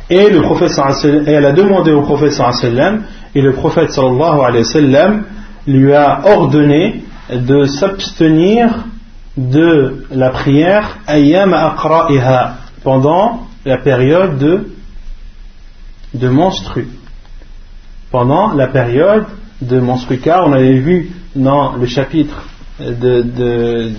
Et 0.08 0.30
le 0.30 0.40
prophète 0.40 0.72
et 1.04 1.30
elle 1.30 1.44
a 1.44 1.52
demandé 1.52 1.92
au 1.92 2.02
prophète 2.02 2.32
sallam, 2.32 3.02
et 3.34 3.42
le 3.42 3.52
prophète 3.52 3.92
sallallahu 3.92 4.40
alayhi 4.40 4.64
wa 4.64 4.72
sallam 4.72 5.22
lui 5.66 5.92
a 5.92 6.22
ordonné 6.24 7.02
de 7.30 7.64
s'abstenir 7.64 8.70
de 9.37 10.05
la 10.11 10.29
prière 10.29 10.97
ayyam 11.07 11.53
aqra'iha 11.53 12.57
pendant 12.83 13.47
la 13.65 13.77
période 13.77 14.37
de, 14.37 14.67
de 16.13 16.29
menstrues 16.29 16.87
pendant 18.15 18.53
la 18.53 18.67
période 18.67 19.25
de 19.61 19.81
car 20.23 20.47
On 20.47 20.53
avait 20.53 20.79
vu 20.79 21.11
dans 21.35 21.75
le 21.75 21.85
chapitre 21.85 22.45
de, 22.79 23.21
de, 23.21 23.91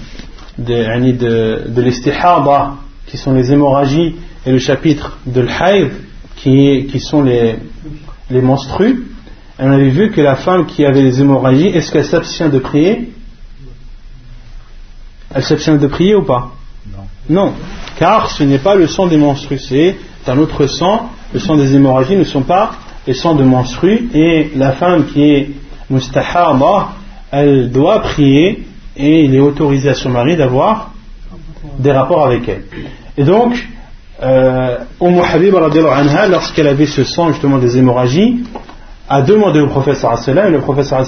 de, 0.58 1.68
de, 1.68 2.70
qui 3.06 3.16
sont 3.18 3.32
les 3.32 3.52
hémorragies, 3.52 4.16
et 4.46 4.52
le 4.52 4.58
chapitre 4.58 5.18
de 5.26 5.42
l'haïd, 5.42 5.90
qui, 6.36 6.86
qui 6.90 7.00
sont 7.00 7.22
les, 7.22 7.56
les 8.30 8.40
menstrues. 8.40 9.04
on 9.58 9.70
avait 9.70 9.90
vu 9.90 10.10
que 10.10 10.22
la 10.22 10.36
femme 10.36 10.64
qui 10.66 10.86
avait 10.86 11.02
les 11.02 11.20
hémorragies, 11.20 11.68
est-ce 11.68 11.92
qu'elle 11.92 12.04
s'abstient 12.04 12.48
de 12.48 12.58
prier? 12.58 13.12
Elle 15.36 15.42
s'abstient 15.42 15.78
de 15.78 15.86
prier 15.86 16.14
ou 16.14 16.22
pas 16.22 16.52
non. 16.90 17.02
non. 17.28 17.52
car 17.98 18.30
ce 18.30 18.42
n'est 18.42 18.58
pas 18.58 18.74
le 18.74 18.86
sang 18.86 19.06
des 19.06 19.18
menstrues, 19.18 19.58
c'est 19.58 19.96
un 20.26 20.38
autre 20.38 20.66
sang. 20.66 21.10
Le 21.34 21.38
sang 21.38 21.56
des 21.56 21.74
hémorragies 21.74 22.16
ne 22.16 22.24
sont 22.24 22.42
pas 22.42 22.72
et 23.06 23.12
sang 23.12 23.34
de 23.34 23.44
menstru 23.44 24.08
et 24.14 24.52
la 24.56 24.72
femme 24.72 25.06
qui 25.06 25.22
est 25.22 25.50
mustahaba, 25.90 26.92
elle 27.30 27.70
doit 27.70 28.00
prier 28.00 28.66
et 28.96 29.24
il 29.24 29.34
est 29.34 29.40
autorisé 29.40 29.90
à 29.90 29.94
son 29.94 30.08
mari 30.08 30.36
d'avoir 30.36 30.92
des 31.78 31.92
rapports 31.92 32.24
avec 32.24 32.48
elle. 32.48 32.64
Et 33.18 33.24
donc, 33.24 33.54
euh, 34.22 34.78
Umm 35.02 35.20
anha, 35.20 36.28
lorsqu'elle 36.28 36.68
avait 36.68 36.86
ce 36.86 37.04
sang 37.04 37.28
justement 37.28 37.58
des 37.58 37.76
hémorragies, 37.76 38.42
a 39.08 39.20
demandé 39.20 39.60
au 39.60 39.68
professeur 39.68 40.18
et 40.26 40.50
le 40.50 40.60
professeur 40.60 41.04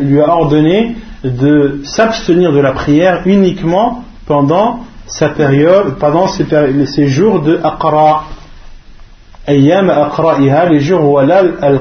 lui 0.00 0.20
a 0.20 0.28
ordonné 0.28 0.94
de 1.30 1.80
s'abstenir 1.84 2.52
de 2.52 2.60
la 2.60 2.72
prière 2.72 3.22
uniquement 3.26 4.04
pendant 4.26 4.80
sa 5.06 5.28
période, 5.30 5.98
pendant 5.98 6.26
ses, 6.28 6.46
ses 6.86 7.06
jours 7.08 7.40
de 7.40 7.60
Aqra. 7.62 8.24
les 9.48 10.80
jours 10.80 11.10
où 11.10 11.18
al 11.18 11.80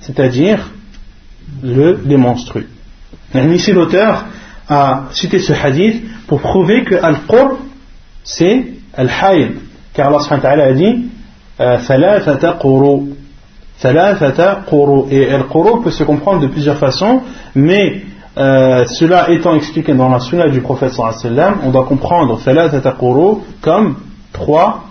c'est-à-dire 0.00 0.70
le, 1.62 2.00
les 2.04 2.16
menstrues. 2.16 2.68
Ici, 3.34 3.72
l'auteur 3.72 4.26
a 4.68 5.04
cité 5.12 5.40
ce 5.40 5.52
hadith 5.52 6.04
pour 6.26 6.40
prouver 6.40 6.84
que 6.84 6.94
Al-Qur, 6.94 7.58
c'est 8.22 8.66
Al-Hayl. 8.94 9.56
Car 9.92 10.08
Allah 10.08 10.20
subhanahu 10.20 10.60
a 10.60 10.72
dit 10.72 11.06
euh, 11.60 11.78
Thalathata 11.86 12.58
Quru. 12.60 13.14
Thalathata 13.80 14.64
Et 15.10 15.30
Al-Quru 15.30 15.82
peut 15.82 15.90
se 15.90 16.04
comprendre 16.04 16.40
de 16.40 16.46
plusieurs 16.46 16.78
façons, 16.78 17.22
mais 17.54 18.02
euh, 18.37 18.85
cela 18.85 19.29
étant 19.31 19.55
expliqué 19.55 19.93
dans 19.93 20.09
la 20.09 20.19
sunna 20.19 20.49
du 20.49 20.61
prophète 20.61 20.93
sallam 20.93 21.59
on 21.63 21.71
doit 21.71 21.85
comprendre 21.85 22.39
ثلاثة 22.39 22.89
قروء 22.91 23.41
comme 23.61 23.95
trois 24.33 24.83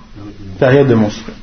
périodes 0.58 0.88
de 0.88 0.94
menstrues 0.94 1.34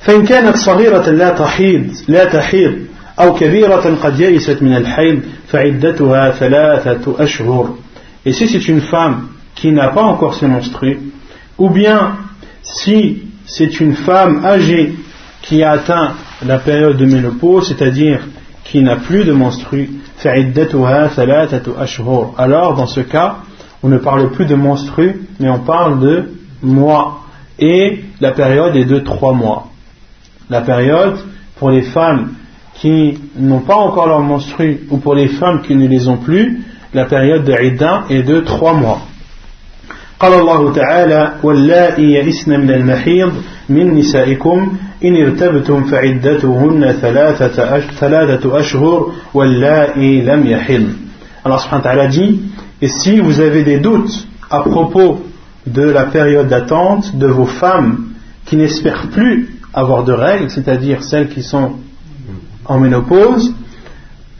فإن 0.00 0.24
كانت 0.24 0.56
صغيرة 0.56 1.10
لا 1.10 1.30
تحيض 1.30 1.90
لا 2.08 2.24
تحيض 2.24 2.74
أو 3.20 3.34
كبيرة 3.34 3.96
قد 4.02 4.20
يئست 4.20 4.62
من 4.62 4.76
الحيض 4.76 5.20
فعدتها 5.48 6.30
ثلاثة 6.30 7.14
أشهر 7.18 7.74
Et 8.24 8.32
si 8.32 8.48
c'est 8.48 8.68
une 8.68 8.80
femme 8.80 9.28
qui 9.54 9.72
n'a 9.72 9.88
pas 9.88 10.02
encore 10.02 10.34
ses 10.34 10.46
menstrues, 10.46 10.98
ou 11.56 11.70
bien 11.70 12.16
si 12.62 13.22
c'est 13.46 13.80
une 13.80 13.94
femme 13.94 14.44
âgée 14.44 14.94
qui 15.42 15.62
a 15.62 15.72
atteint 15.72 16.12
la 16.44 16.58
période 16.58 16.96
de 16.96 17.06
ménopause, 17.06 17.68
c'est-à-dire 17.68 18.20
qui 18.64 18.82
n'a 18.82 18.96
plus 18.96 19.24
de 19.24 19.32
menstrues, 19.32 19.90
alors 22.37 22.75
dans 22.75 22.87
ce 22.87 23.01
cas, 23.01 23.37
on 23.81 23.89
ne 23.89 23.97
parle 23.97 24.31
plus 24.31 24.45
de 24.45 24.55
menstrues, 24.55 25.27
mais 25.39 25.49
on 25.49 25.59
parle 25.59 25.99
de 25.99 26.31
mois. 26.61 27.19
Et 27.59 28.03
la 28.19 28.31
période 28.31 28.75
est 28.75 28.85
de 28.85 28.99
trois 28.99 29.33
mois. 29.33 29.67
La 30.49 30.61
période 30.61 31.17
pour 31.57 31.69
les 31.69 31.81
femmes 31.81 32.33
qui 32.75 33.19
n'ont 33.37 33.59
pas 33.59 33.75
encore 33.75 34.07
leurs 34.07 34.21
menstrues 34.21 34.87
ou 34.89 34.97
pour 34.97 35.15
les 35.15 35.27
femmes 35.27 35.61
qui 35.61 35.75
ne 35.75 35.87
les 35.87 36.07
ont 36.07 36.17
plus, 36.17 36.63
la 36.93 37.05
période 37.05 37.43
de 37.43 37.53
Idda 37.53 38.05
est 38.09 38.23
de 38.23 38.39
trois 38.39 38.73
mois. 38.73 39.01
قال 40.22 40.34
الله 40.34 40.72
تعالى 40.72 41.32
واللائي 41.42 42.12
يئسن 42.12 42.60
من 42.60 42.70
المحيض 42.70 43.32
من 43.68 43.94
نسائكم 43.94 44.76
إن 45.04 45.16
ارتبتم 45.16 45.84
فعدتهن 45.84 46.92
ثلاثة, 47.00 47.80
ثلاثة 47.80 48.60
أشهر 48.60 49.12
واللائي 49.34 50.22
لم 50.22 50.46
يحض 50.46 50.84
Allah 51.44 51.58
subhanahu 51.60 51.84
wa 51.84 51.90
ta'ala 51.90 52.08
dit 52.08 52.40
et 52.82 52.88
si 52.88 53.20
vous 53.20 53.40
avez 53.40 53.62
des 53.62 53.78
doutes 53.78 54.26
à 54.50 54.60
propos 54.60 55.24
de 55.66 55.82
la 55.82 56.04
période 56.04 56.48
d'attente 56.48 57.16
de 57.16 57.26
vos 57.26 57.46
femmes 57.46 58.08
qui 58.44 58.56
n'espèrent 58.56 59.06
plus 59.12 59.48
avoir 59.72 60.04
de 60.04 60.12
règles, 60.12 60.50
c'est-à-dire 60.50 61.02
celles 61.02 61.28
qui 61.28 61.42
sont 61.42 61.72
en 62.64 62.78
ménopause, 62.78 63.54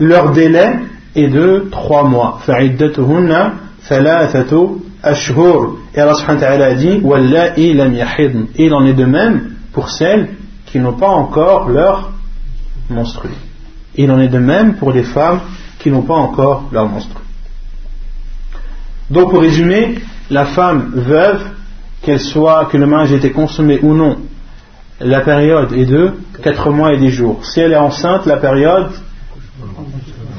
leur 0.00 0.32
délai 0.32 0.70
est 1.14 1.28
de 1.28 1.68
trois 1.70 2.04
mois. 2.04 2.40
فعدتهن 2.46 3.52
ثلاثة 3.88 4.76
et 5.05 5.99
Allah 5.99 6.13
subhanahu 6.13 6.41
wa 6.41 6.47
ta'ala 6.47 6.65
a 6.65 6.73
dit 6.75 6.99
Wallahi 7.03 7.71
il 8.57 8.73
en 8.73 8.85
est 8.85 8.93
de 8.93 9.05
même 9.05 9.55
pour 9.73 9.89
celles 9.89 10.29
qui 10.65 10.79
n'ont 10.79 10.93
pas 10.93 11.09
encore 11.09 11.69
leur 11.69 12.11
menstru. 12.89 13.29
Et 13.95 14.03
il 14.03 14.11
en 14.11 14.19
est 14.19 14.29
de 14.29 14.39
même 14.39 14.75
pour 14.75 14.91
les 14.91 15.03
femmes 15.03 15.41
qui 15.79 15.91
n'ont 15.91 16.03
pas 16.03 16.15
encore 16.15 16.69
leur 16.71 16.87
menstru. 16.87 17.19
Donc 19.09 19.31
pour 19.31 19.41
résumer, 19.41 19.95
la 20.29 20.45
femme 20.45 20.91
veuve, 20.95 21.41
qu'elle 22.01 22.19
soit, 22.19 22.65
que 22.65 22.77
le 22.77 22.85
mariage 22.85 23.11
ait 23.11 23.17
été 23.17 23.31
consommé 23.31 23.79
ou 23.81 23.93
non, 23.93 24.17
la 25.01 25.19
période 25.19 25.73
est 25.73 25.85
de 25.85 26.13
4 26.41 26.71
mois 26.71 26.93
et 26.93 26.97
10 26.97 27.09
jours. 27.09 27.45
Si 27.45 27.59
elle 27.59 27.73
est 27.73 27.77
enceinte, 27.77 28.25
la 28.25 28.37
période 28.37 28.91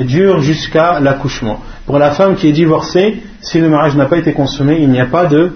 dure 0.00 0.40
jusqu'à 0.40 1.00
l'accouchement. 1.00 1.60
Pour 1.86 1.98
la 1.98 2.12
femme 2.12 2.36
qui 2.36 2.48
est 2.48 2.52
divorcée, 2.52 3.22
si 3.40 3.58
le 3.58 3.68
mariage 3.68 3.96
n'a 3.96 4.06
pas 4.06 4.16
été 4.16 4.32
consommé, 4.32 4.78
il 4.80 4.88
n'y 4.88 5.00
a 5.00 5.06
pas 5.06 5.26
de, 5.26 5.52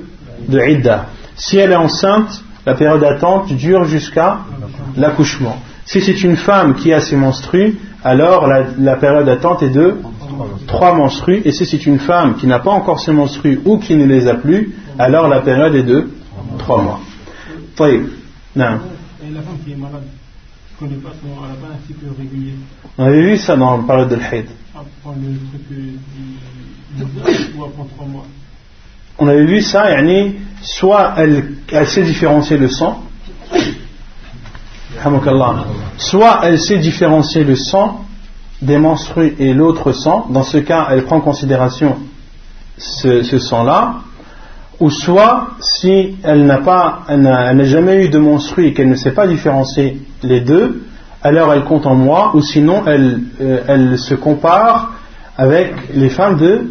de 0.48 0.60
idda. 0.60 1.06
Si 1.36 1.56
elle 1.56 1.72
est 1.72 1.76
enceinte, 1.76 2.42
la 2.66 2.74
période 2.74 3.00
d'attente 3.00 3.52
dure 3.52 3.84
jusqu'à 3.84 4.40
l'accouchement. 4.96 5.56
Si 5.86 6.02
c'est 6.02 6.22
une 6.22 6.36
femme 6.36 6.74
qui 6.74 6.92
a 6.92 7.00
ses 7.00 7.16
menstrues, 7.16 7.78
alors 8.04 8.46
la, 8.46 8.96
période 8.96 9.24
d'attente 9.24 9.62
est 9.62 9.70
de 9.70 9.96
trois 10.66 10.94
menstrues. 10.94 11.40
Et 11.46 11.52
si 11.52 11.64
c'est 11.64 11.86
une 11.86 11.98
femme 11.98 12.36
qui 12.36 12.46
n'a 12.46 12.58
pas 12.58 12.70
encore 12.70 13.00
ses 13.00 13.12
menstrues 13.12 13.60
ou 13.64 13.78
qui 13.78 13.96
ne 13.96 14.04
les 14.04 14.28
a 14.28 14.34
plus, 14.34 14.74
alors 14.98 15.28
la 15.28 15.40
période 15.40 15.74
est 15.74 15.82
de 15.82 16.10
trois 16.58 16.82
mois. 16.82 17.00
Et 17.80 18.02
la 19.32 19.40
femme 19.40 19.56
qui 19.64 19.72
est 19.72 19.76
un 20.84 21.86
cycle 21.86 22.06
régulier. 22.16 22.54
On 22.96 23.04
avait 23.04 23.22
vu 23.22 23.36
ça 23.36 23.56
dans 23.56 23.76
la 23.76 23.82
période 23.82 24.08
de 24.08 24.16
l'Haïd. 24.16 24.46
On 29.18 29.26
avait 29.28 29.44
vu 29.44 29.60
ça, 29.62 29.90
yani, 29.90 30.36
soit 30.62 31.14
elle, 31.16 31.54
elle 31.72 31.86
sait 31.86 32.04
différencier 32.04 32.56
le 32.56 32.68
sang, 32.68 33.02
soit 35.96 36.40
elle 36.44 36.58
sait 36.60 36.78
différencier 36.78 37.44
le 37.44 37.56
sang 37.56 38.04
des 38.62 38.78
menstrues 38.78 39.34
et 39.38 39.54
l'autre 39.54 39.92
sang, 39.92 40.26
dans 40.30 40.42
ce 40.42 40.58
cas 40.58 40.88
elle 40.90 41.04
prend 41.04 41.16
en 41.16 41.20
considération 41.20 41.96
ce, 42.76 43.22
ce 43.22 43.38
sang-là, 43.38 44.02
ou 44.80 44.90
soit 44.90 45.48
si 45.60 46.16
elle 46.22 46.46
n'a 46.46 46.58
pas, 46.58 47.02
elle 47.08 47.22
n'a 47.22 47.64
jamais 47.64 48.04
eu 48.04 48.08
de 48.08 48.18
menstrues 48.18 48.66
et 48.66 48.72
qu'elle 48.74 48.88
ne 48.88 48.94
sait 48.94 49.12
pas 49.12 49.26
différencier 49.26 49.98
les 50.22 50.40
deux, 50.40 50.82
alors 51.22 51.52
elle 51.52 51.64
compte 51.64 51.86
en 51.86 51.94
moi, 51.94 52.30
ou 52.34 52.40
sinon 52.40 52.84
elle, 52.86 53.20
euh, 53.40 53.60
elle 53.66 53.98
se 53.98 54.14
compare 54.14 54.92
avec 55.36 55.72
les 55.94 56.08
femmes 56.08 56.36
de, 56.36 56.70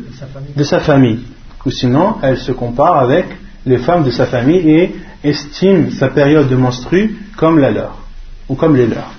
de 0.56 0.64
sa 0.64 0.80
famille. 0.80 1.20
Ou 1.66 1.72
sinon, 1.72 2.16
elle 2.22 2.38
se 2.38 2.52
compare 2.54 2.98
avec 2.98 3.26
les 3.66 3.78
femmes 3.78 4.04
de 4.04 4.12
sa 4.12 4.26
famille 4.26 4.70
et 4.70 4.96
estime 5.24 5.92
sa 5.92 6.08
période 6.08 6.48
de 6.48 6.56
menstru 6.56 7.18
comme 7.36 7.60
la 7.60 7.72
leur, 7.72 7.98
ou 8.48 8.56
comme 8.56 8.76
les 8.76 8.88
leurs. 8.88 9.12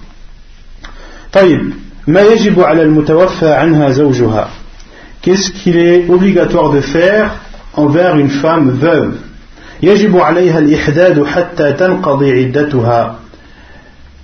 Qu'est-ce 5.20 5.51
qu'il 5.51 5.77
est 5.77 6.09
obligatoire 6.09 6.70
de 6.70 6.81
faire 6.81 7.36
envers 7.78 8.16
une 8.16 8.30
femme 8.30 8.70
veuve. 8.70 9.16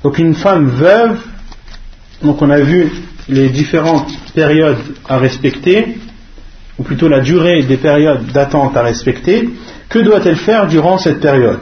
Donc 0.03 0.19
une 0.19 0.35
femme 0.35 0.69
veuve, 0.69 1.19
donc 2.23 2.43
on 2.43 2.51
a 2.51 2.59
vu 2.59 2.91
les 3.29 3.49
différentes 3.49 4.13
périodes 4.35 4.79
à 5.09 5.19
respecter, 5.19 5.99
ou 6.79 6.83
plutôt 6.83 7.09
la 7.09 7.21
durée 7.21 7.63
des 7.63 7.77
périodes 7.77 8.27
d'attente 8.33 8.77
à 8.77 8.83
respecter, 8.83 9.49
que 9.89 10.01
doit-elle 10.01 10.37
faire 10.37 10.67
durant 10.67 10.99
cette 10.99 11.21
période? 11.21 11.61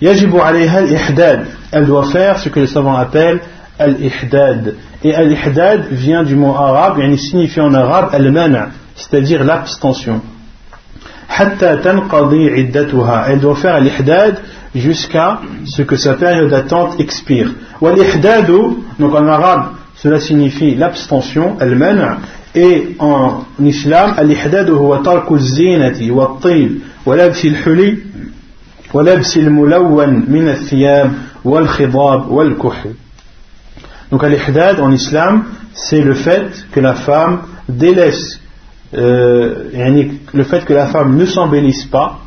Elle 0.00 1.86
doit 1.86 2.04
faire 2.10 2.38
ce 2.40 2.48
que 2.48 2.60
les 2.60 2.66
savants 2.66 2.96
appellent 2.96 3.40
al-ihdad. 3.78 4.74
Et 5.04 5.14
al-ihdad 5.14 5.86
vient 5.92 6.24
du 6.24 6.34
mot 6.34 6.54
arabe, 6.54 6.98
et 7.00 7.16
signifie 7.16 7.60
en 7.60 7.72
arabe 7.72 8.08
al-mana, 8.12 8.70
c'est-à-dire 8.96 9.44
l'abstention. 9.44 10.20
Elle 11.38 13.40
doit 13.40 13.56
faire 13.56 13.74
al-ihdad 13.74 14.36
jusqu'à 14.74 15.40
ce 15.66 15.82
que 15.82 15.96
sa 15.96 16.14
période 16.14 16.50
d'attente 16.50 17.00
expire. 17.00 17.52
Donc 17.80 19.14
en 19.14 19.28
arabe, 19.28 19.66
cela 19.96 20.20
signifie 20.20 20.74
l'abstention, 20.74 21.56
elle-même, 21.60 22.16
et 22.54 22.94
en 22.98 23.44
islam, 23.64 24.14
al-ihdad 24.16 24.68
huwa 24.68 25.00
tarku 25.02 25.38
zinati 25.38 26.10
wa 26.10 26.36
at-tayb 26.36 26.78
wa 27.04 27.16
labsi 27.16 27.48
al-huli 27.48 27.98
wa 28.92 29.02
labsi 29.02 29.40
al-mulawwan 29.40 30.24
min 30.28 30.48
al-thiyab 30.48 31.10
wal 31.44 31.66
khidab 31.66 32.30
wal 32.30 32.54
kuhl. 32.54 32.94
Donc 34.12 34.22
al-ihdad 34.22 34.78
en 34.78 34.92
islam, 34.92 35.44
c'est 35.72 36.00
le 36.00 36.14
fait 36.14 36.46
que 36.70 36.78
la 36.78 36.94
femme 36.94 37.40
délaisse 37.68 38.38
euh, 38.96 40.10
le 40.32 40.44
fait 40.44 40.64
que 40.64 40.72
la 40.72 40.86
femme 40.86 41.16
ne 41.16 41.26
s'embellisse 41.26 41.84
pas, 41.86 42.20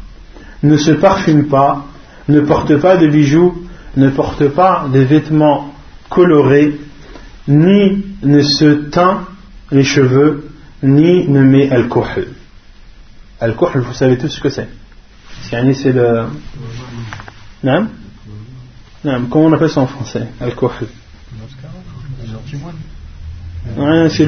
ne 0.63 0.77
se 0.77 0.91
parfume 0.91 1.47
pas, 1.47 1.85
ne 2.27 2.41
porte 2.41 2.77
pas 2.77 2.97
de 2.97 3.07
bijoux, 3.07 3.63
ne 3.95 4.09
porte 4.09 4.47
pas 4.49 4.87
des 4.91 5.05
vêtements 5.05 5.73
colorés, 6.09 6.79
ni 7.47 8.05
ne 8.23 8.41
se 8.41 8.89
teint 8.89 9.25
les 9.71 9.83
cheveux, 9.83 10.49
ni 10.83 11.27
ne 11.27 11.41
met 11.41 11.69
al-kuhl. 11.69 12.27
Al-kuhl, 13.39 13.81
vous 13.81 13.93
savez 13.93 14.17
tous 14.17 14.29
ce 14.29 14.41
que 14.41 14.49
c'est. 14.49 14.67
C'est 15.49 15.93
le. 15.93 16.25
Non 17.63 17.87
Comment 19.03 19.45
on 19.45 19.53
appelle 19.53 19.69
ça 19.69 19.81
en 19.81 19.87
français? 19.87 20.27
C'est 24.09 24.27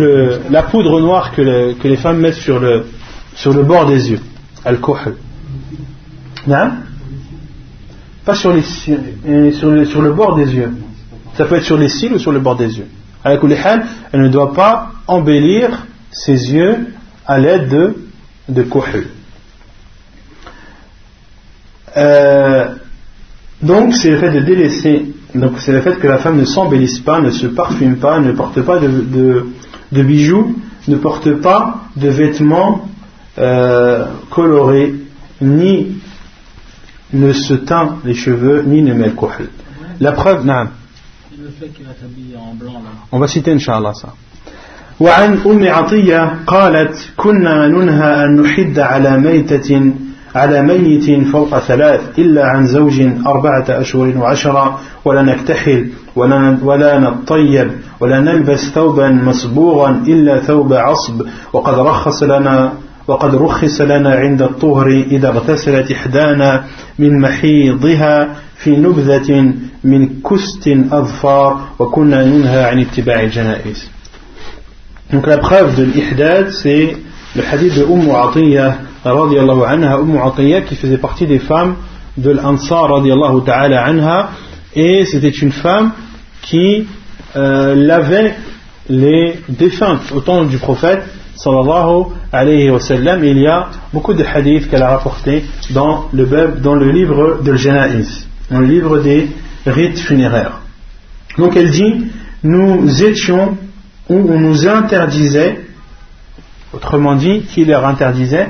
la 0.49 0.63
poudre 0.63 0.99
noire 0.99 1.31
que, 1.33 1.41
les 1.83 1.97
femmes 1.97 2.19
mettent 2.19 2.35
sur 2.35 2.59
le, 2.59 3.63
bord 3.63 3.85
des 3.85 4.11
yeux. 4.11 4.19
Al-kuhl. 4.65 5.15
Non 6.47 6.71
Pas 8.25 8.35
sur, 8.35 8.53
les, 8.53 8.61
sur, 8.61 9.69
le, 9.71 9.85
sur 9.85 10.01
le 10.01 10.13
bord 10.13 10.35
des 10.35 10.53
yeux. 10.53 10.71
Ça 11.35 11.45
peut 11.45 11.55
être 11.55 11.63
sur 11.63 11.77
les 11.77 11.89
cils 11.89 12.13
ou 12.13 12.19
sur 12.19 12.31
le 12.31 12.39
bord 12.39 12.55
des 12.55 12.77
yeux. 12.77 12.87
Elle 13.23 14.21
ne 14.21 14.29
doit 14.29 14.53
pas 14.53 14.91
embellir 15.07 15.85
ses 16.11 16.51
yeux 16.51 16.87
à 17.25 17.37
l'aide 17.37 17.69
de, 17.69 17.95
de 18.47 18.63
euh, 21.97 22.67
donc 23.61 23.93
c'est 23.93 24.11
le 24.11 24.17
fait 24.17 24.31
de 24.31 24.39
délaisser, 24.39 25.13
donc 25.34 25.58
c'est 25.58 25.72
le 25.72 25.80
fait 25.80 25.98
que 25.98 26.06
la 26.06 26.18
femme 26.18 26.38
ne 26.38 26.44
s'embellisse 26.44 27.00
pas, 27.00 27.20
ne 27.20 27.30
se 27.30 27.46
parfume 27.46 27.96
pas, 27.96 28.20
ne 28.20 28.32
porte 28.32 28.60
pas 28.62 28.78
de, 28.78 29.46
de, 29.90 30.02
bijoux, 30.02 30.56
ne 30.88 30.96
porte 30.96 31.32
pas 31.40 31.82
de 31.96 32.08
vêtements 32.08 32.88
euh, 33.38 34.06
colorés, 34.30 34.94
ni 35.40 35.96
ne 37.12 37.32
se 37.32 37.54
teint 37.54 37.96
les 38.04 38.14
cheveux, 38.14 38.62
ni 38.66 38.82
ne 38.82 38.94
met 38.94 39.06
le 39.06 39.12
kohl. 39.12 39.48
La 40.00 40.12
preuve, 40.12 40.44
non. 40.44 40.68
Le 41.38 41.50
fait 41.50 41.68
qu'il 41.68 41.86
en 42.36 42.54
blanc 42.54 42.74
là. 42.74 42.90
On 43.12 43.18
va 43.18 43.28
citer 43.28 43.52
Inch'Allah 43.52 43.94
ça. 43.94 44.14
وعن 45.00 45.38
أم 45.46 45.68
عطية 45.68 46.38
قالت 46.46 47.08
كنا 47.16 47.68
ننهى 47.68 48.24
أن 48.24 48.40
نحد 48.40 48.78
على 48.78 49.18
ميتة 49.18 49.92
على 50.35 50.61
ميت 50.61 51.27
فوق 51.27 51.59
ثلاث 51.59 52.19
إلا 52.19 52.45
عن 52.45 52.65
زوج 52.65 53.01
أربعة 53.27 53.65
أشهر 53.69 54.17
وعشرة 54.17 54.79
ولا 55.05 55.21
نكتحل 55.21 55.89
ولا, 56.15 56.57
ولا 56.63 56.99
نطيب 56.99 57.71
ولا 57.99 58.19
نلبس 58.19 58.59
ثوبا 58.75 59.09
مصبوغا 59.09 60.03
إلا 60.07 60.39
ثوب 60.39 60.73
عصب 60.73 61.21
وقد 61.53 61.79
رخص 61.79 62.23
لنا 62.23 62.73
وقد 63.07 63.35
رخص 63.35 63.81
لنا 63.81 64.13
عند 64.13 64.41
الطهر 64.41 64.87
إذا 64.87 65.27
اغتسلت 65.27 65.91
إحدانا 65.91 66.63
من 66.99 67.19
محيضها 67.21 68.35
في 68.57 68.69
نبذة 68.69 69.53
من 69.83 70.09
كست 70.29 70.67
أظفار 70.91 71.61
وكنا 71.79 72.25
ننهى 72.25 72.63
عن 72.63 72.79
اتباع 72.79 73.23
الجنائز. 73.23 73.89
Donc 75.11 75.25
la 75.25 75.37
preuve 75.37 75.75
de 75.75 75.83
l'ihdad, 75.85 76.51
c'est 76.51 76.95
le 77.35 77.41
hadith 77.41 77.73
de 77.75 77.83
Umm 77.83 78.11
Atiyah, 78.11 78.77
anha, 79.05 79.99
Umm 79.99 80.17
Atiyah 80.17 80.61
qui 80.61 80.75
faisait 80.75 80.97
partie 80.97 81.25
des 81.25 81.39
femmes 81.39 81.75
de 82.17 82.31
l'Ansar, 82.31 82.89
ta'ala 83.45 83.85
anha, 83.85 84.29
et 84.75 85.05
c'était 85.05 85.29
une 85.29 85.51
femme 85.51 85.91
qui 86.41 86.87
euh, 87.35 87.75
lavait 87.75 88.35
les 88.89 89.39
défuntes 89.47 90.11
au 90.13 90.21
temps 90.21 90.43
du 90.45 90.57
prophète, 90.57 91.03
sallallahu 91.35 92.05
alayhi 92.31 92.69
wa 92.69 92.79
sallam. 92.79 93.23
Il 93.23 93.37
y 93.39 93.47
a 93.47 93.67
beaucoup 93.93 94.13
de 94.13 94.23
hadiths 94.23 94.69
qu'elle 94.69 94.83
a 94.83 94.89
rapportés 94.89 95.43
dans 95.71 96.09
le, 96.11 96.25
dans 96.61 96.75
le 96.75 96.91
livre 96.91 97.39
de 97.43 97.53
Janaïs, 97.55 98.27
dans 98.51 98.59
le 98.59 98.67
livre 98.67 98.99
des 98.99 99.29
rites 99.65 99.99
funéraires. 99.99 100.59
Donc 101.37 101.55
elle 101.55 101.71
dit, 101.71 102.07
nous 102.43 103.03
étions 103.03 103.57
où 104.09 104.15
on 104.15 104.39
nous 104.39 104.67
interdisait, 104.67 105.61
autrement 106.73 107.15
dit, 107.15 107.41
qui 107.41 107.63
leur 107.63 107.85
interdisait 107.85 108.49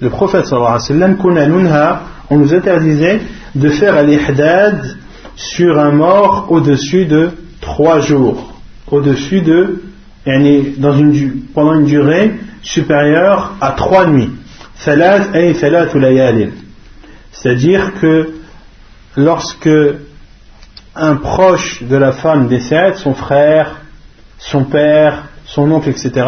Le 0.00 0.10
prophète 0.10 0.46
sallallahu 0.46 0.74
alayhi 0.74 1.00
wa 1.00 1.68
sallam, 1.68 1.98
on 2.30 2.38
nous 2.38 2.54
interdisait 2.54 3.20
de 3.54 3.68
faire 3.70 4.02
l'ihdad 4.02 4.96
sur 5.36 5.78
un 5.78 5.92
mort 5.92 6.46
au-dessus 6.50 7.06
de 7.06 7.30
trois 7.60 8.00
jours, 8.00 8.52
au-dessus 8.90 9.40
de, 9.40 9.82
pendant 11.54 11.74
une 11.74 11.84
durée 11.84 12.34
supérieure 12.62 13.54
à 13.60 13.72
trois 13.72 14.06
nuits. 14.06 14.32
C'est-à-dire 17.32 17.92
que 18.00 18.30
lorsque 19.16 19.70
un 20.94 21.16
proche 21.16 21.82
de 21.82 21.96
la 21.96 22.12
femme 22.12 22.48
décède, 22.48 22.96
son 22.96 23.14
frère, 23.14 23.76
son 24.38 24.64
père, 24.64 25.24
son 25.44 25.70
oncle, 25.70 25.90
etc., 25.90 26.26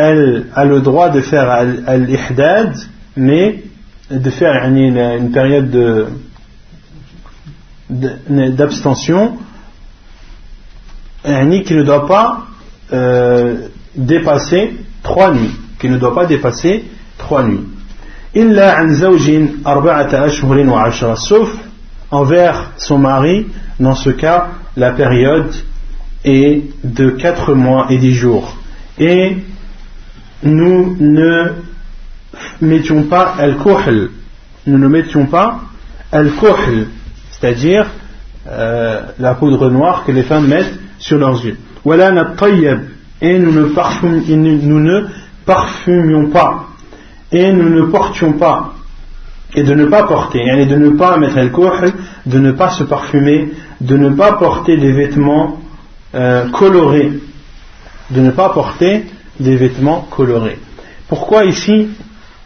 elle 0.00 0.46
a 0.54 0.64
le 0.64 0.80
droit 0.80 1.10
de 1.10 1.20
faire 1.20 1.50
al-ihdad, 1.50 2.74
mais 3.16 3.62
de 4.10 4.30
faire 4.30 4.64
une, 4.66 5.30
période 5.32 6.08
d'abstention 7.90 9.36
qui 11.64 11.74
ne 11.74 11.82
doit 11.82 12.06
pas 12.06 12.46
euh, 12.92 13.68
dépasser 13.94 14.74
trois 15.02 15.32
nuits, 15.32 15.54
qui 15.78 15.88
ne 15.88 15.98
doit 15.98 16.14
pas 16.14 16.26
dépasser 16.26 16.84
trois 17.18 17.42
nuits. 17.42 17.66
sauf 21.16 21.50
envers 22.10 22.72
son 22.76 22.98
mari 22.98 23.46
dans 23.80 23.94
ce 23.94 24.10
cas, 24.10 24.48
la 24.76 24.92
période 24.92 25.54
est 26.24 26.62
de 26.84 27.10
4 27.10 27.54
mois 27.54 27.86
et 27.90 27.98
10 27.98 28.12
jours. 28.12 28.56
Et 28.98 29.36
nous 30.42 30.96
ne 31.00 31.52
mettions 32.60 33.04
pas 33.04 33.34
al-kuhl, 33.38 34.10
nous 34.66 34.78
ne 34.78 34.88
mettions 34.88 35.26
pas 35.26 35.60
al-kuhl, 36.12 36.88
c'est-à-dire 37.30 37.86
euh, 38.48 39.02
la 39.18 39.34
poudre 39.34 39.70
noire 39.70 40.04
que 40.06 40.12
les 40.12 40.22
femmes 40.22 40.46
mettent 40.46 40.78
sur 40.98 41.18
leurs 41.18 41.44
yeux. 41.44 41.58
Et 43.20 43.38
nous 43.38 43.52
ne, 43.52 44.66
nous 44.66 44.80
ne 44.80 45.06
parfumions 45.44 46.30
pas. 46.30 46.66
Et 47.32 47.52
nous 47.52 47.68
ne 47.68 47.82
portions 47.82 48.32
pas. 48.32 48.74
Et 49.54 49.62
de 49.62 49.74
ne 49.74 49.86
pas 49.86 50.04
porter, 50.04 50.40
et 50.40 50.66
de 50.66 50.76
ne 50.76 50.90
pas 50.90 51.16
mettre 51.18 51.40
le 51.40 51.48
kohl, 51.48 51.92
de 52.26 52.38
ne 52.38 52.52
pas 52.52 52.70
se 52.70 52.84
parfumer, 52.84 53.52
de 53.80 53.96
ne 53.96 54.10
pas 54.10 54.32
porter 54.34 54.76
des 54.76 54.92
vêtements 54.92 55.60
euh, 56.14 56.48
colorés, 56.50 57.12
de 58.10 58.20
ne 58.20 58.30
pas 58.30 58.50
porter 58.50 59.06
des 59.40 59.56
vêtements 59.56 60.06
colorés. 60.10 60.58
Pourquoi 61.08 61.44
ici, 61.44 61.88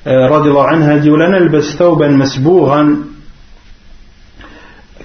euh, 0.06 0.28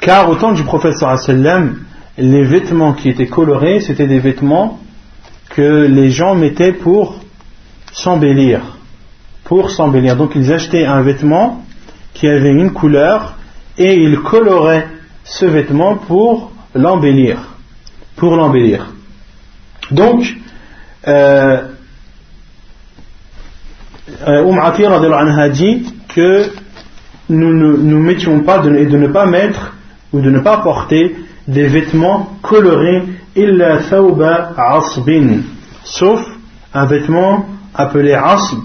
car 0.02 0.30
au 0.30 0.36
temps 0.36 0.54
du 0.54 0.64
prophète 0.64 0.98
sallam, 0.98 1.80
les 2.18 2.44
vêtements 2.44 2.94
qui 2.94 3.10
étaient 3.10 3.28
colorés, 3.28 3.80
c'était 3.80 4.08
des 4.08 4.20
vêtements 4.20 4.80
que 5.50 5.86
les 5.86 6.12
gens 6.12 6.36
mettaient 6.36 6.74
pour 6.74 7.20
s'embellir. 7.92 8.78
Pour 9.44 9.70
s'embellir. 9.70 10.16
Donc 10.16 10.34
ils 10.36 10.52
achetaient 10.52 10.86
un 10.86 11.02
vêtement 11.02 11.64
qui 12.14 12.28
avait 12.28 12.52
une 12.52 12.72
couleur 12.72 13.36
et 13.78 13.96
il 13.96 14.20
colorait 14.20 14.88
ce 15.24 15.46
vêtement 15.46 15.96
pour 15.96 16.52
l'embellir. 16.74 17.56
Pour 18.16 18.36
l'embellir. 18.36 18.88
Donc, 19.92 20.38
euh, 21.08 21.62
euh 24.28 24.44
umm 24.44 25.50
dit 25.52 25.86
que 26.08 26.44
nous 27.30 27.54
ne 27.54 27.78
nous 27.78 28.00
mettions 28.00 28.42
pas 28.42 28.60
de, 28.60 28.70
de 28.70 28.98
ne 28.98 29.08
pas 29.08 29.26
mettre 29.26 29.76
ou 30.14 30.22
de 30.22 30.30
ne 30.30 30.40
pas 30.40 30.58
porter 30.58 31.16
des 31.48 31.68
vêtements 31.68 32.38
colorés 32.42 33.04
illa 33.36 33.78
thawba 33.90 34.54
asbin 34.58 35.42
sauf 35.84 36.22
un 36.74 36.86
vêtement 36.86 37.46
appelé 37.74 38.14
asb 38.14 38.60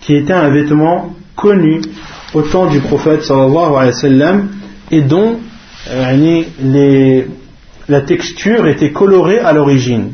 qui 0.00 0.16
était 0.16 0.32
un 0.32 0.50
vêtement 0.50 1.14
connu 1.36 1.80
au 2.34 2.42
temps 2.42 2.66
du 2.66 2.80
prophète 2.80 3.22
sallallahu 3.22 3.74
alayhi 3.76 3.90
wa 3.90 3.92
sallam 3.92 4.48
et 4.90 5.02
dont 5.02 5.38
euh, 5.90 7.22
la 7.88 8.00
texture 8.02 8.66
était 8.66 8.92
colorée 8.92 9.38
à 9.38 9.52
l'origine. 9.52 10.12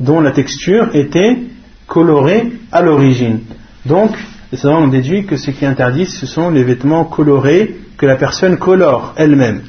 Dont 0.00 0.20
la 0.20 0.32
texture 0.32 0.88
était 0.94 1.38
colorée 1.86 2.52
à 2.72 2.82
l'origine 2.82 3.40
donc 3.85 4.11
les 4.51 4.57
savants 4.57 4.83
ont 4.83 4.87
déduit 4.87 5.25
que 5.25 5.37
ce 5.37 5.51
qui 5.51 5.65
interdit 5.65 6.05
ce 6.05 6.25
sont 6.25 6.49
les 6.49 6.63
vêtements 6.63 7.05
colorés 7.05 7.75
que 7.97 8.05
la 8.05 8.15
personne 8.15 8.57
colore 8.57 9.13
elle-même 9.17 9.61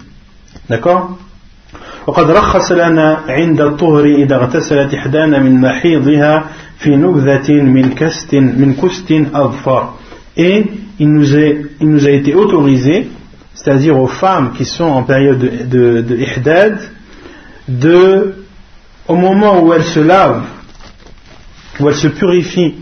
d'accord 0.69 1.19
وقد 2.07 2.31
رخص 2.31 2.73
لنا 2.73 3.21
عند 3.29 3.61
الطهر 3.61 4.05
إذا 4.05 4.37
اغتسلت 4.37 4.95
إحدانا 4.95 5.39
من 5.39 5.61
محيضها 5.61 6.45
في 6.79 6.97
نبذة 6.97 7.53
من 7.53 7.95
كست 7.95 8.35
من 8.35 8.75
كست 8.75 9.12
أظفر 9.35 9.89
et 10.37 10.65
il 10.99 11.12
nous, 11.12 12.07
a 12.07 12.11
été 12.11 12.35
autorisé, 12.35 13.09
c'est-à-dire 13.55 13.99
aux 13.99 14.07
femmes 14.07 14.53
qui 14.53 14.65
sont 14.65 14.85
en 14.85 15.03
période 15.03 15.39
de, 15.39 16.01
de, 16.01 16.16
ihdad, 16.16 16.79
de, 17.69 18.35
au 19.09 19.16
moment 19.16 19.62
où 19.62 19.73
elles 19.73 19.85
se 19.85 20.01
lavent, 20.01 20.43
où 21.81 21.89
elles 21.89 21.95
se 21.95 22.09
purifient 22.09 22.75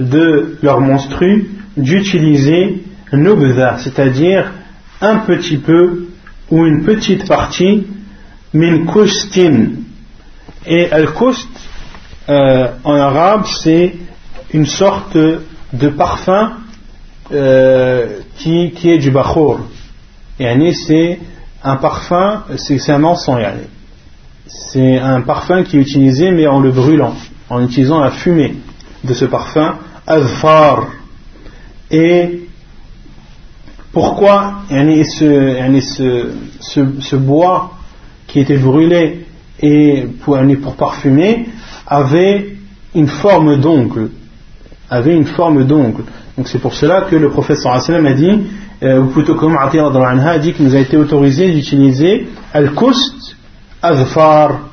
de 0.00 0.58
leur 0.62 0.80
menstru, 0.80 1.50
d'utiliser 1.76 2.84
nubza, 3.12 3.78
c'est-à-dire 3.78 4.52
un 5.00 5.18
petit 5.18 5.58
peu 5.58 6.08
ou 6.50 6.64
une 6.66 6.84
petite 6.84 7.26
partie 7.28 7.86
min 8.52 8.86
kustin. 8.86 9.66
Et 10.66 10.90
al-kust, 10.90 11.48
euh, 12.28 12.68
en 12.84 12.94
arabe, 12.94 13.44
c'est 13.62 13.94
une 14.52 14.66
sorte 14.66 15.16
de 15.16 15.88
parfum 15.88 16.52
euh, 17.32 18.20
qui, 18.36 18.72
qui, 18.72 18.90
est 18.90 18.98
du 18.98 19.10
bachour. 19.10 19.60
Et 20.38 20.72
c'est 20.72 21.18
un 21.62 21.76
parfum, 21.76 22.44
c'est 22.56 22.90
un 22.90 23.04
encens. 23.04 23.44
C'est 24.46 24.98
un 24.98 25.22
parfum 25.22 25.64
qui 25.64 25.78
est 25.78 25.80
utilisé 25.80 26.30
mais 26.30 26.46
en 26.46 26.60
le 26.60 26.70
brûlant, 26.70 27.14
en 27.50 27.62
utilisant 27.62 28.00
la 28.00 28.10
fumée 28.10 28.56
de 29.04 29.14
ce 29.14 29.24
parfum, 29.24 29.78
azfar. 30.06 30.88
Et 31.90 32.48
pourquoi 33.92 34.54
ce, 35.80 37.16
bois 37.16 37.72
qui 38.26 38.40
était 38.40 38.58
brûlé 38.58 39.26
et 39.60 40.06
pour, 40.22 40.36
parfumer 40.76 41.46
avait 41.86 42.56
une 42.94 43.08
forme 43.08 43.60
d'ongle. 43.60 44.10
Avait 44.90 45.14
une 45.14 45.26
forme 45.26 45.64
d'ongle. 45.64 46.02
Donc 46.36 46.48
c'est 46.48 46.58
pour 46.58 46.74
cela 46.74 47.02
que 47.02 47.16
le 47.16 47.30
prophète 47.30 47.58
sallallahu 47.58 48.06
a 48.06 48.14
dit 48.14 48.40
euh, 48.82 49.00
ou 49.00 49.06
plutôt 49.06 49.36
comme 49.36 49.56
a 49.56 50.38
dit 50.38 50.52
qu'il 50.52 50.66
nous 50.66 50.74
a 50.74 50.80
été 50.80 50.96
autorisé 50.96 51.52
d'utiliser 51.52 52.26
al-kust 52.52 53.36
azfar 53.80 54.68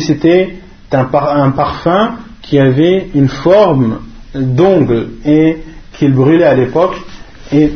c'était 0.00 0.56
un, 0.90 1.06
un 1.12 1.50
parfum 1.50 2.12
qui 2.40 2.58
avait 2.58 3.10
une 3.14 3.28
forme 3.28 3.98
d'ongle 4.34 5.08
et 5.24 5.58
qu'il 5.92 6.12
brûlait 6.12 6.44
à 6.44 6.54
l'époque 6.54 6.96
et 7.52 7.72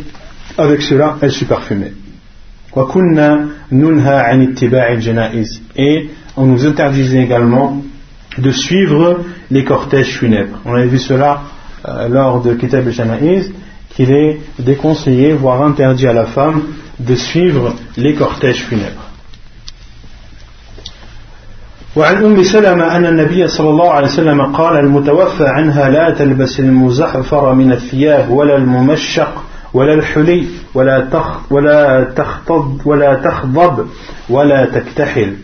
avec 0.57 0.83
cela 0.83 1.16
elle 1.20 1.33
se 1.33 1.45
parfumait 1.45 1.93
et 5.77 6.11
on 6.37 6.45
nous 6.47 6.66
interdisait 6.66 7.23
également 7.23 7.83
de 8.37 8.51
suivre 8.51 9.20
les 9.51 9.65
cortèges 9.65 10.19
funèbres. 10.19 10.59
On 10.66 10.74
avait 10.74 10.89
vu 10.89 10.99
cela 10.99 11.43
euh, 11.89 12.09
lors 12.09 12.43
de 12.43 12.53
Kitab 12.55 12.87
al-Jana'iz, 12.87 13.51
qu'il 13.95 14.12
est 14.12 14.41
déconseillé, 14.59 15.33
voire 15.33 15.62
interdit 15.62 16.07
à 16.07 16.12
la 16.12 16.27
femme, 16.27 16.65
de 16.99 17.15
suivre 17.15 17.74
les 17.97 18.15
cortèges 18.15 18.65
funèbres. 18.65 19.06
وعن 21.97 22.24
أم 22.24 22.43
سلمة 22.43 22.97
أن 22.97 23.06
النبي 23.06 23.48
صلى 23.48 23.70
الله 23.70 23.90
عليه 23.90 24.06
وسلم 24.06 24.43
قال 24.43 24.77
المتوفى 24.77 25.48
عنها 25.48 25.89
لا 25.90 26.10
تلبس 26.10 26.60
المزحفر 26.60 27.55
من 27.55 27.73
الثياب 27.73 28.31
ولا 28.31 28.56
الممشق 28.56 29.43
ولا 29.74 29.94
الحلي 29.94 30.47
ولا 30.74 31.01
تخ 31.12 31.52
ولا 31.52 32.05
تخطب 32.16 32.81
ولا 32.86 33.14
تخضب 33.14 33.86
ولا 34.31 34.64
تكتحل. 34.64 35.36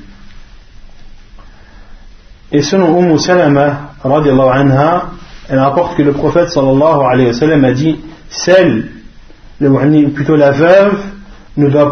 Et 2.52 2.74
أم 2.74 3.16
سلمة 3.16 3.76
رضي 4.04 4.30
الله 4.30 4.50
عنها 4.50 5.02
أن 5.50 5.58
rapporte 5.58 5.96
que 5.96 6.02
le 6.02 6.12
صلى 6.48 6.70
الله 6.70 7.06
عليه 7.08 7.28
وسلم 7.28 7.64
a 7.64 7.72
dit 7.72 7.96
celle 8.28 8.84
يعني 9.60 10.06
plutôt 10.14 10.36
la 10.36 10.50
veuve 10.50 10.98
ne 11.56 11.68
doit 11.68 11.90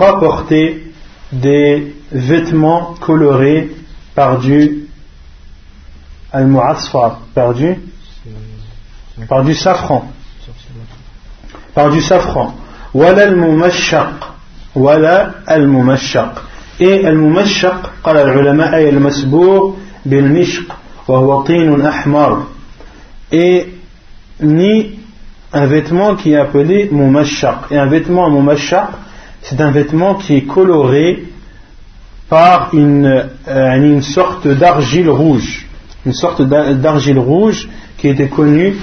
vêtements 2.12 2.94
colorés 3.00 3.70
par 4.19 4.39
du 4.39 4.87
al-mu'asfar, 6.31 7.19
par 7.33 7.53
du, 7.53 7.75
par 9.27 9.43
du 9.43 9.53
safran. 9.53 10.05
Par 11.73 11.91
du 11.91 12.01
safran. 12.01 12.55
Wala 12.93 13.23
al-mumashaq. 13.23 14.13
Wala 14.75 15.35
al-mumashaq. 15.47 16.39
Et 16.79 17.05
al-mumashaq, 17.05 17.91
قال 18.03 18.17
العلماء 18.17 18.75
أي 18.75 18.89
المسبوق 18.89 19.77
بالمشق 20.05 20.75
وهو 21.07 21.41
طين 21.41 21.81
أحمر 21.81 22.45
et 23.31 23.67
ni 24.41 24.99
un 25.53 25.65
vêtement 25.65 26.15
qui 26.15 26.33
est 26.33 26.37
appelé 26.37 26.89
mumashaq. 26.91 27.71
Et 27.71 27.77
un 27.77 27.87
vêtement 27.87 28.29
mumashaq, 28.29 28.89
c'est 29.41 29.59
un 29.61 29.71
vêtement 29.71 30.15
qui 30.15 30.35
est 30.35 30.41
coloré 30.41 31.23
par 32.30 32.70
une, 32.72 33.26
euh, 33.48 33.76
une 33.76 34.02
sorte 34.02 34.48
d'argile 34.48 35.10
rouge. 35.10 35.66
Une 36.06 36.14
sorte 36.14 36.40
d'argile 36.40 37.18
rouge 37.18 37.68
qui 37.98 38.08
était 38.08 38.28
connue 38.28 38.74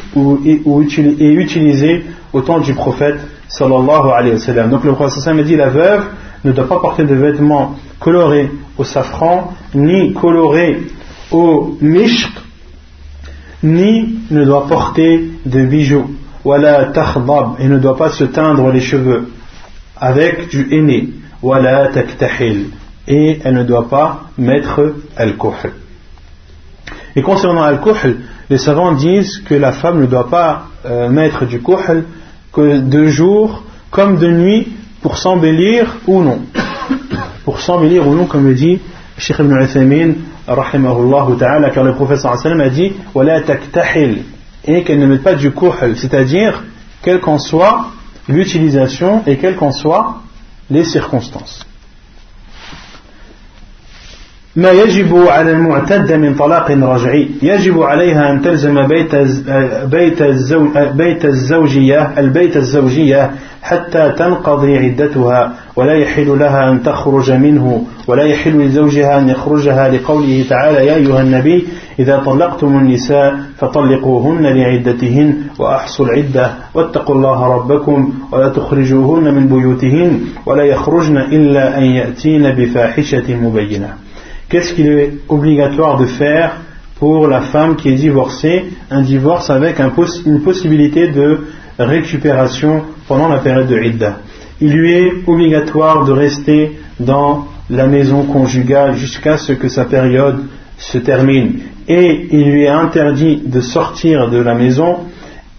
et 0.46 1.34
utilisée 1.34 2.06
au 2.32 2.42
temps 2.42 2.60
du 2.60 2.76
prophète 2.76 3.18
sallallahu 3.48 4.12
alayhi 4.16 4.34
wa 4.34 4.40
sallam. 4.40 4.70
Donc 4.70 4.84
le 4.84 4.92
prophète 4.92 5.24
sallallahu 5.24 5.46
a 5.46 5.48
dit 5.48 5.56
la 5.56 5.70
veuve 5.70 6.04
ne 6.46 6.52
doit 6.52 6.68
pas 6.68 6.80
porter 6.80 7.06
de 7.06 7.16
vêtements 7.16 7.76
colorés 8.00 8.52
au 8.78 8.84
safran, 8.84 9.54
ni 9.74 10.14
colorés 10.14 10.82
au 11.32 11.76
mishq, 11.82 12.30
ni 13.64 14.20
ne 14.30 14.46
doit 14.46 14.68
porter 14.68 15.32
de 15.46 15.66
bijoux, 15.66 16.12
wala 16.46 16.86
takhdab, 16.86 17.56
et 17.60 17.68
ne 17.68 17.80
doit 17.80 17.98
pas 17.98 18.12
se 18.12 18.26
teindre 18.26 18.70
les 18.72 18.82
cheveux 18.82 19.32
avec 20.00 20.50
du 20.50 20.68
henné, 20.72 21.10
wala 21.42 21.88
taktahil, 21.88 22.68
et 23.08 23.40
elle 23.44 23.56
ne 23.56 23.64
doit 23.64 23.90
pas 23.90 24.26
mettre 24.38 24.96
al-kuhl. 25.16 25.74
Et 27.16 27.22
concernant 27.22 27.64
al-kuhl, 27.64 28.18
les 28.50 28.58
savants 28.58 28.94
disent 28.94 29.40
que 29.40 29.56
la 29.56 29.72
femme 29.72 30.00
ne 30.00 30.06
doit 30.06 30.30
pas 30.30 30.68
euh, 30.86 31.10
mettre 31.10 31.46
du 31.46 31.62
kuhl 31.62 32.06
que 32.54 32.80
de 32.80 33.08
jour 33.08 33.64
comme 33.92 34.18
de 34.18 34.28
nuit 34.28 34.68
pour 35.02 35.18
s'embellir 35.18 35.98
ou 36.08 36.22
non. 36.22 36.40
Pour 37.46 37.62
s'embellir 37.62 38.06
ou 38.06 38.14
non, 38.14 38.26
comme 38.26 38.46
le 38.46 38.54
dit 38.54 38.82
Sheikh 39.18 39.40
ibn 39.40 39.56
ta'ala, 41.40 41.70
car 41.70 41.84
le 41.86 41.94
sallam 42.18 42.60
a 42.60 42.70
dit 42.70 42.92
et 44.68 44.84
qu'elle 44.84 45.00
ne 45.00 45.06
mette 45.06 45.24
pas 45.24 45.36
du 45.36 45.52
kuhl, 45.52 45.96
c'est-à-dire 45.96 46.64
quelle 47.02 47.22
qu'en 47.22 47.38
soit 47.38 47.88
l'utilisation 48.28 49.24
et 49.26 49.38
quelles 49.38 49.56
qu'en 49.56 49.72
soient 49.72 50.22
les 50.70 50.84
circonstances. 50.84 51.66
ما 54.58 54.72
يجب 54.72 55.18
على 55.18 55.52
المعتدة 55.52 56.18
من 56.18 56.36
طلاق 56.36 56.72
رجعي 56.72 57.30
يجب 57.42 57.82
عليها 57.82 58.32
أن 58.32 58.42
تلزم 58.42 58.88
بيت 58.88 59.16
بيت 59.86 60.24
بيت 60.96 61.26
الزوجية 61.26 62.20
البيت 62.20 62.58
الزوجية 62.58 63.32
حتى 63.62 64.14
تنقضي 64.18 64.78
عدتها 64.78 65.54
ولا 65.76 65.94
يحل 65.94 66.40
لها 66.40 66.72
أن 66.72 66.84
تخرج 66.84 67.32
منه 67.32 67.84
ولا 68.08 68.24
يحل 68.24 68.62
لزوجها 68.62 69.20
أن 69.20 69.30
يخرجها 69.30 69.90
لقوله 69.90 70.46
تعالى 70.50 70.86
يا 70.86 70.96
أيها 70.96 71.22
النبي 71.22 71.68
إذا 72.00 72.24
طلقتم 72.26 72.68
النساء 72.78 73.40
فطلقوهن 73.58 74.44
لعدتهن 74.44 75.34
وأحصوا 75.60 76.06
العدة 76.06 76.52
واتقوا 76.74 77.16
الله 77.16 77.56
ربكم 77.56 78.14
ولا 78.32 78.50
تخرجوهن 78.50 79.34
من 79.34 79.48
بيوتهن 79.48 80.22
ولا 80.46 80.64
يخرجن 80.64 81.18
إلا 81.18 81.78
أن 81.78 81.84
يأتين 81.84 82.52
بفاحشة 82.52 83.36
مبينة. 83.36 84.07
Qu'est-ce 84.50 84.74
qu'il 84.74 84.88
est 84.88 85.14
obligatoire 85.28 85.98
de 85.98 86.06
faire 86.06 86.58
pour 87.00 87.28
la 87.28 87.42
femme 87.42 87.76
qui 87.76 87.90
est 87.90 87.96
divorcée 87.96 88.66
Un 88.90 89.02
divorce 89.02 89.50
avec 89.50 89.78
une 89.80 90.42
possibilité 90.42 91.10
de 91.10 91.48
récupération 91.78 92.84
pendant 93.10 93.28
la 93.28 93.40
période 93.40 93.68
de 93.68 93.78
Idda? 93.78 94.20
Il 94.62 94.72
lui 94.72 94.94
est 94.94 95.12
obligatoire 95.28 96.06
de 96.06 96.14
rester 96.14 96.80
dans 97.00 97.48
la 97.70 97.88
maison 97.88 98.24
conjugale 98.24 98.96
jusqu'à 98.96 99.38
ce 99.38 99.52
que 99.52 99.68
sa 99.68 99.84
période 99.84 100.46
se 100.78 100.98
termine. 100.98 101.60
Et 101.90 102.28
il 102.32 102.50
lui 102.50 102.64
est 102.64 102.70
interdit 102.70 103.42
de 103.46 103.60
sortir 103.60 104.30
de 104.30 104.38
la 104.38 104.56
maison 104.56 105.00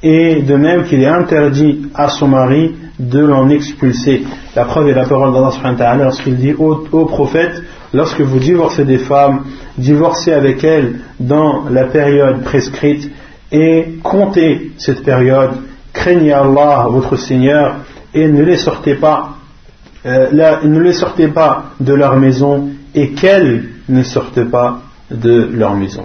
et 0.02 0.40
de 0.40 0.54
même 0.54 0.84
qu'il 0.84 1.02
est 1.02 1.06
interdit 1.06 1.82
à 1.94 2.08
son 2.08 2.28
mari 2.28 2.72
de 2.98 3.20
l'en 3.20 3.50
expulser. 3.50 4.22
La 4.56 4.64
preuve 4.64 4.88
est 4.88 4.94
la 4.94 5.04
parole 5.04 5.32
d'Allah 5.34 5.96
lorsqu'il 6.04 6.36
dit 6.36 6.54
au 6.54 7.04
prophète 7.04 7.62
lorsque 7.92 8.20
vous 8.20 8.38
divorcez 8.38 8.84
des 8.84 8.98
femmes, 8.98 9.44
divorcez 9.76 10.32
avec 10.32 10.64
elles 10.64 11.00
dans 11.20 11.64
la 11.70 11.84
période 11.84 12.42
prescrite 12.42 13.10
et 13.50 13.98
comptez 14.02 14.72
cette 14.78 15.02
période, 15.02 15.52
craignez 15.92 16.32
Allah, 16.32 16.86
votre 16.90 17.16
Seigneur, 17.16 17.76
et 18.14 18.28
ne 18.28 18.42
les 18.42 18.56
sortez 18.56 18.94
pas, 18.94 19.36
euh, 20.06 20.58
ne 20.64 20.80
les 20.80 20.92
sortez 20.92 21.28
pas 21.28 21.70
de 21.80 21.94
leur 21.94 22.16
maison 22.16 22.68
et 22.94 23.10
qu'elles 23.12 23.68
ne 23.88 24.02
sortent 24.02 24.44
pas 24.44 24.80
de 25.10 25.48
leur 25.52 25.74
maison. 25.74 26.04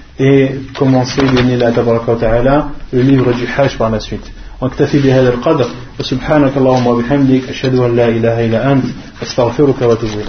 et 0.21 0.51
commencer 0.79 1.21
تبارك 1.75 2.09
وتعالى 2.09 2.63
le 2.93 3.01
livre 3.01 3.31
du 3.33 3.45
Hajj 3.57 3.77
par 3.77 3.89
la 3.89 3.99
suite. 3.99 4.31
واكتفي 4.61 4.99
بهذا 4.99 5.29
القدر 5.29 5.65
وسبحانك 5.99 6.57
اللهم 6.57 6.87
وبحمدك 6.87 7.49
أشهد 7.49 7.75
أن 7.75 7.95
لا 7.95 8.07
إله 8.07 8.45
إلا 8.45 8.71
أنت 8.71 8.85
أستغفرك 9.23 9.81
وأتوب 9.81 10.25